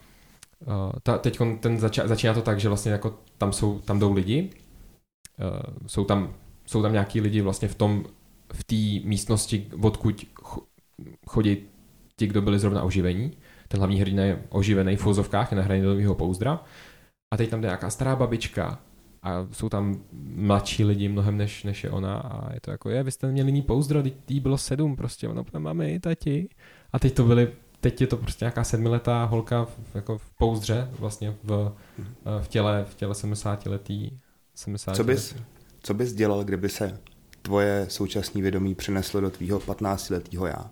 uh, 1.05 1.17
teď 1.19 1.39
ten 1.59 1.79
zača, 1.79 2.07
začíná 2.07 2.33
to 2.33 2.41
tak, 2.41 2.59
že 2.59 2.67
vlastně 2.67 2.91
jako 2.91 3.19
tam, 3.37 3.53
jsou, 3.53 3.79
tam 3.79 3.99
jdou 3.99 4.13
lidi, 4.13 4.49
uh, 5.39 5.87
jsou, 5.87 6.05
tam, 6.05 6.33
jsou 6.65 6.81
tam 6.81 6.91
nějaký 6.91 7.21
lidi 7.21 7.41
vlastně 7.41 7.67
v 7.67 7.75
tom, 7.75 8.05
v 8.53 8.63
té 8.63 9.07
místnosti, 9.07 9.67
odkud 9.81 10.25
chodí 11.27 11.57
ti, 12.17 12.27
kdo 12.27 12.41
byli 12.41 12.59
zrovna 12.59 12.83
oživení. 12.83 13.31
Ten 13.67 13.79
hlavní 13.79 13.99
hrdina 13.99 14.23
je 14.23 14.43
oživený 14.49 14.95
v 14.95 15.01
fozovkách, 15.01 15.51
je 15.51 15.57
nahraný 15.57 15.81
do 15.81 16.15
pouzdra. 16.15 16.63
A 17.33 17.37
teď 17.37 17.49
tam 17.49 17.61
jde 17.61 17.67
nějaká 17.67 17.89
stará 17.89 18.15
babička, 18.15 18.79
a 19.23 19.47
jsou 19.51 19.69
tam 19.69 20.03
mladší 20.35 20.83
lidi 20.83 21.09
mnohem 21.09 21.37
než, 21.37 21.63
než 21.63 21.83
je 21.83 21.91
ona 21.91 22.15
a 22.15 22.53
je 22.53 22.59
to 22.61 22.71
jako, 22.71 22.89
je, 22.89 23.03
vy 23.03 23.11
jste 23.11 23.31
měli 23.31 23.47
jiný 23.47 23.61
pouzdro, 23.61 24.03
jí 24.29 24.39
bylo 24.39 24.57
sedm 24.57 24.95
prostě, 24.95 25.27
ono 25.27 25.45
máme 25.57 25.91
i 25.91 25.99
tati. 25.99 26.49
A 26.93 26.99
teď 26.99 27.13
to 27.13 27.23
byly, 27.23 27.51
teď 27.81 28.01
je 28.01 28.07
to 28.07 28.17
prostě 28.17 28.45
nějaká 28.45 28.63
sedmiletá 28.63 29.23
holka 29.23 29.65
v, 29.65 29.95
jako 29.95 30.17
v 30.17 30.31
pouzdře 30.37 30.89
vlastně 30.99 31.35
v, 31.43 31.75
v 32.41 32.47
těle, 32.47 32.85
v 32.89 32.95
těle 32.95 33.15
70 33.15 33.65
letý. 33.65 34.11
70 34.55 34.95
co, 34.95 35.03
bys, 35.03 35.31
letý. 35.31 35.43
co 35.83 35.93
bys 35.93 36.13
dělal, 36.13 36.43
kdyby 36.43 36.69
se 36.69 36.99
tvoje 37.41 37.85
současné 37.89 38.41
vědomí 38.41 38.75
přineslo 38.75 39.21
do 39.21 39.29
tvýho 39.29 39.59
15 39.59 40.09
letého 40.09 40.47
já? 40.47 40.69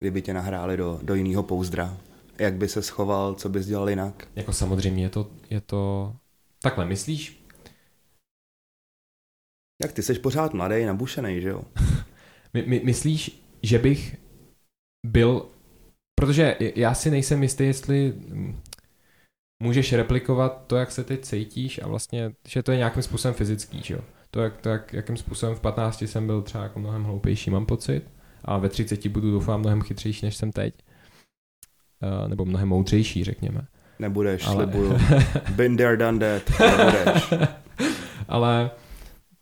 Kdyby 0.00 0.22
tě 0.22 0.34
nahráli 0.34 0.76
do, 0.76 1.00
do 1.02 1.14
jiného 1.14 1.42
pouzdra? 1.42 1.96
Jak 2.38 2.54
by 2.54 2.68
se 2.68 2.82
schoval, 2.82 3.34
co 3.34 3.48
bys 3.48 3.66
dělal 3.66 3.90
jinak? 3.90 4.28
Jako 4.36 4.52
samozřejmě 4.52 5.02
je 5.04 5.08
to, 5.08 5.30
je 5.50 5.60
to 5.60 6.12
Takhle, 6.62 6.84
myslíš, 6.84 7.45
jak 9.86 9.94
ty 9.94 10.02
jsi 10.02 10.18
pořád 10.18 10.54
mladý, 10.54 10.84
nabušený, 10.84 11.40
že 11.40 11.48
jo? 11.48 11.62
My, 12.54 12.64
my, 12.66 12.80
myslíš, 12.84 13.42
že 13.62 13.78
bych 13.78 14.16
byl, 15.06 15.46
protože 16.14 16.56
já 16.60 16.94
si 16.94 17.10
nejsem 17.10 17.42
jistý, 17.42 17.64
jestli 17.64 18.14
můžeš 19.62 19.92
replikovat 19.92 20.64
to, 20.66 20.76
jak 20.76 20.90
se 20.90 21.04
teď 21.04 21.20
cítíš 21.20 21.80
a 21.82 21.88
vlastně, 21.88 22.32
že 22.48 22.62
to 22.62 22.72
je 22.72 22.78
nějakým 22.78 23.02
způsobem 23.02 23.34
fyzický, 23.34 23.82
že 23.82 23.94
jo? 23.94 24.00
To, 24.30 24.40
jak, 24.40 24.56
to 24.56 24.68
jak, 24.68 24.92
jakým 24.92 25.16
způsobem 25.16 25.54
v 25.54 25.60
15 25.60 26.02
jsem 26.02 26.26
byl 26.26 26.42
třeba 26.42 26.64
jako 26.64 26.78
mnohem 26.78 27.04
hloupější, 27.04 27.50
mám 27.50 27.66
pocit, 27.66 28.02
a 28.44 28.58
ve 28.58 28.68
30 28.68 29.06
budu 29.06 29.30
doufám 29.30 29.60
mnohem 29.60 29.82
chytřejší, 29.82 30.26
než 30.26 30.36
jsem 30.36 30.52
teď. 30.52 30.74
Uh, 32.02 32.28
nebo 32.28 32.44
mnohem 32.44 32.68
moudřejší, 32.68 33.24
řekněme. 33.24 33.66
Nebudeš, 33.98 34.46
Ale... 34.46 34.56
slibuju. 34.56 34.98
Been 35.50 35.76
there, 35.76 35.96
done 35.96 36.18
that. 36.18 36.60
Nebudeš. 36.60 37.32
Ale 38.28 38.70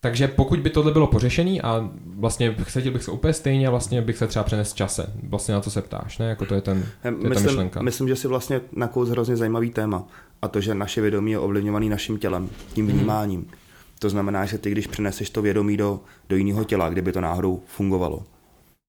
Takže 0.04 0.28
pokud 0.28 0.60
by 0.60 0.70
tohle 0.70 0.92
bylo 0.92 1.06
pořešený 1.06 1.62
a 1.62 1.90
vlastně 2.06 2.56
chtěl 2.62 2.92
bych 2.92 3.02
se 3.02 3.10
úplně 3.10 3.32
stejně 3.32 3.66
a 3.66 3.70
vlastně 3.70 4.02
bych 4.02 4.16
se 4.16 4.26
třeba 4.26 4.42
přenes 4.44 4.74
čase. 4.74 5.12
Vlastně 5.22 5.54
na 5.54 5.60
to 5.60 5.70
se 5.70 5.82
ptáš, 5.82 6.18
ne? 6.18 6.26
Jako 6.28 6.46
to 6.46 6.54
je, 6.54 6.60
ten, 6.60 6.84
to 7.02 7.08
je 7.08 7.10
myslím, 7.10 7.34
ta 7.34 7.40
myšlenka. 7.40 7.82
Myslím, 7.82 8.08
že 8.08 8.16
si 8.16 8.28
vlastně 8.28 8.60
nakous 8.72 9.08
hrozně 9.08 9.36
zajímavý 9.36 9.70
téma. 9.70 10.04
A 10.42 10.48
to, 10.48 10.60
že 10.60 10.74
naše 10.74 11.00
vědomí 11.00 11.30
je 11.30 11.38
ovlivňovaný 11.38 11.88
naším 11.88 12.18
tělem, 12.18 12.48
tím 12.72 12.86
Mhm. 12.86 12.94
vnímáním. 12.96 13.40
Hmm. 13.40 13.50
To 13.98 14.08
znamená, 14.10 14.44
že 14.44 14.58
ty, 14.58 14.70
když 14.70 14.86
přeneseš 14.86 15.30
to 15.30 15.42
vědomí 15.42 15.76
do, 15.76 16.00
do 16.28 16.36
jiného 16.36 16.64
těla, 16.64 16.88
kdyby 16.88 17.12
to 17.12 17.20
náhodou 17.20 17.62
fungovalo, 17.66 18.22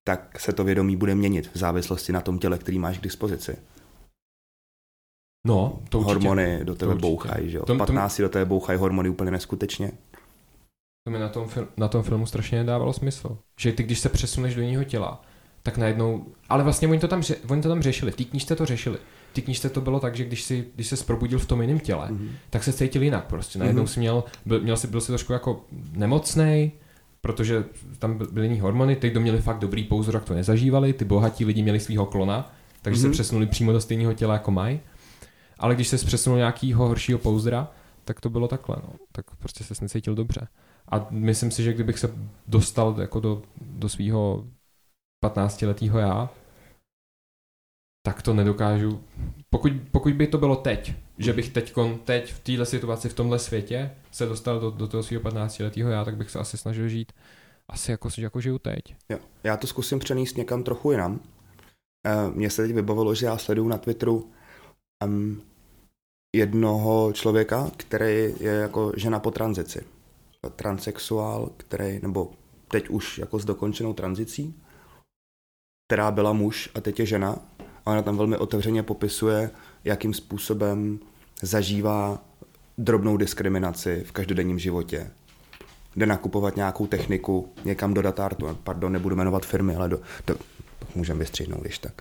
tak 0.07 0.39
se 0.39 0.53
to 0.53 0.63
vědomí 0.63 0.95
bude 0.95 1.15
měnit 1.15 1.49
v 1.53 1.57
závislosti 1.57 2.11
na 2.11 2.21
tom 2.21 2.39
těle, 2.39 2.57
který 2.57 2.79
máš 2.79 2.97
k 2.99 3.03
dispozici. 3.03 3.55
No, 5.47 5.79
to 5.89 5.99
určitě. 5.99 6.13
hormony 6.13 6.59
do 6.63 6.75
tebe 6.75 6.95
bouchají, 6.95 7.49
že 7.49 7.57
jo? 7.57 7.65
To- 7.65 7.73
to- 7.73 7.77
15 7.77 8.21
do 8.21 8.29
tebe 8.29 8.45
bouchají 8.45 8.79
hormony 8.79 9.09
úplně 9.09 9.31
neskutečně. 9.31 9.91
To 11.05 11.11
mi 11.11 11.19
na 11.19 11.29
tom, 11.29 11.47
fil- 11.47 11.67
na 11.77 11.87
tom 11.87 12.03
filmu 12.03 12.25
strašně 12.25 12.57
nedávalo 12.57 12.93
smysl. 12.93 13.37
Že 13.59 13.71
ty, 13.71 13.83
když 13.83 13.99
se 13.99 14.09
přesuneš 14.09 14.55
do 14.55 14.61
jiného 14.61 14.83
těla, 14.83 15.21
tak 15.63 15.77
najednou... 15.77 16.25
Ale 16.49 16.63
vlastně 16.63 16.87
oni 16.87 16.99
to 16.99 17.07
tam, 17.07 17.21
ře- 17.21 17.35
oni 17.47 17.61
to 17.61 17.69
tam 17.69 17.81
řešili. 17.81 18.11
V 18.11 18.15
té 18.15 18.23
knížce 18.23 18.55
to 18.55 18.65
řešili. 18.65 18.97
V 19.31 19.33
té 19.33 19.41
knížce 19.41 19.69
to 19.69 19.81
bylo 19.81 19.99
tak, 19.99 20.15
že 20.15 20.25
když, 20.25 20.43
si, 20.43 20.67
když 20.75 20.87
se 20.87 21.03
probudil 21.05 21.39
v 21.39 21.45
tom 21.45 21.61
jiném 21.61 21.79
těle, 21.79 22.07
Mhm. 22.11 22.29
tak 22.49 22.63
se 22.63 22.73
cítil 22.73 23.03
jinak 23.03 23.25
prostě. 23.25 23.59
Najednou 23.59 23.81
Mhm. 23.81 23.87
si 23.87 23.99
měl, 23.99 24.23
byl, 24.45 24.61
měl 24.61 24.77
si, 24.77 24.87
byl 24.87 25.01
si 25.01 25.07
trošku 25.07 25.33
jako 25.33 25.65
nemocnej, 25.91 26.71
protože 27.21 27.65
tam 27.99 28.17
by- 28.17 28.25
byly 28.31 28.45
jiný 28.45 28.59
hormony, 28.59 28.95
ty, 28.95 29.09
kdo 29.09 29.19
měli 29.19 29.41
fakt 29.41 29.59
dobrý 29.59 29.83
pouzdro, 29.83 30.13
tak 30.19 30.23
to 30.27 30.33
nezažívali, 30.33 30.93
ty 30.93 31.05
bohatí 31.05 31.45
lidi 31.45 31.61
měli 31.63 31.79
svého 31.79 32.05
klona, 32.05 32.53
takže 32.81 33.01
se 33.01 33.07
Mhm. 33.07 33.13
přesunuli 33.13 33.45
přímo 33.45 33.71
do 33.71 33.81
stejného 33.81 34.13
těla 34.13 34.33
jako 34.33 34.51
mají. 34.51 34.79
Ale 35.59 35.75
když 35.75 35.87
se 35.87 35.97
přesunul 35.97 36.37
nějakýho 36.37 36.87
horšího 36.87 37.19
pouzdra, 37.19 37.71
tak 38.05 38.21
to 38.21 38.29
bylo 38.29 38.47
takhle, 38.47 38.75
no. 38.83 38.93
Tak 39.11 39.25
prostě 39.39 39.63
se 39.63 39.73
necítil 39.81 40.15
dobře. 40.15 40.47
A 40.87 41.07
myslím 41.09 41.51
si, 41.51 41.63
že 41.63 41.73
kdybych 41.73 41.99
se 41.99 42.13
dostal 42.47 42.95
jako 43.01 43.19
do, 43.19 43.41
do 43.61 43.89
svého 43.89 44.47
15-letého 45.25 45.99
já, 45.99 46.29
tak 48.05 48.21
to 48.21 48.33
nedokážu. 48.33 49.03
Pokud, 49.49 49.71
pokud 49.91 50.13
by 50.13 50.27
to 50.27 50.37
bylo 50.37 50.55
teď, 50.55 50.93
že 51.17 51.33
bych 51.33 51.49
teď, 51.49 51.73
teď 52.03 52.33
v 52.33 52.39
téhle 52.39 52.65
situaci, 52.65 53.09
v 53.09 53.13
tomhle 53.13 53.39
světě 53.39 53.91
se 54.11 54.25
dostal 54.25 54.59
do, 54.59 54.71
do 54.71 54.87
toho 54.87 55.03
svého 55.03 55.23
15-letého 55.23 55.89
já, 55.89 56.05
tak 56.05 56.17
bych 56.17 56.31
se 56.31 56.39
asi 56.39 56.57
snažil 56.57 56.87
žít 56.87 57.11
asi 57.69 57.91
jako, 57.91 58.09
jako 58.17 58.41
žiju 58.41 58.59
teď. 58.59 58.95
Jo. 59.09 59.17
Já 59.43 59.57
to 59.57 59.67
zkusím 59.67 59.99
přenést 59.99 60.37
někam 60.37 60.63
trochu 60.63 60.91
jinam. 60.91 61.19
Eh, 62.07 62.31
Mně 62.31 62.49
se 62.49 62.61
teď 62.61 62.75
vybavilo, 62.75 63.15
že 63.15 63.25
já 63.25 63.37
sleduju 63.37 63.67
na 63.67 63.77
Twitteru 63.77 64.31
um, 65.05 65.41
jednoho 66.35 67.13
člověka, 67.13 67.71
který 67.77 68.33
je 68.39 68.51
jako 68.51 68.91
žena 68.97 69.19
po 69.19 69.31
tranzici. 69.31 69.94
Transsexuál, 70.49 71.49
který, 71.57 71.99
nebo 72.01 72.31
teď 72.67 72.89
už 72.89 73.17
jako 73.17 73.39
s 73.39 73.45
dokončenou 73.45 73.93
tranzicí, 73.93 74.55
která 75.87 76.11
byla 76.11 76.33
muž 76.33 76.69
a 76.75 76.81
teď 76.81 76.99
je 76.99 77.05
žena. 77.05 77.39
A 77.85 77.91
ona 77.91 78.01
tam 78.01 78.17
velmi 78.17 78.37
otevřeně 78.37 78.83
popisuje, 78.83 79.51
jakým 79.83 80.13
způsobem 80.13 80.99
zažívá 81.41 82.25
drobnou 82.77 83.17
diskriminaci 83.17 84.03
v 84.07 84.11
každodenním 84.11 84.59
životě. 84.59 85.11
Jde 85.95 86.05
nakupovat 86.05 86.55
nějakou 86.55 86.87
techniku 86.87 87.53
někam 87.65 87.93
do 87.93 88.01
datártu, 88.01 88.57
pardon, 88.63 88.91
nebudu 88.91 89.15
jmenovat 89.15 89.45
firmy, 89.45 89.75
ale 89.75 89.89
do, 89.89 89.99
do 90.27 90.35
můžeme 90.95 91.19
vystřihnout, 91.19 91.61
když 91.61 91.77
tak. 91.79 91.93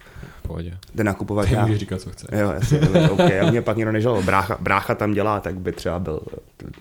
Pohodě. 0.43 0.79
Jde 0.95 1.05
nakupovat 1.05 1.45
Ty 1.45 1.51
nějak... 1.51 1.67
můžeš 1.67 1.81
říkat, 1.81 2.01
co 2.01 2.11
chce. 2.11 2.27
Jo, 2.33 2.51
jasně, 2.51 2.79
to 2.79 2.99
je 2.99 3.11
OK. 3.11 3.21
A 3.21 3.51
mě 3.51 3.63
pak 3.63 3.77
někdo 3.77 3.93
nežal, 3.93 4.23
brácha, 4.23 4.57
brácha 4.61 4.95
tam 4.95 5.13
dělá, 5.13 5.41
tak 5.41 5.59
by 5.59 5.73
třeba 5.73 5.99
byl 5.99 6.21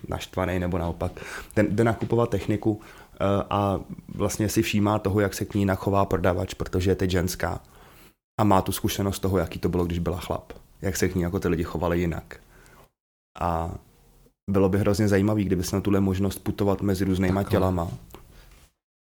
naštvaný 0.08 0.60
nebo 0.60 0.78
naopak. 0.78 1.12
Jde, 1.56 1.64
jde 1.70 1.84
nakupovat 1.84 2.30
techniku 2.30 2.82
eh, 3.14 3.18
a 3.50 3.80
vlastně 4.16 4.50
si 4.50 4.62
všímá 4.62 5.00
toho, 5.00 5.20
jak 5.20 5.34
se 5.34 5.46
k 5.46 5.54
ní 5.54 5.62
jinak 5.62 5.80
chová 5.80 6.06
prodavač, 6.06 6.54
protože 6.54 6.92
je 6.92 6.96
teď 6.96 7.10
ženská. 7.10 7.60
A 8.40 8.44
má 8.44 8.62
tu 8.62 8.72
zkušenost 8.72 9.20
toho, 9.20 9.38
jaký 9.38 9.60
to 9.60 9.70
bylo, 9.70 9.86
když 9.86 10.00
byla 10.00 10.20
chlap. 10.20 10.54
Jak 10.82 10.98
se 10.98 11.10
k 11.10 11.16
ní 11.16 11.22
jako 11.22 11.40
ty 11.40 11.48
lidi 11.48 11.64
chovali 11.64 12.00
jinak. 12.00 12.40
A 13.40 13.72
bylo 14.50 14.70
by 14.70 14.78
hrozně 14.78 15.08
zajímavý, 15.08 15.44
kdyby 15.44 15.64
na 15.74 15.82
tuhle 15.82 16.00
možnost 16.00 16.40
putovat 16.40 16.82
mezi 16.82 17.06
různýma 17.06 17.42
Takhle. 17.42 17.52
tělama. 17.52 17.92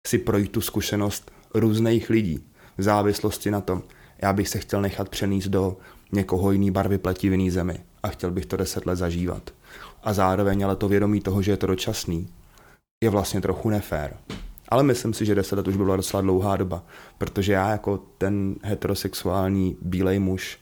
Si 0.08 0.18
projít 0.18 0.52
tu 0.52 0.62
zkušenost 0.62 1.32
různých 1.54 2.10
lidí 2.10 2.50
v 2.80 2.84
závislosti 2.84 3.52
na 3.52 3.62
tom. 3.62 3.84
Já 4.22 4.34
bych 4.34 4.50
se 4.50 4.60
chtěl 4.60 4.82
nechat 4.82 5.10
přenést 5.10 5.48
do 5.48 5.78
někoho 6.12 6.52
jiný 6.52 6.72
barvy 6.72 6.98
pleti 6.98 7.30
v 7.30 7.32
jiný 7.32 7.52
zemi 7.52 7.80
a 8.04 8.08
chtěl 8.08 8.32
bych 8.32 8.46
to 8.46 8.58
deset 8.58 8.86
let 8.86 8.96
zažívat. 8.96 9.52
A 10.04 10.14
zároveň 10.14 10.66
ale 10.66 10.76
to 10.76 10.88
vědomí 10.88 11.22
toho, 11.22 11.42
že 11.42 11.52
je 11.52 11.58
to 11.58 11.68
dočasný, 11.68 12.28
je 13.04 13.10
vlastně 13.10 13.42
trochu 13.42 13.70
nefér. 13.70 14.18
Ale 14.70 14.84
myslím 14.84 15.14
si, 15.14 15.26
že 15.26 15.36
deset 15.36 15.56
let 15.56 15.68
už 15.68 15.78
byla 15.78 15.96
docela 15.96 16.22
dlouhá 16.22 16.58
doba, 16.58 16.84
protože 17.18 17.54
já 17.54 17.70
jako 17.70 17.98
ten 18.18 18.56
heterosexuální 18.64 19.78
bílej 19.82 20.20
muž 20.20 20.60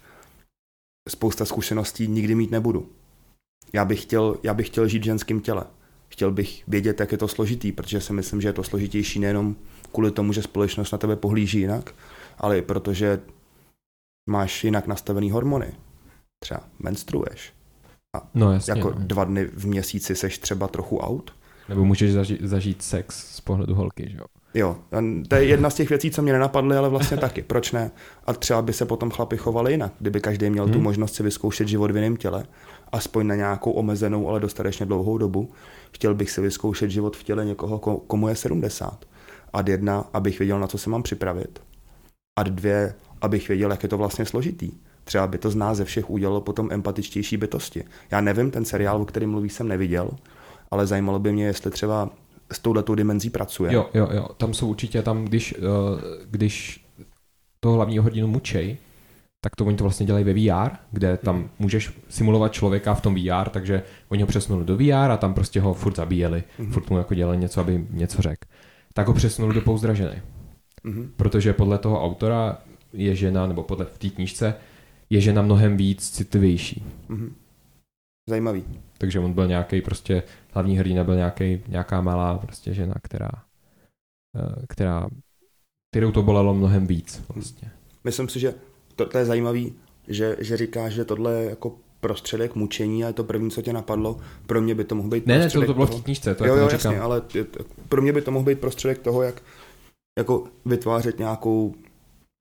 spousta 1.09 1.45
zkušeností 1.45 2.07
nikdy 2.07 2.36
mít 2.36 2.51
nebudu. 2.51 2.89
Já 3.74 3.86
bych 3.86 4.01
chtěl, 4.01 4.38
já 4.43 4.53
bych 4.53 4.68
chtěl 4.68 4.88
žít 4.88 4.99
v 4.99 5.05
ženském 5.05 5.39
těle. 5.39 5.63
Chtěl 6.09 6.32
bych 6.32 6.63
vědět, 6.68 6.99
jak 6.99 7.11
je 7.11 7.18
to 7.18 7.28
složitý, 7.28 7.72
protože 7.72 8.01
si 8.01 8.13
myslím, 8.13 8.41
že 8.41 8.47
je 8.47 8.53
to 8.53 8.63
složitější 8.63 9.20
nejenom 9.20 9.55
kvůli 9.91 10.11
tomu, 10.11 10.33
že 10.33 10.41
společnost 10.41 10.91
na 10.91 10.97
tebe 10.97 11.15
pohlíží 11.15 11.59
jinak, 11.59 11.93
ale 12.38 12.57
i 12.57 12.61
protože 12.61 13.19
máš 14.29 14.63
jinak 14.63 14.88
nastavený 14.88 15.31
hormony. 15.31 15.67
Třeba 16.43 16.61
menstruuješ. 16.79 17.53
No 18.33 18.53
jasně. 18.53 18.71
Jako 18.71 18.89
no. 18.89 18.95
dva 18.99 19.23
dny 19.23 19.45
v 19.45 19.67
měsíci 19.67 20.15
seš 20.15 20.38
třeba 20.38 20.67
trochu 20.67 20.97
out. 20.97 21.31
Nebo 21.69 21.85
můžeš 21.85 22.13
zažít, 22.13 22.41
zažít 22.41 22.81
sex 22.81 23.35
z 23.35 23.41
pohledu 23.41 23.75
holky, 23.75 24.09
že 24.11 24.17
jo? 24.17 24.23
Jo, 24.53 24.77
a 24.91 24.97
to 25.27 25.35
je 25.35 25.43
jedna 25.45 25.69
z 25.69 25.75
těch 25.75 25.89
věcí, 25.89 26.11
co 26.11 26.21
mě 26.21 26.33
nenapadly, 26.33 26.77
ale 26.77 26.89
vlastně 26.89 27.17
taky. 27.27 27.41
Proč 27.41 27.71
ne? 27.71 27.91
A 28.25 28.33
třeba 28.33 28.61
by 28.61 28.73
se 28.73 28.85
potom 28.85 29.11
chlapi 29.11 29.38
chovali 29.38 29.71
jinak, 29.71 29.93
kdyby 29.99 30.21
každý 30.21 30.49
měl 30.49 30.65
tu 30.67 30.73
Hmm. 30.73 30.83
možnost 30.83 31.15
si 31.15 31.23
vyzkoušet 31.23 31.67
život 31.67 31.91
v 31.91 31.95
jiném 31.95 32.17
těle, 32.17 32.45
aspoň 32.91 33.27
na 33.27 33.35
nějakou 33.35 33.71
omezenou, 33.71 34.29
ale 34.29 34.39
dostatečně 34.39 34.85
dlouhou 34.85 35.17
dobu. 35.17 35.51
Chtěl 35.91 36.15
bych 36.15 36.31
si 36.31 36.41
vyzkoušet 36.41 36.91
život 36.91 37.17
v 37.17 37.23
těle 37.23 37.45
někoho, 37.45 37.77
ko- 37.77 37.99
komu 38.07 38.27
je 38.27 38.35
70. 38.35 39.05
A 39.58 39.64
jedna, 39.68 40.05
abych 40.14 40.39
věděl, 40.39 40.60
na 40.60 40.68
co 40.68 40.78
se 40.78 40.89
mám 40.89 41.03
připravit. 41.03 41.62
A 42.39 42.43
dvě, 42.43 42.93
abych 43.22 43.47
věděl, 43.47 43.72
jak 43.72 43.84
je 43.84 43.89
to 43.89 43.97
vlastně 43.97 44.26
složitý. 44.26 44.72
Třeba 45.03 45.28
by 45.28 45.38
to 45.38 45.49
z 45.51 45.55
nás 45.55 45.78
ze 45.78 45.86
všech 45.86 46.10
udělalo 46.10 46.41
potom 46.41 46.70
empatičtější 46.72 47.38
bytosti. 47.38 47.84
Já 48.12 48.22
nevím, 48.22 48.51
ten 48.51 48.66
seriál, 48.66 49.01
o 49.01 49.05
kterém 49.05 49.30
mluví, 49.30 49.49
jsem 49.49 49.68
neviděl, 49.68 50.10
ale 50.72 50.88
zajímalo 50.88 51.20
by 51.20 51.32
mě, 51.32 51.45
jestli 51.45 51.72
třeba 51.72 52.10
s 52.51 52.60
touhletou 52.60 52.95
dimenzí 52.95 53.30
pracuje. 53.30 53.74
Jo, 53.74 53.89
jo, 53.93 54.08
jo. 54.12 54.28
Tam 54.38 54.53
jsou 54.53 54.68
určitě, 54.70 55.01
tam 55.01 55.26
když, 55.26 55.55
uh, 55.58 55.64
když 56.32 56.86
toho 57.60 57.76
hlavního 57.76 58.03
hrdinu 58.03 58.28
mučej, 58.28 58.78
tak 59.43 59.55
to 59.55 59.66
oni 59.66 59.78
to 59.78 59.84
vlastně 59.84 60.05
dělají 60.05 60.26
ve 60.26 60.34
VR, 60.34 60.70
kde 60.91 61.18
tam 61.18 61.49
můžeš 61.60 61.91
simulovat 62.10 62.53
člověka 62.53 62.93
v 62.93 63.01
tom 63.01 63.16
VR, 63.16 63.49
takže 63.49 63.84
oni 64.10 64.22
ho 64.22 64.28
přesunuli 64.28 64.66
do 64.66 64.78
VR 64.78 65.12
a 65.12 65.18
tam 65.18 65.34
prostě 65.34 65.62
ho 65.62 65.74
furt 65.74 65.95
zabíjeli, 65.95 66.43
Mhm. 66.60 66.72
furt 66.72 66.89
mu 66.89 66.97
jako 66.97 67.14
dělali 67.14 67.38
něco, 67.38 67.62
aby 67.62 67.88
něco 67.91 68.22
řekl. 68.22 68.47
Tak 68.97 69.07
ho 69.07 69.13
přesunuli 69.13 69.53
do 69.53 69.61
pouzdra 69.61 69.93
ženy, 69.93 70.21
Mhm. 70.83 71.13
protože 71.17 71.53
podle 71.53 71.78
toho 71.78 72.03
autora 72.03 72.61
je 72.93 73.15
žena, 73.15 73.47
nebo 73.47 73.63
podle 73.63 73.86
v 73.86 73.97
té 73.97 74.09
knížce, 74.09 74.55
je 75.09 75.21
žena 75.21 75.41
mnohem 75.41 75.78
víc 75.78 76.09
citlivější. 76.09 76.83
Mhm. 77.07 77.36
Zajímavý. 78.29 78.63
Takže 78.97 79.19
on 79.19 79.33
byl 79.33 79.47
nějaký 79.47 79.82
prostě, 79.82 80.24
hlavní 80.51 80.78
hrdina 80.78 81.03
byl 81.03 81.15
nějaký, 81.15 81.61
nějaká 81.67 82.01
malá 82.01 82.37
prostě 82.37 82.74
žena, 82.74 82.93
která, 83.03 83.29
eh, 84.37 84.65
která, 84.69 85.07
kterou 85.91 86.11
to 86.11 86.24
bolelo 86.24 86.53
mnohem 86.53 86.87
víc 86.87 87.24
vlastně. 87.33 87.71
Myslím 88.03 88.29
si, 88.29 88.39
že 88.39 88.53
to, 88.95 89.05
to 89.05 89.17
je 89.17 89.25
zajímavý, 89.25 89.74
že, 90.07 90.36
že 90.39 90.57
říkáš, 90.57 90.93
že 90.93 91.05
tohle 91.05 91.33
je 91.33 91.49
jako 91.49 91.78
prostředek 91.99 92.55
mučení 92.55 93.03
a 93.03 93.07
je 93.07 93.13
to 93.13 93.24
první, 93.24 93.51
co 93.51 93.61
tě 93.61 93.74
napadlo. 93.74 94.17
Pro 94.45 94.61
mě 94.61 94.75
by 94.75 94.83
to 94.83 94.95
mohl 94.95 95.09
být 95.09 95.25
Ne, 95.28 95.39
ne, 95.39 95.49
to, 95.49 95.65
to 95.65 95.74
bylo 95.74 95.86
v 95.87 96.03
knížce, 96.03 96.36
to 96.36 96.45
jo, 96.45 96.55
jo, 96.55 96.69
jasně, 96.71 96.99
ale 96.99 97.21
to- 97.21 97.63
pro 97.89 98.01
mě 98.01 98.13
by 98.13 98.21
to 98.21 98.32
mohl 98.32 98.45
být 98.45 98.59
prostředek 98.59 98.97
toho, 98.97 99.21
jak 99.21 99.41
jako 100.19 100.43
vytvářet 100.65 101.19
nějakou 101.19 101.75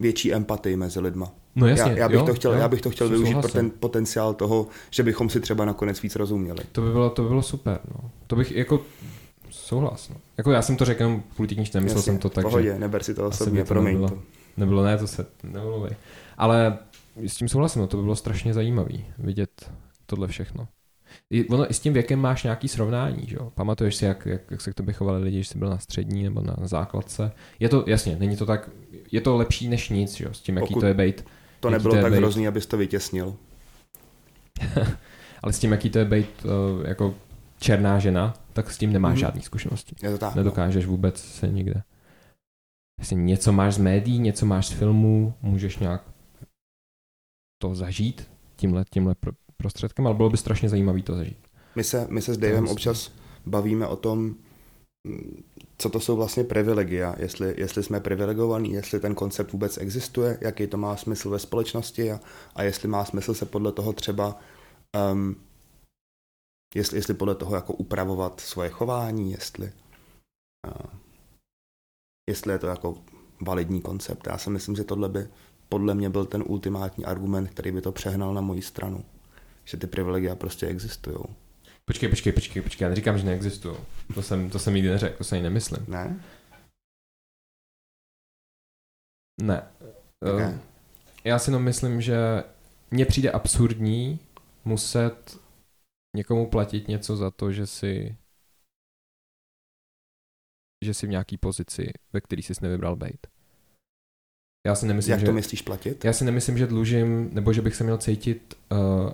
větší 0.03 0.35
empatii 0.35 0.77
mezi 0.77 1.01
lidma. 1.01 1.33
No 1.57 1.67
jasně, 1.67 1.93
já, 1.93 1.99
já, 1.99 2.09
bych 2.09 2.19
jo, 2.19 2.27
to 2.27 2.35
chtěl, 2.35 2.53
jo, 2.53 2.59
já 2.59 2.69
bych 2.69 2.81
to 2.81 2.91
chtěl 2.91 3.09
využít 3.09 3.39
pro 3.41 3.49
ten 3.53 3.71
potenciál 3.81 4.35
toho, 4.35 4.67
že 4.91 5.03
bychom 5.03 5.29
si 5.31 5.41
třeba 5.41 5.65
nakonec 5.65 6.03
víc 6.03 6.17
rozuměli. 6.17 6.59
To 6.73 6.81
by 6.81 6.91
bylo, 6.93 7.11
to 7.11 7.23
by 7.23 7.29
bylo 7.29 7.43
super, 7.43 7.79
no. 7.95 8.11
To 8.27 8.37
bych 8.37 8.53
jako 8.53 8.81
souhlas, 9.51 10.09
no. 10.09 10.17
Jako 10.39 10.51
já 10.51 10.63
jsem 10.63 10.77
to 10.77 10.85
řekl 10.85 11.03
jenom 11.03 11.23
kvůli 11.35 11.49
té 11.49 11.55
knížce, 11.55 11.79
nemyslel 11.79 11.99
Jasně, 11.99 12.13
jsem 12.13 12.19
to 12.19 12.29
tak, 12.29 12.45
pohodě, 12.45 12.73
že 12.73 12.79
neber 12.79 13.03
si 13.03 13.15
to 13.15 13.27
osobně, 13.27 13.65
promiň 13.65 13.93
nebylo. 13.93 14.09
to. 14.09 14.19
nebylo, 14.57 14.85
ne, 14.85 14.99
to 14.99 15.07
se 15.07 15.27
nemluvej. 15.43 15.91
Ale 16.39 16.79
s 17.17 17.37
tím 17.37 17.49
souhlasím, 17.49 17.83
no, 17.83 17.89
to 17.89 17.97
by 17.97 18.03
bylo 18.03 18.17
strašně 18.17 18.55
zajímavý 18.55 19.05
vidět 19.19 19.73
tohle 20.07 20.29
všechno. 20.29 20.69
I, 21.31 21.49
ono, 21.49 21.71
i 21.71 21.75
s 21.75 21.81
tím 21.81 21.93
věkem 21.93 22.21
máš 22.21 22.43
nějaký 22.43 22.69
srovnání, 22.69 23.27
že 23.27 23.37
jo? 23.37 23.53
Pamatuješ 23.55 23.95
si, 23.95 24.05
jak, 24.05 24.27
jak, 24.27 24.51
jak 24.51 24.61
se 24.61 24.71
k 24.71 24.75
tobě 24.75 24.95
chovali 24.95 25.23
lidi, 25.23 25.37
když 25.37 25.49
jsi 25.49 25.59
byl 25.59 25.71
na 25.71 25.79
střední 25.79 26.25
nebo 26.25 26.43
na 26.43 26.57
základce. 26.63 27.33
Je 27.61 27.69
to, 27.69 27.85
jasně, 27.87 28.17
není 28.17 28.37
to 28.37 28.47
tak, 28.47 28.71
je 29.13 29.21
to 29.21 29.37
lepší 29.37 29.69
než 29.69 29.89
nic, 29.89 30.17
že 30.17 30.25
jo? 30.25 30.35
S 30.35 30.41
tím, 30.41 30.57
jaký 30.57 30.69
Pokud- 30.69 30.81
to 30.81 30.87
je 30.87 30.95
bejt. 30.95 31.25
To 31.61 31.71
nebylo 31.71 31.95
to 31.95 32.01
tak 32.01 32.11
bejt? 32.11 32.23
hrozný, 32.23 32.49
abys 32.49 32.67
to 32.67 32.77
vytěsnil. 32.77 33.37
Ale 35.43 35.53
s 35.53 35.59
tím, 35.59 35.73
jaký 35.73 35.91
to 35.91 35.99
je 35.99 36.05
bejt 36.05 36.45
uh, 36.45 36.87
jako 36.87 37.15
černá 37.59 37.99
žena, 37.99 38.35
tak 38.53 38.71
s 38.71 38.79
tím 38.79 38.93
nemáš 38.93 39.17
mm-hmm. 39.17 39.21
žádný 39.21 39.43
zkušenosti. 39.43 39.97
Je 40.03 40.11
to 40.11 40.19
tak. 40.19 40.35
Nedokážeš 40.35 40.87
vůbec 40.87 41.21
se 41.21 41.49
někde. 41.49 41.83
Jestli 42.99 43.17
něco 43.17 43.53
máš 43.53 43.75
z 43.75 43.79
médií, 43.79 44.19
něco 44.19 44.47
máš 44.47 44.67
z 44.67 44.71
filmů, 44.71 45.35
můžeš 45.43 45.79
nějak 45.79 46.03
to 47.69 47.75
zažít 47.75 48.31
tímhle, 48.57 48.85
tímhle 48.91 49.15
prostředkem, 49.57 50.07
ale 50.07 50.15
bylo 50.15 50.31
by 50.31 50.37
strašně 50.37 50.69
zajímavé 50.69 51.03
to 51.03 51.15
zažít. 51.15 51.39
My 51.75 51.85
se, 51.85 52.07
my 52.11 52.23
se 52.23 52.35
s 52.35 52.39
Davem 52.39 52.69
občas 52.69 53.13
bavíme 53.47 53.87
o 53.87 53.97
tom, 53.97 54.35
co 55.79 55.91
to 55.91 56.01
jsou 56.01 56.17
vlastně 56.17 56.45
privilegia, 56.45 57.15
jestli, 57.19 57.55
jestli 57.59 57.83
jsme 57.83 58.01
privilegovaní, 58.01 58.73
jestli 58.73 59.01
ten 59.01 59.15
koncept 59.15 59.53
vůbec 59.53 59.79
existuje, 59.79 60.39
jaký 60.41 60.67
to 60.67 60.77
má 60.77 60.97
smysl 60.97 61.31
ve 61.31 61.39
společnosti 61.39 62.13
a, 62.13 62.21
a 62.55 62.63
jestli 62.63 62.89
má 62.89 63.05
smysl 63.05 63.35
se 63.35 63.47
podle 63.47 63.73
toho 63.73 63.93
třeba 63.93 64.39
um, 65.13 65.37
jestli, 66.75 66.99
jestli 66.99 67.15
podle 67.15 67.35
toho 67.35 67.55
jako 67.55 67.73
upravovat 67.73 68.41
svoje 68.41 68.71
chování, 68.71 69.33
jestli 69.33 69.73
uh, 70.67 70.91
jestli 72.31 72.53
je 72.53 72.59
to 72.59 72.67
jako 72.67 72.99
validní 73.41 73.81
koncept. 73.81 74.27
Já 74.27 74.39
si 74.39 74.51
myslím, 74.51 74.77
že 74.77 74.85
tohle 74.85 75.09
by 75.09 75.29
podle 75.69 75.95
mě 75.95 76.11
byl 76.11 76.27
ten 76.27 76.45
ultimátní 76.47 77.05
argument, 77.05 77.47
který 77.47 77.73
by 77.73 77.81
to 77.81 77.93
přehnal 77.93 78.35
na 78.35 78.41
moji 78.41 78.63
stranu. 78.63 79.05
Že 79.65 79.77
ty 79.77 79.87
privilegia 79.87 80.35
prostě 80.35 80.67
existují. 80.67 81.19
Počkej, 81.85 82.09
počkej, 82.09 82.33
počkej, 82.33 82.63
počkej, 82.63 82.85
já 82.85 82.89
neříkám, 82.89 83.19
že 83.19 83.25
neexistují. 83.25 83.77
To 84.15 84.23
jsem, 84.23 84.51
to 84.51 84.59
jsem 84.59 84.75
nikdy 84.75 84.91
neřekl, 84.91 85.17
to 85.19 85.25
se 85.25 85.37
ani 85.37 85.43
nemyslím. 85.43 85.87
Ne? 85.89 86.21
Ne. 89.43 89.69
Okay. 90.21 90.55
Uh, 90.55 90.59
já 91.25 91.39
si 91.39 91.51
jenom 91.51 91.65
myslím, 91.65 92.01
že 92.01 92.45
mně 92.91 93.07
přijde 93.07 93.31
absurdní 93.31 94.19
muset 94.65 95.39
někomu 96.17 96.51
platit 96.51 96.89
něco 96.89 97.17
za 97.17 97.31
to, 97.31 97.53
že 97.53 97.67
si 97.67 98.17
že 100.85 100.95
jsi 100.95 101.07
v 101.07 101.11
nějaký 101.11 101.39
pozici, 101.39 101.93
ve 102.13 102.21
který 102.21 102.43
jsi 102.43 102.53
nevybral 102.63 102.97
být. 102.97 103.27
Já 104.67 104.75
si 104.75 104.87
nemyslím, 104.87 105.13
Jak 105.13 105.21
to 105.21 105.27
že, 105.27 105.33
myslíš 105.33 105.63
platit? 105.63 106.05
Já 106.05 106.13
si 106.13 106.25
nemyslím, 106.25 106.59
že 106.59 106.67
dlužím, 106.67 107.31
nebo 107.33 107.53
že 107.53 107.63
bych 107.63 107.77
se 107.77 107.85
měl 107.85 107.99
cítit, 107.99 108.55
uh, 108.73 109.13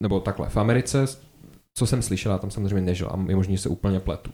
nebo 0.00 0.20
takhle, 0.20 0.48
v 0.48 0.56
Americe, 0.56 1.06
co 1.78 1.86
jsem 1.86 2.02
slyšel, 2.02 2.32
já 2.32 2.38
tam 2.38 2.50
samozřejmě 2.50 2.80
nežil 2.80 3.08
a 3.08 3.24
je 3.28 3.36
možný, 3.36 3.56
že 3.56 3.62
se 3.62 3.68
úplně 3.68 4.00
pletu. 4.00 4.32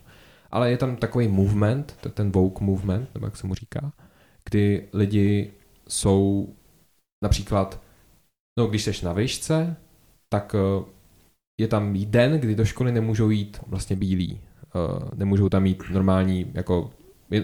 Ale 0.51 0.71
je 0.71 0.77
tam 0.77 0.97
takový 0.97 1.29
movement, 1.29 1.97
ten 2.15 2.31
woke 2.31 2.65
movement, 2.65 3.15
nebo 3.15 3.27
jak 3.27 3.37
se 3.37 3.47
mu 3.47 3.55
říká, 3.55 3.93
kdy 4.51 4.89
lidi 4.93 5.51
jsou 5.89 6.49
například, 7.25 7.81
no 8.59 8.67
když 8.67 8.85
jsi 8.85 9.05
na 9.05 9.13
výšce, 9.13 9.77
tak 10.29 10.55
uh, 10.55 10.85
je 11.61 11.69
tam 11.69 11.95
den, 11.95 12.41
kdy 12.41 12.55
do 12.55 12.65
školy 12.65 12.93
nemůžou 12.93 13.31
jít 13.31 13.61
vlastně 13.67 13.97
bílí. 13.97 14.41
Uh, 14.75 15.09
nemůžou 15.15 15.49
tam 15.49 15.63
mít 15.63 15.83
normální, 15.91 16.51
jako 16.55 16.91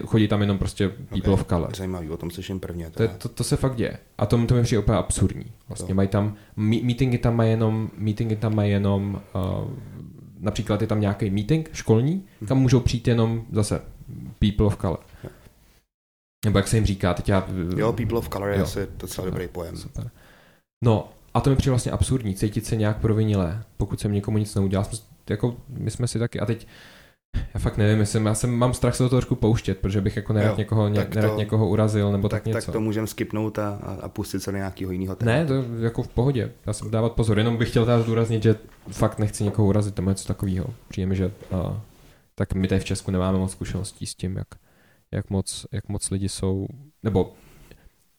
chodí 0.05 0.27
tam 0.27 0.41
jenom 0.41 0.57
prostě 0.57 0.89
people 0.89 1.19
okay. 1.19 1.33
of 1.33 1.45
color. 1.45 1.75
Zajímavý, 1.75 2.09
o 2.09 2.17
tom 2.17 2.31
slyším 2.31 2.59
prvně. 2.59 2.89
To, 2.89 3.07
to, 3.07 3.29
to, 3.29 3.43
se 3.43 3.57
fakt 3.57 3.75
děje. 3.75 3.97
A 4.17 4.25
to, 4.25 4.45
to 4.45 4.55
mi 4.55 4.63
přijde 4.63 4.79
úplně 4.79 4.97
absurdní. 4.97 5.45
Vlastně 5.67 5.87
to. 5.87 5.93
mají 5.93 6.07
tam, 6.07 6.35
meetingy 6.55 7.17
tam 7.17 7.35
mají 7.35 7.49
jenom, 7.49 7.89
meetingy 7.97 8.35
tam 8.35 8.55
mají 8.55 8.71
jenom, 8.71 9.21
uh, 9.35 9.71
například 10.39 10.81
je 10.81 10.87
tam 10.87 11.01
nějaký 11.01 11.29
meeting 11.29 11.69
školní, 11.73 12.11
hmm. 12.11 12.47
kam 12.47 12.57
můžou 12.57 12.79
přijít 12.79 13.07
jenom 13.07 13.45
zase 13.51 13.81
people 14.39 14.65
of 14.65 14.77
color. 14.77 14.99
Jo. 15.23 15.29
Nebo 16.45 16.59
jak 16.59 16.67
se 16.67 16.77
jim 16.77 16.85
říká, 16.85 17.13
teď 17.13 17.29
já... 17.29 17.47
Jo, 17.77 17.93
people 17.93 18.17
of 18.17 18.29
color 18.29 18.49
je 18.49 18.61
asi 18.61 18.87
docela 18.97 19.25
dobrý 19.25 19.47
pojem. 19.47 19.77
Super. 19.77 20.09
No, 20.83 21.09
a 21.33 21.41
to 21.41 21.49
mi 21.49 21.55
přijde 21.55 21.71
vlastně 21.71 21.91
absurdní, 21.91 22.35
cítit 22.35 22.65
se 22.65 22.75
nějak 22.75 22.97
provinilé, 22.97 23.63
pokud 23.77 23.99
jsem 23.99 24.11
někomu 24.11 24.37
nic 24.37 24.55
neudělal. 24.55 24.85
Jako, 25.29 25.57
my 25.69 25.91
jsme 25.91 26.07
si 26.07 26.19
taky, 26.19 26.39
a 26.39 26.45
teď 26.45 26.67
já 27.53 27.59
fakt 27.59 27.77
nevím, 27.77 27.97
myslím, 27.97 28.25
já 28.25 28.35
jsem, 28.35 28.55
mám 28.55 28.73
strach 28.73 28.95
se 28.95 29.03
do 29.03 29.09
toho 29.09 29.19
trošku 29.19 29.35
pouštět, 29.35 29.77
protože 29.77 30.01
bych 30.01 30.15
jako 30.15 30.33
nerad, 30.33 30.49
jo, 30.49 30.57
někoho, 30.57 30.87
ně, 30.87 31.07
nerad 31.15 31.31
to, 31.31 31.37
někoho 31.37 31.67
urazil 31.67 32.11
nebo 32.11 32.29
tak, 32.29 32.43
tak 32.43 32.45
něco. 32.45 32.65
Tak 32.65 32.73
to 32.73 32.81
můžeme 32.81 33.07
skipnout 33.07 33.59
a, 33.59 33.79
a 34.01 34.09
pustit 34.09 34.39
se 34.39 34.51
do 34.51 34.57
nějakého 34.57 34.91
jiného 34.91 35.15
tématu. 35.15 35.25
Ne, 35.25 35.45
to 35.45 35.83
jako 35.83 36.03
v 36.03 36.07
pohodě, 36.07 36.51
já 36.65 36.73
jsem 36.73 36.91
dávat 36.91 37.11
pozor, 37.11 37.37
jenom 37.37 37.57
bych 37.57 37.69
chtěl 37.69 37.85
teda 37.85 37.99
zdůraznit, 37.99 38.43
že 38.43 38.55
fakt 38.89 39.19
nechci 39.19 39.43
někoho 39.43 39.67
urazit, 39.67 39.95
to 39.95 40.01
něco 40.01 40.27
takového. 40.27 40.65
Přijde 40.87 41.15
že 41.15 41.31
a, 41.51 41.81
tak 42.35 42.53
my 42.53 42.67
tady 42.67 42.81
v 42.81 42.85
Česku 42.85 43.11
nemáme 43.11 43.37
moc 43.37 43.51
zkušeností 43.51 44.05
s 44.05 44.15
tím, 44.15 44.37
jak, 44.37 44.47
jak, 45.11 45.29
moc, 45.29 45.65
jak 45.71 45.89
moc 45.89 46.09
lidi 46.11 46.29
jsou, 46.29 46.67
nebo 47.03 47.33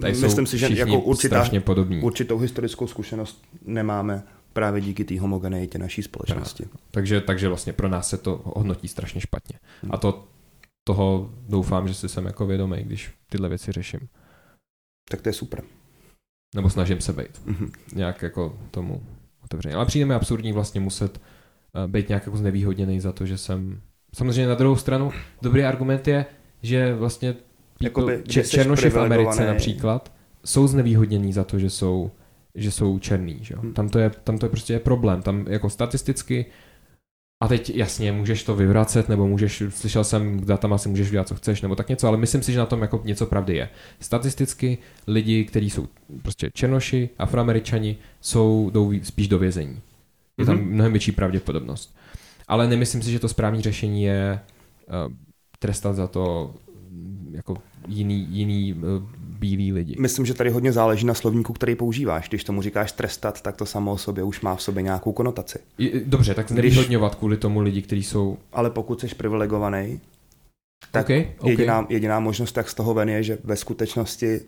tady 0.01 0.15
Myslím 0.15 0.47
si, 0.47 0.59
že 0.59 0.69
jako 0.73 1.01
určitá, 1.01 1.45
podobní. 1.65 2.01
určitou 2.03 2.39
historickou 2.39 2.87
zkušenost 2.87 3.43
nemáme 3.65 4.23
právě 4.55 4.81
díky 4.81 5.05
té 5.05 5.21
homogeneitě 5.21 5.79
naší 5.79 6.03
společnosti. 6.03 6.65
Takže, 6.91 7.21
takže 7.21 7.49
vlastně 7.49 7.73
pro 7.73 7.89
nás 7.89 8.09
se 8.09 8.19
to 8.19 8.41
hodnotí 8.45 8.89
strašně 8.89 9.21
špatně. 9.21 9.59
Hmm. 9.83 9.93
A 9.95 9.97
to 9.97 10.29
toho 10.85 11.31
doufám, 11.49 11.89
že 11.89 11.95
si 11.95 12.09
jsem 12.09 12.27
jako 12.27 12.47
vědomý, 12.47 12.83
když 12.85 13.11
tyhle 13.29 13.49
věci 13.49 13.73
řeším. 13.73 14.01
Tak 15.11 15.23
to 15.23 15.29
je 15.29 15.33
super. 15.33 15.63
Nebo 16.55 16.71
snažím 16.71 17.01
se 17.01 17.13
být. 17.13 17.47
Mm-hmm. 17.47 17.71
Nějak 17.95 18.23
jako 18.23 18.59
tomu 18.71 19.03
otevřeně. 19.45 19.75
Ale 19.75 19.87
přijde 19.87 20.07
mi 20.07 20.15
absurdní 20.15 20.53
vlastně 20.53 20.81
muset 20.81 21.19
uh, 21.19 21.91
být 21.91 22.09
nějak 22.09 22.27
jako 22.27 22.37
znevýhodněný 22.37 23.01
za 23.01 23.13
to, 23.13 23.27
že 23.27 23.39
jsem... 23.39 23.81
Samozřejmě 24.15 24.47
na 24.47 24.55
druhou 24.55 24.77
stranu 24.77 25.13
dobrý 25.43 25.65
argument 25.65 26.09
je, 26.09 26.27
že 26.63 26.95
vlastně 26.95 27.37
Jakoby, 27.81 28.23
černoši 28.29 28.91
v 28.91 28.99
Americe 28.99 29.47
například 29.47 30.13
jsou 30.45 30.67
znevýhodnění 30.67 31.33
za 31.33 31.45
to, 31.45 31.59
že 31.59 31.71
jsou 31.71 32.11
že 32.55 32.71
jsou 32.71 32.99
černý. 32.99 33.39
Že? 33.41 33.55
Hmm. 33.57 33.73
Tam, 33.73 33.89
to 33.89 33.99
je, 33.99 34.11
tam 34.11 34.39
to 34.39 34.47
je 34.47 34.51
prostě 34.51 34.79
problém. 34.79 35.23
Tam 35.23 35.47
jako 35.49 35.71
statisticky 35.71 36.47
a 37.45 37.49
teď 37.49 37.71
jasně, 37.75 38.13
můžeš 38.13 38.45
to 38.45 38.57
vyvracet, 38.57 39.09
nebo 39.09 39.29
můžeš, 39.29 39.63
slyšel 39.69 40.05
jsem, 40.05 40.41
datama 40.41 40.79
si 40.79 40.89
můžeš 40.89 41.11
dělat, 41.11 41.29
co 41.29 41.35
chceš, 41.35 41.63
nebo 41.63 41.77
tak 41.77 41.89
něco, 41.89 42.09
ale 42.09 42.17
myslím 42.17 42.43
si, 42.43 42.53
že 42.53 42.59
na 42.59 42.67
tom 42.67 42.83
jako 42.83 43.03
něco 43.05 43.27
pravdy 43.27 43.57
je. 43.57 43.69
Statisticky 44.01 44.79
lidi, 45.07 45.45
kteří 45.45 45.71
jsou 45.71 45.89
prostě 46.23 46.51
černoši, 46.55 47.11
afroameričani, 47.19 47.97
jsou, 48.21 48.71
jdou 48.73 48.93
spíš 49.03 49.29
do 49.29 49.39
vězení. 49.39 49.81
Je 50.39 50.47
tam 50.47 50.57
mm-hmm. 50.57 50.71
mnohem 50.71 50.93
větší 50.93 51.13
pravděpodobnost. 51.13 51.97
Ale 52.49 52.69
nemyslím 52.69 53.03
si, 53.03 53.13
že 53.13 53.19
to 53.19 53.29
správní 53.29 53.63
řešení 53.63 54.03
je 54.03 54.41
uh, 55.07 55.13
trestat 55.59 55.97
za 55.97 56.07
to 56.07 56.55
jako 57.31 57.57
jiný, 57.89 58.27
jiný 58.31 58.75
uh, 58.75 58.83
bílí 59.45 59.73
lidi. 59.73 59.97
Myslím, 59.99 60.27
že 60.27 60.35
tady 60.35 60.51
hodně 60.51 60.73
záleží 60.73 61.07
na 61.07 61.15
slovníku, 61.15 61.53
který 61.53 61.75
používáš. 61.75 62.29
Když 62.29 62.45
tomu 62.45 62.63
říkáš 62.63 62.93
trestat, 62.93 63.41
tak 63.41 63.57
to 63.57 63.67
samo 63.67 63.93
o 63.93 63.99
sobě 63.99 64.25
už 64.25 64.41
má 64.41 64.57
v 64.57 64.63
sobě 64.63 64.83
nějakou 64.83 65.13
konotaci. 65.13 65.59
Dobře, 66.05 66.35
tak 66.35 66.51
nevýhodňovat 66.51 67.15
kvůli 67.15 67.37
tomu 67.37 67.61
lidi, 67.61 67.83
kteří 67.83 68.03
jsou... 68.03 68.39
Ale 68.53 68.71
pokud 68.71 69.01
jsi 69.01 69.15
privilegovaný, 69.15 70.01
tak 70.91 71.07
okay, 71.07 71.29
okay. 71.39 71.51
Jediná, 71.51 71.87
jediná 71.89 72.21
možnost, 72.21 72.57
jak 72.57 72.71
z 72.71 72.75
toho 72.75 72.95
ven 72.95 73.09
je, 73.09 73.23
že 73.23 73.39
ve 73.45 73.57
skutečnosti 73.57 74.41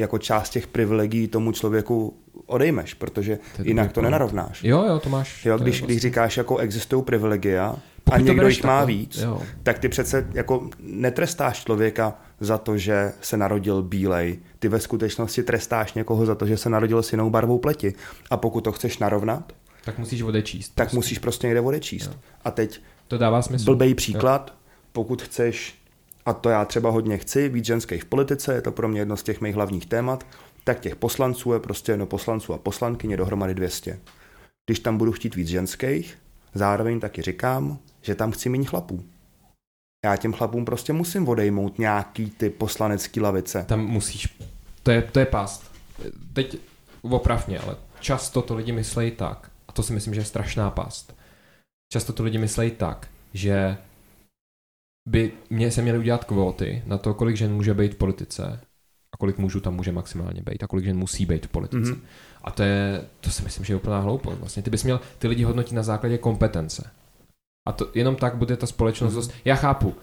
jako 0.00 0.18
část 0.18 0.50
těch 0.50 0.66
privilegií 0.66 1.28
tomu 1.28 1.52
člověku 1.52 2.14
odejmeš, 2.46 2.94
protože 2.94 3.38
to 3.56 3.62
jinak 3.62 3.92
to 3.92 4.02
nenarovnáš. 4.02 4.64
Jo, 4.64 4.84
jo, 4.88 4.98
to 4.98 5.08
máš. 5.08 5.44
Jo, 5.44 5.58
když, 5.58 5.80
vlastně... 5.80 5.86
když 5.86 6.02
říkáš, 6.02 6.36
jako 6.36 6.56
existují 6.56 7.02
privilegia 7.02 7.76
Pokud 8.04 8.16
a 8.16 8.20
někdo 8.20 8.48
jich 8.48 8.64
má 8.64 8.84
víc, 8.84 9.18
jo. 9.18 9.42
tak 9.62 9.78
ty 9.78 9.88
přece 9.88 10.26
jako 10.34 10.70
netrestáš 10.80 11.64
člověka 11.64 12.18
za 12.44 12.58
to, 12.58 12.78
že 12.78 13.12
se 13.20 13.36
narodil 13.36 13.82
bílej. 13.82 14.38
Ty 14.58 14.68
ve 14.68 14.80
skutečnosti 14.80 15.42
trestáš 15.42 15.94
někoho 15.94 16.26
za 16.26 16.34
to, 16.34 16.46
že 16.46 16.56
se 16.56 16.70
narodil 16.70 17.02
s 17.02 17.12
jinou 17.12 17.30
barvou 17.30 17.58
pleti. 17.58 17.94
A 18.30 18.36
pokud 18.36 18.60
to 18.60 18.72
chceš 18.72 18.98
narovnat, 18.98 19.52
tak 19.84 19.98
musíš 19.98 20.22
odečíst. 20.22 20.72
Tak 20.74 20.86
prostě. 20.86 20.96
musíš 20.96 21.18
prostě 21.18 21.46
někde 21.46 21.60
odečíst. 21.60 22.06
Jo. 22.06 22.18
A 22.44 22.50
teď 22.50 22.80
to 23.08 23.18
dává 23.18 23.42
smysl. 23.42 23.64
blbej 23.64 23.94
příklad, 23.94 24.50
jo. 24.50 24.56
pokud 24.92 25.22
chceš, 25.22 25.78
a 26.26 26.32
to 26.32 26.48
já 26.48 26.64
třeba 26.64 26.90
hodně 26.90 27.18
chci, 27.18 27.48
víc 27.48 27.64
ženských 27.64 28.02
v 28.02 28.06
politice, 28.06 28.54
je 28.54 28.62
to 28.62 28.72
pro 28.72 28.88
mě 28.88 29.00
jedno 29.00 29.16
z 29.16 29.22
těch 29.22 29.40
mých 29.40 29.54
hlavních 29.54 29.86
témat, 29.86 30.26
tak 30.64 30.80
těch 30.80 30.96
poslanců 30.96 31.52
je 31.52 31.60
prostě 31.60 31.96
no 31.96 32.06
poslanců 32.06 32.52
a 32.52 32.58
poslankyně 32.58 33.16
dohromady 33.16 33.54
200. 33.54 34.00
Když 34.66 34.80
tam 34.80 34.98
budu 34.98 35.12
chtít 35.12 35.34
víc 35.34 35.48
ženských, 35.48 36.18
zároveň 36.54 37.00
taky 37.00 37.22
říkám, 37.22 37.78
že 38.02 38.14
tam 38.14 38.32
chci 38.32 38.48
méně 38.48 38.64
chlapů. 38.64 39.04
Já 40.04 40.16
těm 40.16 40.32
chlapům 40.32 40.64
prostě 40.64 40.92
musím 40.92 41.28
odejmout 41.28 41.78
nějaký 41.78 42.30
ty 42.30 42.50
poslanecký 42.50 43.20
lavice. 43.20 43.64
Tam 43.68 43.86
musíš. 43.86 44.38
To 44.82 44.90
je, 44.90 45.02
to 45.02 45.18
je 45.18 45.26
past. 45.26 45.72
Teď 46.32 46.56
opravně, 47.02 47.58
ale 47.58 47.76
často 48.00 48.42
to 48.42 48.54
lidi 48.54 48.72
myslejí 48.72 49.10
tak, 49.10 49.50
a 49.68 49.72
to 49.72 49.82
si 49.82 49.92
myslím, 49.92 50.14
že 50.14 50.20
je 50.20 50.24
strašná 50.24 50.70
past. 50.70 51.16
Často 51.92 52.12
to 52.12 52.22
lidi 52.22 52.38
myslejí 52.38 52.70
tak, 52.70 53.08
že 53.34 53.76
by 55.08 55.32
mě 55.50 55.70
se 55.70 55.82
měly 55.82 55.98
udělat 55.98 56.24
kvóty 56.24 56.82
na 56.86 56.98
to, 56.98 57.14
kolik 57.14 57.36
žen 57.36 57.54
může 57.54 57.74
být 57.74 57.94
v 57.94 57.98
politice 57.98 58.60
a 59.14 59.16
kolik 59.16 59.38
mužů 59.38 59.60
tam 59.60 59.74
může 59.74 59.92
maximálně 59.92 60.42
být 60.42 60.62
a 60.62 60.66
kolik 60.66 60.84
žen 60.84 60.98
musí 60.98 61.26
být 61.26 61.46
v 61.46 61.48
politice. 61.48 61.92
Mm-hmm. 61.92 62.00
A 62.44 62.50
to 62.50 62.62
je, 62.62 63.04
to 63.20 63.30
si 63.30 63.42
myslím, 63.42 63.64
že 63.64 63.72
je 63.72 63.76
úplná 63.76 64.00
hloupost. 64.00 64.38
Vlastně 64.38 64.62
ty 64.62 64.70
bys 64.70 64.84
měl 64.84 65.00
ty 65.18 65.28
lidi 65.28 65.44
hodnotit 65.44 65.72
na 65.72 65.82
základě 65.82 66.18
kompetence. 66.18 66.90
A 67.66 67.72
to 67.72 67.90
jenom 67.94 68.16
tak 68.16 68.36
bude 68.36 68.56
ta 68.56 68.66
společnost. 68.66 69.14
Mm-hmm. 69.14 69.32
Já 69.44 69.54
chápu. 69.54 69.94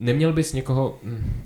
Neměl 0.00 0.32
bys 0.32 0.52
někoho... 0.52 0.98
Hm, 1.02 1.42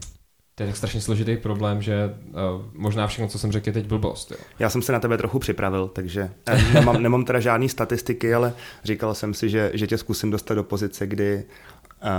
To 0.55 0.62
je 0.62 0.66
tak 0.66 0.77
strašně 0.77 1.01
složitý 1.01 1.36
problém, 1.36 1.82
že 1.82 2.15
uh, 2.28 2.62
možná 2.74 3.07
všechno, 3.07 3.28
co 3.28 3.39
jsem 3.39 3.53
řekl, 3.53 3.69
je 3.69 3.73
teď 3.73 3.86
blbost. 3.86 4.31
Jo. 4.31 4.36
Já 4.59 4.70
jsem 4.70 4.82
se 4.82 4.93
na 4.93 5.01
tebe 5.01 5.19
trochu 5.19 5.39
připravil, 5.39 5.89
takže 5.89 6.31
eh, 6.47 6.62
nemám, 6.74 7.03
nemám 7.03 7.24
teda 7.24 7.41
žádný 7.41 7.69
statistiky, 7.69 8.35
ale 8.35 8.53
říkal 8.85 9.15
jsem 9.15 9.35
si, 9.35 9.51
že, 9.51 9.70
že 9.74 9.86
tě 9.86 9.99
zkusím 9.99 10.31
dostat 10.31 10.55
do 10.55 10.65
pozice, 10.65 11.07
kdy 11.07 11.45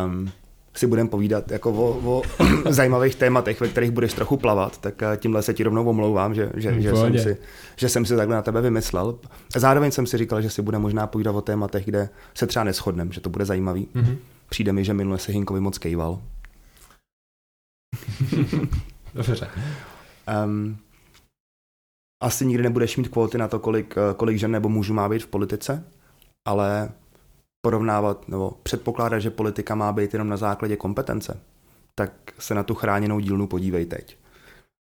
um, 0.06 0.32
si 0.76 0.88
budeme 0.88 1.10
povídat 1.10 1.52
jako 1.52 1.72
o, 1.72 2.00
o 2.06 2.22
zajímavých 2.70 3.16
tématech, 3.16 3.62
ve 3.62 3.68
kterých 3.68 3.92
budeš 3.92 4.14
trochu 4.14 4.38
plavat, 4.38 4.78
tak 4.78 5.04
eh, 5.04 5.18
tímhle 5.18 5.42
se 5.42 5.54
ti 5.54 5.64
rovnou 5.64 5.86
omlouvám, 5.86 6.36
že, 6.36 6.52
že, 6.56 6.82
že, 6.82 6.96
jsem, 6.96 7.20
si, 7.20 7.38
že 7.76 7.90
jsem 7.90 8.06
si 8.06 8.16
takhle 8.16 8.36
na 8.36 8.42
tebe 8.42 8.62
vymyslel. 8.62 9.20
Zároveň 9.56 9.92
jsem 9.92 10.08
si 10.08 10.18
říkal, 10.18 10.42
že 10.42 10.50
si 10.50 10.62
bude 10.62 10.80
možná 10.80 11.08
povídat 11.08 11.36
o 11.36 11.42
tématech, 11.42 11.86
kde 11.86 12.10
se 12.34 12.48
třeba 12.48 12.64
neschodneme, 12.64 13.14
že 13.14 13.22
to 13.22 13.30
bude 13.30 13.46
zajímavý. 13.46 13.88
Mm-hmm. 13.96 14.18
Přijde 14.50 14.74
mi, 14.74 14.84
že 14.84 14.94
minule 14.94 15.20
se 15.20 15.32
Hinkovi 15.32 15.60
moc 15.60 15.78
kejval. 15.78 16.22
Dobře. 19.14 19.48
Um, 20.46 20.78
asi 22.24 22.46
nikdy 22.46 22.64
nebudeš 22.64 22.98
mít 22.98 23.08
kvóty 23.08 23.38
na 23.38 23.48
to, 23.48 23.60
kolik, 23.60 23.96
eh, 23.98 24.14
kolik 24.14 24.38
žen 24.38 24.52
nebo 24.52 24.70
mužů 24.70 24.94
má 24.94 25.10
být 25.10 25.24
v 25.24 25.28
politice, 25.28 25.84
ale 26.48 26.90
porovnávat 27.66 28.28
nebo 28.28 28.52
předpokládat, 28.64 29.20
že 29.20 29.30
politika 29.30 29.76
má 29.76 29.94
být 29.94 30.14
jenom 30.14 30.30
na 30.30 30.38
základě 30.38 30.76
kompetence, 30.76 31.40
tak 31.96 32.12
se 32.40 32.56
na 32.56 32.64
tu 32.64 32.76
chráněnou 32.76 33.20
dílnu 33.20 33.48
podívej 33.48 33.86
teď. 33.86 34.18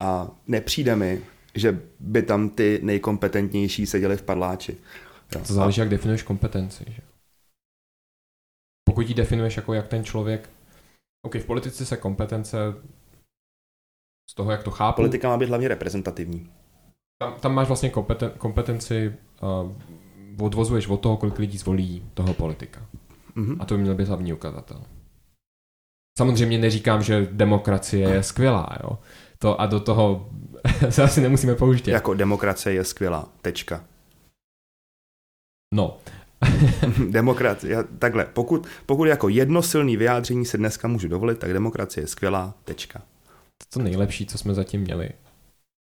A 0.01 0.29
nepřijde 0.47 0.95
mi, 0.95 1.21
že 1.55 1.81
by 1.99 2.21
tam 2.21 2.49
ty 2.49 2.79
nejkompetentnější 2.83 3.85
seděli 3.85 4.17
v 4.17 4.21
padláči. 4.21 4.77
Jo. 5.35 5.41
To 5.47 5.53
záleží, 5.53 5.79
jak 5.79 5.89
definuješ 5.89 6.23
kompetenci. 6.23 6.85
Že? 6.87 7.01
Pokud 8.87 9.09
ji 9.09 9.13
definuješ 9.13 9.57
jako 9.57 9.73
jak 9.73 9.87
ten 9.87 10.03
člověk 10.03 10.49
OK, 11.25 11.35
v 11.35 11.45
politice 11.45 11.85
se 11.85 11.97
kompetence 11.97 12.57
z 14.29 14.35
toho, 14.35 14.51
jak 14.51 14.63
to 14.63 14.71
chápu. 14.71 14.95
Politika 14.95 15.29
má 15.29 15.37
být 15.37 15.49
hlavně 15.49 15.67
reprezentativní. 15.67 16.51
Tam, 17.21 17.33
tam 17.39 17.53
máš 17.53 17.67
vlastně 17.67 17.89
kompeten, 17.89 18.31
kompetenci, 18.37 19.15
uh, 19.41 19.71
odvozuješ 20.41 20.87
od 20.87 20.97
toho, 20.97 21.17
kolik 21.17 21.39
lidí 21.39 21.57
zvolí 21.57 22.03
toho 22.13 22.33
politika. 22.33 22.81
Mm-hmm. 23.35 23.57
A 23.59 23.65
to 23.65 23.75
by 23.75 23.81
měl 23.81 23.95
být 23.95 24.07
hlavní 24.07 24.33
ukazatel. 24.33 24.81
Samozřejmě 26.17 26.57
neříkám, 26.57 27.03
že 27.03 27.27
demokracie 27.31 28.09
je 28.09 28.23
skvělá, 28.23 28.77
jo. 28.83 28.99
To 29.39 29.61
a 29.61 29.65
do 29.65 29.79
toho 29.79 30.29
se 30.89 31.03
asi 31.03 31.21
nemusíme 31.21 31.55
pouštět. 31.55 31.91
Jako 31.91 32.13
demokracie 32.13 32.73
je 32.73 32.83
skvělá, 32.83 33.29
tečka. 33.41 33.83
No, 35.73 35.97
demokracie, 37.09 37.83
takhle, 37.99 38.25
pokud, 38.25 38.67
pokud 38.85 39.05
jako 39.05 39.29
jednosilný 39.29 39.97
vyjádření 39.97 40.45
se 40.45 40.57
dneska 40.57 40.87
můžu 40.87 41.07
dovolit, 41.07 41.39
tak 41.39 41.53
demokracie 41.53 42.03
je 42.03 42.07
skvělá, 42.07 42.53
tečka. 42.63 43.01
To 43.73 43.79
nejlepší, 43.79 44.25
co 44.25 44.37
jsme 44.37 44.53
zatím 44.53 44.81
měli. 44.81 45.09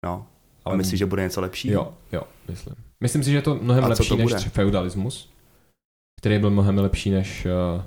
No, 0.04 0.26
ale 0.64 0.76
myslíš, 0.76 0.98
že 0.98 1.06
bude 1.06 1.22
něco 1.22 1.40
lepší? 1.40 1.70
Jo, 1.70 1.94
jo, 2.12 2.22
myslím. 2.48 2.76
Myslím 3.00 3.24
si, 3.24 3.30
že 3.30 3.36
je 3.36 3.42
to 3.42 3.54
mnohem 3.54 3.84
A 3.84 3.88
lepší 3.88 4.08
to 4.08 4.16
než 4.16 4.48
feudalismus, 4.48 5.30
který 6.20 6.38
byl 6.38 6.50
mnohem 6.50 6.78
lepší 6.78 7.10
než... 7.10 7.46
Uh, 7.46 7.82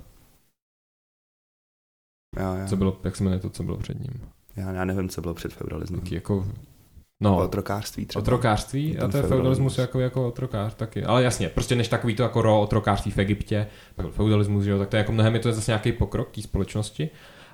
já, 2.37 2.55
já. 2.55 2.67
Co 2.67 2.75
bylo, 2.75 2.99
jak 3.03 3.15
se 3.15 3.23
jmenuje 3.23 3.39
to, 3.39 3.49
co 3.49 3.63
bylo 3.63 3.77
před 3.77 3.99
ním? 3.99 4.29
Já, 4.55 4.71
já 4.71 4.85
nevím, 4.85 5.09
co 5.09 5.21
bylo 5.21 5.33
před 5.33 5.53
feudalismem. 5.53 5.99
Taky 5.99 6.15
jako 6.15 6.47
No, 7.21 7.37
otrokářství 7.37 8.05
třeba. 8.05 8.21
Otrokářství 8.21 8.97
a 8.97 9.07
to 9.07 9.17
je 9.17 9.23
feudalismus 9.23 9.77
jako, 9.77 9.99
jako 9.99 10.27
otrokář 10.27 10.73
taky. 10.75 11.03
Ale 11.03 11.23
jasně, 11.23 11.49
prostě 11.49 11.75
než 11.75 11.87
takový 11.87 12.15
to 12.15 12.23
jako 12.23 12.41
ro 12.41 12.61
otrokářství 12.61 13.11
v 13.11 13.17
Egyptě, 13.17 13.67
pak 13.95 14.11
feudalismus, 14.11 14.63
že 14.63 14.71
jo, 14.71 14.79
tak 14.79 14.89
to 14.89 14.95
je 14.95 14.97
jako 14.97 15.11
mnohem 15.11 15.33
je 15.33 15.39
to 15.39 15.53
zase 15.53 15.71
nějaký 15.71 15.91
pokrok 15.91 16.31
té 16.31 16.41
společnosti. 16.41 17.09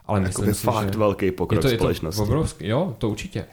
Ale 0.06 0.20
jako 0.20 0.42
myslím 0.42 0.54
si, 0.54 0.66
fakt 0.66 0.94
že 0.94 1.00
velký 1.00 1.32
pokrok 1.32 1.64
je 1.64 1.70
to, 1.70 1.76
společnosti. 1.78 2.22
Je 2.22 2.26
to 2.26 2.32
obrovský, 2.32 2.68
jo, 2.68 2.96
to 2.98 3.10
určitě. 3.10 3.46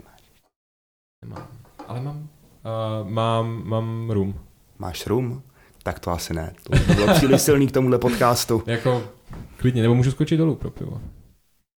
Nemám. 1.25 1.58
Ale 1.89 2.01
mám, 2.01 2.17
uh, 3.03 3.09
mám, 3.09 3.63
mám 3.69 4.11
rum. 4.11 4.41
Máš 4.79 5.07
rum? 5.07 5.43
Tak 5.83 5.99
to 5.99 6.11
asi 6.11 6.35
ne. 6.35 6.53
To 6.63 6.79
by 6.79 6.95
bylo 6.95 7.15
příliš 7.15 7.43
silný 7.43 7.67
k 7.67 7.73
tomuhle 7.73 7.99
podcastu. 7.99 8.63
jako, 8.67 9.03
klidně, 9.57 9.83
nebo 9.83 9.95
můžu 9.95 10.11
skočit 10.11 10.39
dolů 10.39 10.55
pro 10.55 10.71
pivo. 10.71 11.01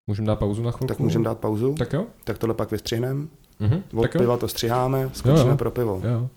Můžeme 0.07 0.27
dát 0.27 0.39
pauzu 0.39 0.63
na 0.63 0.71
chvilku? 0.71 0.87
Tak 0.87 0.99
můžeme 0.99 1.25
dát 1.25 1.39
pauzu. 1.39 1.75
Tak 1.75 1.93
jo. 1.93 2.07
Tak 2.25 2.39
tohle 2.39 2.55
pak 2.55 2.71
vystřihneme. 2.71 3.27
Mm-hmm, 3.61 3.83
Od 3.95 4.11
piva 4.11 4.37
to 4.37 4.49
střiháme, 4.49 5.11
skočíme 5.13 5.41
jo, 5.41 5.49
jo. 5.49 5.57
pro 5.57 5.71
pivo. 5.71 6.03
Jo. 6.05 6.29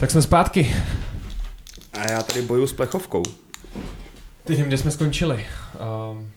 Tak 0.00 0.10
jsme 0.10 0.22
zpátky. 0.22 0.74
A 1.92 2.10
já 2.10 2.22
tady 2.22 2.42
boju 2.42 2.66
s 2.66 2.72
plechovkou. 2.72 3.22
Teď 4.44 4.56
nevím, 4.56 4.66
kde 4.66 4.78
jsme 4.78 4.90
skončili. 4.90 5.46
Um, 6.12 6.30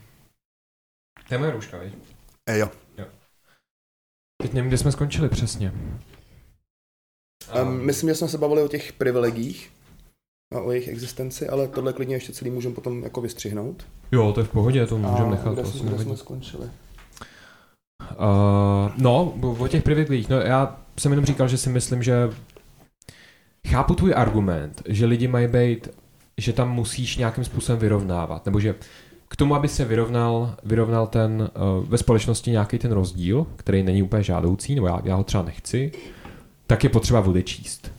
to 1.28 1.34
je 1.34 1.38
moje 1.38 1.52
růžka, 1.52 1.78
viď? 1.78 1.94
E, 2.50 2.58
jo. 2.58 2.70
jo. 2.98 3.06
Teď 4.42 4.54
nevím, 4.54 4.70
kde 4.70 4.78
jsme 4.78 4.92
skončili 4.92 5.30
přesně. 5.30 5.74
Um, 7.62 7.86
myslím, 7.86 8.10
že 8.10 8.16
jsme 8.16 8.28
se 8.28 8.38
bavili 8.38 8.62
o 8.62 8.68
těch 8.68 8.94
privilegích 8.94 9.72
a 10.56 10.60
o 10.60 10.72
jejich 10.72 10.88
existenci, 10.88 11.50
ale 11.50 11.68
tohle 11.68 11.94
klidně 11.94 12.16
ještě 12.16 12.34
celý 12.34 12.52
můžeme 12.52 12.76
potom 12.76 13.04
jako 13.04 13.22
vystřihnout. 13.22 13.86
Jo, 14.12 14.32
to 14.34 14.40
je 14.40 14.44
v 14.44 14.50
pohodě, 14.50 14.88
to 14.88 14.98
můžeme 14.98 15.30
nechat. 15.30 15.54
Kde, 15.54 15.66
jsme, 15.66 15.92
kde 15.92 16.04
jsme 16.04 16.18
skončili? 16.18 16.64
Uh, 16.64 16.70
no, 18.98 19.34
o 19.42 19.68
těch 19.68 19.84
privilegích. 19.84 20.30
No, 20.30 20.40
já 20.40 20.80
jsem 21.00 21.12
jenom 21.12 21.26
říkal, 21.26 21.48
že 21.48 21.58
si 21.58 21.70
myslím, 21.70 22.04
že 22.04 22.30
chápu 23.68 23.96
tvůj 23.96 24.14
argument, 24.16 24.82
že 24.88 25.06
lidi 25.06 25.28
mají 25.28 25.48
být, 25.48 25.90
že 26.38 26.54
tam 26.54 26.72
musíš 26.72 27.18
nějakým 27.18 27.44
způsobem 27.44 27.80
vyrovnávat, 27.80 28.46
nebo 28.46 28.60
že 28.60 28.76
k 29.28 29.36
tomu, 29.36 29.56
aby 29.56 29.68
se 29.68 29.86
vyrovnal, 29.86 30.56
vyrovnal 30.64 31.08
ten 31.08 31.50
uh, 31.80 31.90
ve 31.90 31.98
společnosti 31.98 32.52
nějaký 32.52 32.78
ten 32.78 32.92
rozdíl, 32.92 33.48
který 33.56 33.84
není 33.84 34.04
úplně 34.04 34.24
žádoucí, 34.24 34.76
nebo 34.76 34.88
já, 34.88 35.02
já 35.04 35.16
ho 35.16 35.24
třeba 35.24 35.44
nechci, 35.44 35.92
tak 36.68 36.84
je 36.84 36.90
potřeba 36.90 37.26
odečíst. 37.26 37.92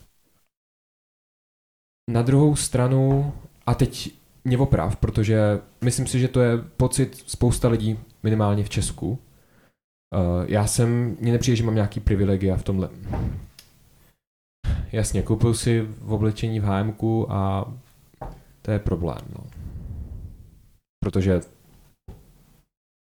Na 2.11 2.21
druhou 2.21 2.55
stranu, 2.55 3.33
a 3.65 3.75
teď 3.75 4.13
mě 4.43 4.57
oprav, 4.57 4.95
protože 4.95 5.61
myslím 5.81 6.07
si, 6.07 6.19
že 6.19 6.27
to 6.27 6.41
je 6.41 6.57
pocit 6.57 7.15
spousta 7.15 7.67
lidí, 7.67 7.99
minimálně 8.23 8.63
v 8.63 8.69
Česku, 8.69 9.19
Uh, 10.15 10.45
já 10.47 10.67
jsem, 10.67 11.17
mně 11.19 11.31
nepřijde, 11.31 11.55
že 11.55 11.63
mám 11.63 11.75
nějaký 11.75 11.99
privilegia 11.99 12.57
v 12.57 12.63
tomhle. 12.63 12.89
Jasně, 14.91 15.21
koupil 15.21 15.53
si 15.53 15.81
v 15.81 16.13
oblečení 16.13 16.59
v 16.59 16.63
hm 16.63 16.95
a 17.29 17.65
to 18.61 18.71
je 18.71 18.79
problém, 18.79 19.21
no. 19.37 19.43
Protože 21.03 21.41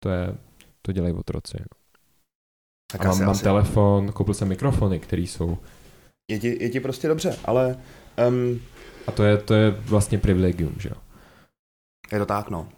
to 0.03 0.11
je, 0.11 0.39
to 0.83 0.93
dělají 0.93 1.15
otroci. 1.15 1.57
No. 1.61 1.78
Tak 2.93 3.05
a 3.05 3.09
mám, 3.09 3.19
mám 3.19 3.29
asi... 3.29 3.43
telefon, 3.43 4.13
koupil 4.13 4.35
jsem 4.35 4.49
mikrofony, 4.49 5.01
které 5.01 5.23
jsou... 5.23 5.59
Je 6.31 6.39
ti, 6.39 6.65
je 6.65 6.71
ti 6.71 6.81
prostě 6.81 7.09
dobře, 7.09 7.37
ale... 7.45 7.79
Um... 8.29 8.61
A 9.07 9.13
to 9.13 9.25
je, 9.25 9.37
to 9.37 9.55
je 9.55 9.71
vlastně 9.71 10.19
privilegium, 10.19 10.75
že 10.79 10.89
jo? 10.89 10.95
Je 12.13 12.19
to 12.19 12.27
tak, 12.27 12.51
no. 12.51 12.69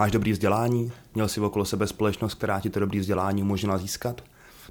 Máš 0.00 0.12
dobrý 0.12 0.32
vzdělání, 0.32 0.92
měl 1.14 1.28
si 1.28 1.40
okolo 1.40 1.64
sebe 1.64 1.86
společnost, 1.86 2.34
která 2.34 2.60
ti 2.60 2.70
to 2.70 2.80
dobrý 2.80 2.98
vzdělání 2.98 3.42
umožnila 3.42 3.78
získat 3.78 4.22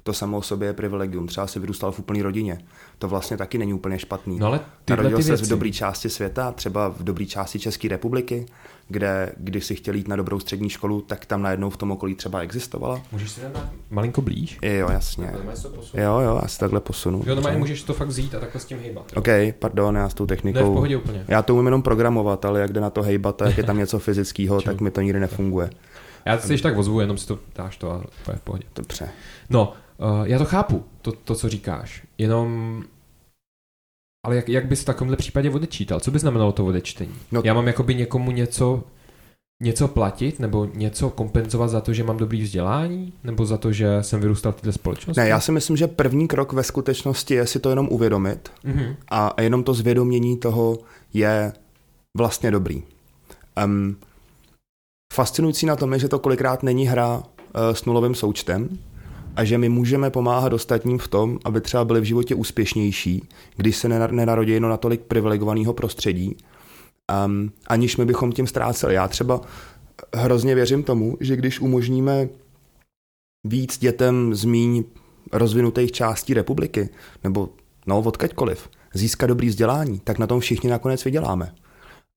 to 0.06 0.12
samo 0.12 0.38
o 0.38 0.42
sobě 0.42 0.68
je 0.68 0.72
privilegium. 0.72 1.26
Třeba 1.26 1.46
si 1.46 1.60
vyrůstal 1.60 1.92
v 1.92 1.98
úplné 1.98 2.22
rodině. 2.22 2.58
To 2.98 3.08
vlastně 3.08 3.36
taky 3.36 3.58
není 3.58 3.74
úplně 3.74 3.98
špatný. 3.98 4.38
No 4.38 4.46
ale 4.46 4.60
Narodil 4.90 5.22
se 5.22 5.36
v 5.36 5.48
dobré 5.48 5.70
části 5.70 6.10
světa, 6.10 6.52
třeba 6.52 6.88
v 6.88 7.02
dobré 7.02 7.26
části 7.26 7.58
České 7.58 7.88
republiky, 7.88 8.46
kde 8.88 9.32
když 9.36 9.64
si 9.66 9.74
chtěl 9.74 9.94
jít 9.94 10.08
na 10.08 10.16
dobrou 10.16 10.40
střední 10.40 10.70
školu, 10.70 11.00
tak 11.00 11.26
tam 11.26 11.42
najednou 11.42 11.70
v 11.70 11.76
tom 11.76 11.90
okolí 11.90 12.14
třeba 12.14 12.40
existovala. 12.40 13.02
Můžeš 13.12 13.30
si 13.30 13.40
dát 13.40 13.70
malinko 13.90 14.22
blíž? 14.22 14.58
Jo, 14.62 14.90
jasně. 14.90 15.32
Jo, 15.94 16.20
jo, 16.20 16.40
asi 16.42 16.58
takhle 16.58 16.80
posunu. 16.80 17.22
Jo, 17.26 17.34
normálně 17.34 17.58
můžeš 17.58 17.82
to 17.82 17.94
fakt 17.94 18.08
vzít 18.08 18.34
a 18.34 18.40
takhle 18.40 18.60
s 18.60 18.64
tím 18.64 18.78
hejbat. 18.78 19.12
Jo? 19.12 19.18
OK, 19.20 19.54
pardon, 19.58 19.96
já 19.96 20.08
s 20.08 20.14
tou 20.14 20.26
technikou. 20.26 20.58
Ne, 20.58 20.64
v 20.64 20.74
pohodě 20.74 20.96
úplně. 20.96 21.24
Já 21.28 21.42
to 21.42 21.54
umím 21.54 21.66
jenom 21.66 21.82
programovat, 21.82 22.44
ale 22.44 22.60
jak 22.60 22.72
jde 22.72 22.80
na 22.80 22.90
to 22.90 23.02
hejbat, 23.02 23.42
jak 23.46 23.56
je 23.58 23.64
tam 23.64 23.78
něco 23.78 23.98
fyzického, 23.98 24.60
tak 24.62 24.80
mi 24.80 24.90
to 24.90 25.00
nikdy 25.00 25.20
nefunguje. 25.20 25.70
Já 26.24 26.38
si 26.38 26.58
tak 26.58 26.78
ozvu, 26.78 27.00
jenom 27.00 27.18
si 27.18 27.26
to 27.26 27.38
dáš 27.54 27.76
to 27.76 27.90
a 27.92 28.04
to 28.24 28.30
je 28.32 28.36
v 28.36 28.40
pohodě. 28.40 28.64
Dobře. 28.76 29.08
No, 29.50 29.72
Uh, 29.98 30.26
já 30.26 30.38
to 30.38 30.44
chápu, 30.44 30.84
to, 31.02 31.12
to, 31.12 31.34
co 31.34 31.48
říkáš. 31.48 32.02
Jenom 32.18 32.82
ale 34.26 34.36
jak, 34.36 34.48
jak 34.48 34.66
bys 34.66 34.82
v 34.82 34.84
takovémhle 34.84 35.16
případě 35.16 35.50
odečítal? 35.50 36.00
Co 36.00 36.10
by 36.10 36.18
znamenalo 36.18 36.52
to 36.52 36.66
odečtení? 36.66 37.14
No, 37.32 37.42
já 37.44 37.54
mám 37.54 37.66
jakoby 37.66 37.94
někomu 37.94 38.30
něco, 38.30 38.84
něco 39.62 39.88
platit 39.88 40.40
nebo 40.40 40.68
něco 40.74 41.10
kompenzovat 41.10 41.70
za 41.70 41.80
to, 41.80 41.92
že 41.92 42.04
mám 42.04 42.16
dobrý 42.16 42.42
vzdělání? 42.42 43.12
Nebo 43.24 43.46
za 43.46 43.56
to, 43.56 43.72
že 43.72 44.02
jsem 44.02 44.20
vyrůstal 44.20 44.52
v 44.52 44.60
této 44.60 44.72
společnosti? 44.72 45.20
Ne, 45.20 45.28
já 45.28 45.40
si 45.40 45.52
myslím, 45.52 45.76
že 45.76 45.86
první 45.86 46.28
krok 46.28 46.52
ve 46.52 46.62
skutečnosti 46.62 47.34
je 47.34 47.46
si 47.46 47.60
to 47.60 47.70
jenom 47.70 47.88
uvědomit 47.90 48.50
mm-hmm. 48.64 48.96
a 49.10 49.42
jenom 49.42 49.64
to 49.64 49.74
zvědomění 49.74 50.36
toho 50.36 50.78
je 51.14 51.52
vlastně 52.16 52.50
dobrý. 52.50 52.82
Um, 53.64 53.96
fascinující 55.14 55.66
na 55.66 55.76
tom 55.76 55.92
je, 55.92 55.98
že 55.98 56.08
to 56.08 56.18
kolikrát 56.18 56.62
není 56.62 56.86
hra 56.86 57.16
uh, 57.16 57.22
s 57.72 57.84
nulovým 57.84 58.14
součtem, 58.14 58.78
a 59.36 59.44
že 59.44 59.58
my 59.58 59.68
můžeme 59.68 60.10
pomáhat 60.10 60.52
ostatním 60.52 60.98
v 60.98 61.08
tom, 61.08 61.38
aby 61.44 61.60
třeba 61.60 61.84
byli 61.84 62.00
v 62.00 62.04
životě 62.04 62.34
úspěšnější, 62.34 63.28
když 63.56 63.76
se 63.76 63.88
nenarodí 63.88 64.52
jenom 64.52 64.70
na 64.70 64.76
tolik 64.76 65.00
privilegovaného 65.00 65.72
prostředí, 65.72 66.36
um, 67.26 67.52
aniž 67.66 67.96
my 67.96 68.04
bychom 68.04 68.32
tím 68.32 68.46
ztráceli. 68.46 68.94
Já 68.94 69.08
třeba 69.08 69.40
hrozně 70.14 70.54
věřím 70.54 70.82
tomu, 70.82 71.16
že 71.20 71.36
když 71.36 71.60
umožníme 71.60 72.28
víc 73.44 73.78
dětem 73.78 74.34
z 74.34 74.44
míň 74.44 74.84
rozvinutých 75.32 75.92
částí 75.92 76.34
republiky, 76.34 76.88
nebo 77.24 77.48
no, 77.86 77.98
odkaďkoliv, 77.98 78.68
získat 78.94 79.26
dobrý 79.26 79.48
vzdělání, 79.48 80.00
tak 80.04 80.18
na 80.18 80.26
tom 80.26 80.40
všichni 80.40 80.70
nakonec 80.70 81.04
vyděláme. 81.04 81.54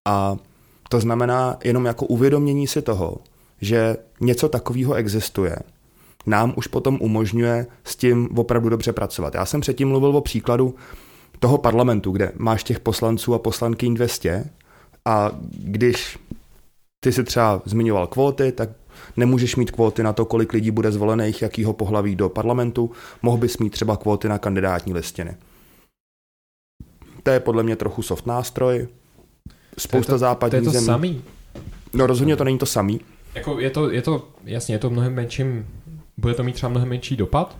A 0.07 0.37
to 0.89 0.99
znamená 0.99 1.57
jenom 1.63 1.85
jako 1.85 2.05
uvědomění 2.05 2.67
si 2.67 2.81
toho, 2.81 3.17
že 3.61 3.97
něco 4.21 4.49
takového 4.49 4.93
existuje, 4.93 5.55
nám 6.25 6.53
už 6.55 6.67
potom 6.67 6.97
umožňuje 7.01 7.67
s 7.83 7.95
tím 7.95 8.37
opravdu 8.37 8.69
dobře 8.69 8.93
pracovat. 8.93 9.33
Já 9.33 9.45
jsem 9.45 9.61
předtím 9.61 9.87
mluvil 9.87 10.17
o 10.17 10.21
příkladu 10.21 10.75
toho 11.39 11.57
parlamentu, 11.57 12.11
kde 12.11 12.31
máš 12.37 12.63
těch 12.63 12.79
poslanců 12.79 13.33
a 13.33 13.39
poslankyň 13.39 13.93
200 13.93 14.49
a 15.05 15.31
když 15.51 16.17
ty 16.99 17.11
si 17.11 17.23
třeba 17.23 17.61
zmiňoval 17.65 18.07
kvóty, 18.07 18.51
tak 18.51 18.69
nemůžeš 19.17 19.55
mít 19.55 19.71
kvóty 19.71 20.03
na 20.03 20.13
to, 20.13 20.25
kolik 20.25 20.53
lidí 20.53 20.71
bude 20.71 20.91
zvolených, 20.91 21.41
jakýho 21.41 21.73
pohlaví 21.73 22.15
do 22.15 22.29
parlamentu, 22.29 22.91
mohl 23.21 23.37
bys 23.37 23.57
mít 23.57 23.69
třeba 23.69 23.97
kvóty 23.97 24.29
na 24.29 24.37
kandidátní 24.37 24.93
listiny. 24.93 25.35
To 27.23 27.31
je 27.31 27.39
podle 27.39 27.63
mě 27.63 27.75
trochu 27.75 28.01
soft 28.01 28.25
nástroj. 28.25 28.87
Spousta 29.77 30.13
to, 30.13 30.17
západních 30.17 30.63
to 30.63 30.69
je 30.69 30.71
to 30.71 30.71
zemí. 30.71 30.85
samý. 30.85 31.21
No 31.93 32.07
rozhodně 32.07 32.35
to 32.35 32.43
není 32.43 32.57
to 32.57 32.65
samý. 32.65 33.01
Jako 33.35 33.59
je 33.59 33.69
to, 33.69 33.91
je 33.91 34.01
to, 34.01 34.27
jasně, 34.43 34.75
je 34.75 34.79
to 34.79 34.89
mnohem 34.89 35.13
menším, 35.13 35.65
bude 36.19 36.33
to 36.33 36.43
mít 36.43 36.53
třeba 36.55 36.69
mnohem 36.69 36.89
menší 36.89 37.15
dopad, 37.15 37.57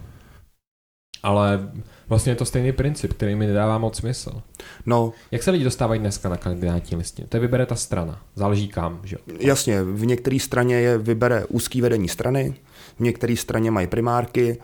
ale 1.24 1.70
vlastně 2.10 2.32
je 2.32 2.36
to 2.36 2.46
stejný 2.46 2.72
princip, 2.72 3.14
který 3.14 3.36
mi 3.36 3.48
nedává 3.48 3.78
moc 3.78 3.98
smysl. 3.98 4.42
No, 4.86 5.14
Jak 5.32 5.44
se 5.44 5.52
lidi 5.52 5.64
dostávají 5.64 6.00
dneska 6.00 6.30
na 6.30 6.38
kandidátní 6.38 6.98
listě? 6.98 7.24
To 7.30 7.38
je 7.38 7.42
vybere 7.42 7.66
ta 7.66 7.76
strana. 7.76 8.22
Záleží 8.36 8.68
kam, 8.68 9.00
že 9.04 9.16
jo? 9.30 9.38
jasně, 9.40 9.84
v 9.84 10.06
některé 10.06 10.40
straně 10.40 10.76
je 10.76 10.98
vybere 10.98 11.46
úzký 11.46 11.82
vedení 11.82 12.08
strany, 12.10 12.54
v 12.98 13.00
některé 13.00 13.36
straně 13.36 13.72
mají 13.72 13.88
primárky, 13.88 14.58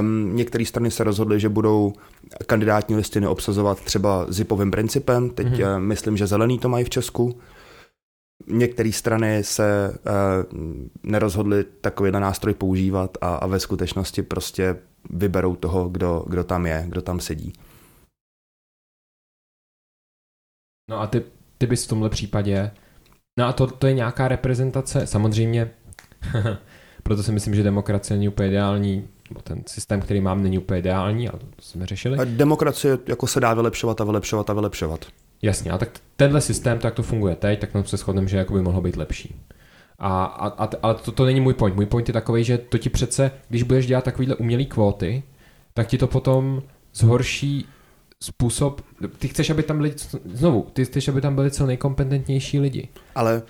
um, 0.00 0.36
některé 0.36 0.64
strany 0.64 0.90
se 0.90 1.04
rozhodly, 1.04 1.40
že 1.40 1.48
budou 1.48 1.92
kandidátní 2.46 2.96
listiny 2.96 3.26
obsazovat 3.26 3.80
třeba 3.80 4.26
zipovým 4.28 4.70
principem, 4.70 5.30
teď 5.30 5.46
Mhm. 5.46 5.54
mm-hmm. 5.56 5.78
myslím, 5.78 6.16
že 6.16 6.26
zelený 6.26 6.58
to 6.58 6.68
mají 6.68 6.84
v 6.84 6.90
Česku. 6.90 7.38
Některé 8.46 8.92
strany 8.92 9.44
se 9.44 9.90
uh, 9.90 10.58
nerozhodly 11.02 11.64
takovýhle 11.64 12.20
nástroj 12.20 12.54
používat 12.54 13.18
a, 13.20 13.36
a 13.36 13.46
ve 13.46 13.60
skutečnosti 13.60 14.22
prostě 14.22 14.76
vyberou 15.10 15.56
toho, 15.56 15.88
kdo, 15.88 16.24
kdo 16.28 16.44
tam 16.44 16.66
je, 16.66 16.84
kdo 16.88 17.02
tam 17.02 17.20
sedí. 17.20 17.52
No 20.90 21.00
a 21.00 21.06
ty, 21.06 21.22
ty 21.58 21.66
bys 21.66 21.84
v 21.84 21.88
tomhle 21.88 22.10
případě... 22.10 22.70
No 23.38 23.46
a 23.46 23.52
to, 23.52 23.66
to 23.66 23.86
je 23.86 23.94
nějaká 23.94 24.28
reprezentace, 24.28 25.06
samozřejmě, 25.06 25.70
proto 27.02 27.22
si 27.22 27.32
myslím, 27.32 27.54
že 27.54 27.62
demokracie 27.62 28.16
není 28.16 28.28
úplně 28.28 28.48
ideální, 28.48 29.08
ten 29.42 29.62
systém, 29.66 30.00
který 30.00 30.20
mám, 30.20 30.42
není 30.42 30.58
úplně 30.58 30.80
ideální, 30.80 31.28
ale 31.28 31.38
to 31.38 31.62
jsme 31.62 31.86
řešili. 31.86 32.18
A 32.18 32.24
demokracie 32.24 32.98
jako 33.06 33.26
se 33.26 33.40
dá 33.40 33.54
vylepšovat 33.54 34.00
a 34.00 34.04
vylepšovat 34.04 34.50
a 34.50 34.52
vylepšovat. 34.52 35.06
Jasně, 35.46 35.70
a 35.70 35.78
tak 35.78 35.88
tenhle 36.16 36.40
systém, 36.40 36.78
tak 36.78 36.94
to 36.94 37.02
funguje 37.02 37.36
teď, 37.36 37.60
tak 37.60 37.72
tom 37.72 37.84
se 37.84 37.96
shodneme, 37.96 38.28
že 38.28 38.36
jako 38.36 38.54
by 38.54 38.62
mohlo 38.62 38.80
být 38.80 38.96
lepší. 38.96 39.34
A, 39.98 40.24
a, 40.24 40.64
a 40.64 40.68
ale 40.82 40.94
to, 40.94 41.12
to 41.12 41.24
není 41.24 41.40
můj 41.40 41.54
point. 41.54 41.76
Můj 41.76 41.86
point 41.86 42.08
je 42.08 42.12
takový, 42.12 42.44
že 42.44 42.58
to 42.58 42.78
ti 42.78 42.90
přece, 42.90 43.30
když 43.48 43.62
budeš 43.62 43.86
dělat 43.86 44.04
takovýhle 44.04 44.34
umělý 44.36 44.66
kvóty, 44.66 45.22
tak 45.74 45.86
ti 45.86 45.98
to 45.98 46.06
potom 46.06 46.62
zhorší 46.94 47.68
způsob, 48.22 48.80
ty 49.18 49.28
chceš, 49.28 49.50
aby 49.50 49.62
tam 49.62 49.76
byli, 49.76 49.94
znovu, 50.24 50.66
ty 50.72 50.84
chceš, 50.84 51.08
aby 51.08 51.20
tam 51.20 51.34
byli 51.34 51.50
co 51.50 51.66
nejkompetentnější 51.66 52.60
lidi. 52.60 52.88
Ale 53.14 53.42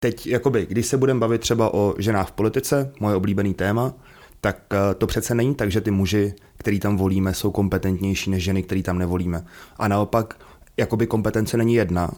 teď, 0.00 0.26
jakoby, 0.26 0.66
když 0.66 0.86
se 0.86 0.96
budeme 0.96 1.20
bavit 1.20 1.40
třeba 1.40 1.74
o 1.74 1.94
ženách 1.98 2.28
v 2.28 2.32
politice, 2.32 2.92
moje 3.00 3.16
oblíbený 3.16 3.54
téma, 3.54 3.94
tak 4.40 4.62
eh, 4.72 4.94
to 4.94 5.06
přece 5.06 5.34
není 5.34 5.54
tak, 5.54 5.70
že 5.70 5.80
ty 5.80 5.90
muži, 5.90 6.34
který 6.56 6.80
tam 6.80 6.96
volíme, 6.96 7.34
jsou 7.34 7.50
kompetentnější 7.50 8.30
než 8.30 8.44
ženy, 8.44 8.62
který 8.62 8.82
tam 8.82 8.98
nevolíme. 8.98 9.44
A 9.76 9.88
naopak, 9.88 10.49
jakoby 10.76 11.06
kompetence 11.06 11.56
není 11.56 11.74
jedna. 11.74 12.10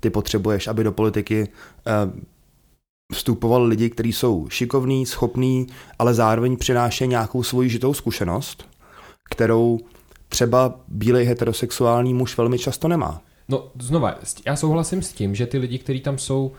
Ty 0.00 0.10
potřebuješ, 0.10 0.66
aby 0.66 0.84
do 0.84 0.92
politiky 0.92 1.48
eh, 1.86 1.92
vstupovali 3.12 3.68
lidi, 3.68 3.90
kteří 3.90 4.12
jsou 4.12 4.48
šikovní, 4.48 5.06
schopní, 5.06 5.66
ale 5.98 6.14
zároveň 6.14 6.56
přinášejí 6.56 7.08
nějakou 7.08 7.42
svoji 7.42 7.68
žitou 7.68 7.94
zkušenost, 7.94 8.68
kterou 9.30 9.78
třeba 10.28 10.80
bílej 10.88 11.24
heterosexuální 11.24 12.14
muž 12.14 12.36
velmi 12.38 12.58
často 12.58 12.88
nemá. 12.88 13.22
No 13.48 13.70
znova, 13.80 14.14
já 14.46 14.56
souhlasím 14.56 15.02
s 15.02 15.12
tím, 15.12 15.34
že 15.34 15.46
ty 15.46 15.58
lidi, 15.58 15.78
kteří 15.78 16.00
tam 16.00 16.18
jsou, 16.18 16.52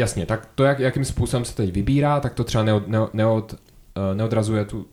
jasně, 0.00 0.26
tak 0.26 0.48
to, 0.54 0.64
jak, 0.64 0.78
jakým 0.78 1.04
způsobem 1.04 1.44
se 1.44 1.54
teď 1.56 1.72
vybírá, 1.72 2.20
tak 2.20 2.34
to 2.34 2.44
třeba 2.44 2.64
neod, 2.64 2.88
neod, 2.88 3.14
neod, 3.14 3.54
eh, 3.96 4.14
neodrazuje 4.14 4.64
tu 4.64 4.86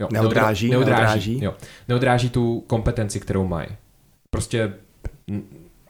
Jo, 0.00 0.08
Neodráží, 0.12 0.68
neodra- 0.68 0.70
neodráží, 0.70 1.30
neodráží. 1.30 1.44
Jo, 1.44 1.54
neodráží 1.88 2.30
tu 2.30 2.60
kompetenci, 2.66 3.20
kterou 3.20 3.46
mají. 3.46 3.68
Prostě 4.36 4.74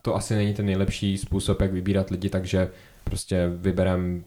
to 0.03 0.15
asi 0.17 0.35
není 0.35 0.55
ten 0.55 0.67
nejlepší 0.67 1.19
způsob, 1.19 1.61
jak 1.61 1.73
vybírat 1.73 2.11
lidi, 2.11 2.29
takže 2.29 2.71
prostě 3.05 3.51
vyberem 3.57 4.25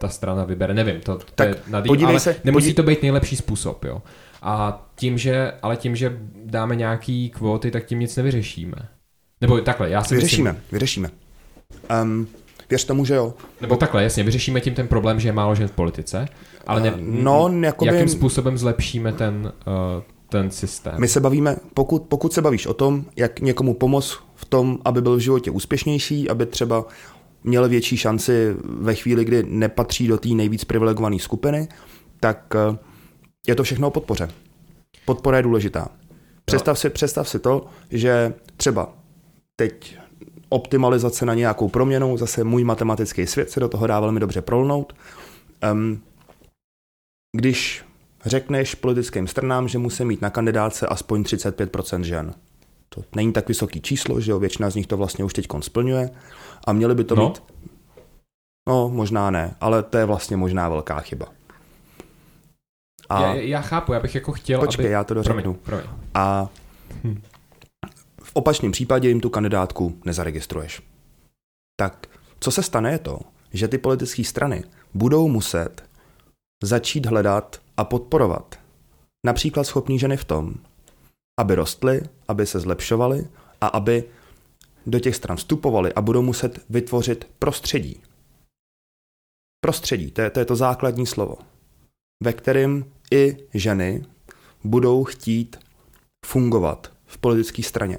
ta 0.00 0.08
strana 0.08 0.44
vybere, 0.44 0.74
nevím, 0.74 1.00
to, 1.00 1.18
to 1.18 1.24
Tak 1.34 1.48
je 1.48 1.56
nadý, 1.68 1.86
podívej 1.88 2.12
ale 2.12 2.20
se- 2.20 2.36
nemusí 2.44 2.66
podí- 2.66 2.74
to 2.74 2.82
být 2.82 3.02
nejlepší 3.02 3.36
způsob, 3.36 3.84
jo. 3.84 4.02
A 4.42 4.86
tím, 4.94 5.18
že, 5.18 5.52
ale 5.62 5.76
tím, 5.76 5.96
že 5.96 6.18
dáme 6.44 6.76
nějaký 6.76 7.30
kvóty, 7.30 7.70
tak 7.70 7.84
tím 7.86 7.98
nic 8.00 8.16
nevyřešíme. 8.16 8.76
Nebo 9.40 9.60
takhle, 9.60 9.90
já 9.90 10.04
si 10.04 10.14
Vyřešíme, 10.14 10.52
myslím, 10.52 10.68
vyřešíme. 10.72 11.10
Um, 12.02 12.28
věř 12.70 12.84
tomu, 12.84 13.04
že 13.04 13.14
jo. 13.14 13.34
nebo 13.60 13.76
takhle, 13.76 14.02
jasně, 14.02 14.22
vyřešíme 14.24 14.60
tím 14.60 14.74
ten 14.74 14.88
problém, 14.88 15.20
že 15.20 15.28
je 15.28 15.32
málo 15.32 15.54
žen 15.54 15.68
v 15.68 15.72
politice, 15.72 16.28
ale 16.66 16.80
ne, 16.80 16.88
Eh, 16.88 17.00
no, 17.00 17.50
jakoby- 17.62 17.90
jakým 17.94 18.08
způsobem 18.08 18.58
zlepšíme 18.58 19.12
ten, 19.12 19.52
uh, 19.66 20.02
ten 20.28 20.50
systém. 20.50 20.94
My 20.98 21.08
se 21.08 21.20
bavíme, 21.20 21.56
pokud, 21.74 22.02
pokud 22.02 22.32
se 22.32 22.42
bavíš 22.42 22.66
o 22.66 22.74
tom, 22.74 23.04
jak 23.16 23.40
někomu 23.40 23.74
pomoct 23.74 24.18
v 24.34 24.44
tom, 24.44 24.78
aby 24.84 25.02
byl 25.02 25.16
v 25.16 25.20
životě 25.20 25.50
úspěšnější, 25.50 26.30
aby 26.30 26.46
třeba 26.46 26.84
měl 27.44 27.68
větší 27.68 27.96
šanci 27.96 28.54
ve 28.64 28.94
chvíli, 28.94 29.24
kdy 29.24 29.42
nepatří 29.42 30.08
do 30.08 30.18
té 30.18 30.28
nejvíc 30.28 30.64
privilegované 30.64 31.18
skupiny, 31.18 31.68
tak 32.20 32.54
eh, 32.54 32.78
je 33.46 33.54
to 33.54 33.62
všechno 33.62 33.88
o 33.88 33.90
podpoře. 33.90 34.30
Podpora 35.04 35.36
je 35.36 35.42
důležitá. 35.42 35.88
Představ 36.44 36.78
si, 36.78 36.90
představ 36.90 37.28
si 37.28 37.38
to, 37.38 37.66
že 37.90 38.34
třeba 38.56 38.94
teď 39.56 39.98
optimalizace 40.48 41.26
na 41.26 41.34
nějakou 41.34 41.68
proměnu, 41.68 42.16
zase 42.16 42.44
můj 42.44 42.64
matematický 42.64 43.26
svět 43.26 43.50
se 43.50 43.60
do 43.60 43.68
toho 43.68 43.86
dá 43.86 44.00
velmi 44.00 44.20
dobře 44.20 44.42
prolnout. 44.42 44.92
Um, 45.72 46.02
když 47.36 47.84
řekneš 48.28 48.74
politickým 48.74 49.26
stranám, 49.26 49.68
že 49.68 49.78
musí 49.78 50.04
mít 50.04 50.22
na 50.22 50.30
kandidáce 50.30 50.86
aspoň 50.86 51.22
35% 51.22 52.00
žen. 52.00 52.34
To 52.88 53.02
není 53.16 53.32
tak 53.32 53.48
vysoký 53.48 53.80
číslo, 53.80 54.20
že 54.20 54.30
jo, 54.30 54.38
většina 54.38 54.70
z 54.70 54.74
nich 54.74 54.86
to 54.86 54.96
vlastně 54.96 55.24
už 55.24 55.32
teď 55.32 55.46
splňuje 55.60 56.10
a 56.66 56.72
měli 56.72 56.94
by 56.94 57.04
to 57.04 57.14
No. 57.14 57.28
mít... 57.28 57.42
No, 58.68 58.88
možná 58.88 59.30
ne, 59.30 59.54
ale 59.60 59.82
to 59.82 59.98
je 59.98 60.04
vlastně 60.04 60.36
možná 60.36 60.68
velká 60.68 61.00
chyba. 61.00 61.26
A 63.08 63.22
Já, 63.22 63.34
já 63.34 63.60
chápu, 63.60 63.92
já 63.92 64.00
bych 64.00 64.14
jako 64.14 64.32
chtěl, 64.32 64.60
počkej, 64.60 64.86
aby... 64.86 64.92
já 64.92 65.04
to 65.04 65.14
Promiň, 65.14 65.32
dořeknu. 65.34 65.54
promiň. 65.54 65.86
A 66.14 66.48
Hm. 67.04 67.22
v 68.22 68.30
opačném 68.32 68.72
případě 68.72 69.08
jim 69.08 69.20
tu 69.20 69.30
kandidátku 69.30 69.98
nezaregistruješ. 70.04 70.82
Tak 71.80 72.06
co 72.40 72.50
se 72.50 72.62
stane 72.62 72.92
je 72.92 72.98
to, 72.98 73.18
že 73.52 73.68
ty 73.68 73.78
politické 73.78 74.24
strany 74.24 74.64
budou 74.94 75.28
muset 75.28 75.82
začít 76.64 77.06
hledat 77.06 77.60
a 77.78 77.84
podporovat 77.84 78.58
například 79.26 79.64
schopní 79.64 79.98
ženy 79.98 80.16
v 80.16 80.24
tom, 80.24 80.54
aby 81.40 81.54
rostly, 81.54 82.00
aby 82.28 82.46
se 82.46 82.60
zlepšovaly 82.60 83.28
a 83.60 83.66
aby 83.66 84.04
do 84.86 85.00
těch 85.00 85.16
stran 85.16 85.36
vstupovali 85.36 85.92
a 85.92 86.00
budou 86.02 86.22
muset 86.22 86.60
vytvořit 86.70 87.30
prostředí. 87.38 88.02
Prostředí, 89.60 90.10
to 90.10 90.20
je 90.20 90.30
to, 90.30 90.38
je 90.38 90.44
to 90.44 90.56
základní 90.56 91.06
slovo, 91.06 91.36
ve 92.24 92.32
kterém 92.32 92.84
i 93.12 93.36
ženy 93.54 94.04
budou 94.64 95.04
chtít 95.04 95.56
fungovat 96.26 96.92
v 97.06 97.18
politické 97.18 97.62
straně. 97.62 97.98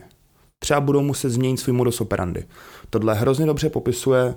Třeba 0.59 0.81
budou 0.81 1.01
muset 1.01 1.29
změnit 1.29 1.57
svůj 1.57 1.75
modus 1.75 2.01
operandi. 2.01 2.47
Tohle 2.89 3.15
hrozně 3.15 3.45
dobře 3.45 3.69
popisuje 3.69 4.35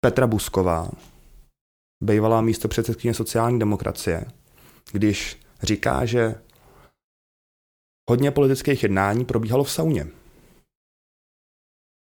Petra 0.00 0.26
Busková, 0.26 0.90
bývalá 2.04 2.40
místo 2.40 2.68
předsedkyně 2.68 3.14
sociální 3.14 3.58
demokracie, 3.58 4.24
když 4.92 5.40
říká, 5.62 6.04
že 6.04 6.34
hodně 8.10 8.30
politických 8.30 8.82
jednání 8.82 9.24
probíhalo 9.24 9.64
v 9.64 9.70
sauně. 9.70 10.06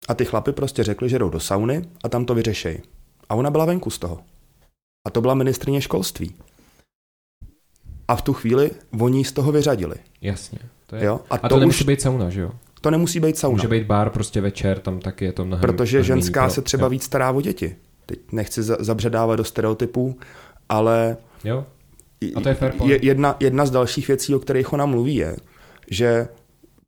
A 0.08 0.14
ty 0.14 0.26
chlapy 0.26 0.52
prostě 0.52 0.84
řekli, 0.84 1.10
že 1.10 1.20
jdou 1.20 1.30
do 1.30 1.40
sauny 1.40 1.90
a 2.04 2.10
tam 2.10 2.26
to 2.26 2.36
vyřešejí. 2.36 2.80
A 3.30 3.36
ona 3.36 3.52
byla 3.52 3.66
venku 3.66 3.90
z 3.90 4.00
toho. 4.00 4.24
A 5.08 5.10
to 5.10 5.22
byla 5.22 5.34
ministrině 5.34 5.82
školství. 5.82 6.36
A 8.08 8.16
v 8.16 8.22
tu 8.22 8.34
chvíli 8.34 8.72
oni 9.00 9.26
z 9.26 9.32
toho 9.32 9.52
vyřadili. 9.52 9.96
Jasně. 10.22 10.60
To 10.88 10.96
je... 10.96 11.06
Jo? 11.06 11.22
A, 11.30 11.36
A 11.36 11.38
to, 11.38 11.56
to, 11.56 11.60
nemusí 11.60 11.84
už, 11.84 11.88
být 11.88 12.02
sauna, 12.02 12.30
že 12.30 12.42
jo? 12.42 12.52
to 12.82 12.92
nemusí 12.92 13.20
být 13.20 13.38
sauna. 13.38 13.56
Může 13.56 13.68
být 13.68 13.84
bar 13.84 14.10
prostě 14.10 14.42
večer, 14.42 14.80
tam 14.80 15.00
taky 15.00 15.26
je 15.26 15.34
to 15.34 15.46
mnohem 15.46 15.62
Protože 15.62 15.98
mnohem 15.98 16.08
ženská 16.08 16.42
méně 16.42 16.54
se 16.54 16.62
třeba 16.62 16.84
jo. 16.86 16.90
víc 16.90 17.04
stará 17.04 17.32
o 17.32 17.42
děti. 17.42 17.76
Teď 18.12 18.32
nechci 18.32 18.64
zabředávat 18.64 19.38
do 19.38 19.44
stereotypů, 19.44 20.20
ale 20.70 21.18
jo. 21.44 21.66
A 22.36 22.42
to 22.42 22.50
je 22.50 22.56
fair 22.56 22.72
point. 22.72 23.04
Jedna, 23.04 23.36
jedna 23.40 23.66
z 23.66 23.72
dalších 23.72 24.08
věcí, 24.08 24.36
o 24.36 24.40
kterých 24.40 24.74
ona 24.74 24.86
mluví, 24.86 25.16
je, 25.16 25.36
že 25.92 26.28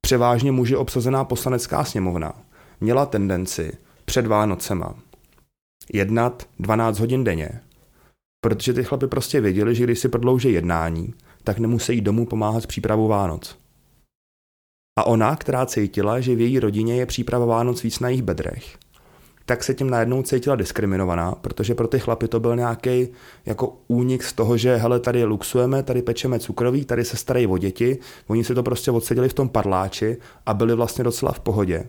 převážně 0.01 0.51
muži 0.51 0.75
obsazená 0.75 1.23
poslanecká 1.23 1.83
sněmovna 1.83 2.33
měla 2.81 3.05
tendenci 3.05 3.71
před 4.05 4.27
Vánocema 4.27 4.95
jednat 5.93 6.47
12 6.59 6.99
hodin 6.99 7.23
denně, 7.23 7.49
protože 8.41 8.73
ty 8.73 8.83
chlapy 8.83 9.07
prostě 9.07 9.41
věděli, 9.41 9.75
že 9.75 9.83
když 9.83 9.99
si 9.99 10.09
prodlouží 10.09 10.53
jednání, 10.53 11.13
tak 11.43 11.59
nemusí 11.59 12.01
domů 12.01 12.25
pomáhat 12.25 12.63
s 12.63 12.65
přípravou 12.65 13.07
Vánoc. 13.07 13.57
A 14.99 15.03
ona, 15.03 15.35
která 15.35 15.65
cítila, 15.65 16.19
že 16.19 16.35
v 16.35 16.41
její 16.41 16.59
rodině 16.59 16.95
je 16.95 17.05
příprava 17.05 17.45
Vánoc 17.45 17.83
víc 17.83 17.99
na 17.99 18.09
jejich 18.09 18.23
bedrech, 18.23 18.77
tak 19.45 19.63
se 19.63 19.73
tím 19.73 19.89
najednou 19.89 20.23
cítila 20.23 20.55
diskriminovaná, 20.55 21.31
protože 21.31 21.75
pro 21.75 21.87
ty 21.87 21.99
chlapy 21.99 22.27
to 22.27 22.39
byl 22.39 22.55
nějaký 22.55 23.07
jako 23.45 23.77
únik 23.87 24.23
z 24.23 24.33
toho, 24.33 24.57
že 24.57 24.75
hele, 24.75 24.99
tady 24.99 25.23
luxujeme, 25.23 25.83
tady 25.83 26.01
pečeme 26.01 26.39
cukroví, 26.39 26.85
tady 26.85 27.05
se 27.05 27.17
starají 27.17 27.47
o 27.47 27.57
děti, 27.57 27.97
oni 28.27 28.43
si 28.43 28.55
to 28.55 28.63
prostě 28.63 28.91
odseděli 28.91 29.29
v 29.29 29.33
tom 29.33 29.49
padláči 29.49 30.17
a 30.45 30.53
byli 30.53 30.75
vlastně 30.75 31.03
docela 31.03 31.31
v 31.31 31.39
pohodě. 31.39 31.83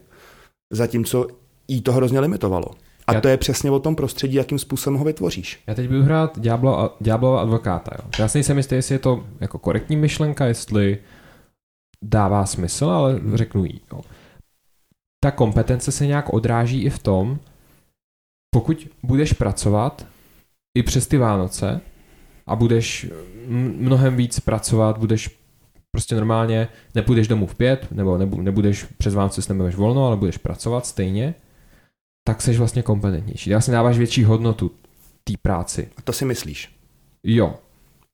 Zatímco 0.72 1.26
jí 1.68 1.82
to 1.82 1.92
hrozně 1.92 2.20
limitovalo. 2.20 2.66
A 3.06 3.14
já... 3.14 3.20
to 3.20 3.28
je 3.28 3.36
přesně 3.36 3.70
o 3.70 3.78
tom 3.78 3.96
prostředí, 3.96 4.34
jakým 4.34 4.58
způsobem 4.58 4.98
ho 4.98 5.04
vytvoříš. 5.04 5.62
Já 5.66 5.74
teď 5.74 5.86
budu 5.88 6.02
hrát 6.02 6.38
Diablo 7.00 7.38
advokáta. 7.38 7.90
Jo. 7.98 8.10
Já 8.18 8.28
si 8.28 8.38
nejsem 8.38 8.56
jistý, 8.56 8.74
jestli 8.74 8.94
je 8.94 8.98
to 8.98 9.24
jako 9.40 9.58
korektní 9.58 9.96
myšlenka, 9.96 10.46
jestli 10.46 10.98
dává 12.02 12.46
smysl, 12.46 12.84
ale 12.84 13.20
řeknu 13.34 13.64
jí. 13.64 13.80
Jo. 13.92 14.00
Ta 15.24 15.30
kompetence 15.30 15.92
se 15.92 16.06
nějak 16.06 16.32
odráží 16.32 16.82
i 16.82 16.90
v 16.90 16.98
tom, 16.98 17.38
pokud 18.54 18.88
budeš 19.02 19.32
pracovat 19.32 20.06
i 20.78 20.82
přes 20.82 21.06
ty 21.06 21.16
Vánoce 21.16 21.80
a 22.46 22.56
budeš 22.56 23.06
mnohem 23.78 24.16
víc 24.16 24.40
pracovat, 24.40 24.98
budeš 24.98 25.38
prostě 25.90 26.14
normálně, 26.14 26.68
nepůjdeš 26.94 27.28
domů 27.28 27.46
v 27.46 27.54
pět, 27.54 27.88
nebo 27.90 28.18
nebudeš 28.18 28.84
přes 28.84 29.14
Vánoce 29.14 29.42
s 29.42 29.48
nebudeš 29.48 29.74
volno, 29.74 30.06
ale 30.06 30.16
budeš 30.16 30.38
pracovat 30.38 30.86
stejně, 30.86 31.34
tak 32.28 32.42
jsi 32.42 32.56
vlastně 32.56 32.82
kompetentnější. 32.82 33.50
Já 33.50 33.60
si 33.60 33.70
dáváš 33.70 33.98
větší 33.98 34.24
hodnotu 34.24 34.70
té 35.24 35.32
práci. 35.42 35.88
A 35.96 36.02
to 36.02 36.12
si 36.12 36.24
myslíš? 36.24 36.76
Jo. 37.22 37.54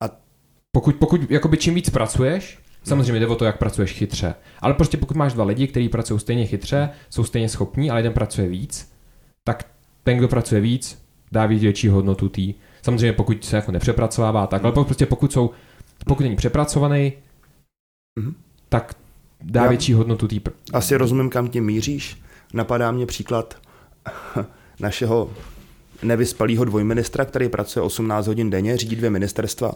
A 0.00 0.10
pokud, 0.72 0.96
pokud 0.96 1.30
jakoby 1.30 1.56
čím 1.56 1.74
víc 1.74 1.90
pracuješ, 1.90 2.58
Samozřejmě 2.82 3.20
jde 3.20 3.26
o 3.26 3.34
to, 3.34 3.44
jak 3.44 3.58
pracuješ 3.58 3.92
chytře. 3.92 4.34
Ale 4.60 4.74
prostě 4.74 4.96
pokud 4.96 5.16
máš 5.16 5.32
dva 5.32 5.44
lidi, 5.44 5.66
kteří 5.66 5.88
pracují 5.88 6.20
stejně 6.20 6.46
chytře, 6.46 6.90
jsou 7.10 7.24
stejně 7.24 7.48
schopní, 7.48 7.90
ale 7.90 8.00
jeden 8.00 8.12
pracuje 8.12 8.48
víc, 8.48 8.92
tak 9.44 9.66
ten, 10.04 10.18
kdo 10.18 10.28
pracuje 10.28 10.60
víc, 10.60 11.02
dá 11.32 11.46
víc 11.46 11.62
větší 11.62 11.88
hodnotu 11.88 12.28
tý. 12.28 12.54
Samozřejmě 12.82 13.12
pokud 13.12 13.44
se 13.44 13.56
jako 13.56 13.72
nepřepracovává, 13.72 14.46
tak, 14.46 14.64
ale 14.64 14.72
prostě 14.72 15.06
pokud 15.06 15.32
jsou, 15.32 15.50
pokud 16.06 16.22
není 16.22 16.36
přepracovaný, 16.36 17.12
mm-hmm. 18.20 18.34
tak 18.68 18.94
dá 19.42 19.62
Já 19.62 19.68
větší 19.68 19.92
hodnotu 19.92 20.28
tý. 20.28 20.40
Asi 20.72 20.96
rozumím, 20.96 21.30
kam 21.30 21.48
tím 21.48 21.64
míříš. 21.64 22.22
Napadá 22.54 22.90
mě 22.90 23.06
příklad 23.06 23.58
našeho 24.80 25.30
nevyspalého 26.02 26.64
dvojministra, 26.64 27.24
který 27.24 27.48
pracuje 27.48 27.82
18 27.82 28.26
hodin 28.26 28.50
denně, 28.50 28.76
řídí 28.76 28.96
dvě 28.96 29.10
ministerstva 29.10 29.72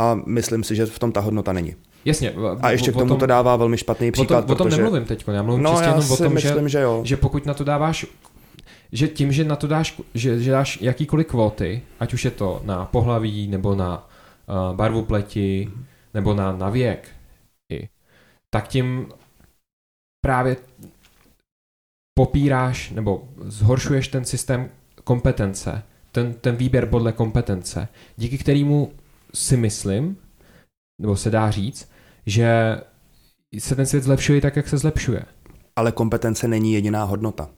a 0.00 0.14
myslím 0.26 0.64
si, 0.64 0.76
že 0.76 0.86
v 0.86 0.98
tom 0.98 1.12
ta 1.12 1.20
hodnota 1.20 1.52
není. 1.52 1.74
Jasně. 2.04 2.34
A 2.60 2.70
ještě 2.70 2.90
k 2.90 2.94
tomu 2.94 3.08
tom, 3.08 3.18
to 3.18 3.26
dává 3.26 3.56
velmi 3.56 3.78
špatný 3.78 4.12
příklad. 4.12 4.38
O 4.38 4.54
tom, 4.54 4.56
protože... 4.56 4.64
o 4.64 4.68
tom 4.68 4.78
nemluvím 4.78 5.04
teď, 5.04 5.24
já 5.32 5.42
mluvím 5.42 5.62
no, 5.62 5.70
čistě 5.70 5.88
jenom 5.88 6.10
o 6.10 6.16
tom, 6.16 6.34
myslím, 6.34 6.68
že, 6.68 6.78
že, 6.78 6.80
jo. 6.80 7.00
že 7.04 7.16
pokud 7.16 7.46
na 7.46 7.54
to 7.54 7.64
dáváš 7.64 8.06
že 8.92 9.08
tím, 9.08 9.32
že 9.32 9.44
na 9.44 9.56
to 9.56 9.66
dáš, 9.66 10.00
že, 10.14 10.40
že 10.40 10.50
dáš 10.50 10.80
jakýkoliv 10.80 11.26
kvóty, 11.26 11.82
ať 12.00 12.14
už 12.14 12.24
je 12.24 12.30
to 12.30 12.60
na 12.64 12.84
pohlaví, 12.84 13.48
nebo 13.48 13.74
na 13.74 14.08
uh, 14.46 14.76
barvu 14.76 15.02
pleti, 15.02 15.70
nebo 16.14 16.34
na, 16.34 16.56
na 16.56 16.70
věk, 16.70 17.08
i, 17.72 17.88
tak 18.50 18.68
tím 18.68 19.06
právě 20.24 20.56
popíráš 22.18 22.90
nebo 22.90 23.28
zhoršuješ 23.44 24.08
ten 24.08 24.24
systém 24.24 24.70
kompetence, 25.04 25.82
ten, 26.12 26.34
ten 26.34 26.56
výběr 26.56 26.86
podle 26.86 27.12
kompetence, 27.12 27.88
díky 28.16 28.38
kterému 28.38 28.92
si 29.34 29.56
myslím, 29.56 30.16
nebo 31.00 31.16
se 31.16 31.30
dá 31.30 31.50
říct, 31.50 31.90
že 32.26 32.80
se 33.58 33.76
ten 33.76 33.86
svět 33.86 34.04
zlepšuje 34.04 34.40
tak, 34.40 34.56
jak 34.56 34.68
se 34.68 34.78
zlepšuje. 34.78 35.24
Ale 35.76 35.92
kompetence 35.92 36.48
není 36.48 36.72
jediná 36.72 37.04
hodnota. 37.04 37.50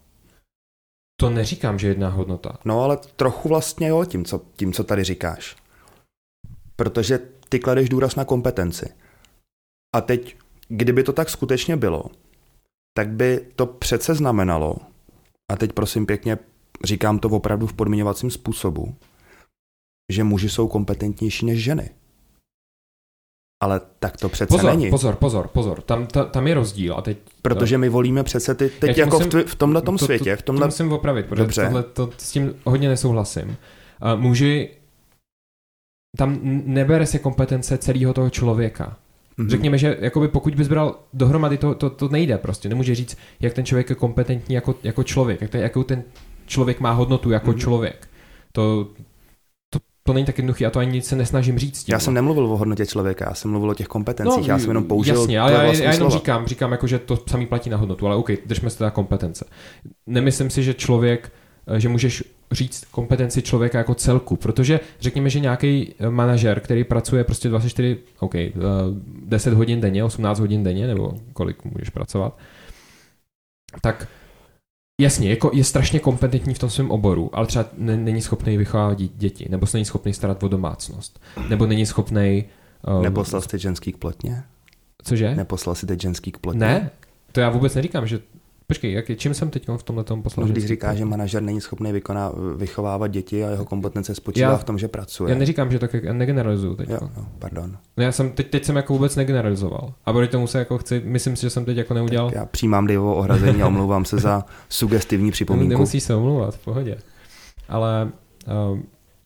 To 1.20 1.30
neříkám, 1.30 1.78
že 1.78 1.88
jedna 1.88 2.08
hodnota. 2.08 2.58
No 2.64 2.82
ale 2.82 2.96
trochu 2.96 3.48
vlastně 3.48 3.88
jo, 3.88 4.04
tím 4.04 4.24
co, 4.24 4.42
tím, 4.56 4.72
co 4.72 4.84
tady 4.84 5.04
říkáš. 5.04 5.56
Protože 6.76 7.20
ty 7.48 7.58
kladeš 7.58 7.88
důraz 7.88 8.16
na 8.16 8.24
kompetenci. 8.24 8.92
A 9.96 10.00
teď, 10.00 10.36
kdyby 10.68 11.02
to 11.02 11.12
tak 11.12 11.30
skutečně 11.30 11.76
bylo, 11.76 12.04
tak 12.96 13.08
by 13.08 13.46
to 13.56 13.66
přece 13.66 14.14
znamenalo, 14.14 14.76
a 15.52 15.56
teď 15.56 15.72
prosím 15.72 16.06
pěkně, 16.06 16.38
říkám 16.84 17.18
to 17.18 17.28
opravdu 17.28 17.66
v 17.66 17.72
podmiňovacím 17.72 18.30
způsobu, 18.30 18.94
že 20.12 20.24
muži 20.24 20.48
jsou 20.48 20.68
kompetentnější 20.68 21.46
než 21.46 21.64
ženy. 21.64 21.90
Ale 23.62 23.80
tak 23.98 24.16
to 24.16 24.28
přece 24.28 24.56
pozor, 24.56 24.70
není. 24.70 24.90
Pozor, 24.90 25.16
pozor, 25.16 25.48
pozor, 25.48 25.82
tam, 25.82 26.06
ta, 26.06 26.24
tam 26.24 26.46
je 26.46 26.54
rozdíl. 26.54 26.94
A 26.94 27.02
teď, 27.02 27.18
protože 27.42 27.78
my 27.78 27.88
volíme 27.88 28.22
přece 28.22 28.54
ty, 28.54 28.68
teď 28.68 28.98
jako 28.98 29.18
musím, 29.18 29.30
v, 29.30 29.44
v 29.44 29.54
tomhle 29.54 29.82
tom 29.82 29.98
světě. 29.98 30.36
V 30.36 30.42
tomhle... 30.42 30.60
To 30.60 30.66
musím 30.66 30.92
opravit, 30.92 31.26
protože 31.26 31.42
Dobře. 31.42 31.64
tohle, 31.64 31.82
to, 31.82 32.10
s 32.18 32.32
tím 32.32 32.54
hodně 32.64 32.88
nesouhlasím. 32.88 33.48
Uh, 33.48 34.20
muži, 34.20 34.70
tam 36.16 36.38
nebere 36.64 37.06
se 37.06 37.18
kompetence 37.18 37.78
celého 37.78 38.14
toho 38.14 38.30
člověka. 38.30 38.96
Mm-hmm. 39.38 39.48
Řekněme, 39.48 39.78
že 39.78 39.96
jakoby 40.00 40.28
pokud 40.28 40.54
bys 40.54 40.68
bral 40.68 40.98
dohromady, 41.12 41.58
to, 41.58 41.74
to, 41.74 41.90
to 41.90 42.08
nejde 42.08 42.38
prostě. 42.38 42.68
Nemůže 42.68 42.94
říct, 42.94 43.18
jak 43.40 43.54
ten 43.54 43.64
člověk 43.64 43.90
je 43.90 43.96
kompetentní 43.96 44.54
jako, 44.54 44.74
jako 44.82 45.02
člověk, 45.02 45.40
jak 45.40 45.50
ten, 45.50 45.60
jakou 45.60 45.82
ten 45.82 46.04
člověk 46.46 46.80
má 46.80 46.92
hodnotu 46.92 47.30
jako 47.30 47.50
mm-hmm. 47.50 47.58
člověk. 47.58 48.08
To, 48.52 48.88
to 50.08 50.12
není 50.12 50.26
tak 50.26 50.38
jednoduché 50.38 50.66
a 50.66 50.70
to 50.70 50.78
ani 50.78 50.92
nic 50.92 51.06
se 51.06 51.16
nesnažím 51.16 51.58
říct. 51.58 51.84
Tím. 51.84 51.92
Já 51.92 51.98
jsem 51.98 52.14
nemluvil 52.14 52.44
o 52.44 52.56
hodnotě 52.56 52.86
člověka, 52.86 53.24
já 53.28 53.34
jsem 53.34 53.50
mluvil 53.50 53.70
o 53.70 53.74
těch 53.74 53.86
kompetencích, 53.86 54.48
no, 54.48 54.54
já 54.54 54.58
jsem 54.58 54.68
jenom 54.68 54.84
použil 54.84 55.14
Jasně, 55.14 55.40
ale 55.40 55.52
já, 55.52 55.62
já 55.62 55.72
jenom 55.72 55.94
slova. 55.94 56.10
říkám, 56.10 56.46
říkám 56.46 56.72
jako, 56.72 56.86
že 56.86 56.98
to 56.98 57.18
samý 57.30 57.46
platí 57.46 57.70
na 57.70 57.76
hodnotu, 57.76 58.06
ale 58.06 58.16
OK, 58.16 58.30
držme 58.46 58.70
se 58.70 58.78
teda 58.78 58.90
kompetence. 58.90 59.44
Nemyslím 60.06 60.50
si, 60.50 60.62
že 60.62 60.74
člověk, 60.74 61.32
eh, 61.66 61.80
že 61.80 61.88
můžeš 61.88 62.24
říct 62.52 62.84
kompetenci 62.90 63.42
člověka 63.42 63.78
jako 63.78 63.94
celku, 63.94 64.36
protože 64.36 64.80
řekněme, 65.00 65.30
že 65.30 65.40
nějaký 65.40 65.94
eh, 65.98 66.10
manažer, 66.10 66.60
který 66.60 66.84
pracuje 66.84 67.24
prostě 67.24 67.48
24, 67.48 67.96
OK, 68.18 68.34
10 69.24 69.52
eh, 69.52 69.56
hodin 69.56 69.80
denně, 69.80 70.04
18 70.04 70.40
hodin 70.40 70.64
denně, 70.64 70.86
nebo 70.86 71.12
kolik 71.32 71.64
můžeš 71.64 71.90
pracovat, 71.90 72.38
tak 73.80 74.08
Jasně, 75.00 75.30
jako 75.30 75.50
je 75.54 75.64
strašně 75.64 76.00
kompetentní 76.00 76.54
v 76.54 76.58
tom 76.58 76.70
svém 76.70 76.90
oboru, 76.90 77.30
ale 77.32 77.46
třeba 77.46 77.64
není 77.76 78.22
schopný 78.22 78.56
vychovávat 78.56 78.98
děti, 78.98 79.46
nebo 79.50 79.66
se 79.66 79.76
není 79.76 79.84
schopný 79.84 80.12
starat 80.14 80.42
o 80.42 80.48
domácnost, 80.48 81.20
nebo 81.48 81.66
není 81.66 81.86
schopný. 81.86 82.44
Um, 82.86 82.96
ehm, 82.96 83.02
Neposlal 83.02 83.42
jste 83.42 83.58
ženský 83.58 83.92
k 83.92 83.96
plotně? 83.96 84.42
Cože? 85.02 85.34
Neposlal 85.34 85.74
si 85.74 85.86
teď 85.86 86.00
ženský 86.00 86.32
k 86.32 86.38
plotně? 86.38 86.60
Ne, 86.60 86.90
to 87.32 87.40
já 87.40 87.50
vůbec 87.50 87.74
neříkám, 87.74 88.06
že 88.06 88.20
Počkej, 88.70 88.92
jak, 88.92 89.04
čím 89.16 89.34
jsem 89.34 89.50
teď 89.50 89.68
v 89.76 89.82
tomhle 89.82 90.04
tom 90.04 90.22
poslal? 90.22 90.46
No, 90.46 90.52
když 90.52 90.66
říká, 90.66 90.94
že 90.94 91.04
manažer 91.04 91.42
není 91.42 91.60
schopný 91.60 91.92
vykoná, 91.92 92.32
vychovávat 92.56 93.10
děti 93.10 93.44
a 93.44 93.50
jeho 93.50 93.64
kompetence 93.64 94.14
spočívá 94.14 94.50
já, 94.50 94.56
v 94.56 94.64
tom, 94.64 94.78
že 94.78 94.88
pracuje. 94.88 95.32
Já 95.32 95.38
neříkám, 95.38 95.72
že 95.72 95.78
tak 95.78 95.94
já 95.94 96.12
negeneralizuju 96.12 96.76
teď. 96.76 96.88
Jo, 96.88 96.98
jo, 97.02 97.24
pardon. 97.38 97.78
No 97.96 98.02
já 98.02 98.12
jsem 98.12 98.30
teď, 98.30 98.50
teď 98.50 98.64
jsem 98.64 98.76
jako 98.76 98.92
vůbec 98.92 99.16
negeneralizoval. 99.16 99.92
A 100.04 100.12
proti 100.12 100.32
tomu 100.32 100.46
se 100.46 100.58
jako 100.58 100.78
chci, 100.78 101.02
myslím 101.04 101.36
si, 101.36 101.42
že 101.42 101.50
jsem 101.50 101.64
teď 101.64 101.76
jako 101.76 101.94
neudělal. 101.94 102.28
Tak 102.28 102.36
já 102.36 102.46
přijímám 102.46 102.86
Daveovo 102.86 103.16
ohrazení 103.16 103.62
a 103.62 103.66
omlouvám 103.66 104.04
se 104.04 104.18
za 104.18 104.44
sugestivní 104.68 105.30
připomínku. 105.30 105.68
Nemusíš 105.74 106.02
se 106.02 106.14
omlouvat, 106.14 106.54
v 106.54 106.64
pohodě. 106.64 106.98
Ale 107.68 108.10
uh, 108.72 108.78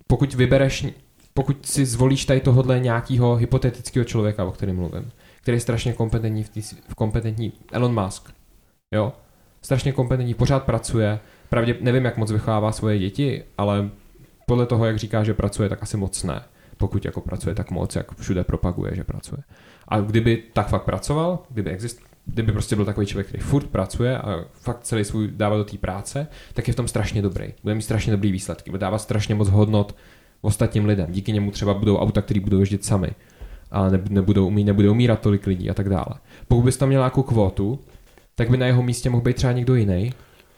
pokud 0.07 0.35
vybereš, 0.35 0.87
pokud 1.35 1.67
si 1.67 1.87
zvolíš 1.87 2.25
tady 2.25 2.41
tohohle 2.41 2.81
nějakého 2.81 3.37
hypotetického 3.37 4.05
člověka, 4.05 4.45
o 4.45 4.51
kterém 4.53 4.77
mluvím, 4.77 5.11
který 5.41 5.57
je 5.57 5.61
strašně 5.61 5.93
kompetentní 5.93 6.43
v, 6.43 6.49
tý, 6.49 6.63
v 6.89 6.95
kompetentní 6.95 7.53
Elon 7.73 8.05
Musk, 8.05 8.31
jo, 8.95 9.13
strašně 9.63 9.93
kompetentní, 9.93 10.35
pořád 10.35 10.65
pracuje, 10.65 11.19
pravdě 11.49 11.77
nevím, 11.81 12.05
jak 12.05 12.17
moc 12.17 12.33
vychovává 12.33 12.73
svoje 12.73 12.99
děti, 12.99 13.43
ale 13.59 13.91
podle 14.47 14.67
toho, 14.67 14.85
jak 14.85 14.99
říká, 14.99 15.25
že 15.25 15.35
pracuje, 15.35 15.69
tak 15.69 15.83
asi 15.83 15.97
moc 15.97 16.25
ne. 16.25 16.43
Pokud 16.77 17.05
jako 17.05 17.21
pracuje 17.21 17.55
tak 17.55 17.71
moc, 17.71 17.97
jak 17.97 18.15
všude 18.15 18.45
propaguje, 18.45 18.95
že 18.95 19.05
pracuje. 19.05 19.43
A 19.89 20.01
kdyby 20.01 20.43
tak 20.53 20.69
fakt 20.69 20.83
pracoval, 20.83 21.39
kdyby 21.51 21.71
exist, 21.71 22.01
kdyby 22.27 22.53
prostě 22.53 22.77
byl 22.77 22.85
takový 22.85 23.07
člověk, 23.07 23.27
který 23.27 23.43
furt 23.43 23.67
pracuje 23.67 24.19
a 24.19 24.45
fakt 24.53 24.81
celý 24.83 25.05
svůj 25.05 25.29
dává 25.29 25.57
do 25.57 25.65
té 25.65 25.79
práce, 25.79 26.27
tak 26.53 26.69
je 26.69 26.73
v 26.73 26.77
tom 26.77 26.89
strašně 26.89 27.23
dobrý. 27.23 27.55
Bude 27.63 27.75
mít 27.75 27.83
strašně 27.83 28.13
dobrý 28.13 28.33
výsledky, 28.33 28.71
bude 28.71 28.81
dávat 28.81 28.99
strašně 28.99 29.35
moc 29.35 29.49
hodnot 29.49 29.97
ostatním 30.41 30.85
lidem. 30.85 31.13
Díky 31.13 31.33
němu 31.33 31.51
třeba 31.51 31.75
budou 31.75 31.97
auta, 31.99 32.23
které 32.23 32.41
budou 32.41 32.61
jezdit 32.61 32.85
sami 32.85 33.11
a 33.71 33.89
nebudou, 34.09 34.47
umí, 34.47 34.65
nebudou 34.65 34.91
umírat 34.91 35.21
tolik 35.21 35.47
lidí 35.47 35.71
a 35.71 35.75
tak 35.75 35.89
dále. 35.89 36.15
Pokud 36.49 36.63
bys 36.63 36.77
tam 36.77 36.89
měl 36.89 37.01
nějakou 37.01 37.23
kvotu, 37.23 37.79
tak 38.35 38.51
by 38.51 38.57
na 38.57 38.67
jeho 38.67 38.83
místě 38.83 39.11
mohl 39.11 39.23
být 39.23 39.37
třeba 39.37 39.53
někdo 39.53 39.75
jiný. 39.75 40.13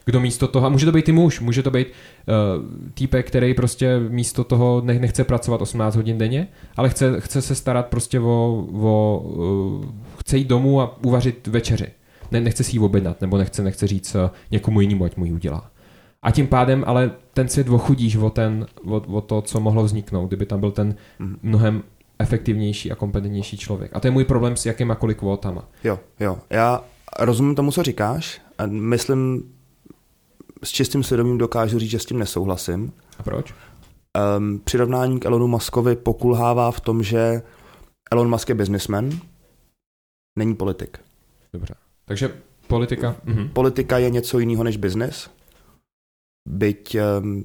Kdo 0.07 0.21
místo 0.21 0.49
toho, 0.49 0.67
a 0.67 0.69
může 0.69 0.87
to 0.87 0.93
být 0.93 1.09
i 1.09 1.13
muž, 1.13 1.41
může 1.41 1.63
to 1.63 1.71
být 1.71 1.87
uh, 1.87 2.93
týpek, 2.95 3.27
který 3.27 3.55
prostě 3.55 4.01
místo 4.09 4.45
toho 4.45 4.81
nech, 4.85 5.01
nechce 5.01 5.25
pracovat 5.25 5.63
18 5.63 5.97
hodin 5.97 6.19
denně, 6.19 6.49
ale 6.77 6.89
chce, 6.89 7.21
chce 7.21 7.43
se 7.43 7.55
starat 7.55 7.87
prostě 7.87 8.21
o, 8.21 8.67
o 8.73 9.19
uh, 9.25 9.85
chce 10.21 10.39
jít 10.39 10.49
domů 10.49 10.81
a 10.81 10.97
uvařit 11.05 11.47
večeři. 11.47 11.87
Ne, 12.31 12.41
nechce 12.41 12.65
si 12.65 12.77
ji 12.77 12.81
objednat, 12.81 13.21
nebo 13.21 13.39
nechce, 13.39 13.63
nechce 13.63 13.87
říct 13.87 14.15
uh, 14.15 14.21
někomu 14.51 14.81
jinému, 14.81 15.05
ať 15.05 15.17
mu 15.17 15.25
ji 15.25 15.33
udělá. 15.33 15.71
A 16.23 16.31
tím 16.31 16.47
pádem 16.47 16.85
ale 16.87 17.11
ten 17.35 17.49
svět 17.49 17.69
ochudíš 17.69 18.17
o, 18.17 18.31
ten, 18.31 18.67
o, 18.87 18.97
o 18.97 19.21
to, 19.21 19.43
co 19.43 19.61
mohlo 19.61 19.85
vzniknout, 19.85 20.27
kdyby 20.27 20.47
tam 20.47 20.61
byl 20.61 20.71
ten 20.71 20.95
Mhm. 21.19 21.39
mnohem 21.43 21.83
efektivnější 22.19 22.93
a 22.93 22.95
kompetentnější 22.95 23.57
člověk. 23.57 23.91
A 23.97 24.01
to 24.01 24.07
je 24.07 24.11
můj 24.11 24.25
problém 24.25 24.57
s 24.57 24.67
jakýmakoliv 24.67 25.17
kvótama. 25.17 25.69
Jo, 25.85 25.99
jo. 26.21 26.39
Já 26.51 26.83
rozumím 27.19 27.55
tomu, 27.55 27.73
co 27.73 27.83
říkáš. 27.83 28.41
A 28.59 28.67
myslím, 28.67 29.53
s 30.65 30.71
čistým 30.71 31.03
svědomím 31.03 31.39
dokážu 31.39 31.79
říct, 31.79 31.91
že 31.91 31.99
s 31.99 32.05
tím 32.05 32.19
nesouhlasím. 32.19 32.93
A 33.19 33.23
proč? 33.23 33.55
Um, 34.39 34.61
přirovnání 34.65 35.21
k 35.21 35.25
Elonu 35.25 35.47
Muskovi 35.47 35.97
pokulhává 35.97 36.71
v 36.71 36.81
tom, 36.81 37.03
že 37.03 37.43
Elon 38.13 38.31
Musk 38.31 38.49
je 38.49 38.55
businessman, 38.55 39.11
není 40.39 40.55
politik. 40.55 40.99
Dobře. 41.53 41.75
Takže 42.05 42.41
politika. 42.67 43.17
Mhm. 43.25 43.49
Politika 43.49 43.99
je 43.99 44.11
něco 44.11 44.39
jiného 44.39 44.65
než 44.65 44.77
business. 44.77 45.31
Byť 46.49 46.97
um, 47.21 47.45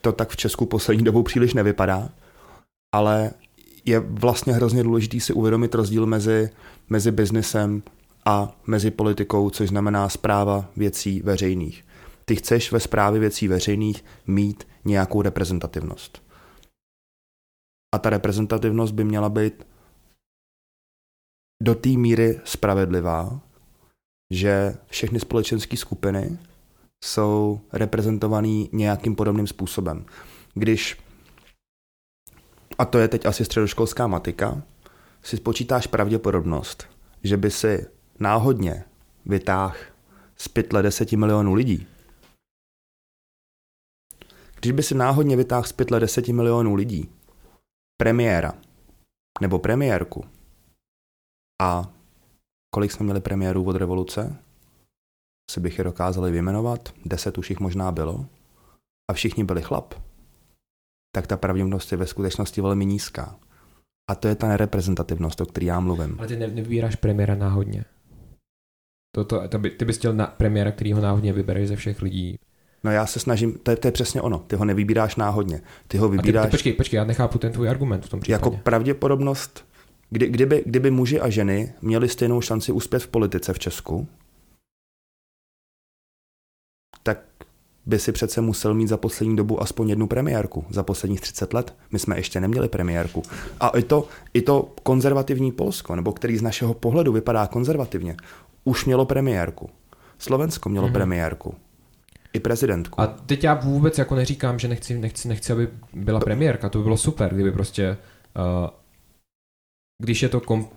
to 0.00 0.12
tak 0.12 0.28
v 0.28 0.36
Česku 0.36 0.66
poslední 0.66 1.04
dobou 1.04 1.22
příliš 1.22 1.54
nevypadá, 1.54 2.08
ale 2.94 3.30
je 3.84 4.00
vlastně 4.00 4.52
hrozně 4.52 4.82
důležitý 4.82 5.20
si 5.20 5.32
uvědomit 5.32 5.74
rozdíl 5.74 6.06
mezi, 6.06 6.50
mezi 6.88 7.10
biznesem 7.10 7.82
a 8.30 8.56
mezi 8.66 8.90
politikou, 8.90 9.50
což 9.50 9.68
znamená 9.68 10.08
zpráva 10.08 10.70
věcí 10.76 11.22
veřejných. 11.22 11.86
Ty 12.24 12.36
chceš 12.36 12.72
ve 12.72 12.80
správě 12.80 13.20
věcí 13.20 13.48
veřejných 13.48 14.04
mít 14.26 14.68
nějakou 14.84 15.22
reprezentativnost. 15.22 16.22
A 17.94 17.98
ta 17.98 18.10
reprezentativnost 18.10 18.94
by 18.94 19.04
měla 19.04 19.28
být 19.28 19.66
do 21.62 21.74
té 21.74 21.88
míry 21.88 22.40
spravedlivá, 22.44 23.40
že 24.32 24.74
všechny 24.86 25.20
společenské 25.20 25.76
skupiny 25.76 26.38
jsou 27.04 27.60
reprezentovaný 27.72 28.70
nějakým 28.72 29.16
podobným 29.16 29.46
způsobem. 29.46 30.06
Když, 30.54 31.00
a 32.78 32.84
to 32.84 32.98
je 32.98 33.08
teď 33.08 33.26
asi 33.26 33.44
středoškolská 33.44 34.06
matika, 34.06 34.62
si 35.22 35.36
spočítáš 35.36 35.86
pravděpodobnost, 35.86 36.86
že 37.22 37.36
by 37.36 37.50
si 37.50 37.99
náhodně 38.20 38.84
vytáhl 39.26 39.76
z 40.36 40.48
pytle 40.48 40.82
10 40.82 41.12
milionů 41.12 41.54
lidí, 41.54 41.86
když 44.60 44.72
by 44.72 44.82
si 44.82 44.94
náhodně 44.94 45.36
vytáhl 45.36 45.64
z 45.64 45.72
pytle 45.72 46.00
10 46.00 46.28
milionů 46.28 46.74
lidí 46.74 47.12
premiéra 48.00 48.52
nebo 49.40 49.58
premiérku 49.58 50.24
a 51.62 51.92
kolik 52.74 52.92
jsme 52.92 53.04
měli 53.04 53.20
premiérů 53.20 53.64
od 53.64 53.76
revoluce? 53.76 54.36
Si 55.50 55.60
bych 55.60 55.78
je 55.78 55.84
dokázali 55.84 56.30
vyjmenovat, 56.30 56.94
deset 57.04 57.38
už 57.38 57.50
jich 57.50 57.60
možná 57.60 57.92
bylo, 57.92 58.26
a 59.10 59.12
všichni 59.12 59.44
byli 59.44 59.62
chlap, 59.62 59.94
tak 61.14 61.26
ta 61.26 61.36
pravděpodobnost 61.36 61.92
je 61.92 61.98
ve 61.98 62.06
skutečnosti 62.06 62.60
velmi 62.60 62.86
nízká. 62.86 63.36
A 64.10 64.14
to 64.14 64.28
je 64.28 64.34
ta 64.34 64.48
nereprezentativnost, 64.48 65.40
o 65.40 65.46
které 65.46 65.66
já 65.66 65.80
mluvím. 65.80 66.16
Ale 66.18 66.28
ty 66.28 66.36
ne, 66.36 66.46
nevybíráš 66.46 66.96
premiéra 66.96 67.34
náhodně. 67.34 67.84
To, 69.12 69.24
to, 69.24 69.48
to 69.48 69.58
by, 69.58 69.70
ty 69.70 69.84
bys 69.84 69.98
chtěl 69.98 70.12
na 70.12 70.26
premiéra, 70.26 70.72
který 70.72 70.92
ho 70.92 71.00
náhodně 71.00 71.32
vybereš 71.32 71.68
ze 71.68 71.76
všech 71.76 72.02
lidí. 72.02 72.38
No 72.84 72.90
já 72.90 73.06
se 73.06 73.20
snažím, 73.20 73.52
to 73.62 73.70
je, 73.70 73.76
to 73.76 73.88
je 73.88 73.92
přesně 73.92 74.22
ono, 74.22 74.38
ty 74.38 74.56
ho 74.56 74.64
nevybíráš 74.64 75.16
náhodně, 75.16 75.60
ty 75.88 75.98
ho 75.98 76.06
A 76.06 76.10
ty, 76.10 76.16
vybíráš 76.16 76.46
ty, 76.46 76.50
počkej, 76.50 76.72
počkej, 76.72 76.96
já 76.96 77.04
nechápu 77.04 77.38
ten 77.38 77.52
tvůj 77.52 77.68
argument 77.68 78.06
v 78.06 78.08
tom 78.08 78.20
případě. 78.20 78.32
jako 78.32 78.50
pravděpodobnost, 78.62 79.64
kdy, 80.10 80.28
kdyby, 80.28 80.62
kdyby 80.66 80.90
muži 80.90 81.20
a 81.20 81.30
ženy 81.30 81.72
měli 81.82 82.08
stejnou 82.08 82.40
šanci 82.40 82.72
uspět 82.72 82.98
v 82.98 83.08
politice 83.08 83.52
v 83.52 83.58
Česku, 83.58 84.08
tak 87.02 87.18
by 87.86 87.98
si 87.98 88.12
přece 88.12 88.40
musel 88.40 88.74
mít 88.74 88.88
za 88.88 88.96
poslední 88.96 89.36
dobu 89.36 89.62
aspoň 89.62 89.88
jednu 89.88 90.06
premiérku. 90.06 90.64
Za 90.70 90.82
posledních 90.82 91.20
30 91.20 91.54
let 91.54 91.74
my 91.90 91.98
jsme 91.98 92.16
ještě 92.18 92.40
neměli 92.40 92.68
premiérku. 92.68 93.22
A 93.60 93.68
i 93.68 93.82
to, 93.82 94.08
i 94.34 94.42
to 94.42 94.74
konzervativní 94.82 95.52
Polsko, 95.52 95.96
nebo 95.96 96.12
který 96.12 96.36
z 96.36 96.42
našeho 96.42 96.74
pohledu 96.74 97.12
vypadá 97.12 97.46
konzervativně, 97.46 98.16
už 98.64 98.84
mělo 98.84 99.06
premiérku. 99.06 99.70
Slovensko 100.18 100.68
mělo 100.68 100.86
Mhm. 100.86 100.92
mm-hmm. 100.92 100.98
premiérku. 100.98 101.54
I 102.32 102.40
prezidentku. 102.40 103.00
A 103.00 103.06
teď 103.06 103.44
já 103.44 103.54
vůbec 103.54 103.98
jako 103.98 104.14
neříkám, 104.14 104.58
že 104.58 104.68
nechci, 104.68 104.98
nechci, 104.98 105.28
nechci 105.28 105.52
aby 105.52 105.68
byla 105.92 106.20
premiérka, 106.20 106.68
to 106.68 106.78
by 106.78 106.84
bylo 106.84 106.96
super, 106.96 107.34
kdyby 107.34 107.52
prostě, 107.52 107.96
uh, 108.36 108.70
když 110.02 110.22
je 110.22 110.28
to 110.28 110.40
kom, 110.40 110.68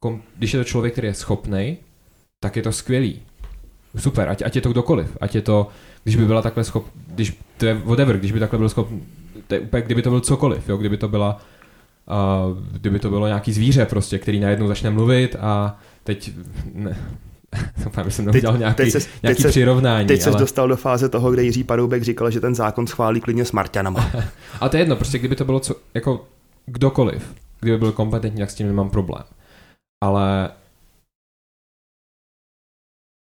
kom, 0.00 0.22
když 0.36 0.54
je 0.54 0.60
to 0.60 0.64
člověk, 0.64 0.92
který 0.92 1.08
je 1.08 1.14
schopný, 1.14 1.76
tak 2.40 2.56
je 2.56 2.62
to 2.62 2.72
skvělý. 2.72 3.22
Super, 3.96 4.28
ať, 4.28 4.42
ať 4.42 4.56
je 4.56 4.62
to 4.62 4.70
kdokoliv, 4.70 5.16
ať 5.20 5.34
je 5.34 5.42
to, 5.42 5.68
když 6.02 6.16
by 6.16 6.24
byla 6.24 6.42
takhle 6.42 6.64
schop, 6.64 6.86
když, 7.06 7.38
to 7.56 7.66
je 7.66 7.74
whatever, 7.74 8.18
když 8.18 8.32
by 8.32 8.40
takhle 8.40 8.58
byl 8.58 8.68
schopný, 8.68 9.02
to 9.46 9.54
je 9.54 9.60
úplně, 9.60 9.82
kdyby 9.82 10.02
to 10.02 10.10
byl 10.10 10.20
cokoliv, 10.20 10.68
jo, 10.68 10.76
kdyby 10.76 10.96
to 10.96 11.08
byla, 11.08 11.40
uh, 12.06 12.58
kdyby 12.72 12.98
to 12.98 13.10
bylo 13.10 13.26
nějaký 13.26 13.52
zvíře 13.52 13.86
prostě, 13.86 14.18
který 14.18 14.40
najednou 14.40 14.66
začne 14.66 14.90
mluvit 14.90 15.36
a 15.40 15.78
teď, 16.04 16.30
ne, 16.74 16.96
doufám, 17.84 18.04
že 18.04 18.10
jsem 18.10 18.24
neudělal 18.24 18.58
nějaký, 18.58 18.76
teď 18.76 18.92
ses- 18.92 19.08
nějaký 19.22 19.42
teď 19.42 19.50
přirovnání. 19.50 20.08
Teď 20.08 20.22
se 20.22 20.30
ale... 20.30 20.38
dostal 20.38 20.68
do 20.68 20.76
fáze 20.76 21.08
toho, 21.08 21.30
kde 21.30 21.42
Jiří 21.42 21.64
Paroubek 21.64 22.02
říkal, 22.02 22.30
že 22.30 22.40
ten 22.40 22.54
zákon 22.54 22.86
schválí 22.86 23.20
klidně 23.20 23.44
s 23.44 23.52
Marťanama. 23.52 24.10
A 24.60 24.68
to 24.68 24.76
je 24.76 24.80
jedno, 24.80 24.96
prostě 24.96 25.18
kdyby 25.18 25.36
to 25.36 25.44
bylo 25.44 25.60
co, 25.60 25.76
jako 25.94 26.26
kdokoliv, 26.66 27.34
kdyby 27.60 27.78
byl 27.78 27.92
kompetentní, 27.92 28.40
tak 28.40 28.50
s 28.50 28.54
tím 28.54 28.66
nemám 28.66 28.90
problém. 28.90 29.24
Ale 30.04 30.50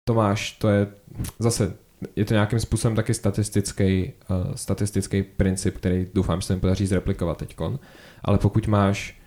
Tomáš, 0.08 0.52
to 0.52 0.68
je 0.68 0.86
zase, 1.38 1.76
je 2.16 2.24
to 2.24 2.34
nějakým 2.34 2.60
způsobem 2.60 2.96
taky 2.96 3.14
statistický, 3.14 4.12
uh, 4.30 4.54
statistický 4.54 5.22
princip, 5.22 5.76
který 5.76 6.06
doufám, 6.14 6.40
že 6.40 6.46
se 6.46 6.54
mi 6.54 6.60
podaří 6.60 6.86
zreplikovat 6.86 7.38
teďkon. 7.38 7.78
Ale 8.22 8.38
pokud 8.38 8.66
máš 8.66 9.20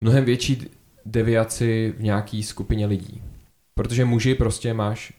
mnohem 0.00 0.24
větší 0.24 0.70
deviaci 1.04 1.94
v 1.98 2.02
nějaký 2.02 2.42
skupině 2.42 2.86
lidí, 2.86 3.22
protože 3.78 4.04
muži 4.04 4.34
prostě 4.34 4.74
máš, 4.74 5.12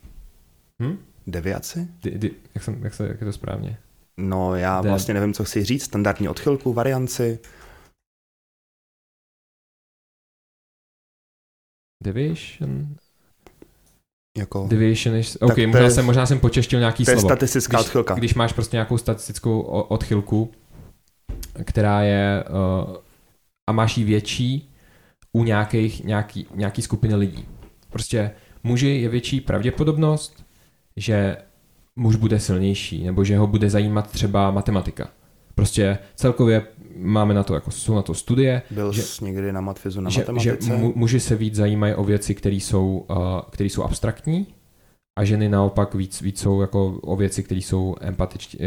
hm? 0.83 0.97
Deviaci? 1.27 1.87
Di, 2.03 2.11
di, 2.11 2.31
jak, 2.55 2.63
jsem, 2.63 2.83
jak, 2.83 2.93
se, 2.93 3.07
jak 3.07 3.21
je 3.21 3.25
to 3.25 3.33
správně? 3.33 3.77
No 4.19 4.55
já 4.55 4.81
De- 4.81 4.89
vlastně 4.89 5.13
nevím, 5.13 5.33
co 5.33 5.43
chci 5.43 5.63
říct. 5.63 5.83
Standardní 5.83 6.29
odchylku, 6.29 6.73
varianci. 6.73 7.39
Deviation? 12.03 12.95
Jako, 14.37 14.67
Deviation 14.67 15.15
is... 15.15 15.35
OK, 15.41 15.55
to 15.55 15.61
možná, 15.67 15.79
je- 15.79 15.91
jsem, 15.91 16.05
možná 16.05 16.25
jsem 16.25 16.39
počeštil 16.39 16.79
nějaký 16.79 17.05
to 17.05 17.11
je 17.11 17.17
slovo. 17.17 17.29
statistická 17.29 17.77
Když, 17.77 17.85
odchylka. 17.87 18.13
když 18.15 18.33
máš 18.33 18.53
prostě 18.53 18.75
nějakou 18.77 18.97
statistickou 18.97 19.61
odchylku, 19.61 20.51
která 21.63 22.01
je... 22.01 22.43
Uh, 22.89 22.95
a 23.69 23.71
máš 23.73 23.97
ji 23.97 24.03
větší 24.03 24.73
u 25.33 25.43
nějakých, 25.43 26.03
nějaký, 26.03 26.47
nějaký 26.53 26.81
skupiny 26.81 27.15
lidí. 27.15 27.47
Prostě 27.89 28.31
muži 28.67 28.87
je 28.87 29.09
větší 29.09 29.41
pravděpodobnost, 29.41 30.45
že 30.95 31.37
muž 31.95 32.15
bude 32.15 32.39
silnější, 32.39 33.03
nebo 33.03 33.23
že 33.23 33.37
ho 33.37 33.47
bude 33.47 33.69
zajímat 33.69 34.11
třeba 34.11 34.51
matematika. 34.51 35.09
Prostě 35.55 35.97
celkově 36.15 36.63
máme 36.97 37.33
na 37.33 37.43
to, 37.43 37.53
jako 37.53 37.71
jsou 37.71 37.95
na 37.95 38.01
to 38.01 38.13
studie, 38.13 38.61
Byl 38.71 38.93
že- 38.93 39.01
jsi 39.01 39.23
někdy 39.25 39.51
na 39.53 39.61
matfizu 39.61 40.01
na 40.01 40.09
že, 40.09 40.13
že 40.13 40.19
matematice? 40.31 40.77
mu, 40.77 40.93
muži 40.95 41.19
se 41.19 41.35
víc 41.35 41.55
zajímají 41.55 41.93
o 41.93 42.03
věci, 42.03 42.35
které 42.35 42.55
jsou, 42.55 43.05
uh, 43.09 43.17
které 43.49 43.69
jsou 43.69 43.83
abstraktní 43.83 44.47
a 45.17 45.23
ženy 45.23 45.49
naopak 45.49 45.95
víc, 45.95 46.21
víc 46.21 46.39
jsou 46.41 46.61
jako 46.61 46.87
o 47.01 47.15
věci, 47.15 47.43
které 47.43 47.59
jsou 47.61 47.95
empatičtí. 48.01 48.57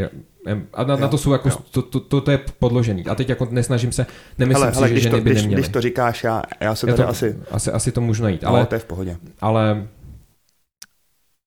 Em, 0.46 0.66
a 0.74 0.84
na, 0.84 0.94
Jo, 0.94 1.00
na 1.00 1.08
to 1.08 1.18
jsou 1.18 1.32
jako, 1.32 1.48
jo. 1.48 1.56
to, 1.70 1.82
to, 1.82 2.00
to, 2.00 2.20
to, 2.20 2.30
je 2.30 2.38
podložený. 2.58 3.06
A 3.06 3.14
teď 3.14 3.28
jako 3.28 3.48
nesnažím 3.50 3.92
se, 3.92 4.06
nemyslím 4.38 4.62
hele, 4.62 4.72
si, 4.72 4.76
hele, 4.76 4.88
že 4.88 4.92
když, 4.94 5.02
ženy 5.02 5.18
to, 5.18 5.24
by 5.24 5.30
když, 5.30 5.42
neměly. 5.42 5.62
když 5.62 5.72
to 5.72 5.80
říkáš, 5.80 6.24
já, 6.24 6.42
já 6.60 6.74
se 6.74 6.90
Já 6.90 6.96
to, 6.96 7.08
asi... 7.08 7.36
asi, 7.50 7.70
asi 7.70 7.92
to 7.92 8.00
můžu 8.00 8.22
najít, 8.22 8.44
Ale 8.44 8.58
ale, 8.58 8.66
to 8.66 8.74
je 8.74 8.78
v 8.78 8.84
pohodě. 8.84 9.16
ale 9.40 9.86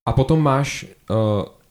a 0.07 0.11
potom 0.13 0.41
máš, 0.41 0.85
uh, 1.09 1.17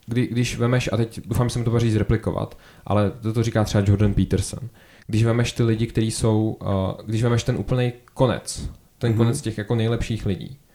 kdy, 0.07 0.27
když 0.27 0.59
vemeš, 0.59 0.91
a 0.93 0.97
teď 0.97 1.21
doufám, 1.27 1.49
že 1.49 1.53
se 1.53 1.59
mi 1.59 1.65
to 1.65 1.71
podaří 1.71 1.91
zreplikovat, 1.91 2.59
ale 2.87 3.11
to, 3.11 3.33
to 3.33 3.43
říká 3.43 3.65
třeba 3.65 3.85
Jordan 3.87 4.15
Peterson, 4.15 4.69
když 5.07 5.25
vemeš 5.25 5.53
ty 5.53 5.63
lidi, 5.63 5.87
kteří 5.87 6.11
jsou, 6.11 6.57
uh, 6.63 6.69
když 7.07 7.23
vemeš 7.23 7.43
ten 7.43 7.57
úplný 7.57 7.93
konec, 8.15 8.57
ten 8.99 9.11
Mhm. 9.11 9.15
mm-hmm. 9.21 9.25
konec 9.25 9.41
těch 9.41 9.59
jako 9.59 9.75
nejlepších 9.75 10.27
lidí, 10.27 10.57
eh, 10.57 10.72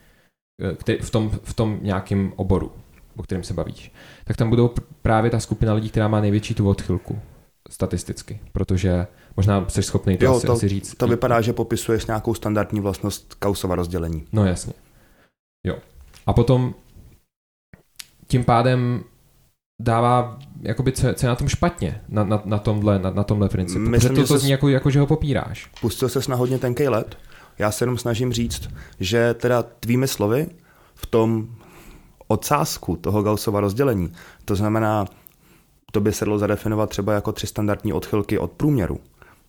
který, 0.78 0.98
v, 0.98 1.10
tom, 1.10 1.30
v 1.44 1.54
tom 1.54 1.80
nějakém 1.82 2.34
oboru, 2.36 2.72
o 3.16 3.24
kterém 3.24 3.44
se 3.44 3.54
bavíš, 3.54 3.92
tak 4.26 4.38
tam 4.38 4.50
budou 4.50 4.68
pr- 4.68 4.84
právě 5.02 5.32
ta 5.32 5.40
skupina 5.40 5.74
lidí, 5.74 5.90
která 5.90 6.08
má 6.08 6.22
největší 6.22 6.54
tu 6.54 6.70
odchylku 6.70 7.20
statisticky, 7.70 8.40
protože 8.52 9.08
možná 9.38 9.70
jsi 9.70 9.84
schopný 9.84 10.18
to, 10.18 10.26
Jo, 10.26 10.36
asi, 10.36 10.48
to- 10.48 10.54
asi 10.54 10.68
říct. 10.68 10.96
To 10.96 11.08
vypadá, 11.08 11.42
že 11.42 11.54
popisuješ 11.54 12.06
nějakou 12.06 12.34
standardní 12.34 12.80
vlastnost 12.80 13.34
Kausova 13.34 13.76
rozdělení. 13.76 14.28
No 14.32 14.46
jasně. 14.46 14.74
Jo. 15.68 15.78
A 16.26 16.34
potom 16.34 16.74
tím 18.28 18.44
pádem 18.44 19.04
dává, 19.82 20.40
jakoby, 20.62 20.92
co, 20.92 21.14
co 21.14 21.26
je 21.26 21.30
na 21.30 21.36
tom 21.36 21.48
špatně, 21.48 22.02
na, 22.10 22.24
na, 22.24 22.42
na, 22.46 22.60
tomhle, 22.60 23.00
na, 23.00 23.10
na 23.10 23.24
tomhle 23.24 23.50
principu. 23.50 23.80
Myslím, 23.80 24.10
Protože 24.16 24.22
to, 24.22 24.28
to 24.34 24.38
zní 24.40 24.52
jako, 24.52 24.70
jako, 24.70 24.90
že 24.90 25.00
ho 25.00 25.08
popíráš. 25.08 25.72
Pustil 25.82 26.10
ses 26.10 26.28
na 26.28 26.36
hodně 26.36 26.58
tenkej 26.60 26.88
let. 26.88 27.18
Já 27.60 27.72
se 27.72 27.84
jenom 27.84 27.98
snažím 27.98 28.34
říct, 28.34 28.70
že 29.00 29.34
teda 29.34 29.64
tvými 29.64 30.08
slovy 30.08 30.48
v 30.96 31.06
tom 31.06 31.48
odsázku 32.28 32.96
toho 32.96 33.24
Gaussova 33.24 33.60
rozdělení, 33.60 34.14
to 34.46 34.56
znamená, 34.56 35.06
to 35.92 36.02
by 36.02 36.14
se 36.14 36.26
dalo 36.26 36.40
zadefinovat 36.40 36.90
třeba 36.90 37.14
jako 37.14 37.32
tři 37.32 37.48
standardní 37.48 37.94
odchylky 37.94 38.38
od 38.38 38.52
průměru. 38.52 39.00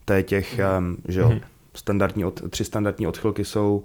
To 0.04 0.12
je 0.12 0.22
těch, 0.22 0.60
mm. 0.78 1.02
že 1.08 1.20
jo, 1.20 1.28
mhm. 1.28 1.40
standardní 1.74 2.24
od, 2.24 2.50
tři 2.50 2.64
standardní 2.64 3.06
odchylky 3.06 3.44
jsou 3.44 3.84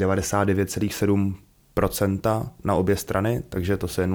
99,7% 0.00 2.48
na 2.64 2.74
obě 2.74 2.96
strany, 2.96 3.42
takže 3.48 3.76
to 3.76 3.88
se 3.88 4.02
je 4.02 4.06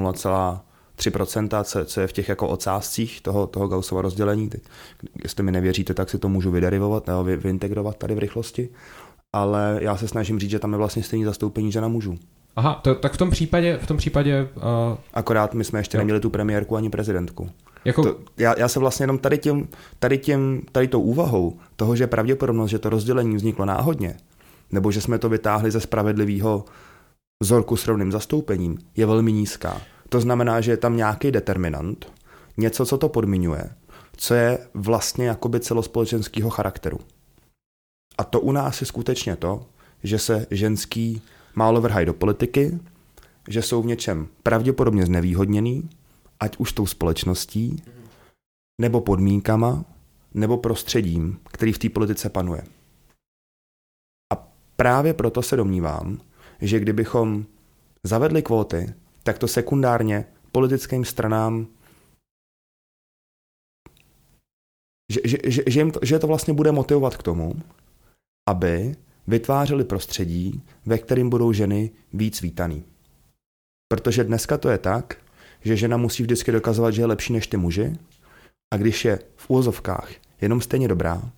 3%, 1.02 1.64
co, 1.64 1.86
co 1.86 2.02
je 2.02 2.08
v 2.08 2.14
těch 2.14 2.30
jako 2.30 2.48
ocáscích 2.48 3.22
toho, 3.22 3.48
toho 3.48 3.68
Gaussova 3.68 4.02
rozdělení. 4.02 4.50
Teď, 4.50 4.62
jestli 5.24 5.44
mi 5.44 5.52
nevěříte, 5.52 5.94
tak 5.94 6.10
si 6.10 6.20
to 6.20 6.30
můžu 6.30 6.52
vyderivovat 6.52 7.08
nebo 7.08 7.24
vy, 7.24 7.36
vyintegrovat 7.36 7.98
tady 7.98 8.16
v 8.16 8.20
rychlosti. 8.20 8.70
Ale 9.34 9.80
já 9.82 9.98
se 9.98 10.08
snažím 10.08 10.40
říct, 10.40 10.50
že 10.50 10.60
tam 10.60 10.72
je 10.72 10.78
vlastně 10.78 11.04
stejný 11.04 11.26
zastoupení 11.26 11.72
žena 11.72 11.88
mužů. 11.88 12.18
Aha, 12.56 12.80
to, 12.84 12.96
tak 12.96 13.14
v 13.14 13.18
tom 13.18 13.30
případě... 13.30 13.80
V 13.82 13.88
tom 13.88 13.98
případě 13.98 14.48
uh... 14.56 14.62
Akorát 15.14 15.54
my 15.54 15.64
jsme 15.64 15.80
ještě 15.80 15.98
jo. 15.98 16.00
neměli 16.00 16.20
tu 16.20 16.30
premiérku 16.30 16.76
ani 16.76 16.90
prezidentku. 16.90 17.50
Jako... 17.86 18.04
To, 18.04 18.16
já, 18.38 18.60
já 18.60 18.68
se 18.68 18.80
vlastně 18.80 19.04
jenom 19.04 19.18
tady, 19.18 19.38
tím, 19.38 19.68
tady, 20.00 20.18
tím, 20.18 20.62
tady 20.72 20.88
tou 20.88 21.02
úvahou 21.02 21.58
toho, 21.76 21.96
že 21.96 22.08
pravděpodobnost, 22.08 22.70
že 22.70 22.80
to 22.80 22.90
rozdělení 22.90 23.36
vzniklo 23.36 23.66
náhodně, 23.66 24.18
nebo 24.72 24.92
že 24.92 25.02
jsme 25.02 25.20
to 25.20 25.30
vytáhli 25.30 25.72
ze 25.72 25.80
spravedlivého 25.80 26.66
vzorku 27.44 27.78
s 27.78 27.88
rovným 27.88 28.12
zastoupením, 28.12 28.78
je 28.96 29.06
velmi 29.06 29.32
nízká. 29.32 29.82
To 30.12 30.22
znamená, 30.22 30.62
že 30.62 30.72
je 30.72 30.78
tam 30.78 30.98
nějaký 30.98 31.32
determinant, 31.32 32.12
něco, 32.58 32.86
co 32.86 32.98
to 32.98 33.10
podmiňuje, 33.10 33.70
co 34.18 34.34
je 34.34 34.68
vlastně 34.74 35.28
jakoby 35.28 35.60
celospolečenského 35.60 36.50
charakteru. 36.50 37.00
A 38.18 38.24
to 38.24 38.40
u 38.40 38.52
nás 38.52 38.82
je 38.82 38.88
skutečně 38.88 39.36
to, 39.36 39.66
že 40.04 40.20
se 40.20 40.48
ženský 40.52 41.22
málo 41.56 41.82
vrhají 41.82 42.06
do 42.06 42.14
politiky, 42.14 42.80
že 43.50 43.62
jsou 43.62 43.82
v 43.82 43.86
něčem 43.86 44.28
pravděpodobně 44.44 45.06
znevýhodněný, 45.06 45.90
ať 46.40 46.58
už 46.58 46.74
tou 46.74 46.86
společností, 46.86 47.84
nebo 48.82 49.02
podmínkama, 49.02 49.86
nebo 50.34 50.58
prostředím, 50.58 51.40
který 51.52 51.74
v 51.74 51.80
té 51.80 51.90
politice 51.90 52.30
panuje. 52.30 52.64
A 54.34 54.48
právě 54.76 55.14
proto 55.14 55.42
se 55.42 55.56
domnívám, 55.56 56.22
že 56.62 56.80
kdybychom 56.80 57.46
zavedli 58.04 58.42
kvóty, 58.42 58.94
tak 59.24 59.38
to 59.38 59.48
sekundárně 59.48 60.26
politickým 60.52 61.06
stranám, 61.06 61.68
že, 65.12 65.20
že, 65.26 65.38
že, 65.44 65.64
že, 65.68 65.80
jim 65.80 65.92
to, 65.92 66.00
že 66.04 66.20
to 66.20 66.28
vlastně 66.28 66.54
bude 66.54 66.72
motivovat 66.72 67.18
k 67.18 67.24
tomu, 67.24 67.54
aby 68.50 68.96
vytvářeli 69.28 69.84
prostředí, 69.84 70.64
ve 70.86 70.98
kterým 70.98 71.30
budou 71.30 71.54
ženy 71.54 71.92
víc 72.14 72.42
vítaný. 72.42 72.84
Protože 73.92 74.24
dneska 74.24 74.58
to 74.58 74.70
je 74.70 74.78
tak, 74.78 75.18
že 75.62 75.78
žena 75.78 75.98
musí 75.98 76.24
vždycky 76.24 76.52
dokazovat, 76.52 76.92
že 76.92 77.02
je 77.02 77.06
lepší 77.06 77.34
než 77.34 77.48
ty 77.48 77.58
muži 77.58 77.98
a 78.74 78.78
když 78.78 79.06
je 79.06 79.20
v 79.36 79.50
úvozovkách 79.50 80.12
jenom 80.42 80.62
stejně 80.62 80.88
dobrá, 80.88 81.32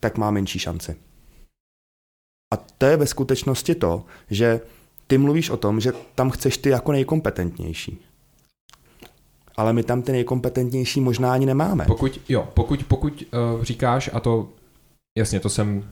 tak 0.00 0.18
má 0.18 0.30
menší 0.30 0.58
šanci. 0.58 0.96
A 2.52 2.56
to 2.56 2.86
je 2.86 2.96
ve 2.96 3.06
skutečnosti 3.06 3.74
to, 3.74 4.04
že 4.30 4.60
ty 5.06 5.18
mluvíš 5.18 5.50
o 5.50 5.56
tom, 5.56 5.80
že 5.80 5.92
tam 6.14 6.30
chceš 6.30 6.58
ty 6.58 6.68
jako 6.68 6.92
nejkompetentnější. 6.92 7.98
Ale 9.56 9.72
my 9.72 9.82
tam 9.82 10.02
ty 10.02 10.12
nejkompetentnější 10.12 11.00
možná 11.00 11.32
ani 11.32 11.46
nemáme. 11.46 11.84
pokud, 11.86 12.20
jo, 12.28 12.48
pokud, 12.54 12.84
pokud 12.84 13.24
uh, 13.56 13.62
říkáš, 13.64 14.10
a 14.12 14.20
to, 14.20 14.48
jasně, 15.18 15.40
to 15.40 15.48
jsem, 15.48 15.84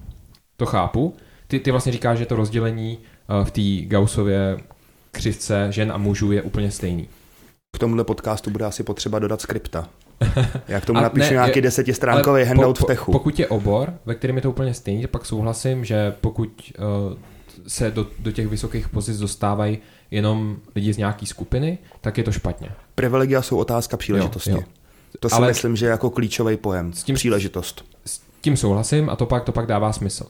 to 0.57 0.67
chápu, 0.67 1.15
ty, 1.47 1.61
ty 1.61 1.71
vlastně 1.71 1.93
říkáš, 1.93 2.19
že 2.19 2.27
to 2.27 2.37
rozdělení 2.37 2.99
uh, 2.99 3.47
v 3.47 3.51
té 3.51 3.87
Gaussově 3.87 4.59
křivce 5.11 5.67
žen 5.71 5.93
a 5.93 5.99
mužů 5.99 6.33
je 6.33 6.43
úplně 6.43 6.71
stejný. 6.71 7.09
K 7.77 7.79
tomuhle 7.79 8.05
podcastu 8.05 8.51
bude 8.51 8.65
asi 8.65 8.83
potřeba 8.83 9.19
dodat 9.19 9.41
skripta. 9.41 9.89
Já 10.69 10.81
k 10.81 10.87
tomu 10.87 10.99
A 10.99 11.03
napíšu 11.03 11.27
ne, 11.27 11.33
nějaký 11.33 11.59
je- 11.59 11.63
desetistránkový 11.63 12.45
handout 12.45 12.79
v 12.79 12.85
techu. 12.85 13.13
Pokud 13.13 13.39
je 13.39 13.47
obor, 13.47 13.95
ve 14.05 14.15
kterém 14.15 14.37
je 14.37 14.43
to 14.43 14.51
úplně 14.51 14.75
stejný, 14.75 15.07
pak 15.07 15.27
souhlasím, 15.27 15.85
že 15.85 16.15
pokud 16.21 16.73
uh, 16.79 17.19
se 17.67 17.91
do, 17.91 18.07
do 18.19 18.33
těch 18.33 18.49
vysokých 18.49 18.89
pozic 18.89 19.19
dostávají 19.19 19.79
jenom 20.11 20.57
lidi 20.77 20.93
z 20.93 20.97
nějaký 20.99 21.27
skupiny, 21.27 21.79
tak 22.01 22.19
je 22.19 22.25
to 22.25 22.33
špatně. 22.33 22.69
Privilegia 22.95 23.43
jsou 23.43 23.57
otázka 23.59 23.97
příležitosti. 23.97 24.51
Jo, 24.51 24.57
jo. 24.57 24.63
To 25.21 25.29
si 25.29 25.35
Ale- 25.35 25.49
myslím, 25.49 25.77
že 25.77 25.87
je 25.87 25.91
jako 25.91 26.11
klíčový 26.11 26.57
pojem. 26.57 26.93
S 26.93 27.03
tím- 27.03 27.15
Příležitost. 27.15 27.85
S 28.07 28.21
tím 28.41 28.57
souhlasím 28.57 29.11
a 29.11 29.17
to 29.17 29.27
pak, 29.27 29.45
to 29.45 29.53
pak 29.53 29.67
dává 29.67 29.93
smysl. 29.93 30.27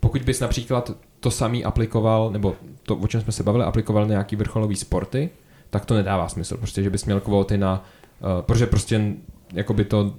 Pokud 0.00 0.22
bys 0.22 0.40
například 0.40 0.90
to 1.20 1.30
samý 1.30 1.64
aplikoval, 1.64 2.30
nebo 2.30 2.56
to, 2.82 2.96
o 2.96 3.06
čem 3.06 3.20
jsme 3.20 3.32
se 3.32 3.42
bavili, 3.42 3.64
aplikoval 3.64 4.02
na 4.04 4.10
nějaký 4.10 4.36
vrcholový 4.36 4.76
sporty, 4.76 5.30
tak 5.70 5.84
to 5.84 5.94
nedává 5.94 6.28
smysl, 6.28 6.56
prostě, 6.56 6.82
že 6.82 6.90
bys 6.90 7.04
měl 7.04 7.20
kvóty 7.20 7.58
na, 7.58 7.84
uh, 8.20 8.42
protože 8.42 8.66
prostě 8.66 9.12
jakoby 9.52 9.84
to, 9.84 10.14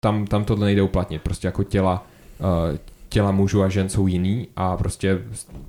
tam, 0.00 0.26
tam 0.26 0.44
tohle 0.44 0.66
nejde 0.66 0.82
uplatnit, 0.82 1.22
prostě 1.22 1.48
jako 1.48 1.62
těla, 1.64 2.06
uh, 2.72 2.78
těla 3.14 3.30
mužů 3.30 3.62
a 3.62 3.68
žen 3.68 3.88
jsou 3.88 4.06
jiný 4.06 4.48
a 4.56 4.76
prostě 4.76 5.18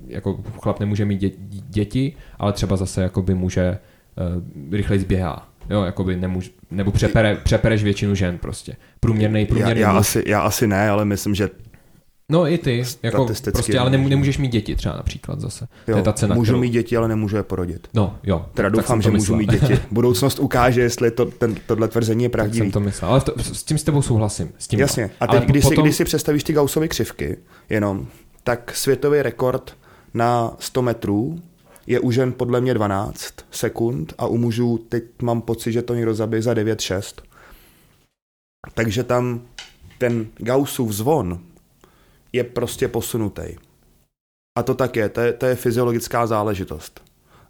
jako 0.06 0.40
chlap 0.62 0.80
nemůže 0.80 1.04
mít 1.04 1.20
dě, 1.20 1.30
děti, 1.68 2.16
ale 2.38 2.52
třeba 2.52 2.76
zase 2.76 3.02
jakoby 3.02 3.34
může 3.34 3.78
uh, 4.68 4.74
rychleji 4.74 5.00
zběhá. 5.00 5.48
Jo, 5.70 5.82
jakoby 5.82 6.16
nemůže, 6.16 6.50
nebo 6.70 6.92
přepere, 6.92 7.34
přepereš 7.34 7.82
většinu 7.84 8.14
žen 8.14 8.38
prostě. 8.38 8.76
Průměrný, 9.00 9.40
Já, 9.40 9.46
průměrný 9.46 9.80
já, 9.80 9.92
muž 9.92 10.00
asi, 10.00 10.22
já 10.26 10.40
asi 10.40 10.66
ne, 10.66 10.90
ale 10.90 11.04
myslím, 11.04 11.34
že 11.34 11.50
No 12.32 12.48
i 12.48 12.58
ty, 12.58 12.84
jako 13.02 13.26
prostě, 13.52 13.78
ale 13.78 13.90
nemů- 13.90 14.08
nemůžeš 14.08 14.38
mít 14.38 14.48
děti 14.48 14.76
třeba 14.76 14.96
například 14.96 15.40
zase. 15.40 15.68
to 15.84 15.90
jo, 15.90 15.96
je 15.96 16.02
ta 16.02 16.12
cena, 16.12 16.34
můžu 16.34 16.50
kterou... 16.50 16.60
mít 16.60 16.70
děti, 16.70 16.96
ale 16.96 17.08
nemůžu 17.08 17.36
je 17.36 17.42
porodit. 17.42 17.88
No, 17.94 18.18
jo. 18.22 18.46
Teda 18.54 18.68
doufám, 18.68 19.02
že 19.02 19.10
to 19.10 19.16
můžu 19.16 19.36
mít 19.36 19.50
děti. 19.50 19.78
Budoucnost 19.90 20.38
ukáže, 20.38 20.80
jestli 20.80 21.10
to, 21.10 21.24
ten, 21.24 21.54
tohle 21.66 21.88
tvrzení 21.88 22.24
je 22.24 22.28
tak 22.28 22.32
pravdivý. 22.32 22.58
jsem 22.58 22.72
to 22.72 22.80
myslel. 22.80 23.10
Ale 23.10 23.20
to, 23.20 23.32
s 23.42 23.64
tím 23.64 23.78
s 23.78 23.82
tebou 23.82 24.02
souhlasím. 24.02 24.50
S 24.58 24.68
tím 24.68 24.80
Jasně. 24.80 25.10
A 25.20 25.24
Ale 25.24 25.40
teď, 25.40 25.48
když, 25.48 25.64
si, 25.64 25.68
potom- 25.70 25.84
když 25.84 25.96
si 25.96 26.04
představíš 26.04 26.44
ty 26.44 26.52
Gaussovy 26.52 26.88
křivky, 26.88 27.36
jenom, 27.70 28.06
tak 28.44 28.76
světový 28.76 29.22
rekord 29.22 29.76
na 30.14 30.56
100 30.58 30.82
metrů 30.82 31.38
je 31.86 32.00
u 32.00 32.10
žen 32.10 32.32
podle 32.32 32.60
mě 32.60 32.74
12 32.74 33.34
sekund 33.50 34.14
a 34.18 34.26
u 34.26 34.36
mužů 34.36 34.78
teď 34.88 35.04
mám 35.22 35.40
pocit, 35.40 35.72
že 35.72 35.82
to 35.82 35.94
někdo 35.94 36.14
zabije 36.14 36.42
za 36.42 36.54
9-6. 36.54 37.02
Takže 38.74 39.04
tam 39.04 39.40
ten 39.98 40.26
Gaussův 40.36 40.92
zvon 40.92 41.40
je 42.32 42.44
prostě 42.44 42.88
posunutý. 42.88 43.42
A 44.58 44.62
to 44.62 44.74
tak 44.74 44.96
je, 44.96 45.08
to 45.08 45.20
je, 45.20 45.32
to 45.32 45.46
je 45.46 45.54
fyziologická 45.54 46.26
záležitost. 46.26 47.00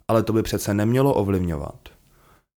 Ale 0.07 0.23
to 0.23 0.33
by 0.33 0.43
přece 0.43 0.73
nemělo 0.73 1.13
ovlivňovat 1.13 1.89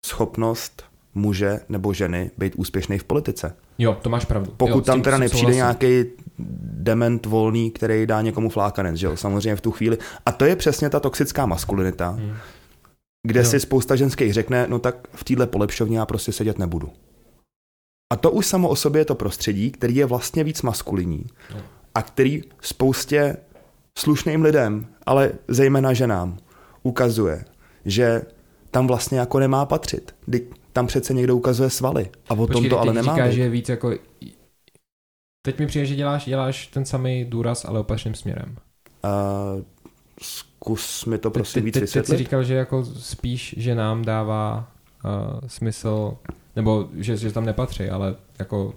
schopnost 0.05 0.83
muže 1.15 1.59
nebo 1.69 1.93
ženy 1.93 2.31
být 2.37 2.53
úspěšný 2.55 2.97
v 2.97 3.03
politice. 3.03 3.55
Jo, 3.77 3.97
to 4.01 4.09
máš 4.09 4.25
pravdu. 4.25 4.51
Pokud 4.57 4.77
jo, 4.77 4.81
tam 4.81 5.01
teda 5.01 5.17
nepřijde 5.17 5.55
nějaký 5.55 6.05
dement 6.63 7.25
volný, 7.25 7.71
který 7.71 8.05
dá 8.05 8.21
někomu 8.21 8.49
flákanec, 8.49 8.95
že 8.95 9.07
jo, 9.07 9.17
samozřejmě 9.17 9.55
v 9.55 9.61
tu 9.61 9.71
chvíli. 9.71 9.97
A 10.25 10.31
to 10.31 10.45
je 10.45 10.55
přesně 10.55 10.89
ta 10.89 10.99
toxická 10.99 11.45
maskulinita, 11.45 12.09
Hmm. 12.09 12.35
kde 13.27 13.39
Jo. 13.39 13.45
si 13.45 13.59
spousta 13.59 13.95
ženských 13.95 14.33
řekne, 14.33 14.65
no 14.69 14.79
tak 14.79 14.95
v 15.13 15.23
téhle 15.23 15.47
polepšovně 15.47 15.97
já 15.99 16.05
prostě 16.05 16.31
sedět 16.31 16.59
nebudu. 16.59 16.89
A 18.13 18.15
to 18.15 18.31
už 18.31 18.45
samo 18.45 18.69
o 18.69 18.75
sobě 18.75 19.01
je 19.01 19.05
to 19.05 19.15
prostředí, 19.15 19.71
který 19.71 19.95
je 19.95 20.05
vlastně 20.05 20.43
víc 20.43 20.61
maskulinní 20.61 21.25
Jo. 21.55 21.61
A 21.95 22.01
který 22.01 22.41
spoustě 22.61 23.37
slušným 23.97 24.41
lidem, 24.41 24.87
ale 25.05 25.31
zejména 25.47 25.93
ženám, 25.93 26.37
ukazuje, 26.83 27.45
že 27.85 28.21
tam 28.71 28.87
vlastně 28.87 29.19
jako 29.19 29.39
nemá 29.39 29.65
patřit. 29.65 30.15
Kdy 30.25 30.47
tam 30.73 30.87
přece 30.87 31.13
někdo 31.13 31.35
ukazuje 31.35 31.69
svaly 31.69 32.09
a 32.29 32.33
o 32.33 32.47
tom 32.47 32.69
to 32.69 32.79
ale 32.79 32.93
nemá 32.93 33.13
říkáš, 33.13 33.29
být. 33.29 33.35
že 33.35 33.41
je 33.41 33.49
víc 33.49 33.69
jako... 33.69 33.93
Teď 35.45 35.59
mi 35.59 35.67
přijde, 35.67 35.85
že 35.85 35.95
děláš, 35.95 36.25
děláš 36.25 36.67
ten 36.67 36.85
samý 36.85 37.25
důraz, 37.25 37.65
ale 37.65 37.79
opačným 37.79 38.15
směrem. 38.15 38.55
Uh, 39.03 39.63
zkus 40.21 41.05
mi 41.05 41.17
to 41.17 41.29
Teď, 41.29 41.33
prosím 41.33 41.53
teď, 41.53 41.63
víc 41.63 41.73
teď, 41.73 41.81
teď 41.81 41.89
jsi 41.89 41.99
vysvětlit. 41.99 42.25
říkal, 42.25 42.43
že 42.43 42.53
jako 42.53 42.85
spíš, 42.85 43.55
že 43.57 43.75
nám 43.75 44.05
dává 44.05 44.71
uh, 45.05 45.47
smysl, 45.47 46.17
nebo 46.55 46.89
že, 46.93 47.17
že 47.17 47.31
tam 47.31 47.45
nepatří, 47.45 47.89
ale 47.89 48.15
jako 48.39 48.73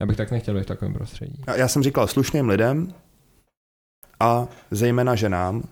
já 0.00 0.06
bych 0.06 0.16
tak 0.16 0.30
nechtěl 0.30 0.54
být 0.54 0.62
v 0.62 0.66
takovém 0.66 0.94
prostředí. 0.94 1.42
Já- 1.46 1.56
Já 1.56 1.68
jsem 1.68 1.82
říkal 1.82 2.06
slušným 2.06 2.48
lidem 2.48 2.94
a 4.20 4.48
zejména 4.70 5.14
ženám, 5.14 5.62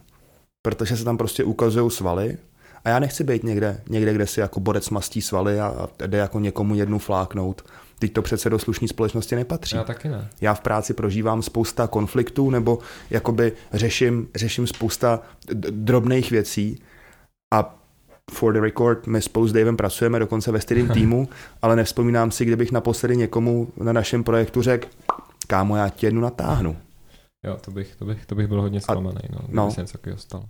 protože 0.62 0.96
se 0.96 1.04
tam 1.04 1.18
prostě 1.18 1.44
ukazují 1.44 1.90
svaly 1.90 2.38
a 2.84 2.88
já 2.88 2.98
nechci 2.98 3.24
být 3.24 3.44
někde, 3.44 3.80
někde 3.88 4.14
kde 4.14 4.26
si 4.26 4.40
jako 4.40 4.60
borec 4.60 4.90
mastí 4.90 5.22
svaly 5.22 5.60
a, 5.60 5.66
a 5.66 6.06
jde 6.06 6.18
jako 6.18 6.40
někomu 6.40 6.74
jednu 6.74 6.98
fláknout. 6.98 7.64
Teď 7.98 8.12
to 8.12 8.22
přece 8.22 8.50
do 8.50 8.58
slušné 8.58 8.88
společnosti 8.88 9.36
nepatří. 9.36 9.76
Já 9.76 9.84
taky 9.84 10.08
ne. 10.08 10.28
Já 10.40 10.54
v 10.54 10.60
práci 10.60 10.94
prožívám 10.94 11.42
spousta 11.42 11.86
konfliktů 11.86 12.50
nebo 12.50 12.78
jakoby 13.10 13.52
řeším, 13.72 14.28
řeším 14.34 14.66
spousta 14.66 15.20
drobných 15.70 16.30
věcí 16.30 16.82
a 17.54 17.83
for 18.32 18.52
the 18.52 18.60
record, 18.60 19.06
my 19.06 19.22
spolu 19.22 19.48
s 19.48 19.52
Davem 19.52 19.76
pracujeme 19.76 20.18
dokonce 20.18 20.52
ve 20.52 20.60
stejném 20.60 20.88
týmu, 20.94 21.28
ale 21.62 21.76
nevzpomínám 21.76 22.30
si, 22.30 22.44
kdybych 22.44 22.72
naposledy 22.72 23.16
někomu 23.16 23.68
na 23.76 23.92
našem 23.92 24.24
projektu 24.24 24.62
řekl, 24.62 24.88
kámo, 25.46 25.76
já 25.76 25.88
tě 25.88 26.06
jednu 26.06 26.20
natáhnu. 26.20 26.76
Jo, 27.46 27.56
to 27.60 27.70
bych, 27.70 27.96
to 27.96 28.04
bych, 28.04 28.26
to 28.26 28.34
bych 28.34 28.46
byl 28.46 28.60
hodně 28.60 28.80
zklamaný, 28.80 29.20
no, 29.30 29.38
no. 29.48 29.70
se 29.70 29.80
něco 29.80 29.92
takového 29.92 30.18
stalo. 30.18 30.44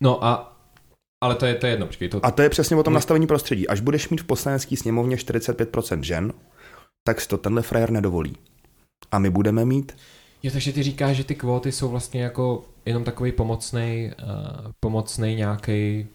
No 0.00 0.24
a 0.24 0.56
ale 1.22 1.34
to 1.34 1.46
je, 1.46 1.54
to 1.54 1.66
je 1.66 1.72
jedno, 1.72 1.86
počkej. 1.86 2.08
To... 2.08 2.26
A 2.26 2.30
to 2.30 2.42
je 2.42 2.48
přesně 2.48 2.76
o 2.76 2.82
tom 2.82 2.94
nastavení 2.94 3.26
prostředí. 3.26 3.68
Až 3.68 3.80
budeš 3.80 4.08
mít 4.08 4.20
v 4.20 4.24
poslanecké 4.24 4.76
sněmovně 4.76 5.16
45% 5.16 6.00
žen, 6.00 6.32
tak 7.04 7.20
si 7.20 7.28
to 7.28 7.38
tenhle 7.38 7.62
frajer 7.62 7.90
nedovolí. 7.90 8.36
A 9.12 9.18
my 9.18 9.30
budeme 9.30 9.64
mít... 9.64 9.96
Jo, 10.42 10.52
takže 10.52 10.72
ty 10.72 10.82
říkáš, 10.82 11.16
že 11.16 11.24
ty 11.24 11.34
kvóty 11.34 11.72
jsou 11.72 11.88
vlastně 11.88 12.22
jako 12.22 12.64
jenom 12.86 13.04
takový 13.04 13.32
pomocný, 13.32 14.12
uh, 14.22 14.72
pomocný 14.80 15.34
nějaký 15.34 16.06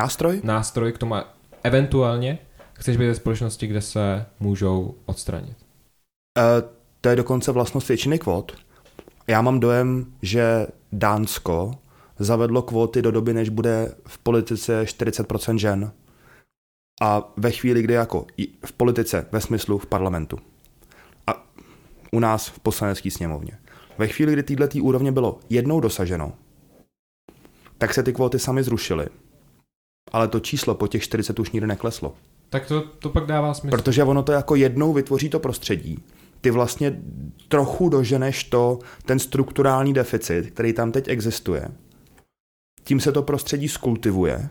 nástroj? 0.00 0.40
Nástroj 0.44 0.92
k 0.92 0.98
tomu. 0.98 1.14
Eventuálně 1.62 2.38
chceš 2.72 2.96
být 2.96 3.06
ve 3.06 3.14
společnosti, 3.14 3.66
kde 3.66 3.80
se 3.80 4.26
můžou 4.40 4.94
odstranit. 5.06 5.56
Uh, 6.38 6.68
to 7.00 7.08
je 7.08 7.16
dokonce 7.16 7.52
vlastnost 7.52 7.88
většiny 7.88 8.18
kvót. 8.18 8.52
Já 9.26 9.42
mám 9.42 9.60
dojem, 9.60 10.06
že 10.22 10.66
Dánsko 10.92 11.72
zavedlo 12.18 12.62
kvóty 12.62 13.02
do 13.02 13.10
doby, 13.10 13.34
než 13.34 13.48
bude 13.48 13.94
v 14.06 14.18
politice 14.18 14.82
40% 14.82 15.56
žen. 15.56 15.92
A 17.02 17.32
ve 17.36 17.50
chvíli, 17.50 17.82
kdy 17.82 17.94
jako 17.94 18.26
v 18.66 18.72
politice, 18.72 19.26
ve 19.32 19.40
smyslu 19.40 19.78
v 19.78 19.86
parlamentu. 19.86 20.38
A 21.26 21.46
u 22.12 22.20
nás 22.20 22.48
v 22.48 22.60
poslanecké 22.60 23.10
sněmovně. 23.10 23.58
Ve 23.98 24.08
chvíli, 24.08 24.32
kdy 24.32 24.42
této 24.42 24.78
úrovně 24.78 25.12
bylo 25.12 25.40
jednou 25.50 25.80
dosaženo, 25.80 26.32
tak 27.78 27.94
se 27.94 28.02
ty 28.02 28.12
kvóty 28.12 28.38
sami 28.38 28.62
zrušily. 28.62 29.06
Ale 30.12 30.28
to 30.28 30.40
číslo 30.40 30.74
po 30.74 30.86
těch 30.86 31.02
40 31.02 31.38
už 31.38 31.50
nikdy 31.50 31.66
nekleslo. 31.66 32.14
Tak 32.50 32.66
to, 32.66 32.80
to 32.82 33.08
pak 33.08 33.26
dává 33.26 33.54
smysl. 33.54 33.76
Protože 33.76 34.04
ono 34.04 34.22
to 34.22 34.32
jako 34.32 34.54
jednou 34.54 34.92
vytvoří 34.92 35.28
to 35.28 35.40
prostředí. 35.40 36.02
Ty 36.40 36.50
vlastně 36.50 37.02
trochu 37.48 37.88
doženeš 37.88 38.44
to, 38.44 38.78
ten 39.06 39.18
strukturální 39.18 39.94
deficit, 39.94 40.50
který 40.50 40.72
tam 40.72 40.92
teď 40.92 41.08
existuje. 41.08 41.68
Tím 42.84 43.00
se 43.00 43.12
to 43.12 43.22
prostředí 43.22 43.68
skultivuje. 43.68 44.48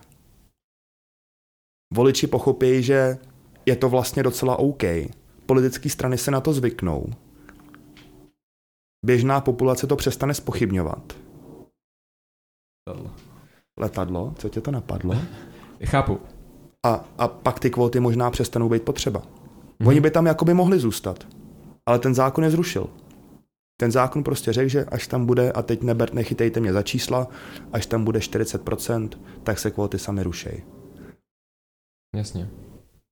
Voliči 1.93 2.27
pochopí, 2.27 2.83
že 2.83 3.17
je 3.65 3.75
to 3.75 3.89
vlastně 3.89 4.23
docela 4.23 4.55
OK. 4.55 4.83
Politické 5.45 5.89
strany 5.89 6.17
se 6.17 6.31
na 6.31 6.41
to 6.41 6.53
zvyknou. 6.53 7.05
Běžná 9.05 9.41
populace 9.41 9.87
to 9.87 9.95
přestane 9.95 10.33
spochybňovat. 10.33 11.13
Letadlo. 12.87 13.11
Letadlo? 13.79 14.33
Co 14.37 14.49
tě 14.49 14.61
to 14.61 14.71
napadlo? 14.71 15.15
Chápu. 15.85 16.19
A, 16.85 17.05
a 17.17 17.27
pak 17.27 17.59
ty 17.59 17.69
kvóty 17.69 17.99
možná 17.99 18.31
přestanou 18.31 18.69
být 18.69 18.83
potřeba. 18.83 19.19
Mm-hmm. 19.19 19.87
Oni 19.87 19.99
by 19.99 20.11
tam 20.11 20.25
jakoby 20.25 20.53
mohli 20.53 20.79
zůstat. 20.79 21.27
Ale 21.85 21.99
ten 21.99 22.15
zákon 22.15 22.43
je 22.43 22.51
zrušil. 22.51 22.89
Ten 23.79 23.91
zákon 23.91 24.23
prostě 24.23 24.53
řekl, 24.53 24.69
že 24.69 24.85
až 24.85 25.07
tam 25.07 25.25
bude, 25.25 25.51
a 25.51 25.61
teď 25.61 25.81
neber, 25.81 26.13
nechytejte 26.13 26.59
mě 26.59 26.73
za 26.73 26.81
čísla, 26.81 27.27
až 27.73 27.85
tam 27.85 28.03
bude 28.03 28.19
40%, 28.19 29.09
tak 29.43 29.59
se 29.59 29.71
kvóty 29.71 29.99
sami 29.99 30.23
rušej. 30.23 30.63
Jasně. 32.15 32.49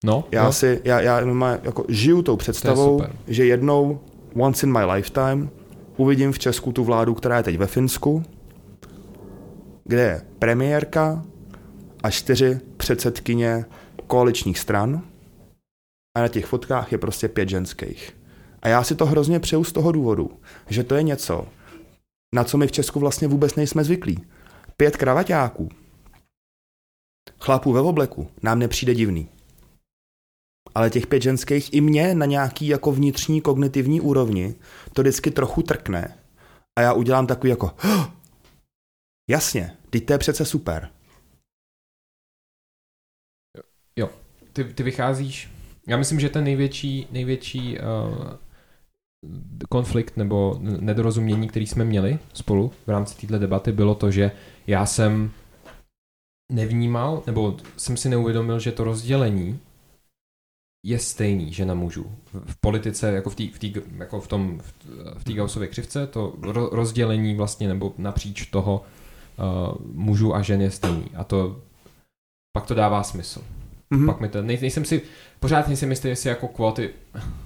No, 0.06 0.24
já 0.32 0.44
no. 0.44 0.54
si, 0.54 0.82
já, 0.84 1.02
já 1.02 1.20
jako 1.64 1.86
žiju 1.88 2.22
tou 2.22 2.36
představou, 2.36 3.00
to 3.00 3.08
že 3.28 3.46
jednou, 3.46 4.00
once 4.36 4.66
in 4.66 4.74
my 4.74 4.86
lifetime, 4.86 5.50
uvidím 5.98 6.32
v 6.32 6.40
Česku 6.40 6.72
tu 6.72 6.84
vládu, 6.84 7.14
která 7.14 7.38
je 7.38 7.44
teď 7.44 7.58
ve 7.58 7.68
Finsku, 7.68 8.24
kde 9.84 10.02
je 10.02 10.22
premiérka 10.40 11.26
a 12.08 12.12
čtyři 12.12 12.60
předsedkyně 12.78 13.66
koaličních 14.08 14.60
stran 14.60 15.02
a 16.18 16.22
na 16.22 16.28
těch 16.28 16.46
fotkách 16.46 16.92
je 16.92 16.98
prostě 16.98 17.28
pět 17.28 17.50
ženských. 17.50 18.18
A 18.62 18.68
já 18.68 18.84
si 18.84 18.96
to 18.96 19.06
hrozně 19.06 19.40
přeju 19.40 19.64
z 19.64 19.72
toho 19.72 19.92
důvodu, 19.92 20.40
že 20.70 20.84
to 20.84 20.96
je 20.96 21.04
něco, 21.04 21.48
na 22.36 22.44
co 22.44 22.58
my 22.58 22.68
v 22.68 22.72
Česku 22.72 23.00
vlastně 23.00 23.28
vůbec 23.28 23.56
nejsme 23.56 23.84
zvyklí. 23.84 24.26
Pět 24.78 24.98
kravaťáků, 24.98 25.70
chlapů 27.40 27.74
ve 27.74 27.82
obleku, 27.82 28.32
nám 28.44 28.60
nepřijde 28.60 28.96
divný. 28.96 29.30
Ale 30.76 30.90
těch 30.90 31.08
pět 31.08 31.22
ženských 31.22 31.74
i 31.74 31.82
mě 31.82 32.16
na 32.16 32.26
nějaký 32.26 32.68
jako 32.68 32.92
vnitřní 32.92 33.42
kognitivní 33.42 34.02
úrovni 34.02 34.56
to 34.94 35.02
vždycky 35.02 35.32
trochu 35.32 35.62
trkne. 35.62 36.18
A 36.78 36.82
já 36.82 36.94
udělám 36.94 37.28
takový 37.28 37.50
jako 37.50 37.72
jasně, 39.30 39.78
teď 39.90 40.06
to 40.06 40.14
je 40.14 40.18
přece 40.18 40.46
super. 40.46 40.97
Ty, 44.58 44.74
ty 44.74 44.84
vycházíš, 44.84 45.50
já 45.88 45.98
myslím, 45.98 46.20
že 46.20 46.30
ten 46.30 46.44
největší, 46.44 47.08
největší 47.12 47.78
uh, 47.80 48.34
konflikt 49.70 50.18
nebo 50.18 50.58
nedorozumění, 50.62 51.48
který 51.48 51.68
jsme 51.68 51.86
měli 51.86 52.20
spolu 52.34 52.72
v 52.88 52.90
rámci 52.90 53.28
této 53.28 53.40
debaty, 53.40 53.72
bylo 53.72 53.96
to, 53.96 54.12
že 54.12 54.32
já 54.68 54.86
jsem 54.86 55.32
nevnímal, 56.52 57.24
nebo 57.28 57.58
jsem 57.78 57.98
si 57.98 58.10
neuvědomil, 58.10 58.60
že 58.60 58.72
to 58.72 58.84
rozdělení 58.84 59.60
je 60.86 61.00
stejný 61.00 61.54
žena 61.54 61.74
mužů. 61.74 62.12
V 62.46 62.62
politice, 62.62 63.12
jako 63.12 63.30
v, 63.30 63.36
tý, 63.36 63.48
v, 63.48 63.60
jako 63.98 64.22
v 64.22 64.28
tom, 64.28 64.62
v 65.18 65.24
té 65.24 65.34
Gaussově 65.34 65.68
křivce, 65.68 66.08
to 66.08 66.34
rozdělení 66.72 67.36
vlastně, 67.36 67.68
nebo 67.68 67.94
napříč 67.98 68.46
toho 68.46 68.86
uh, 69.38 69.76
mužů 69.94 70.36
a 70.36 70.42
žen 70.42 70.62
je 70.62 70.72
stejný. 70.72 71.06
A 71.16 71.24
to 71.24 71.62
pak 72.52 72.66
to 72.66 72.74
dává 72.74 73.04
smysl. 73.04 73.42
Mm-hmm. 73.92 74.06
Pak 74.06 74.20
mi 74.20 74.30
to, 74.30 74.42
nej, 74.42 74.58
nejsem 74.62 74.86
si, 74.86 75.02
pořád 75.40 75.68
nejsem 75.68 75.90
jistý, 75.90 76.08
jestli 76.08 76.30
jako 76.30 76.48
kvóty, 76.48 76.90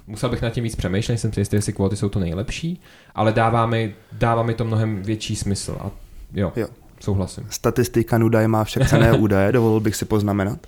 musel 0.06 0.30
bych 0.30 0.42
nad 0.42 0.50
tím 0.50 0.64
víc 0.64 0.76
přemýšlet, 0.76 1.12
nejsem 1.12 1.32
si 1.32 1.40
jistý, 1.40 1.56
jestli 1.56 1.72
kvóty 1.72 1.96
jsou 1.96 2.08
to 2.08 2.18
nejlepší, 2.18 2.80
ale 3.14 3.32
dává 3.32 3.66
mi, 3.66 3.94
dává 4.12 4.42
mi 4.42 4.54
to 4.54 4.64
mnohem 4.64 5.02
větší 5.02 5.36
smysl 5.36 5.76
a 5.80 5.90
jo, 6.34 6.52
jo. 6.56 6.66
souhlasím. 7.00 7.46
Statistika 7.50 8.18
nuda 8.18 8.48
má 8.48 8.64
však 8.64 8.88
cené 8.88 9.12
údaje, 9.18 9.52
dovolil 9.52 9.80
bych 9.80 9.96
si 9.96 10.04
poznamenat. 10.04 10.66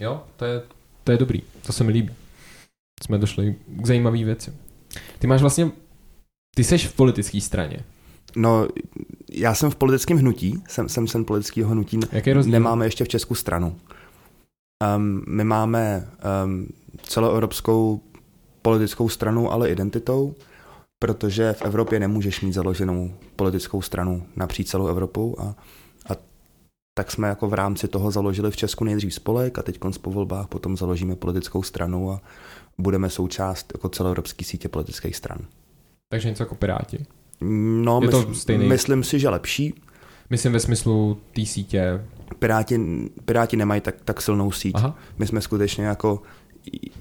Jo, 0.00 0.22
to 0.36 0.44
je, 0.44 0.62
to 1.04 1.12
je 1.12 1.18
dobrý, 1.18 1.42
to 1.66 1.72
se 1.72 1.84
mi 1.84 1.92
líbí. 1.92 2.14
Jsme 3.02 3.18
došli 3.18 3.54
k 3.68 3.86
zajímavé 3.86 4.24
věci. 4.24 4.52
Ty 5.18 5.26
máš 5.26 5.40
vlastně, 5.40 5.70
ty 6.56 6.64
seš 6.64 6.86
v 6.86 6.92
politické 6.92 7.40
straně. 7.40 7.84
No, 8.36 8.68
já 9.32 9.54
jsem 9.54 9.70
v 9.70 9.76
politickém 9.76 10.18
hnutí, 10.18 10.62
jsem, 10.68 10.88
jsem 10.88 11.08
sen 11.08 11.24
politického 11.24 11.70
hnutí. 11.70 12.00
Jaký 12.12 12.32
rozdíl? 12.32 12.52
Nemáme 12.52 12.86
ještě 12.86 13.04
v 13.04 13.08
Česku 13.08 13.34
stranu. 13.34 13.76
Um, 14.96 15.24
my 15.28 15.44
máme 15.44 16.08
um, 16.44 16.66
celoevropskou 17.02 18.00
politickou 18.62 19.08
stranu, 19.08 19.52
ale 19.52 19.70
identitou, 19.70 20.34
protože 20.98 21.52
v 21.52 21.62
Evropě 21.62 22.00
nemůžeš 22.00 22.40
mít 22.40 22.52
založenou 22.52 23.14
politickou 23.36 23.82
stranu 23.82 24.26
napříč 24.36 24.68
celou 24.68 24.86
Evropou 24.86 25.36
a, 25.38 25.54
a 26.08 26.16
tak 26.98 27.10
jsme 27.10 27.28
jako 27.28 27.48
v 27.48 27.54
rámci 27.54 27.88
toho 27.88 28.10
založili 28.10 28.50
v 28.50 28.56
Česku 28.56 28.84
nejdřív 28.84 29.14
spolek 29.14 29.58
a 29.58 29.62
teď 29.62 29.78
po 30.00 30.10
volbách 30.10 30.46
potom 30.46 30.76
založíme 30.76 31.16
politickou 31.16 31.62
stranu 31.62 32.12
a 32.12 32.20
budeme 32.78 33.10
součást 33.10 33.72
jako 33.74 33.88
celoevropské 33.88 34.44
sítě 34.44 34.68
politických 34.68 35.16
stran. 35.16 35.38
Takže 36.08 36.28
něco 36.28 36.42
jako 36.42 36.54
Piráti? 36.54 37.06
No, 37.40 38.00
je 38.02 38.08
to 38.08 38.34
stejný... 38.34 38.68
myslím 38.68 39.04
si, 39.04 39.18
že 39.18 39.28
lepší. 39.28 39.74
Myslím 40.30 40.52
ve 40.52 40.60
smyslu 40.60 41.20
té 41.32 41.46
sítě 41.46 42.04
Piráti, 42.38 42.80
Piráti 43.24 43.56
nemají 43.56 43.80
tak, 43.80 43.94
tak 44.04 44.22
silnou 44.22 44.52
síť. 44.52 44.74
Aha. 44.74 44.94
My 45.18 45.26
jsme 45.26 45.40
skutečně 45.40 45.84
jako, 45.84 46.22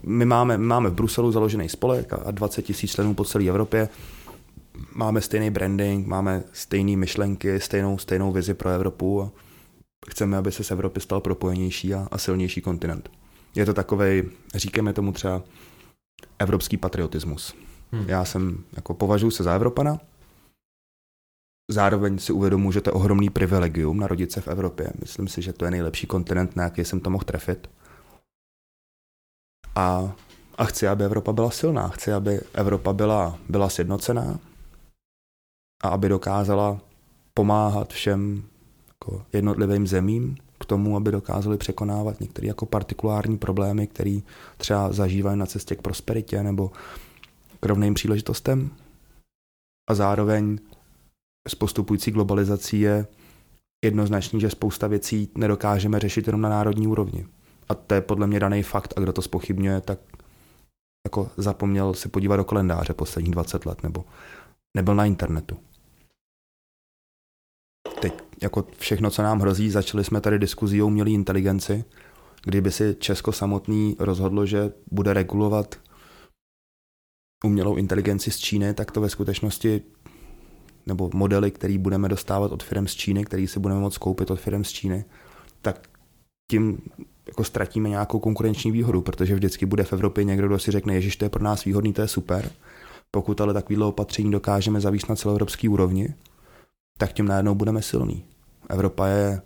my 0.04 0.26
máme, 0.26 0.58
máme 0.58 0.90
v 0.90 0.94
Bruselu 0.94 1.32
založený 1.32 1.70
spolek 1.70 2.14
a 2.14 2.32
20 2.32 2.62
tisíc 2.62 2.92
členů 2.92 3.14
po 3.14 3.26
celé 3.26 3.46
Evropě. 3.46 3.90
Máme 4.96 5.22
stejný 5.22 5.50
branding, 5.50 6.08
máme 6.08 6.44
stejné 6.54 6.98
myšlenky, 6.98 7.60
stejnou, 7.60 7.98
stejnou 7.98 8.32
vizi 8.32 8.54
pro 8.54 8.70
Evropu 8.70 9.22
a 9.22 9.32
chceme, 10.10 10.38
aby 10.38 10.52
se 10.52 10.64
z 10.64 10.72
Evropy 10.72 11.00
stal 11.00 11.22
propojenější 11.22 11.94
a, 11.94 12.08
a 12.12 12.18
silnější 12.18 12.62
kontinent. 12.62 13.10
Je 13.56 13.66
to 13.66 13.74
takový, 13.74 14.24
říkáme 14.56 14.94
tomu 14.94 15.12
třeba 15.12 15.42
evropský 16.40 16.78
patriotismus. 16.78 17.54
Hmm. 17.92 18.06
Já 18.08 18.26
jsem, 18.26 18.64
jako 18.76 18.94
považuji 18.94 19.32
se 19.32 19.44
za 19.44 19.56
Evropana, 19.56 20.00
Zároveň 21.72 22.20
si 22.20 22.34
uvědomuji, 22.34 22.72
že 22.72 22.82
to 22.82 22.90
je 22.90 22.94
ohromný 22.94 23.30
privilegium 23.30 24.00
narodit 24.00 24.32
se 24.32 24.42
v 24.42 24.48
Evropě. 24.48 24.92
Myslím 25.00 25.28
si, 25.28 25.42
že 25.42 25.54
to 25.54 25.66
je 25.66 25.72
nejlepší 25.72 26.08
kontinent, 26.08 26.56
na 26.56 26.64
jaký 26.64 26.86
jsem 26.86 27.00
to 27.00 27.10
mohl 27.10 27.24
trefit. 27.24 27.70
A, 29.76 30.16
a 30.58 30.66
chci, 30.66 30.88
aby 30.88 31.04
Evropa 31.04 31.32
byla 31.34 31.52
silná. 31.52 31.88
Chci, 31.88 32.14
aby 32.14 32.40
Evropa 32.54 32.94
byla, 32.94 33.40
byla 33.50 33.70
sjednocená 33.70 34.40
a 35.84 35.90
aby 35.90 36.10
dokázala 36.10 36.82
pomáhat 37.34 37.94
všem 37.94 38.44
jako 38.88 39.26
jednotlivým 39.34 39.88
zemím 39.88 40.38
k 40.60 40.66
tomu, 40.66 40.96
aby 40.96 41.12
dokázali 41.12 41.58
překonávat 41.58 42.20
některé 42.20 42.48
jako 42.48 42.66
partikulární 42.66 43.38
problémy, 43.38 43.88
které 43.88 44.20
třeba 44.58 44.92
zažívají 44.92 45.38
na 45.38 45.46
cestě 45.46 45.76
k 45.76 45.82
prosperitě 45.82 46.44
nebo 46.44 46.72
k 47.60 47.66
rovným 47.66 47.94
příležitostem. 47.94 48.70
A 49.90 49.94
zároveň 49.94 50.60
s 51.50 51.56
postupující 51.56 52.12
globalizací 52.12 52.80
je 52.80 53.08
jednoznačný, 53.86 54.40
že 54.42 54.50
spousta 54.50 54.88
věcí 54.88 55.30
nedokážeme 55.36 56.00
řešit 56.00 56.28
jenom 56.28 56.42
na 56.42 56.50
národní 56.50 56.88
úrovni. 56.88 57.26
A 57.70 57.76
to 57.76 57.96
je 57.96 58.02
podle 58.02 58.28
mě 58.28 58.40
daný 58.40 58.64
fakt 58.64 58.94
a 58.98 59.00
kdo 59.00 59.14
to 59.14 59.22
spochybňuje, 59.22 59.82
tak 59.82 60.00
jako 61.06 61.30
zapomněl 61.38 61.94
se 61.94 62.10
podívat 62.10 62.38
do 62.38 62.44
kalendáře 62.44 62.94
posledních 62.94 63.32
20 63.32 63.66
let 63.66 63.84
nebo 63.84 64.06
nebyl 64.78 64.96
na 64.96 65.06
internetu. 65.06 65.58
Teď 68.02 68.14
jako 68.42 68.66
všechno, 68.78 69.10
co 69.10 69.24
nám 69.24 69.40
hrozí, 69.40 69.70
začali 69.70 70.04
jsme 70.04 70.22
tady 70.22 70.40
diskuzí 70.40 70.82
o 70.82 70.88
umělé 70.88 71.10
inteligenci, 71.10 71.86
kdyby 72.44 72.72
si 72.72 72.96
Česko 73.00 73.32
samotný 73.32 73.96
rozhodlo, 74.00 74.46
že 74.46 74.74
bude 74.92 75.14
regulovat 75.14 75.76
umělou 77.46 77.76
inteligenci 77.76 78.32
z 78.32 78.38
Číny, 78.38 78.74
tak 78.74 78.92
to 78.92 79.02
ve 79.02 79.10
skutečnosti 79.10 79.82
nebo 80.90 81.10
modely, 81.14 81.52
které 81.52 81.78
budeme 81.78 82.10
dostávat 82.10 82.52
od 82.52 82.64
firm 82.64 82.88
z 82.88 82.96
Číny, 82.96 83.26
který 83.26 83.48
si 83.48 83.60
budeme 83.60 83.80
moct 83.80 83.98
koupit 83.98 84.32
od 84.32 84.40
firm 84.40 84.64
z 84.64 84.72
Číny, 84.72 85.06
tak 85.62 85.88
tím 86.52 86.82
jako 87.28 87.44
ztratíme 87.44 87.90
nějakou 87.90 88.20
konkurenční 88.20 88.72
výhodu, 88.72 89.02
protože 89.02 89.36
vždycky 89.36 89.66
bude 89.66 89.84
v 89.84 89.94
Evropě 89.94 90.24
někdo, 90.24 90.48
kdo 90.48 90.60
si 90.60 90.72
řekne, 90.72 90.94
Ježíš, 90.94 91.16
to 91.16 91.26
je 91.26 91.30
pro 91.30 91.44
nás 91.44 91.66
výhodný, 91.66 91.94
to 91.94 92.02
je 92.02 92.08
super. 92.08 92.52
Pokud 93.12 93.42
ale 93.42 93.54
takovýhle 93.54 93.86
opatření 93.86 94.32
dokážeme 94.32 94.82
zavíst 94.82 95.10
na 95.10 95.16
celoevropský 95.16 95.70
úrovni, 95.70 96.14
tak 96.98 97.14
tím 97.14 97.26
najednou 97.26 97.56
budeme 97.56 97.82
silný. 97.82 98.26
Evropa 98.70 99.08
je 99.08 99.42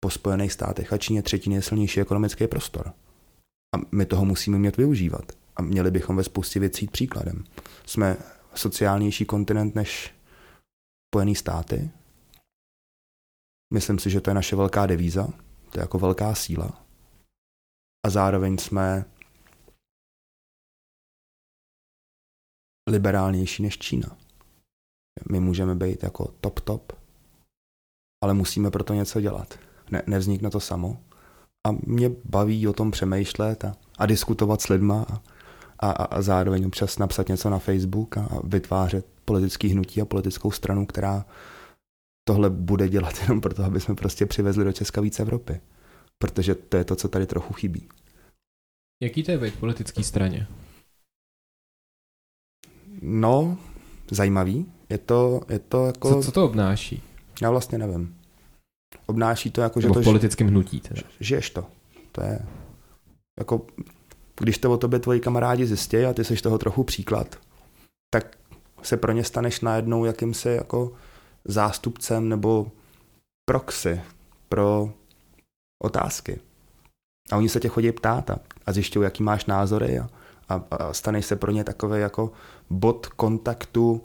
po 0.00 0.10
Spojených 0.10 0.52
státech 0.52 0.92
a 0.92 0.98
Číně 0.98 1.22
třetí 1.22 1.50
nejsilnější 1.50 2.00
ekonomický 2.00 2.46
prostor. 2.46 2.92
A 3.76 3.78
my 3.92 4.06
toho 4.06 4.24
musíme 4.24 4.58
mět 4.58 4.76
využívat. 4.76 5.32
A 5.56 5.62
měli 5.62 5.90
bychom 5.90 6.16
ve 6.16 6.24
spoustě 6.24 6.60
věcí 6.60 6.86
příkladem. 6.86 7.44
Jsme 7.86 8.16
sociálnější 8.54 9.24
kontinent 9.24 9.74
než 9.74 10.14
Spojené 11.12 11.34
státy. 11.34 11.90
Myslím 13.74 13.98
si, 13.98 14.10
že 14.10 14.20
to 14.20 14.30
je 14.30 14.34
naše 14.34 14.56
velká 14.56 14.86
devíza, 14.86 15.26
to 15.70 15.78
je 15.78 15.80
jako 15.80 15.98
velká 15.98 16.34
síla. 16.34 16.86
A 18.06 18.10
zároveň 18.10 18.58
jsme 18.58 19.04
liberálnější 22.90 23.62
než 23.62 23.78
Čína. 23.78 24.16
My 25.32 25.40
můžeme 25.40 25.74
být 25.74 26.02
jako 26.02 26.34
top 26.40 26.60
top, 26.60 26.92
ale 28.24 28.34
musíme 28.34 28.70
proto 28.70 28.94
něco 28.94 29.20
dělat. 29.20 29.58
Ne, 29.90 30.02
nevznikne 30.06 30.50
to 30.50 30.60
samo. 30.60 31.04
A 31.66 31.72
mě 31.72 32.08
baví 32.24 32.68
o 32.68 32.72
tom 32.72 32.90
přemýšlet 32.90 33.64
a, 33.64 33.76
a 33.98 34.06
diskutovat 34.06 34.60
s 34.60 34.68
lidma 34.68 35.06
a, 35.12 35.22
a, 35.82 35.90
a 35.90 36.22
zároveň 36.22 36.66
občas 36.66 36.98
napsat 36.98 37.28
něco 37.28 37.50
na 37.50 37.58
Facebook 37.58 38.16
a, 38.16 38.28
vytvářet 38.44 39.06
politický 39.24 39.68
hnutí 39.68 40.00
a 40.00 40.04
politickou 40.04 40.50
stranu, 40.50 40.86
která 40.86 41.24
tohle 42.28 42.50
bude 42.50 42.88
dělat 42.88 43.22
jenom 43.22 43.40
proto, 43.40 43.64
aby 43.64 43.80
jsme 43.80 43.94
prostě 43.94 44.26
přivezli 44.26 44.64
do 44.64 44.72
Česka 44.72 45.00
víc 45.00 45.20
Evropy. 45.20 45.60
Protože 46.18 46.54
to 46.54 46.76
je 46.76 46.84
to, 46.84 46.96
co 46.96 47.08
tady 47.08 47.26
trochu 47.26 47.52
chybí. 47.52 47.88
Jaký 49.02 49.22
to 49.22 49.30
je 49.30 49.38
být 49.38 49.58
politický 49.58 50.04
straně? 50.04 50.46
No, 53.02 53.58
zajímavý. 54.10 54.72
Je 54.88 54.98
to, 54.98 55.40
je 55.48 55.58
to 55.58 55.86
jako... 55.86 56.14
Co, 56.14 56.22
co 56.22 56.32
to 56.32 56.44
obnáší? 56.44 57.02
Já 57.42 57.50
vlastně 57.50 57.78
nevím. 57.78 58.16
Obnáší 59.06 59.50
to 59.50 59.60
jako, 59.60 59.80
že 59.80 59.86
Nebo 59.86 59.94
to... 59.94 60.00
v 60.00 60.04
politickém 60.04 60.48
hnutí 60.48 60.80
teda. 60.80 61.02
Žiješ 61.20 61.50
to. 61.50 61.66
To 62.12 62.24
je 62.24 62.38
jako, 63.38 63.66
když 64.40 64.58
to 64.58 64.72
o 64.72 64.76
tobě 64.76 64.98
tvoji 64.98 65.20
kamarádi 65.20 65.66
zjistí 65.66 65.96
a 65.96 66.12
ty 66.12 66.24
seš 66.24 66.42
toho 66.42 66.58
trochu 66.58 66.84
příklad, 66.84 67.38
tak 68.10 68.36
se 68.82 68.96
pro 68.96 69.12
ně 69.12 69.24
staneš 69.24 69.60
najednou 69.60 70.04
jakýmsi 70.04 70.48
jako 70.48 70.92
zástupcem 71.44 72.28
nebo 72.28 72.70
proxy 73.44 74.00
pro 74.48 74.92
otázky. 75.82 76.40
A 77.32 77.36
oni 77.36 77.48
se 77.48 77.60
tě 77.60 77.68
chodí 77.68 77.92
ptát 77.92 78.30
a, 78.30 78.38
a 78.66 78.72
zjišťují, 78.72 79.04
jaký 79.04 79.22
máš 79.22 79.46
názory 79.46 79.98
a, 79.98 80.08
a, 80.48 80.54
a 80.70 80.92
staneš 80.92 81.26
se 81.26 81.36
pro 81.36 81.50
ně 81.50 81.64
takový 81.64 82.00
jako 82.00 82.32
bod 82.70 83.06
kontaktu, 83.06 84.02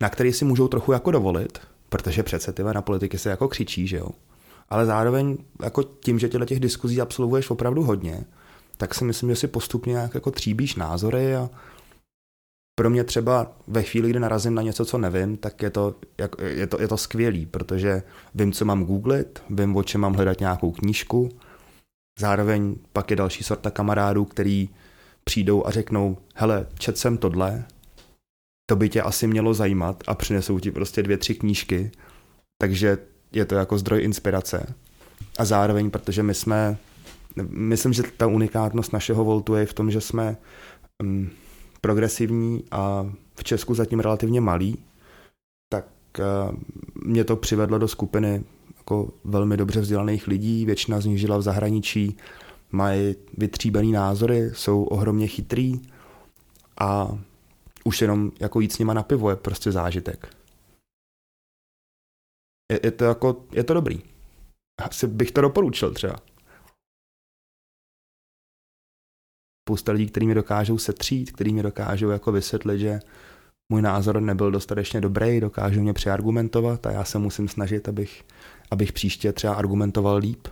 na 0.00 0.08
který 0.08 0.32
si 0.32 0.44
můžou 0.44 0.68
trochu 0.68 0.92
jako 0.92 1.10
dovolit, 1.10 1.58
protože 1.88 2.22
přece 2.22 2.52
ty 2.52 2.62
na 2.62 2.82
politiky 2.82 3.18
se 3.18 3.30
jako 3.30 3.48
křičí, 3.48 3.86
že 3.86 3.96
jo. 3.96 4.08
Ale 4.68 4.86
zároveň 4.86 5.36
jako 5.62 5.82
tím, 5.82 6.18
že 6.18 6.28
těle 6.28 6.46
těch 6.46 6.60
diskuzí 6.60 7.00
absolvuješ 7.00 7.50
opravdu 7.50 7.82
hodně, 7.82 8.24
tak 8.76 8.94
si 8.94 9.04
myslím, 9.04 9.30
že 9.30 9.36
si 9.36 9.48
postupně 9.48 9.92
nějak 9.92 10.14
jako 10.14 10.30
tříbíš 10.30 10.74
názory 10.74 11.36
a 11.36 11.50
pro 12.74 12.90
mě 12.90 13.04
třeba 13.04 13.52
ve 13.66 13.82
chvíli, 13.82 14.10
kdy 14.10 14.20
narazím 14.20 14.54
na 14.54 14.62
něco, 14.62 14.84
co 14.84 14.98
nevím, 14.98 15.36
tak 15.36 15.62
je 15.62 15.70
to, 15.70 15.94
je 16.46 16.66
to, 16.66 16.80
je 16.80 16.88
to 16.88 16.96
skvělý, 16.96 17.46
protože 17.46 18.02
vím, 18.34 18.52
co 18.52 18.64
mám 18.64 18.84
googlit, 18.84 19.42
vím, 19.50 19.76
o 19.76 19.82
čem 19.82 20.00
mám 20.00 20.14
hledat 20.14 20.40
nějakou 20.40 20.72
knížku, 20.72 21.28
zároveň 22.18 22.76
pak 22.92 23.10
je 23.10 23.16
další 23.16 23.44
sorta 23.44 23.70
kamarádů, 23.70 24.24
který 24.24 24.68
přijdou 25.24 25.66
a 25.66 25.70
řeknou, 25.70 26.18
hele, 26.34 26.66
čet 26.78 26.98
jsem 26.98 27.18
tohle, 27.18 27.64
to 28.66 28.76
by 28.76 28.88
tě 28.88 29.02
asi 29.02 29.26
mělo 29.26 29.54
zajímat 29.54 30.02
a 30.06 30.14
přinesou 30.14 30.58
ti 30.58 30.70
prostě 30.70 31.02
dvě, 31.02 31.18
tři 31.18 31.34
knížky, 31.34 31.90
takže 32.62 32.98
je 33.34 33.44
to 33.44 33.54
jako 33.54 33.78
zdroj 33.78 34.02
inspirace. 34.02 34.74
A 35.38 35.44
zároveň, 35.44 35.90
protože 35.90 36.22
my 36.22 36.34
jsme, 36.34 36.76
myslím, 37.48 37.92
že 37.92 38.02
ta 38.16 38.26
unikátnost 38.26 38.92
našeho 38.92 39.24
Voltu 39.24 39.54
je 39.54 39.66
v 39.66 39.74
tom, 39.74 39.90
že 39.90 40.00
jsme 40.00 40.36
um, 41.02 41.30
progresivní 41.80 42.64
a 42.70 43.10
v 43.34 43.44
Česku 43.44 43.74
zatím 43.74 44.00
relativně 44.00 44.40
malý, 44.40 44.78
tak 45.68 45.86
uh, 46.18 46.56
mě 47.04 47.24
to 47.24 47.36
přivedlo 47.36 47.78
do 47.78 47.88
skupiny 47.88 48.44
jako 48.78 49.12
velmi 49.24 49.56
dobře 49.56 49.80
vzdělaných 49.80 50.26
lidí, 50.26 50.66
většina 50.66 51.00
z 51.00 51.06
nich 51.06 51.20
žila 51.20 51.36
v 51.36 51.42
zahraničí, 51.42 52.16
mají 52.72 53.14
vytříbený 53.38 53.92
názory, 53.92 54.50
jsou 54.54 54.82
ohromně 54.82 55.26
chytrý 55.26 55.80
a 56.78 57.18
už 57.84 58.00
jenom 58.00 58.32
jako 58.40 58.60
jít 58.60 58.72
s 58.72 58.78
nima 58.78 58.94
na 58.94 59.02
pivo 59.02 59.30
je 59.30 59.36
prostě 59.36 59.72
zážitek. 59.72 60.28
Je, 62.74 62.80
je 62.84 62.90
to 62.90 63.04
jako, 63.04 63.44
je 63.52 63.64
to 63.64 63.74
dobrý. 63.74 64.02
Asi 64.82 65.06
bych 65.06 65.32
to 65.32 65.40
doporučil 65.40 65.94
třeba. 65.94 66.16
Spousta 69.68 69.92
lidí, 69.92 70.06
kteří 70.06 70.26
mi 70.26 70.34
dokážou 70.34 70.78
setřít, 70.78 71.32
kteří 71.32 71.52
mi 71.52 71.62
dokážou 71.62 72.08
jako 72.08 72.32
vysvětlit, 72.32 72.78
že 72.78 73.00
můj 73.72 73.82
názor 73.82 74.20
nebyl 74.20 74.50
dostatečně 74.50 75.00
dobrý, 75.00 75.40
dokážou 75.40 75.80
mě 75.80 75.92
přeargumentovat 75.92 76.86
a 76.86 76.90
já 76.92 77.04
se 77.04 77.18
musím 77.18 77.48
snažit, 77.48 77.88
abych, 77.88 78.24
abych 78.70 78.92
příště 78.92 79.32
třeba 79.32 79.54
argumentoval 79.54 80.16
líp. 80.16 80.48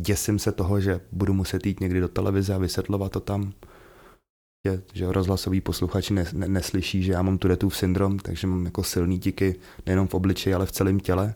Děsím 0.00 0.38
se 0.38 0.52
toho, 0.52 0.80
že 0.80 1.00
budu 1.12 1.34
muset 1.34 1.66
jít 1.66 1.80
někdy 1.80 2.00
do 2.00 2.08
televize 2.08 2.54
a 2.54 2.58
vysvětlovat 2.58 3.12
to 3.12 3.20
tam 3.20 3.52
je, 4.66 4.82
že 4.92 5.12
rozhlasový 5.12 5.60
posluchači 5.60 6.14
ne, 6.14 6.24
ne, 6.32 6.48
neslyší, 6.48 7.02
že 7.02 7.12
já 7.12 7.22
mám 7.22 7.38
Turetův 7.38 7.76
syndrom, 7.76 8.18
takže 8.18 8.46
mám 8.46 8.64
jako 8.64 8.84
silný 8.84 9.18
tiky 9.18 9.54
nejenom 9.86 10.08
v 10.08 10.14
obličeji, 10.14 10.54
ale 10.54 10.66
v 10.66 10.72
celém 10.72 11.00
těle. 11.00 11.34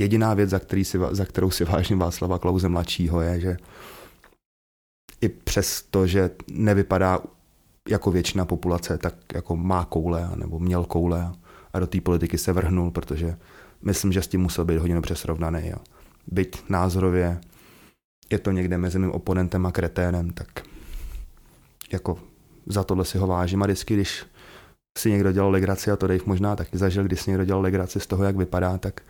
Jediná 0.00 0.34
věc, 0.34 0.50
za, 0.50 0.58
který 0.58 0.84
si, 0.84 0.98
za 1.10 1.24
kterou 1.24 1.50
si 1.50 1.64
vážně 1.64 1.96
Václava 1.96 2.38
Klauze 2.38 2.68
mladšího, 2.68 3.20
je, 3.20 3.40
že 3.40 3.56
i 5.20 5.28
přes 5.28 5.82
to, 5.82 6.06
že 6.06 6.30
nevypadá 6.50 7.20
jako 7.88 8.10
většina 8.10 8.44
populace, 8.44 8.98
tak 8.98 9.14
jako 9.34 9.56
má 9.56 9.84
koule 9.84 10.30
nebo 10.36 10.58
měl 10.58 10.84
koule 10.84 11.32
a 11.72 11.78
do 11.78 11.86
té 11.86 12.00
politiky 12.00 12.38
se 12.38 12.52
vrhnul, 12.52 12.90
protože 12.90 13.36
myslím, 13.82 14.12
že 14.12 14.22
s 14.22 14.28
tím 14.28 14.40
musel 14.40 14.64
být 14.64 14.78
hodně 14.78 14.94
dobře 14.94 15.16
srovnaný. 15.16 15.72
A 15.72 15.78
byť 16.26 16.68
názorově 16.68 17.40
je 18.30 18.38
to 18.38 18.50
někde 18.50 18.78
mezi 18.78 18.98
mým 18.98 19.10
oponentem 19.10 19.66
a 19.66 19.72
kreténem, 19.72 20.30
tak 20.30 20.48
jako 21.92 22.18
za 22.66 22.84
tohle 22.84 23.04
si 23.04 23.18
ho 23.18 23.26
vážím 23.26 23.62
a 23.62 23.66
vždycky, 23.66 23.94
když 23.94 24.24
si 24.98 25.10
někdo 25.10 25.32
dělal 25.32 25.50
legraci 25.50 25.90
a 25.90 25.96
to 25.96 26.06
Dave 26.06 26.24
možná 26.26 26.56
taky 26.56 26.78
zažil, 26.78 27.04
když 27.04 27.20
si 27.20 27.30
někdo 27.30 27.44
dělal 27.44 27.62
legraci 27.62 28.00
z 28.00 28.06
toho, 28.06 28.24
jak 28.24 28.36
vypadá, 28.36 28.78
tak, 28.78 29.00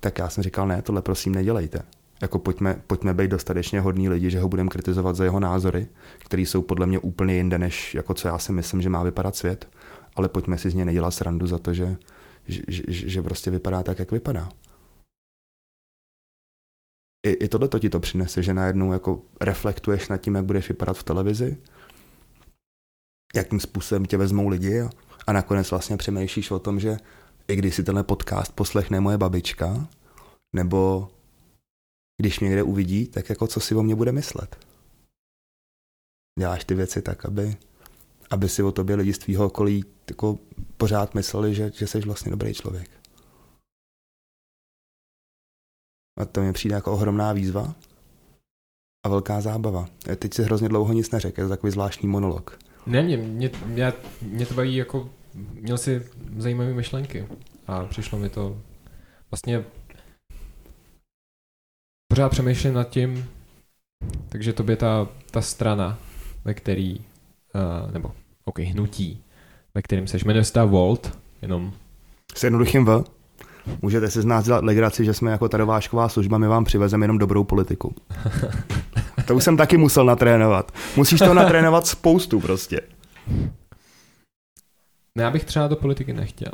tak 0.00 0.18
já 0.18 0.28
jsem 0.28 0.42
říkal, 0.44 0.68
ne, 0.68 0.82
tohle 0.82 1.02
prosím 1.02 1.34
nedělejte. 1.34 1.82
Jako 2.22 2.38
pojďme, 2.38 2.82
pojďme 2.86 3.14
být 3.14 3.30
dostatečně 3.30 3.80
hodní 3.80 4.08
lidi, 4.08 4.30
že 4.30 4.40
ho 4.40 4.48
budeme 4.48 4.68
kritizovat 4.68 5.16
za 5.16 5.24
jeho 5.24 5.40
názory, 5.40 5.88
které 6.18 6.42
jsou 6.42 6.62
podle 6.62 6.86
mě 6.86 6.98
úplně 6.98 7.34
jinde, 7.34 7.58
než 7.58 7.94
jako 7.94 8.14
co 8.14 8.28
já 8.28 8.38
si 8.38 8.52
myslím, 8.52 8.82
že 8.82 8.88
má 8.88 9.02
vypadat 9.02 9.36
svět, 9.36 9.68
ale 10.16 10.28
pojďme 10.28 10.58
si 10.58 10.70
z 10.70 10.74
něj 10.74 10.84
nedělat 10.84 11.10
srandu 11.10 11.46
za 11.46 11.58
to, 11.58 11.74
že, 11.74 11.96
že, 12.48 12.62
že, 12.68 13.08
že 13.08 13.22
prostě 13.22 13.50
vypadá 13.50 13.82
tak, 13.82 13.98
jak 13.98 14.12
vypadá. 14.12 14.48
I, 17.26 17.30
i 17.30 17.48
tohle 17.48 17.68
to 17.68 17.78
ti 17.78 17.90
to 17.90 18.00
přinese, 18.00 18.42
že 18.42 18.54
najednou 18.54 18.92
jako 18.92 19.22
reflektuješ 19.40 20.08
nad 20.08 20.16
tím, 20.16 20.34
jak 20.34 20.44
budeš 20.44 20.68
vypadat 20.68 20.96
v 20.98 21.04
televizi 21.04 21.56
jakým 23.36 23.60
způsobem 23.60 24.04
tě 24.04 24.16
vezmou 24.16 24.48
lidi 24.48 24.80
a, 24.80 24.90
a 25.26 25.32
nakonec 25.32 25.70
vlastně 25.70 25.96
přemýšlíš 25.96 26.50
o 26.50 26.58
tom, 26.58 26.80
že 26.80 26.96
i 27.48 27.56
když 27.56 27.74
si 27.74 27.84
tenhle 27.84 28.04
podcast 28.04 28.52
poslechne 28.52 29.00
moje 29.00 29.18
babička, 29.18 29.88
nebo 30.56 31.10
když 32.20 32.40
mě 32.40 32.48
někde 32.48 32.62
uvidí, 32.62 33.06
tak 33.06 33.28
jako 33.28 33.46
co 33.46 33.60
si 33.60 33.74
o 33.74 33.82
mě 33.82 33.94
bude 33.94 34.12
myslet. 34.12 34.66
Děláš 36.38 36.64
ty 36.64 36.74
věci 36.74 37.02
tak, 37.02 37.24
aby, 37.24 37.56
aby 38.30 38.48
si 38.48 38.62
o 38.62 38.72
tobě 38.72 38.96
lidi 38.96 39.12
z 39.12 39.18
tvýho 39.18 39.46
okolí 39.46 39.84
jako 40.08 40.38
pořád 40.76 41.14
mysleli, 41.14 41.54
že, 41.54 41.72
že 41.74 41.86
jsi 41.86 42.00
vlastně 42.00 42.30
dobrý 42.30 42.54
člověk. 42.54 42.90
A 46.18 46.24
to 46.24 46.40
mi 46.40 46.52
přijde 46.52 46.74
jako 46.74 46.92
ohromná 46.92 47.32
výzva 47.32 47.74
a 49.06 49.08
velká 49.08 49.40
zábava. 49.40 49.88
Teď 50.16 50.34
si 50.34 50.42
hrozně 50.42 50.68
dlouho 50.68 50.92
nic 50.92 51.10
neřekl, 51.10 51.40
je 51.40 51.44
to 51.44 51.48
takový 51.48 51.72
zvláštní 51.72 52.08
monolog. 52.08 52.58
Ne, 52.86 53.02
mě, 53.02 53.16
mě, 53.16 53.50
mě 54.22 54.46
to 54.46 54.54
baví 54.54 54.76
jako, 54.76 55.10
měl 55.36 55.78
si 55.78 56.02
zajímavé 56.36 56.74
myšlenky 56.74 57.26
a 57.66 57.84
přišlo 57.84 58.18
mi 58.18 58.28
to 58.28 58.58
vlastně 59.30 59.64
pořád 62.08 62.28
přemýšlím 62.28 62.74
nad 62.74 62.88
tím, 62.88 63.28
takže 64.28 64.52
to 64.52 64.62
by 64.62 64.76
ta, 64.76 65.08
ta 65.30 65.42
strana, 65.42 65.98
ve 66.44 66.54
který, 66.54 66.98
uh, 66.98 67.92
nebo 67.92 68.12
ok, 68.44 68.58
hnutí, 68.58 69.22
ve 69.74 69.82
kterým 69.82 70.06
seš, 70.06 70.24
jmenuje 70.24 70.44
se 70.44 70.52
ta 70.52 70.64
Volt, 70.64 71.18
jenom... 71.42 71.72
S 72.34 72.44
jednoduchým 72.44 72.84
V. 72.84 73.04
Můžete 73.82 74.10
si 74.10 74.22
z 74.22 74.24
nás 74.24 74.44
dělat 74.44 74.64
legraci, 74.64 75.04
že 75.04 75.14
jsme 75.14 75.30
jako 75.30 75.48
tadovášková 75.48 76.08
služba, 76.08 76.38
my 76.38 76.46
vám 76.46 76.64
přivezeme 76.64 77.04
jenom 77.04 77.18
dobrou 77.18 77.44
politiku. 77.44 77.94
to 79.26 79.34
už 79.34 79.44
jsem 79.44 79.56
taky 79.56 79.76
musel 79.76 80.04
natrénovat. 80.04 80.72
Musíš 80.96 81.18
to 81.18 81.34
natrénovat 81.34 81.86
spoustu 81.86 82.40
prostě. 82.40 82.80
Ne, 85.16 85.22
já 85.22 85.30
bych 85.30 85.44
třeba 85.44 85.68
do 85.68 85.76
politiky 85.76 86.12
nechtěl. 86.12 86.52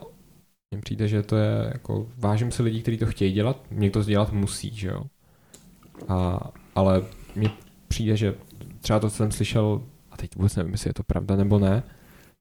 Mně 0.71 0.81
přijde, 0.81 1.09
že 1.09 1.23
to 1.23 1.37
je 1.37 1.71
jako, 1.73 2.07
vážím 2.19 2.51
si 2.51 2.63
lidí, 2.63 2.83
kteří 2.83 2.99
to 2.99 3.07
chtějí 3.07 3.33
dělat, 3.33 3.67
někdo 3.71 4.01
to 4.01 4.11
dělat 4.11 4.33
musí, 4.33 4.71
že 4.77 4.89
jo. 4.89 5.03
A, 6.09 6.41
ale 6.75 7.03
mně 7.37 7.51
přijde, 7.89 8.17
že 8.17 8.35
třeba 8.81 9.01
to 9.01 9.11
jsem 9.11 9.33
slyšel, 9.33 9.83
a 10.11 10.17
teď 10.17 10.37
vůbec 10.37 10.57
nevím, 10.57 10.73
jestli 10.73 10.91
je 10.91 10.95
to 10.95 11.03
pravda 11.03 11.37
nebo 11.37 11.59
ne, 11.59 11.83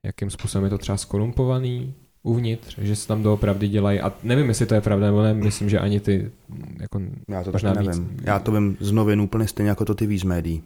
jakým 0.06 0.30
způsobem 0.30 0.64
je 0.64 0.70
to 0.70 0.78
třeba 0.78 0.98
skorumpovaný 0.98 1.94
uvnitř, 2.24 2.78
že 2.78 2.96
se 2.96 3.08
tam 3.08 3.24
doopravdy 3.24 3.68
dělají, 3.68 4.00
a 4.00 4.14
nevím, 4.24 4.48
jestli 4.48 4.66
to 4.66 4.76
je 4.76 4.82
pravda 4.82 5.06
nebo 5.06 5.22
ne, 5.22 5.34
myslím, 5.34 5.70
že 5.70 5.80
ani 5.80 6.00
ty, 6.00 6.32
jako 6.80 7.02
Já 7.28 7.44
to 7.44 7.52
možná 7.52 7.74
nevím. 7.74 8.08
Víc. 8.08 8.22
Já 8.24 8.40
to 8.40 8.52
vím 8.52 8.78
z 8.80 8.92
novin 8.92 9.22
úplně 9.22 9.48
stejně 9.48 9.70
jako 9.70 9.86
to 9.86 9.96
ty 9.96 10.08
víc 10.08 10.24
médií. 10.24 10.64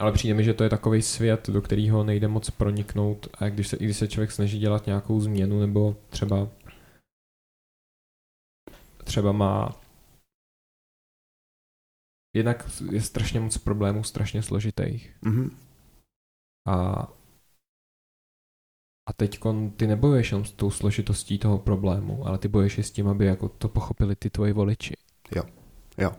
Ale 0.00 0.12
přijde 0.12 0.34
mi, 0.34 0.44
že 0.44 0.54
to 0.54 0.64
je 0.64 0.70
takový 0.70 1.02
svět, 1.02 1.50
do 1.50 1.62
kterého 1.62 2.04
nejde 2.04 2.28
moc 2.28 2.50
proniknout 2.50 3.28
a 3.34 3.48
když 3.48 3.68
se, 3.68 3.76
i 3.76 3.84
když 3.84 3.96
se 3.96 4.08
člověk 4.08 4.32
snaží 4.32 4.58
dělat 4.58 4.86
nějakou 4.86 5.20
změnu 5.20 5.60
nebo 5.60 5.96
třeba 6.10 6.48
třeba 9.04 9.32
má 9.32 9.80
jednak 12.36 12.70
je 12.90 13.02
strašně 13.02 13.40
moc 13.40 13.58
problémů, 13.58 14.04
strašně 14.04 14.42
složitých. 14.42 15.16
Mm-hmm. 15.22 15.50
A 16.68 17.06
a 19.08 19.12
teď 19.12 19.38
ty 19.76 19.86
nebojuješ 19.86 20.30
jenom 20.30 20.44
s 20.44 20.52
tou 20.52 20.70
složitostí 20.70 21.38
toho 21.38 21.58
problému, 21.58 22.26
ale 22.26 22.38
ty 22.38 22.48
bojuješ 22.48 22.78
s 22.78 22.90
tím, 22.90 23.08
aby 23.08 23.26
jako 23.26 23.48
to 23.48 23.68
pochopili 23.68 24.16
ty 24.16 24.30
tvoji 24.30 24.52
voliči. 24.52 24.94
Jo, 25.36 25.42
jo. 25.98 26.12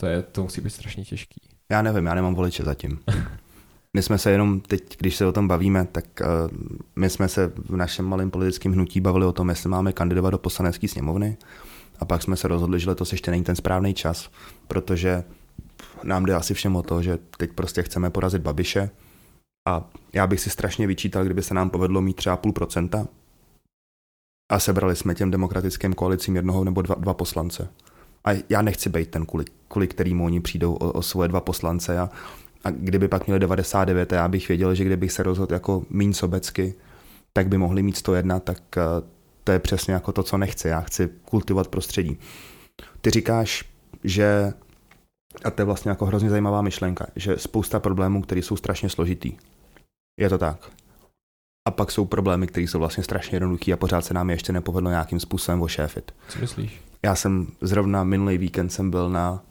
To, 0.00 0.06
je, 0.06 0.22
to 0.22 0.42
musí 0.42 0.60
být 0.60 0.70
strašně 0.70 1.04
těžký. 1.04 1.57
Já 1.72 1.82
nevím, 1.82 2.06
já 2.06 2.14
nemám 2.14 2.34
voliče 2.34 2.64
zatím. 2.64 2.98
My 3.96 4.02
jsme 4.02 4.18
se 4.18 4.30
jenom 4.30 4.60
teď, 4.60 4.96
když 4.98 5.16
se 5.16 5.26
o 5.26 5.32
tom 5.32 5.48
bavíme, 5.48 5.86
tak 5.92 6.04
uh, 6.20 6.58
my 6.96 7.10
jsme 7.10 7.28
se 7.28 7.52
v 7.56 7.76
našem 7.76 8.04
malém 8.04 8.30
politickém 8.30 8.72
hnutí 8.72 9.00
bavili 9.00 9.26
o 9.26 9.32
tom, 9.32 9.48
jestli 9.48 9.68
máme 9.68 9.92
kandidovat 9.92 10.30
do 10.30 10.38
poslanecké 10.38 10.88
sněmovny. 10.88 11.36
A 12.00 12.04
pak 12.04 12.22
jsme 12.22 12.36
se 12.36 12.48
rozhodli, 12.48 12.80
že 12.80 12.88
letos 12.88 13.12
ještě 13.12 13.30
není 13.30 13.44
ten 13.44 13.56
správný 13.56 13.94
čas, 13.94 14.30
protože 14.68 15.24
nám 16.02 16.24
jde 16.24 16.34
asi 16.34 16.54
všem 16.54 16.76
o 16.76 16.82
to, 16.82 17.02
že 17.02 17.18
teď 17.36 17.52
prostě 17.52 17.82
chceme 17.82 18.10
porazit 18.10 18.42
Babiše. 18.42 18.90
A 19.68 19.90
já 20.12 20.26
bych 20.26 20.40
si 20.40 20.50
strašně 20.50 20.86
vyčítal, 20.86 21.24
kdyby 21.24 21.42
se 21.42 21.54
nám 21.54 21.70
povedlo 21.70 22.00
mít 22.00 22.16
třeba 22.16 22.36
půl 22.36 22.52
procenta 22.52 23.08
a 24.52 24.58
sebrali 24.58 24.96
jsme 24.96 25.14
těm 25.14 25.30
demokratickým 25.30 25.94
koalicím 25.94 26.36
jednoho 26.36 26.64
nebo 26.64 26.82
dva, 26.82 26.94
dva 26.94 27.14
poslance. 27.14 27.68
A 28.28 28.42
já 28.48 28.62
nechci 28.62 28.88
být 28.88 29.10
ten, 29.10 29.26
kvůli, 29.26 29.44
kvůli 29.68 29.88
kterýmu 29.88 30.24
oni 30.24 30.40
přijdou 30.40 30.74
o, 30.74 30.92
o 30.92 31.02
svoje 31.02 31.28
dva 31.28 31.40
poslance. 31.40 31.98
A, 31.98 32.10
a 32.64 32.70
kdyby 32.70 33.08
pak 33.08 33.26
měli 33.26 33.40
99, 33.40 34.12
a 34.12 34.16
já 34.16 34.28
bych 34.28 34.48
věděl, 34.48 34.74
že 34.74 34.84
kdybych 34.84 35.12
se 35.12 35.22
rozhodl 35.22 35.54
jako 35.54 35.82
míň 35.90 36.12
sobecky, 36.12 36.74
tak 37.32 37.48
by 37.48 37.58
mohli 37.58 37.82
mít 37.82 37.96
101, 37.96 38.40
tak 38.40 38.62
uh, 38.76 38.82
to 39.44 39.52
je 39.52 39.58
přesně 39.58 39.94
jako 39.94 40.12
to, 40.12 40.22
co 40.22 40.38
nechci. 40.38 40.68
Já 40.68 40.80
chci 40.80 41.08
kultivovat 41.24 41.68
prostředí. 41.68 42.18
Ty 43.00 43.10
říkáš, 43.10 43.64
že, 44.04 44.52
a 45.44 45.50
to 45.50 45.62
je 45.62 45.66
vlastně 45.66 45.88
jako 45.88 46.06
hrozně 46.06 46.30
zajímavá 46.30 46.62
myšlenka, 46.62 47.06
že 47.16 47.38
spousta 47.38 47.80
problémů, 47.80 48.22
které 48.22 48.42
jsou 48.42 48.56
strašně 48.56 48.88
složitý. 48.88 49.32
Je 50.20 50.28
to 50.28 50.38
tak. 50.38 50.70
A 51.68 51.70
pak 51.70 51.90
jsou 51.90 52.04
problémy, 52.04 52.46
které 52.46 52.64
jsou 52.64 52.78
vlastně 52.78 53.04
strašně 53.04 53.36
jednoduché 53.36 53.72
a 53.72 53.76
pořád 53.76 54.04
se 54.04 54.14
nám 54.14 54.30
je 54.30 54.34
ještě 54.34 54.52
nepovedlo 54.52 54.90
nějakým 54.90 55.20
způsobem 55.20 55.62
ošéfit. 55.62 56.14
Co 56.28 56.38
myslíš? 56.38 56.87
Já 57.02 57.14
jsem 57.14 57.56
zrovna 57.60 58.04
minulý 58.04 58.38
víkend 58.38 58.70
jsem 58.70 58.90
byl 58.90 59.10
na 59.10 59.44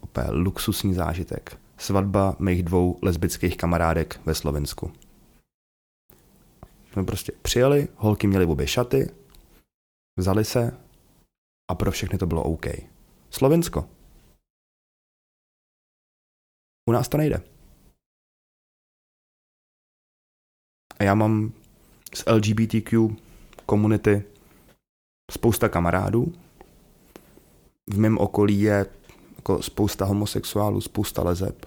opět 0.00 0.30
luxusní 0.30 0.94
zážitek. 0.94 1.60
Svatba 1.78 2.36
mých 2.38 2.62
dvou 2.62 2.98
lesbických 3.02 3.56
kamarádek 3.56 4.20
ve 4.26 4.34
Slovensku. 4.34 4.92
Jsme 6.92 7.04
prostě 7.04 7.32
přijeli, 7.42 7.88
holky 7.96 8.26
měly 8.26 8.46
obě 8.46 8.66
šaty, 8.66 9.10
vzali 10.18 10.44
se 10.44 10.80
a 11.70 11.74
pro 11.74 11.90
všechny 11.90 12.18
to 12.18 12.26
bylo 12.26 12.42
OK. 12.42 12.66
Slovensko. 13.30 13.88
U 16.90 16.92
nás 16.92 17.08
to 17.08 17.16
nejde. 17.16 17.42
A 20.98 21.04
já 21.04 21.14
mám 21.14 21.52
z 22.14 22.24
LGBTQ 22.26 23.16
komunity 23.66 24.24
spousta 25.30 25.68
kamarádů. 25.68 26.43
V 27.90 27.98
mém 27.98 28.18
okolí 28.18 28.60
je 28.60 28.86
jako 29.36 29.62
spousta 29.62 30.04
homosexuálů, 30.04 30.80
spousta 30.80 31.22
lezeb. 31.22 31.66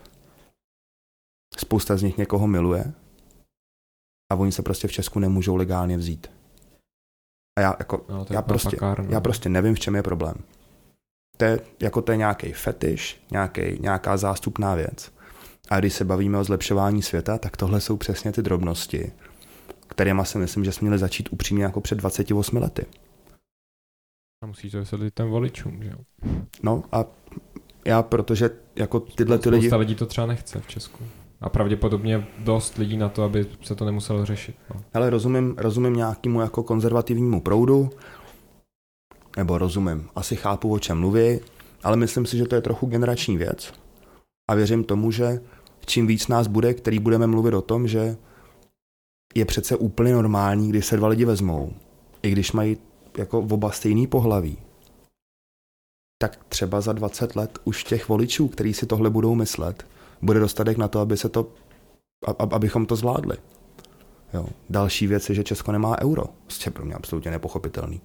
Spousta 1.58 1.98
z 1.98 2.04
nich 2.04 2.18
někoho 2.18 2.48
miluje 2.48 2.94
a 4.32 4.36
oni 4.36 4.52
se 4.52 4.62
prostě 4.62 4.88
v 4.88 4.92
Česku 4.92 5.20
nemůžou 5.20 5.56
legálně 5.56 5.98
vzít. 5.98 6.32
A 7.58 7.62
já, 7.62 7.76
jako, 7.80 8.06
no, 8.10 8.26
já, 8.30 8.42
prostě, 8.42 8.76
pakár, 8.76 9.06
no. 9.06 9.12
já 9.12 9.22
prostě 9.22 9.50
nevím, 9.50 9.76
v 9.76 9.80
čem 9.80 9.96
je 9.96 10.04
problém. 10.04 10.36
To 11.38 11.46
je, 11.46 11.60
jako 11.80 12.02
to 12.02 12.12
je 12.12 12.18
nějaký 12.18 12.54
fetiš, 12.54 13.22
nějaký, 13.32 13.80
nějaká 13.80 14.18
zástupná 14.18 14.76
věc. 14.76 15.12
A 15.70 15.80
když 15.80 15.94
se 15.94 16.06
bavíme 16.06 16.38
o 16.38 16.44
zlepšování 16.44 17.02
světa, 17.02 17.38
tak 17.38 17.58
tohle 17.58 17.82
jsou 17.82 17.98
přesně 17.98 18.32
ty 18.32 18.42
drobnosti, 18.42 19.12
kterými 19.88 20.22
si 20.24 20.38
myslím, 20.38 20.66
že 20.66 20.72
jsme 20.72 20.86
měli 20.86 21.00
začít 21.00 21.30
upřímně 21.32 21.64
jako 21.64 21.82
před 21.82 21.96
28 21.96 22.58
lety. 22.58 22.86
A 24.44 24.46
musíš 24.46 24.72
to 24.72 24.80
vysvětlit 24.80 25.14
těm 25.14 25.30
voličům, 25.30 25.84
že 25.84 25.90
jo? 25.90 25.98
No 26.64 26.84
a 26.92 27.06
já, 27.86 28.04
protože 28.04 28.50
jako 28.76 29.00
tyhle 29.00 29.40
ty 29.40 29.50
lidi... 29.50 29.76
Lidí 29.76 29.96
to 29.96 30.06
třeba 30.06 30.28
nechce 30.28 30.60
v 30.60 30.68
Česku. 30.68 31.04
A 31.42 31.50
pravděpodobně 31.50 32.28
dost 32.40 32.78
lidí 32.78 32.98
na 32.98 33.10
to, 33.10 33.24
aby 33.24 33.46
se 33.62 33.76
to 33.76 33.86
nemuselo 33.86 34.26
řešit. 34.26 34.56
No. 34.74 34.82
Ale 34.94 35.10
rozumím, 35.10 35.56
rozumím 35.58 35.94
nějakému 35.94 36.42
jako 36.42 36.64
konzervativnímu 36.64 37.42
proudu, 37.42 37.90
nebo 39.38 39.58
rozumím, 39.58 40.10
asi 40.16 40.36
chápu, 40.36 40.74
o 40.74 40.80
čem 40.80 41.00
mluví, 41.00 41.40
ale 41.84 41.98
myslím 41.98 42.26
si, 42.26 42.38
že 42.38 42.46
to 42.46 42.56
je 42.56 42.62
trochu 42.62 42.86
generační 42.86 43.38
věc. 43.38 43.74
A 44.50 44.56
věřím 44.56 44.84
tomu, 44.84 45.12
že 45.12 45.42
čím 45.86 46.08
víc 46.08 46.28
nás 46.28 46.48
bude, 46.48 46.74
který 46.74 47.00
budeme 47.00 47.28
mluvit 47.28 47.54
o 47.54 47.62
tom, 47.62 47.88
že 47.88 48.18
je 49.36 49.46
přece 49.46 49.76
úplně 49.76 50.14
normální, 50.14 50.70
když 50.70 50.86
se 50.86 50.98
dva 50.98 51.08
lidi 51.08 51.26
vezmou, 51.26 51.74
i 52.24 52.32
když 52.32 52.52
mají 52.52 52.78
jako 53.18 53.40
oba 53.40 53.72
stejný 53.72 54.08
pohlaví, 54.08 54.58
tak 56.22 56.44
třeba 56.44 56.82
za 56.82 56.94
20 56.94 57.36
let 57.36 57.60
už 57.64 57.84
těch 57.84 58.10
voličů, 58.10 58.48
kteří 58.48 58.74
si 58.74 58.86
tohle 58.86 59.10
budou 59.10 59.36
myslet, 59.36 59.88
bude 60.22 60.40
dostatek 60.40 60.78
na 60.78 60.88
to, 60.88 61.00
aby 61.00 61.18
se 61.18 61.30
to, 61.30 61.52
abychom 62.40 62.86
to 62.86 62.96
zvládli. 62.96 63.38
Jo. 64.34 64.48
Další 64.70 65.08
věc 65.08 65.30
je, 65.30 65.36
že 65.36 65.44
Česko 65.44 65.72
nemá 65.72 66.02
euro. 66.02 66.24
Prostě 66.44 66.72
pro 66.72 66.86
mě 66.86 66.96
absolutně 66.96 67.32
nepochopitelný. 67.32 68.02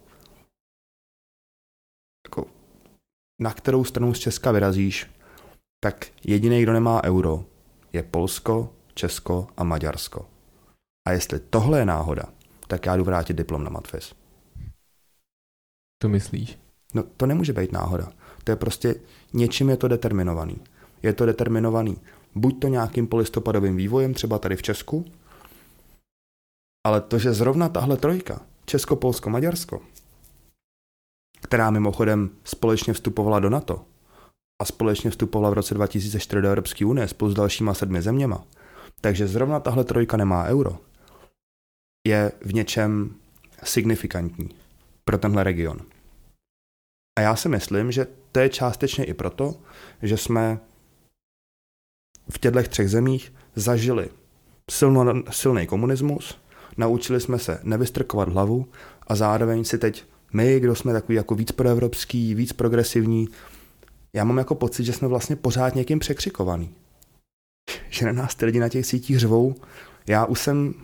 Jako, 2.27 2.47
na 3.41 3.55
kterou 3.55 3.85
stranu 3.85 4.15
z 4.15 4.19
Česka 4.19 4.53
vyrazíš, 4.53 5.11
tak 5.85 6.07
jediný, 6.25 6.63
kdo 6.63 6.73
nemá 6.73 7.05
euro, 7.05 7.45
je 7.93 8.03
Polsko, 8.03 8.73
Česko 8.95 9.49
a 9.57 9.65
Maďarsko. 9.65 10.29
A 11.09 11.13
jestli 11.13 11.41
tohle 11.41 11.79
je 11.79 11.85
náhoda, 11.85 12.25
tak 12.67 12.87
já 12.87 12.97
jdu 12.97 13.05
vrátit 13.05 13.37
diplom 13.37 13.65
na 13.65 13.71
Matfis. 13.71 14.22
To 16.03 16.09
myslíš? 16.09 16.59
No 16.95 17.03
to 17.03 17.27
nemůže 17.27 17.53
být 17.53 17.73
náhoda. 17.73 18.13
To 18.45 18.53
je 18.53 18.57
prostě, 18.57 18.95
něčím 19.33 19.71
je 19.71 19.77
to 19.77 19.89
determinovaný. 19.89 20.57
Je 21.03 21.13
to 21.13 21.27
determinovaný 21.27 21.97
buď 22.35 22.61
to 22.61 22.69
nějakým 22.69 23.07
polistopadovým 23.07 23.77
vývojem, 23.77 24.15
třeba 24.15 24.39
tady 24.39 24.57
v 24.57 24.63
Česku, 24.63 25.05
ale 26.87 27.01
to, 27.01 27.19
že 27.19 27.33
zrovna 27.33 27.69
tahle 27.69 27.97
trojka, 27.97 28.41
Česko, 28.65 28.97
Polsko, 28.97 29.31
Maďarsko, 29.31 29.83
která 31.43 31.71
mimochodem 31.71 32.31
společně 32.45 32.93
vstupovala 32.93 33.41
do 33.41 33.51
NATO 33.51 33.85
a 34.63 34.65
společně 34.65 35.11
vstupovala 35.11 35.51
v 35.51 35.53
roce 35.53 35.75
2004 35.75 36.43
do 36.43 36.49
Evropské 36.49 36.87
unie 36.87 37.09
spolu 37.09 37.31
s 37.31 37.35
dalšíma 37.35 37.75
sedmi 37.75 38.03
zeměma, 38.03 38.45
takže 39.01 39.27
zrovna 39.27 39.61
tahle 39.61 39.85
trojka 39.85 40.17
nemá 40.17 40.45
euro, 40.45 40.79
je 42.07 42.33
v 42.41 42.55
něčem 42.55 43.15
signifikantní 43.65 44.49
pro 45.05 45.19
tenhle 45.19 45.45
region. 45.45 45.92
A 47.19 47.21
já 47.21 47.37
si 47.37 47.49
myslím, 47.49 47.93
že 47.93 48.07
to 48.33 48.41
je 48.41 48.49
částečně 48.49 49.05
i 49.05 49.15
proto, 49.15 49.55
že 50.03 50.17
jsme 50.17 50.61
v 52.31 52.39
těchto 52.39 52.63
třech 52.63 52.91
zemích 52.91 53.33
zažili 53.55 54.09
silno, 54.71 55.23
silný 55.31 55.67
komunismus, 55.67 56.39
naučili 56.77 57.21
jsme 57.21 57.39
se 57.39 57.61
nevystrkovat 57.63 58.29
hlavu 58.29 58.69
a 59.07 59.15
zároveň 59.15 59.65
si 59.65 59.79
teď 59.79 60.05
my, 60.33 60.61
kdo 60.61 60.75
jsme 60.75 60.93
takový 60.93 61.17
jako 61.17 61.35
víc 61.35 61.53
proevropský, 61.53 62.35
víc 62.35 62.53
progresivní, 62.53 63.29
já 64.13 64.25
mám 64.25 64.39
jako 64.39 64.55
pocit, 64.55 64.85
že 64.85 64.93
jsme 64.93 65.09
vlastně 65.09 65.37
pořád 65.37 65.75
někým 65.75 65.99
překřikovaný. 65.99 66.75
Že 67.89 68.07
na 68.07 68.13
nás 68.13 68.35
ty 68.35 68.45
lidi 68.45 68.61
na 68.61 68.69
těch 68.69 68.87
sítích 68.87 69.19
řvou. 69.19 69.55
Já 70.07 70.25
už 70.25 70.41
jsem 70.41 70.75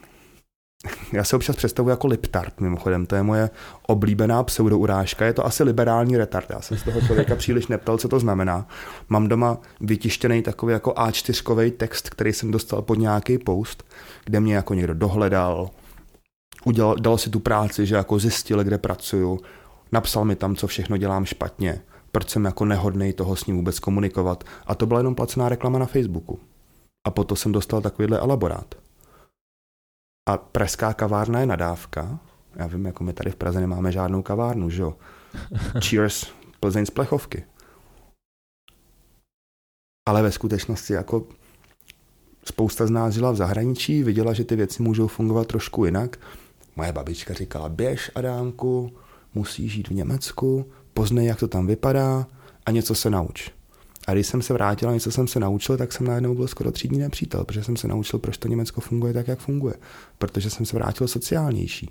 já 1.12 1.24
se 1.24 1.36
občas 1.36 1.56
představuji 1.56 1.90
jako 1.90 2.06
liptart, 2.06 2.60
mimochodem, 2.60 3.06
to 3.06 3.16
je 3.16 3.22
moje 3.22 3.50
oblíbená 3.86 4.42
pseudourážka, 4.42 5.24
je 5.24 5.32
to 5.32 5.46
asi 5.46 5.62
liberální 5.62 6.16
retard, 6.16 6.46
já 6.50 6.60
jsem 6.60 6.78
z 6.78 6.82
toho 6.82 7.00
člověka 7.00 7.36
příliš 7.36 7.66
neptal, 7.66 7.98
co 7.98 8.08
to 8.08 8.20
znamená. 8.20 8.68
Mám 9.08 9.28
doma 9.28 9.58
vytištěný 9.80 10.42
takový 10.42 10.72
jako 10.72 10.90
A4 10.90 11.72
text, 11.76 12.10
který 12.10 12.32
jsem 12.32 12.50
dostal 12.50 12.82
pod 12.82 12.94
nějaký 12.94 13.38
post, 13.38 13.84
kde 14.24 14.40
mě 14.40 14.54
jako 14.54 14.74
někdo 14.74 14.94
dohledal, 14.94 15.70
udělal, 16.64 16.96
dal 16.96 17.18
si 17.18 17.30
tu 17.30 17.40
práci, 17.40 17.86
že 17.86 17.94
jako 17.94 18.18
zjistil, 18.18 18.64
kde 18.64 18.78
pracuju, 18.78 19.40
napsal 19.92 20.24
mi 20.24 20.36
tam, 20.36 20.56
co 20.56 20.66
všechno 20.66 20.96
dělám 20.96 21.24
špatně, 21.24 21.80
proč 22.12 22.30
jsem 22.30 22.44
jako 22.44 22.64
nehodnej 22.64 23.12
toho 23.12 23.36
s 23.36 23.46
ním 23.46 23.56
vůbec 23.56 23.78
komunikovat. 23.78 24.44
A 24.66 24.74
to 24.74 24.86
byla 24.86 25.00
jenom 25.00 25.14
placená 25.14 25.48
reklama 25.48 25.78
na 25.78 25.86
Facebooku. 25.86 26.38
A 27.06 27.10
potom 27.10 27.36
jsem 27.36 27.52
dostal 27.52 27.80
takovýhle 27.80 28.18
elaborát. 28.18 28.74
A 30.28 30.36
pražská 30.36 30.94
kavárna 30.94 31.40
je 31.40 31.46
nadávka. 31.46 32.20
Já 32.56 32.66
vím, 32.66 32.86
jako 32.86 33.04
my 33.04 33.12
tady 33.12 33.30
v 33.30 33.36
Praze 33.36 33.60
nemáme 33.60 33.92
žádnou 33.92 34.22
kavárnu, 34.22 34.70
že 34.70 34.82
jo? 34.82 34.96
Cheers, 35.84 36.26
Plzeň 36.60 36.86
z 36.86 36.90
plechovky. 36.90 37.44
Ale 40.08 40.22
ve 40.22 40.32
skutečnosti 40.32 40.92
jako 40.92 41.26
spousta 42.44 42.86
z 42.86 42.90
nás 42.90 43.14
žila 43.14 43.30
v 43.30 43.36
zahraničí, 43.36 44.02
viděla, 44.02 44.32
že 44.32 44.44
ty 44.44 44.56
věci 44.56 44.82
můžou 44.82 45.06
fungovat 45.06 45.46
trošku 45.46 45.84
jinak. 45.84 46.16
Moje 46.76 46.92
babička 46.92 47.34
říkala, 47.34 47.68
běž 47.68 48.10
Adámku, 48.14 48.96
musí 49.34 49.68
žít 49.68 49.88
v 49.88 49.94
Německu, 49.94 50.70
poznej, 50.94 51.26
jak 51.26 51.38
to 51.38 51.48
tam 51.48 51.66
vypadá 51.66 52.26
a 52.66 52.70
něco 52.70 52.94
se 52.94 53.10
nauč. 53.10 53.57
A 54.08 54.12
když 54.12 54.26
jsem 54.26 54.42
se 54.42 54.52
vrátil 54.52 54.88
a 54.88 54.92
něco 54.92 55.10
jsem 55.10 55.28
se 55.28 55.40
naučil, 55.40 55.76
tak 55.76 55.92
jsem 55.92 56.06
najednou 56.06 56.34
byl 56.34 56.48
skoro 56.48 56.72
třídní 56.72 56.98
nepřítel, 56.98 57.44
protože 57.44 57.64
jsem 57.64 57.76
se 57.76 57.88
naučil, 57.88 58.18
proč 58.18 58.38
to 58.38 58.48
Německo 58.48 58.80
funguje 58.80 59.12
tak, 59.12 59.28
jak 59.28 59.38
funguje. 59.38 59.74
Protože 60.18 60.50
jsem 60.50 60.66
se 60.66 60.76
vrátil 60.76 61.08
sociálnější. 61.08 61.90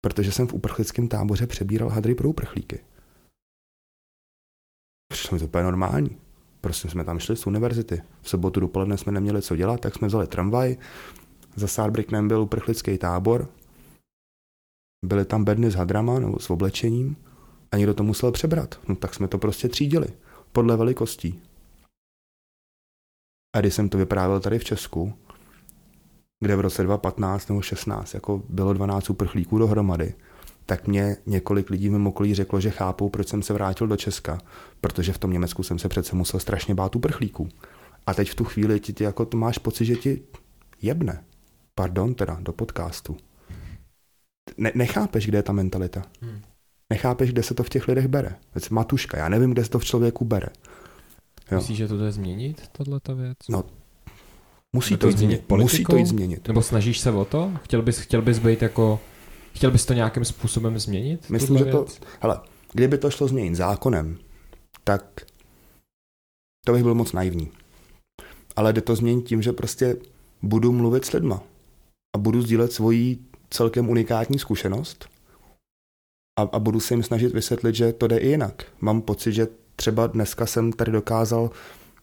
Protože 0.00 0.32
jsem 0.32 0.46
v 0.46 0.54
uprchlickém 0.54 1.08
táboře 1.08 1.46
přebíral 1.46 1.88
hadry 1.88 2.14
pro 2.14 2.28
uprchlíky. 2.28 2.80
Přišlo 5.12 5.34
mi 5.34 5.38
to 5.38 5.44
úplně 5.44 5.64
normální. 5.64 6.16
Prostě 6.60 6.88
jsme 6.88 7.04
tam 7.04 7.18
šli 7.18 7.36
z 7.36 7.46
univerzity. 7.46 8.02
V 8.22 8.28
sobotu 8.28 8.60
dopoledne 8.60 8.98
jsme 8.98 9.12
neměli 9.12 9.42
co 9.42 9.56
dělat, 9.56 9.80
tak 9.80 9.94
jsme 9.94 10.08
vzali 10.08 10.26
tramvaj. 10.26 10.76
Za 11.56 11.66
Saarbrücknem 11.66 12.28
byl 12.28 12.40
uprchlický 12.40 12.98
tábor. 12.98 13.48
Byly 15.06 15.24
tam 15.24 15.44
bedny 15.44 15.70
s 15.70 15.74
hadrama 15.74 16.18
nebo 16.18 16.38
s 16.38 16.50
oblečením 16.50 17.16
a 17.72 17.76
někdo 17.76 17.94
to 17.94 18.02
musel 18.02 18.32
přebrat. 18.32 18.80
No 18.88 18.96
tak 18.96 19.14
jsme 19.14 19.28
to 19.28 19.38
prostě 19.38 19.68
třídili 19.68 20.08
podle 20.54 20.76
velikostí. 20.76 21.42
A 23.56 23.60
když 23.60 23.74
jsem 23.74 23.88
to 23.88 23.98
vyprávěl 23.98 24.40
tady 24.40 24.58
v 24.58 24.64
Česku, 24.64 25.14
kde 26.40 26.56
v 26.56 26.60
roce 26.60 26.82
2015 26.82 27.48
nebo 27.48 27.62
16 27.62 28.14
jako 28.14 28.42
bylo 28.48 28.72
12 28.72 29.10
uprchlíků 29.10 29.58
dohromady, 29.58 30.14
tak 30.66 30.86
mě 30.86 31.16
několik 31.26 31.70
lidí 31.70 31.90
mimo 31.90 32.10
okolí 32.10 32.34
řeklo, 32.34 32.60
že 32.60 32.70
chápou, 32.70 33.08
proč 33.08 33.28
jsem 33.28 33.42
se 33.42 33.52
vrátil 33.52 33.86
do 33.86 33.96
Česka, 33.96 34.38
protože 34.80 35.12
v 35.12 35.18
tom 35.18 35.32
Německu 35.32 35.62
jsem 35.62 35.78
se 35.78 35.88
přece 35.88 36.16
musel 36.16 36.40
strašně 36.40 36.74
bát 36.74 36.96
uprchlíků. 36.96 37.48
A 38.06 38.14
teď 38.14 38.30
v 38.30 38.34
tu 38.34 38.44
chvíli 38.44 38.80
ti, 38.80 38.92
ti 38.92 39.04
jako 39.04 39.24
to 39.24 39.36
máš 39.36 39.58
pocit, 39.58 39.84
že 39.84 39.96
ti 39.96 40.22
jebne. 40.82 41.24
Pardon 41.74 42.14
teda, 42.14 42.38
do 42.40 42.52
podcastu. 42.52 43.16
Ne, 44.56 44.72
nechápeš, 44.74 45.26
kde 45.26 45.38
je 45.38 45.42
ta 45.42 45.52
mentalita. 45.52 46.02
Hmm 46.20 46.53
nechápeš, 46.94 47.32
kde 47.32 47.42
se 47.42 47.54
to 47.54 47.62
v 47.62 47.68
těch 47.68 47.88
lidech 47.88 48.08
bere. 48.08 48.36
Věc 48.54 48.68
matuška, 48.68 49.18
já 49.18 49.28
nevím, 49.28 49.50
kde 49.50 49.64
se 49.64 49.70
to 49.70 49.78
v 49.78 49.84
člověku 49.84 50.24
bere. 50.24 50.46
Jo. 51.50 51.58
Myslíš, 51.58 51.78
že 51.78 51.88
to 51.88 51.98
jde 51.98 52.12
změnit, 52.12 52.70
tato 52.72 53.16
věc? 53.16 53.38
No, 53.48 53.64
musí 54.72 54.96
to, 54.96 55.06
to 55.06 55.16
změnit. 55.16 55.50
Musí 55.50 55.84
to 55.84 55.96
jít 55.96 56.06
změnit. 56.06 56.48
Nebo 56.48 56.62
snažíš 56.62 57.00
se 57.00 57.10
o 57.10 57.24
to? 57.24 57.52
Chtěl 57.62 57.82
bys, 57.82 57.98
chtěl 57.98 58.22
bys 58.22 58.38
být 58.38 58.62
jako... 58.62 59.00
Chtěl 59.54 59.70
bys 59.70 59.86
to 59.86 59.92
nějakým 59.94 60.24
způsobem 60.24 60.78
změnit? 60.78 61.30
Myslím, 61.30 61.58
že 61.58 61.64
to... 61.64 61.86
Hele, 62.20 62.40
kdyby 62.72 62.98
to 62.98 63.10
šlo 63.10 63.28
změnit 63.28 63.54
zákonem, 63.54 64.18
tak 64.84 65.26
to 66.66 66.72
bych 66.72 66.82
byl 66.82 66.94
moc 66.94 67.12
naivní. 67.12 67.50
Ale 68.56 68.72
jde 68.72 68.80
to 68.80 68.96
změnit 68.96 69.22
tím, 69.22 69.42
že 69.42 69.52
prostě 69.52 69.96
budu 70.42 70.72
mluvit 70.72 71.04
s 71.04 71.12
lidma 71.12 71.42
a 72.16 72.18
budu 72.18 72.42
sdílet 72.42 72.72
svoji 72.72 73.18
celkem 73.50 73.88
unikátní 73.88 74.38
zkušenost 74.38 75.13
a, 76.36 76.42
a 76.42 76.58
budu 76.58 76.80
se 76.80 76.94
jim 76.94 77.02
snažit 77.02 77.32
vysvětlit, 77.32 77.74
že 77.74 77.92
to 77.92 78.06
jde 78.06 78.18
i 78.18 78.28
jinak. 78.28 78.64
Mám 78.80 79.02
pocit, 79.02 79.32
že 79.32 79.48
třeba 79.76 80.06
dneska 80.06 80.46
jsem 80.46 80.72
tady 80.72 80.92
dokázal 80.92 81.50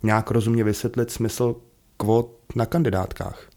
nějak 0.03 0.31
rozumně 0.31 0.63
vysvětlit 0.63 1.11
smysl 1.11 1.55
kvot 1.97 2.37
na 2.55 2.65
kandidátkách. 2.65 3.49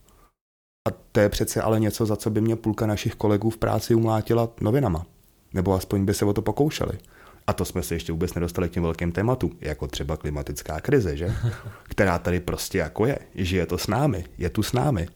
A 0.88 0.90
to 1.12 1.20
je 1.20 1.28
přece 1.28 1.62
ale 1.62 1.80
něco, 1.80 2.06
za 2.06 2.16
co 2.16 2.30
by 2.30 2.40
mě 2.40 2.56
půlka 2.56 2.86
našich 2.86 3.14
kolegů 3.14 3.50
v 3.50 3.58
práci 3.58 3.94
umlátila 3.94 4.48
novinama. 4.60 5.06
Nebo 5.54 5.74
aspoň 5.74 6.04
by 6.04 6.14
se 6.14 6.24
o 6.24 6.32
to 6.32 6.42
pokoušeli. 6.42 6.98
A 7.46 7.52
to 7.52 7.64
jsme 7.64 7.82
se 7.82 7.94
ještě 7.94 8.12
vůbec 8.12 8.34
nedostali 8.34 8.68
k 8.68 8.72
těm 8.72 8.82
velkým 8.82 9.12
tématům, 9.12 9.58
jako 9.60 9.86
třeba 9.86 10.16
klimatická 10.16 10.80
krize, 10.80 11.16
že? 11.16 11.34
Která 11.82 12.18
tady 12.18 12.40
prostě 12.40 12.78
jako 12.78 13.06
je. 13.06 13.18
Že 13.34 13.56
je 13.56 13.66
to 13.66 13.78
s 13.78 13.86
námi, 13.86 14.24
je 14.38 14.50
tu 14.50 14.62
s 14.62 14.72
námi. 14.72 15.08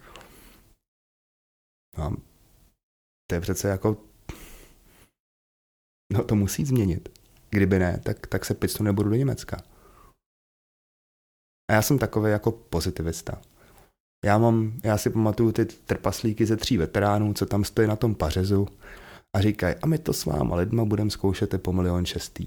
No, 1.99 2.17
to 3.27 3.35
je 3.35 3.41
přece 3.41 3.69
jako 3.69 3.97
No 6.13 6.25
to 6.25 6.35
musí 6.35 6.65
změnit. 6.65 7.09
Kdyby 7.51 7.79
ne, 7.79 8.01
tak, 8.03 8.27
tak 8.27 8.45
se 8.45 8.55
picnu 8.55 8.85
nebudu 8.85 9.11
do 9.11 9.17
Německa. 9.17 9.63
A 11.71 11.75
já 11.75 11.83
jsem 11.83 11.99
takový 11.99 12.31
jako 12.31 12.53
pozitivista. 12.53 13.41
Já 14.25 14.39
mám, 14.39 14.73
já 14.85 14.99
si 14.99 15.11
pamatuju 15.11 15.53
ty 15.53 15.65
trpaslíky 15.65 16.47
ze 16.47 16.57
tří 16.57 16.77
veteránů, 16.77 17.35
co 17.35 17.47
tam 17.47 17.65
stojí 17.65 17.89
na 17.89 17.97
tom 17.97 18.15
pařezu 18.15 18.67
a 19.37 19.41
říkají, 19.41 19.75
a 19.83 19.87
my 19.87 19.99
to 19.99 20.13
s 20.13 20.25
váma 20.25 20.57
lidma 20.57 20.85
budeme 20.85 21.11
zkoušet 21.11 21.63
po 21.63 21.73
milion 21.73 22.07
šestý. 22.07 22.47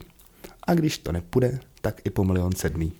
A 0.67 0.73
když 0.73 0.97
to 0.97 1.11
nepůjde, 1.11 1.59
tak 1.81 2.01
i 2.05 2.09
po 2.09 2.23
milion 2.23 2.51
sedmý. 2.51 2.93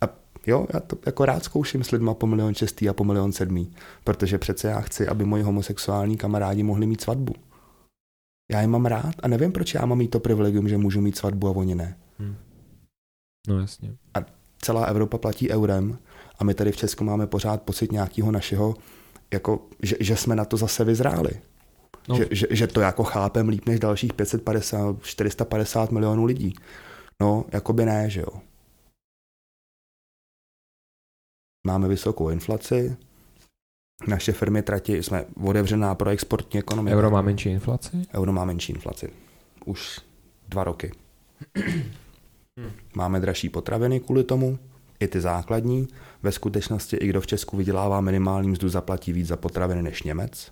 A 0.00 0.08
jo, 0.46 0.66
já 0.74 0.80
to 0.80 0.98
jako 1.06 1.24
rád 1.24 1.44
zkouším 1.44 1.84
s 1.84 1.90
lidma 1.90 2.14
po 2.14 2.26
milion 2.26 2.54
šestý 2.54 2.88
a 2.88 2.92
po 2.92 3.04
milion 3.04 3.32
sedmý, 3.32 3.74
protože 4.04 4.38
přece 4.38 4.68
já 4.68 4.80
chci, 4.80 5.08
aby 5.08 5.24
moji 5.24 5.42
homosexuální 5.42 6.16
kamarádi 6.16 6.62
mohli 6.62 6.86
mít 6.86 7.00
svatbu. 7.00 7.34
Já 8.52 8.60
je 8.60 8.66
mám 8.66 8.86
rád 8.86 9.14
a 9.22 9.28
nevím, 9.28 9.52
proč 9.52 9.74
já 9.74 9.86
mám 9.86 9.98
mít 9.98 10.08
to 10.08 10.20
privilegium, 10.20 10.68
že 10.68 10.78
můžu 10.78 11.00
mít 11.00 11.16
svatbu 11.16 11.48
a 11.48 11.50
oni 11.50 11.74
ne. 11.74 11.98
Hmm. 12.18 12.36
No 13.48 13.60
jasně. 13.60 13.96
A 14.14 14.18
celá 14.58 14.84
Evropa 14.84 15.18
platí 15.18 15.50
eurem 15.50 15.98
a 16.38 16.44
my 16.44 16.54
tady 16.54 16.72
v 16.72 16.76
Česku 16.76 17.04
máme 17.04 17.26
pořád 17.26 17.62
pocit 17.62 17.92
nějakého 17.92 18.32
našeho, 18.32 18.74
jako, 19.32 19.66
že, 19.82 19.96
že 20.00 20.16
jsme 20.16 20.36
na 20.36 20.44
to 20.44 20.56
zase 20.56 20.84
vyzráli. 20.84 21.30
No. 22.08 22.16
Že, 22.16 22.28
že, 22.30 22.46
že 22.50 22.66
to 22.66 22.80
jako 22.80 23.04
chápem 23.04 23.48
líp 23.48 23.66
než 23.66 23.80
dalších 23.80 24.12
550, 24.12 25.02
450 25.02 25.92
milionů 25.92 26.24
lidí. 26.24 26.54
No, 27.20 27.44
jako 27.52 27.72
by 27.72 27.84
ne, 27.84 28.10
že 28.10 28.20
jo. 28.20 28.40
Máme 31.66 31.88
vysokou 31.88 32.30
inflaci, 32.30 32.96
naše 34.06 34.32
firmy 34.32 34.62
tratí, 34.62 34.92
jsme 34.92 35.24
otevřená 35.44 35.94
pro 35.94 36.10
exportní 36.10 36.58
ekonomiku. 36.60 36.96
Euro 36.96 37.10
má 37.10 37.22
menší 37.22 37.50
inflaci? 37.50 38.02
Euro 38.14 38.32
má 38.32 38.44
menší 38.44 38.72
inflaci. 38.72 39.08
Už 39.64 40.00
dva 40.48 40.64
roky. 40.64 40.92
Máme 42.94 43.20
dražší 43.20 43.48
potraviny 43.48 44.00
kvůli 44.00 44.24
tomu, 44.24 44.58
i 45.00 45.08
ty 45.08 45.20
základní. 45.20 45.88
Ve 46.22 46.32
skutečnosti 46.32 46.96
i 46.96 47.06
kdo 47.06 47.20
v 47.20 47.26
Česku 47.26 47.56
vydělává 47.56 48.00
minimální 48.00 48.48
mzdu, 48.48 48.68
zaplatí 48.68 49.12
víc 49.12 49.26
za 49.26 49.36
potraviny 49.36 49.82
než 49.82 50.02
Němec. 50.02 50.50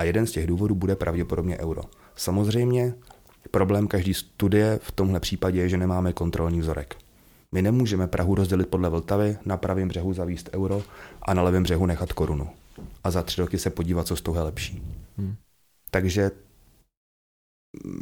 A 0.00 0.04
jeden 0.04 0.26
z 0.26 0.30
těch 0.30 0.46
důvodů 0.46 0.74
bude 0.74 0.96
pravděpodobně 0.96 1.58
euro. 1.58 1.82
Samozřejmě 2.16 2.94
problém 3.50 3.88
každý 3.88 4.14
studie 4.14 4.78
v 4.82 4.92
tomhle 4.92 5.20
případě 5.20 5.60
je, 5.60 5.68
že 5.68 5.76
nemáme 5.76 6.12
kontrolní 6.12 6.60
vzorek. 6.60 6.96
My 7.54 7.62
nemůžeme 7.62 8.06
Prahu 8.06 8.34
rozdělit 8.34 8.68
podle 8.68 8.88
Vltavy, 8.88 9.38
na 9.44 9.56
pravém 9.56 9.88
břehu 9.88 10.12
zavíst 10.12 10.50
euro 10.52 10.82
a 11.22 11.34
na 11.34 11.42
levém 11.42 11.62
břehu 11.62 11.86
nechat 11.86 12.12
korunu. 12.12 12.48
A 13.04 13.10
za 13.10 13.22
tři 13.22 13.40
roky 13.40 13.58
se 13.58 13.70
podívat, 13.70 14.06
co 14.06 14.16
z 14.16 14.20
toho 14.20 14.36
je 14.36 14.42
lepší. 14.42 14.82
Hmm. 15.18 15.34
Takže 15.90 16.30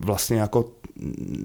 vlastně 0.05 0.41
jako 0.41 0.73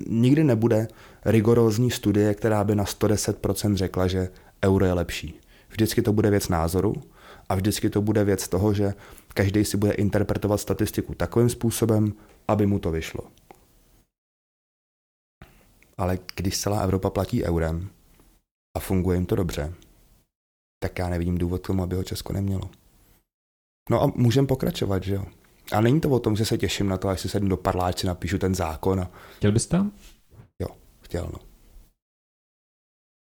nikdy 0.08 0.44
nebude 0.44 0.88
rigorózní 1.26 1.92
studie, 1.92 2.34
která 2.34 2.64
by 2.64 2.76
na 2.76 2.84
110% 2.84 3.76
řekla, 3.76 4.08
že 4.08 4.30
euro 4.66 4.86
je 4.86 4.94
lepší. 4.94 5.40
Vždycky 5.70 6.02
to 6.02 6.14
bude 6.14 6.30
věc 6.30 6.50
názoru 6.50 6.94
a 7.50 7.56
vždycky 7.56 7.90
to 7.90 8.02
bude 8.02 8.24
věc 8.24 8.48
toho, 8.48 8.74
že 8.74 8.94
každý 9.34 9.66
si 9.66 9.78
bude 9.78 9.92
interpretovat 9.92 10.58
statistiku 10.58 11.14
takovým 11.14 11.50
způsobem, 11.50 12.14
aby 12.48 12.66
mu 12.66 12.80
to 12.80 12.92
vyšlo. 12.92 13.22
ale 15.98 16.20
když 16.36 16.58
celá 16.58 16.82
Evropa 16.82 17.10
platí 17.10 17.44
eurem 17.44 17.90
a 18.78 18.80
funguje 18.80 19.18
jim 19.18 19.26
to 19.26 19.36
dobře, 19.36 19.74
tak 20.84 21.00
já 21.00 21.10
nevidím 21.10 21.38
důvod 21.38 21.62
k 21.62 21.68
tomu, 21.68 21.84
aby 21.84 21.96
ho 21.96 22.04
Česko 22.04 22.34
nemělo. 22.34 22.70
No 23.90 24.02
a 24.02 24.12
můžeme 24.16 24.48
pokračovat, 24.48 25.04
že 25.04 25.16
jo. 25.16 25.26
A 25.72 25.82
není 25.82 26.02
to 26.02 26.10
o 26.10 26.20
tom, 26.20 26.36
že 26.36 26.46
se 26.46 26.58
těším 26.58 26.88
na 26.88 26.98
to, 26.98 27.08
až 27.08 27.22
si 27.22 27.30
sednu 27.30 27.50
do 27.50 27.58
parláče, 27.58 28.08
napíšu 28.08 28.38
ten 28.38 28.56
zákon. 28.56 29.00
A... 29.00 29.12
Chtěl 29.38 29.52
bys 29.52 29.68
tam? 29.68 29.92
Jo, 30.62 30.68
chtěl, 31.02 31.30
no. 31.34 31.40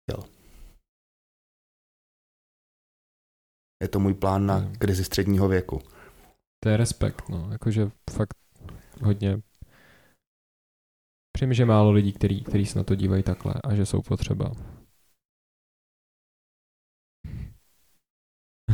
Chtěl. 0.04 0.24
Je 3.84 3.88
to 3.90 4.00
můj 4.00 4.14
plán 4.14 4.46
na 4.46 4.56
Hmm. 4.56 4.76
krizi 4.76 5.04
středního 5.04 5.48
věku. 5.48 5.82
To 6.64 6.70
je 6.70 6.78
respekt, 6.78 7.30
no. 7.30 7.48
Jakože 7.52 7.92
fakt 8.12 8.34
hodně 9.02 9.42
Přijím, 11.36 11.54
že 11.54 11.66
málo 11.66 11.92
lidí, 11.92 12.14
který, 12.14 12.44
který 12.44 12.66
se 12.66 12.80
na 12.80 12.84
to 12.84 12.96
dívají 12.96 13.24
takhle 13.24 13.54
a 13.64 13.76
že 13.76 13.86
jsou 13.86 14.02
potřeba. 14.02 14.52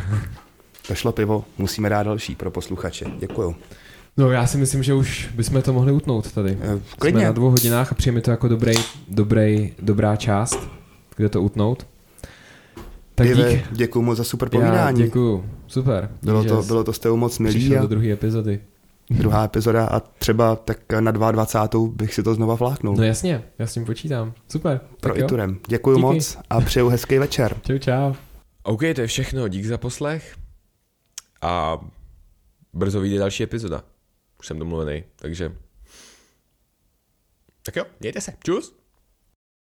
Došlo 0.90 1.12
pivo, 1.12 1.46
musíme 1.58 1.90
dát 1.90 2.04
další 2.04 2.36
pro 2.36 2.52
posluchače. 2.52 3.06
Děkuju. 3.20 3.56
No 4.18 4.32
já 4.32 4.48
si 4.48 4.58
myslím, 4.58 4.84
že 4.84 4.94
už 4.94 5.30
bychom 5.36 5.62
to 5.62 5.74
mohli 5.74 5.92
utnout 5.92 6.32
tady. 6.32 6.58
Eh, 6.62 6.68
Jsme 6.68 6.80
Klidně. 7.00 7.26
na 7.26 7.32
dvou 7.32 7.50
hodinách 7.50 7.92
a 7.92 7.96
přijeme 7.96 8.22
to 8.22 8.32
jako 8.32 8.48
dobrý, 8.48 8.74
dobrý, 9.08 9.74
dobrá 9.82 10.16
část, 10.16 10.60
kde 11.16 11.30
to 11.30 11.42
utnout. 11.42 11.88
Tak 13.16 13.28
Ive, 13.28 13.50
dík. 13.54 13.66
děkuju 13.72 14.06
moc 14.06 14.18
za 14.18 14.24
super 14.24 14.50
Já 14.54 14.60
povídání. 14.60 15.04
děkuju. 15.04 15.46
Super. 15.68 16.10
Bylo 16.24 16.44
to, 16.44 16.64
bylo 16.64 16.84
to 16.84 16.94
s 16.94 17.00
tebou 17.00 17.16
moc 17.16 17.40
milý 17.40 17.56
přišel 17.60 17.78
a 17.80 17.82
do 17.82 17.88
druhé 17.88 18.12
epizody. 18.12 18.60
druhá 19.10 19.44
epizoda 19.44 19.86
a 19.86 20.00
třeba 20.00 20.56
tak 20.56 20.78
na 21.00 21.12
22. 21.12 21.88
bych 21.96 22.14
si 22.14 22.24
to 22.24 22.34
znova 22.36 22.56
fláknul. 22.56 22.96
No 22.98 23.04
jasně, 23.04 23.44
já 23.60 23.68
s 23.68 23.74
tím 23.74 23.86
počítám. 23.86 24.34
Super. 24.50 24.80
pro. 25.02 25.20
Iturem. 25.20 25.58
Děkuju 25.68 25.96
Díky. 25.98 26.02
moc 26.06 26.38
a 26.50 26.62
přeju 26.62 26.90
hezký 26.90 27.18
večer. 27.18 27.56
Čau, 27.64 27.78
čau. 27.78 28.14
OK, 28.64 28.80
to 28.96 29.02
je 29.02 29.08
všechno, 29.08 29.48
dík 29.48 29.66
za 29.66 29.78
poslech 29.78 30.38
a 31.42 31.80
brzo 32.74 33.02
vyjde 33.02 33.20
další 33.20 33.44
epizoda. 33.44 33.84
Už 34.40 34.48
jsem 34.48 34.60
domluvený, 34.60 35.04
takže... 35.16 35.56
Tak 37.62 37.76
jo, 37.76 37.86
mějte 38.00 38.22
se, 38.22 38.34
čus! 38.44 38.81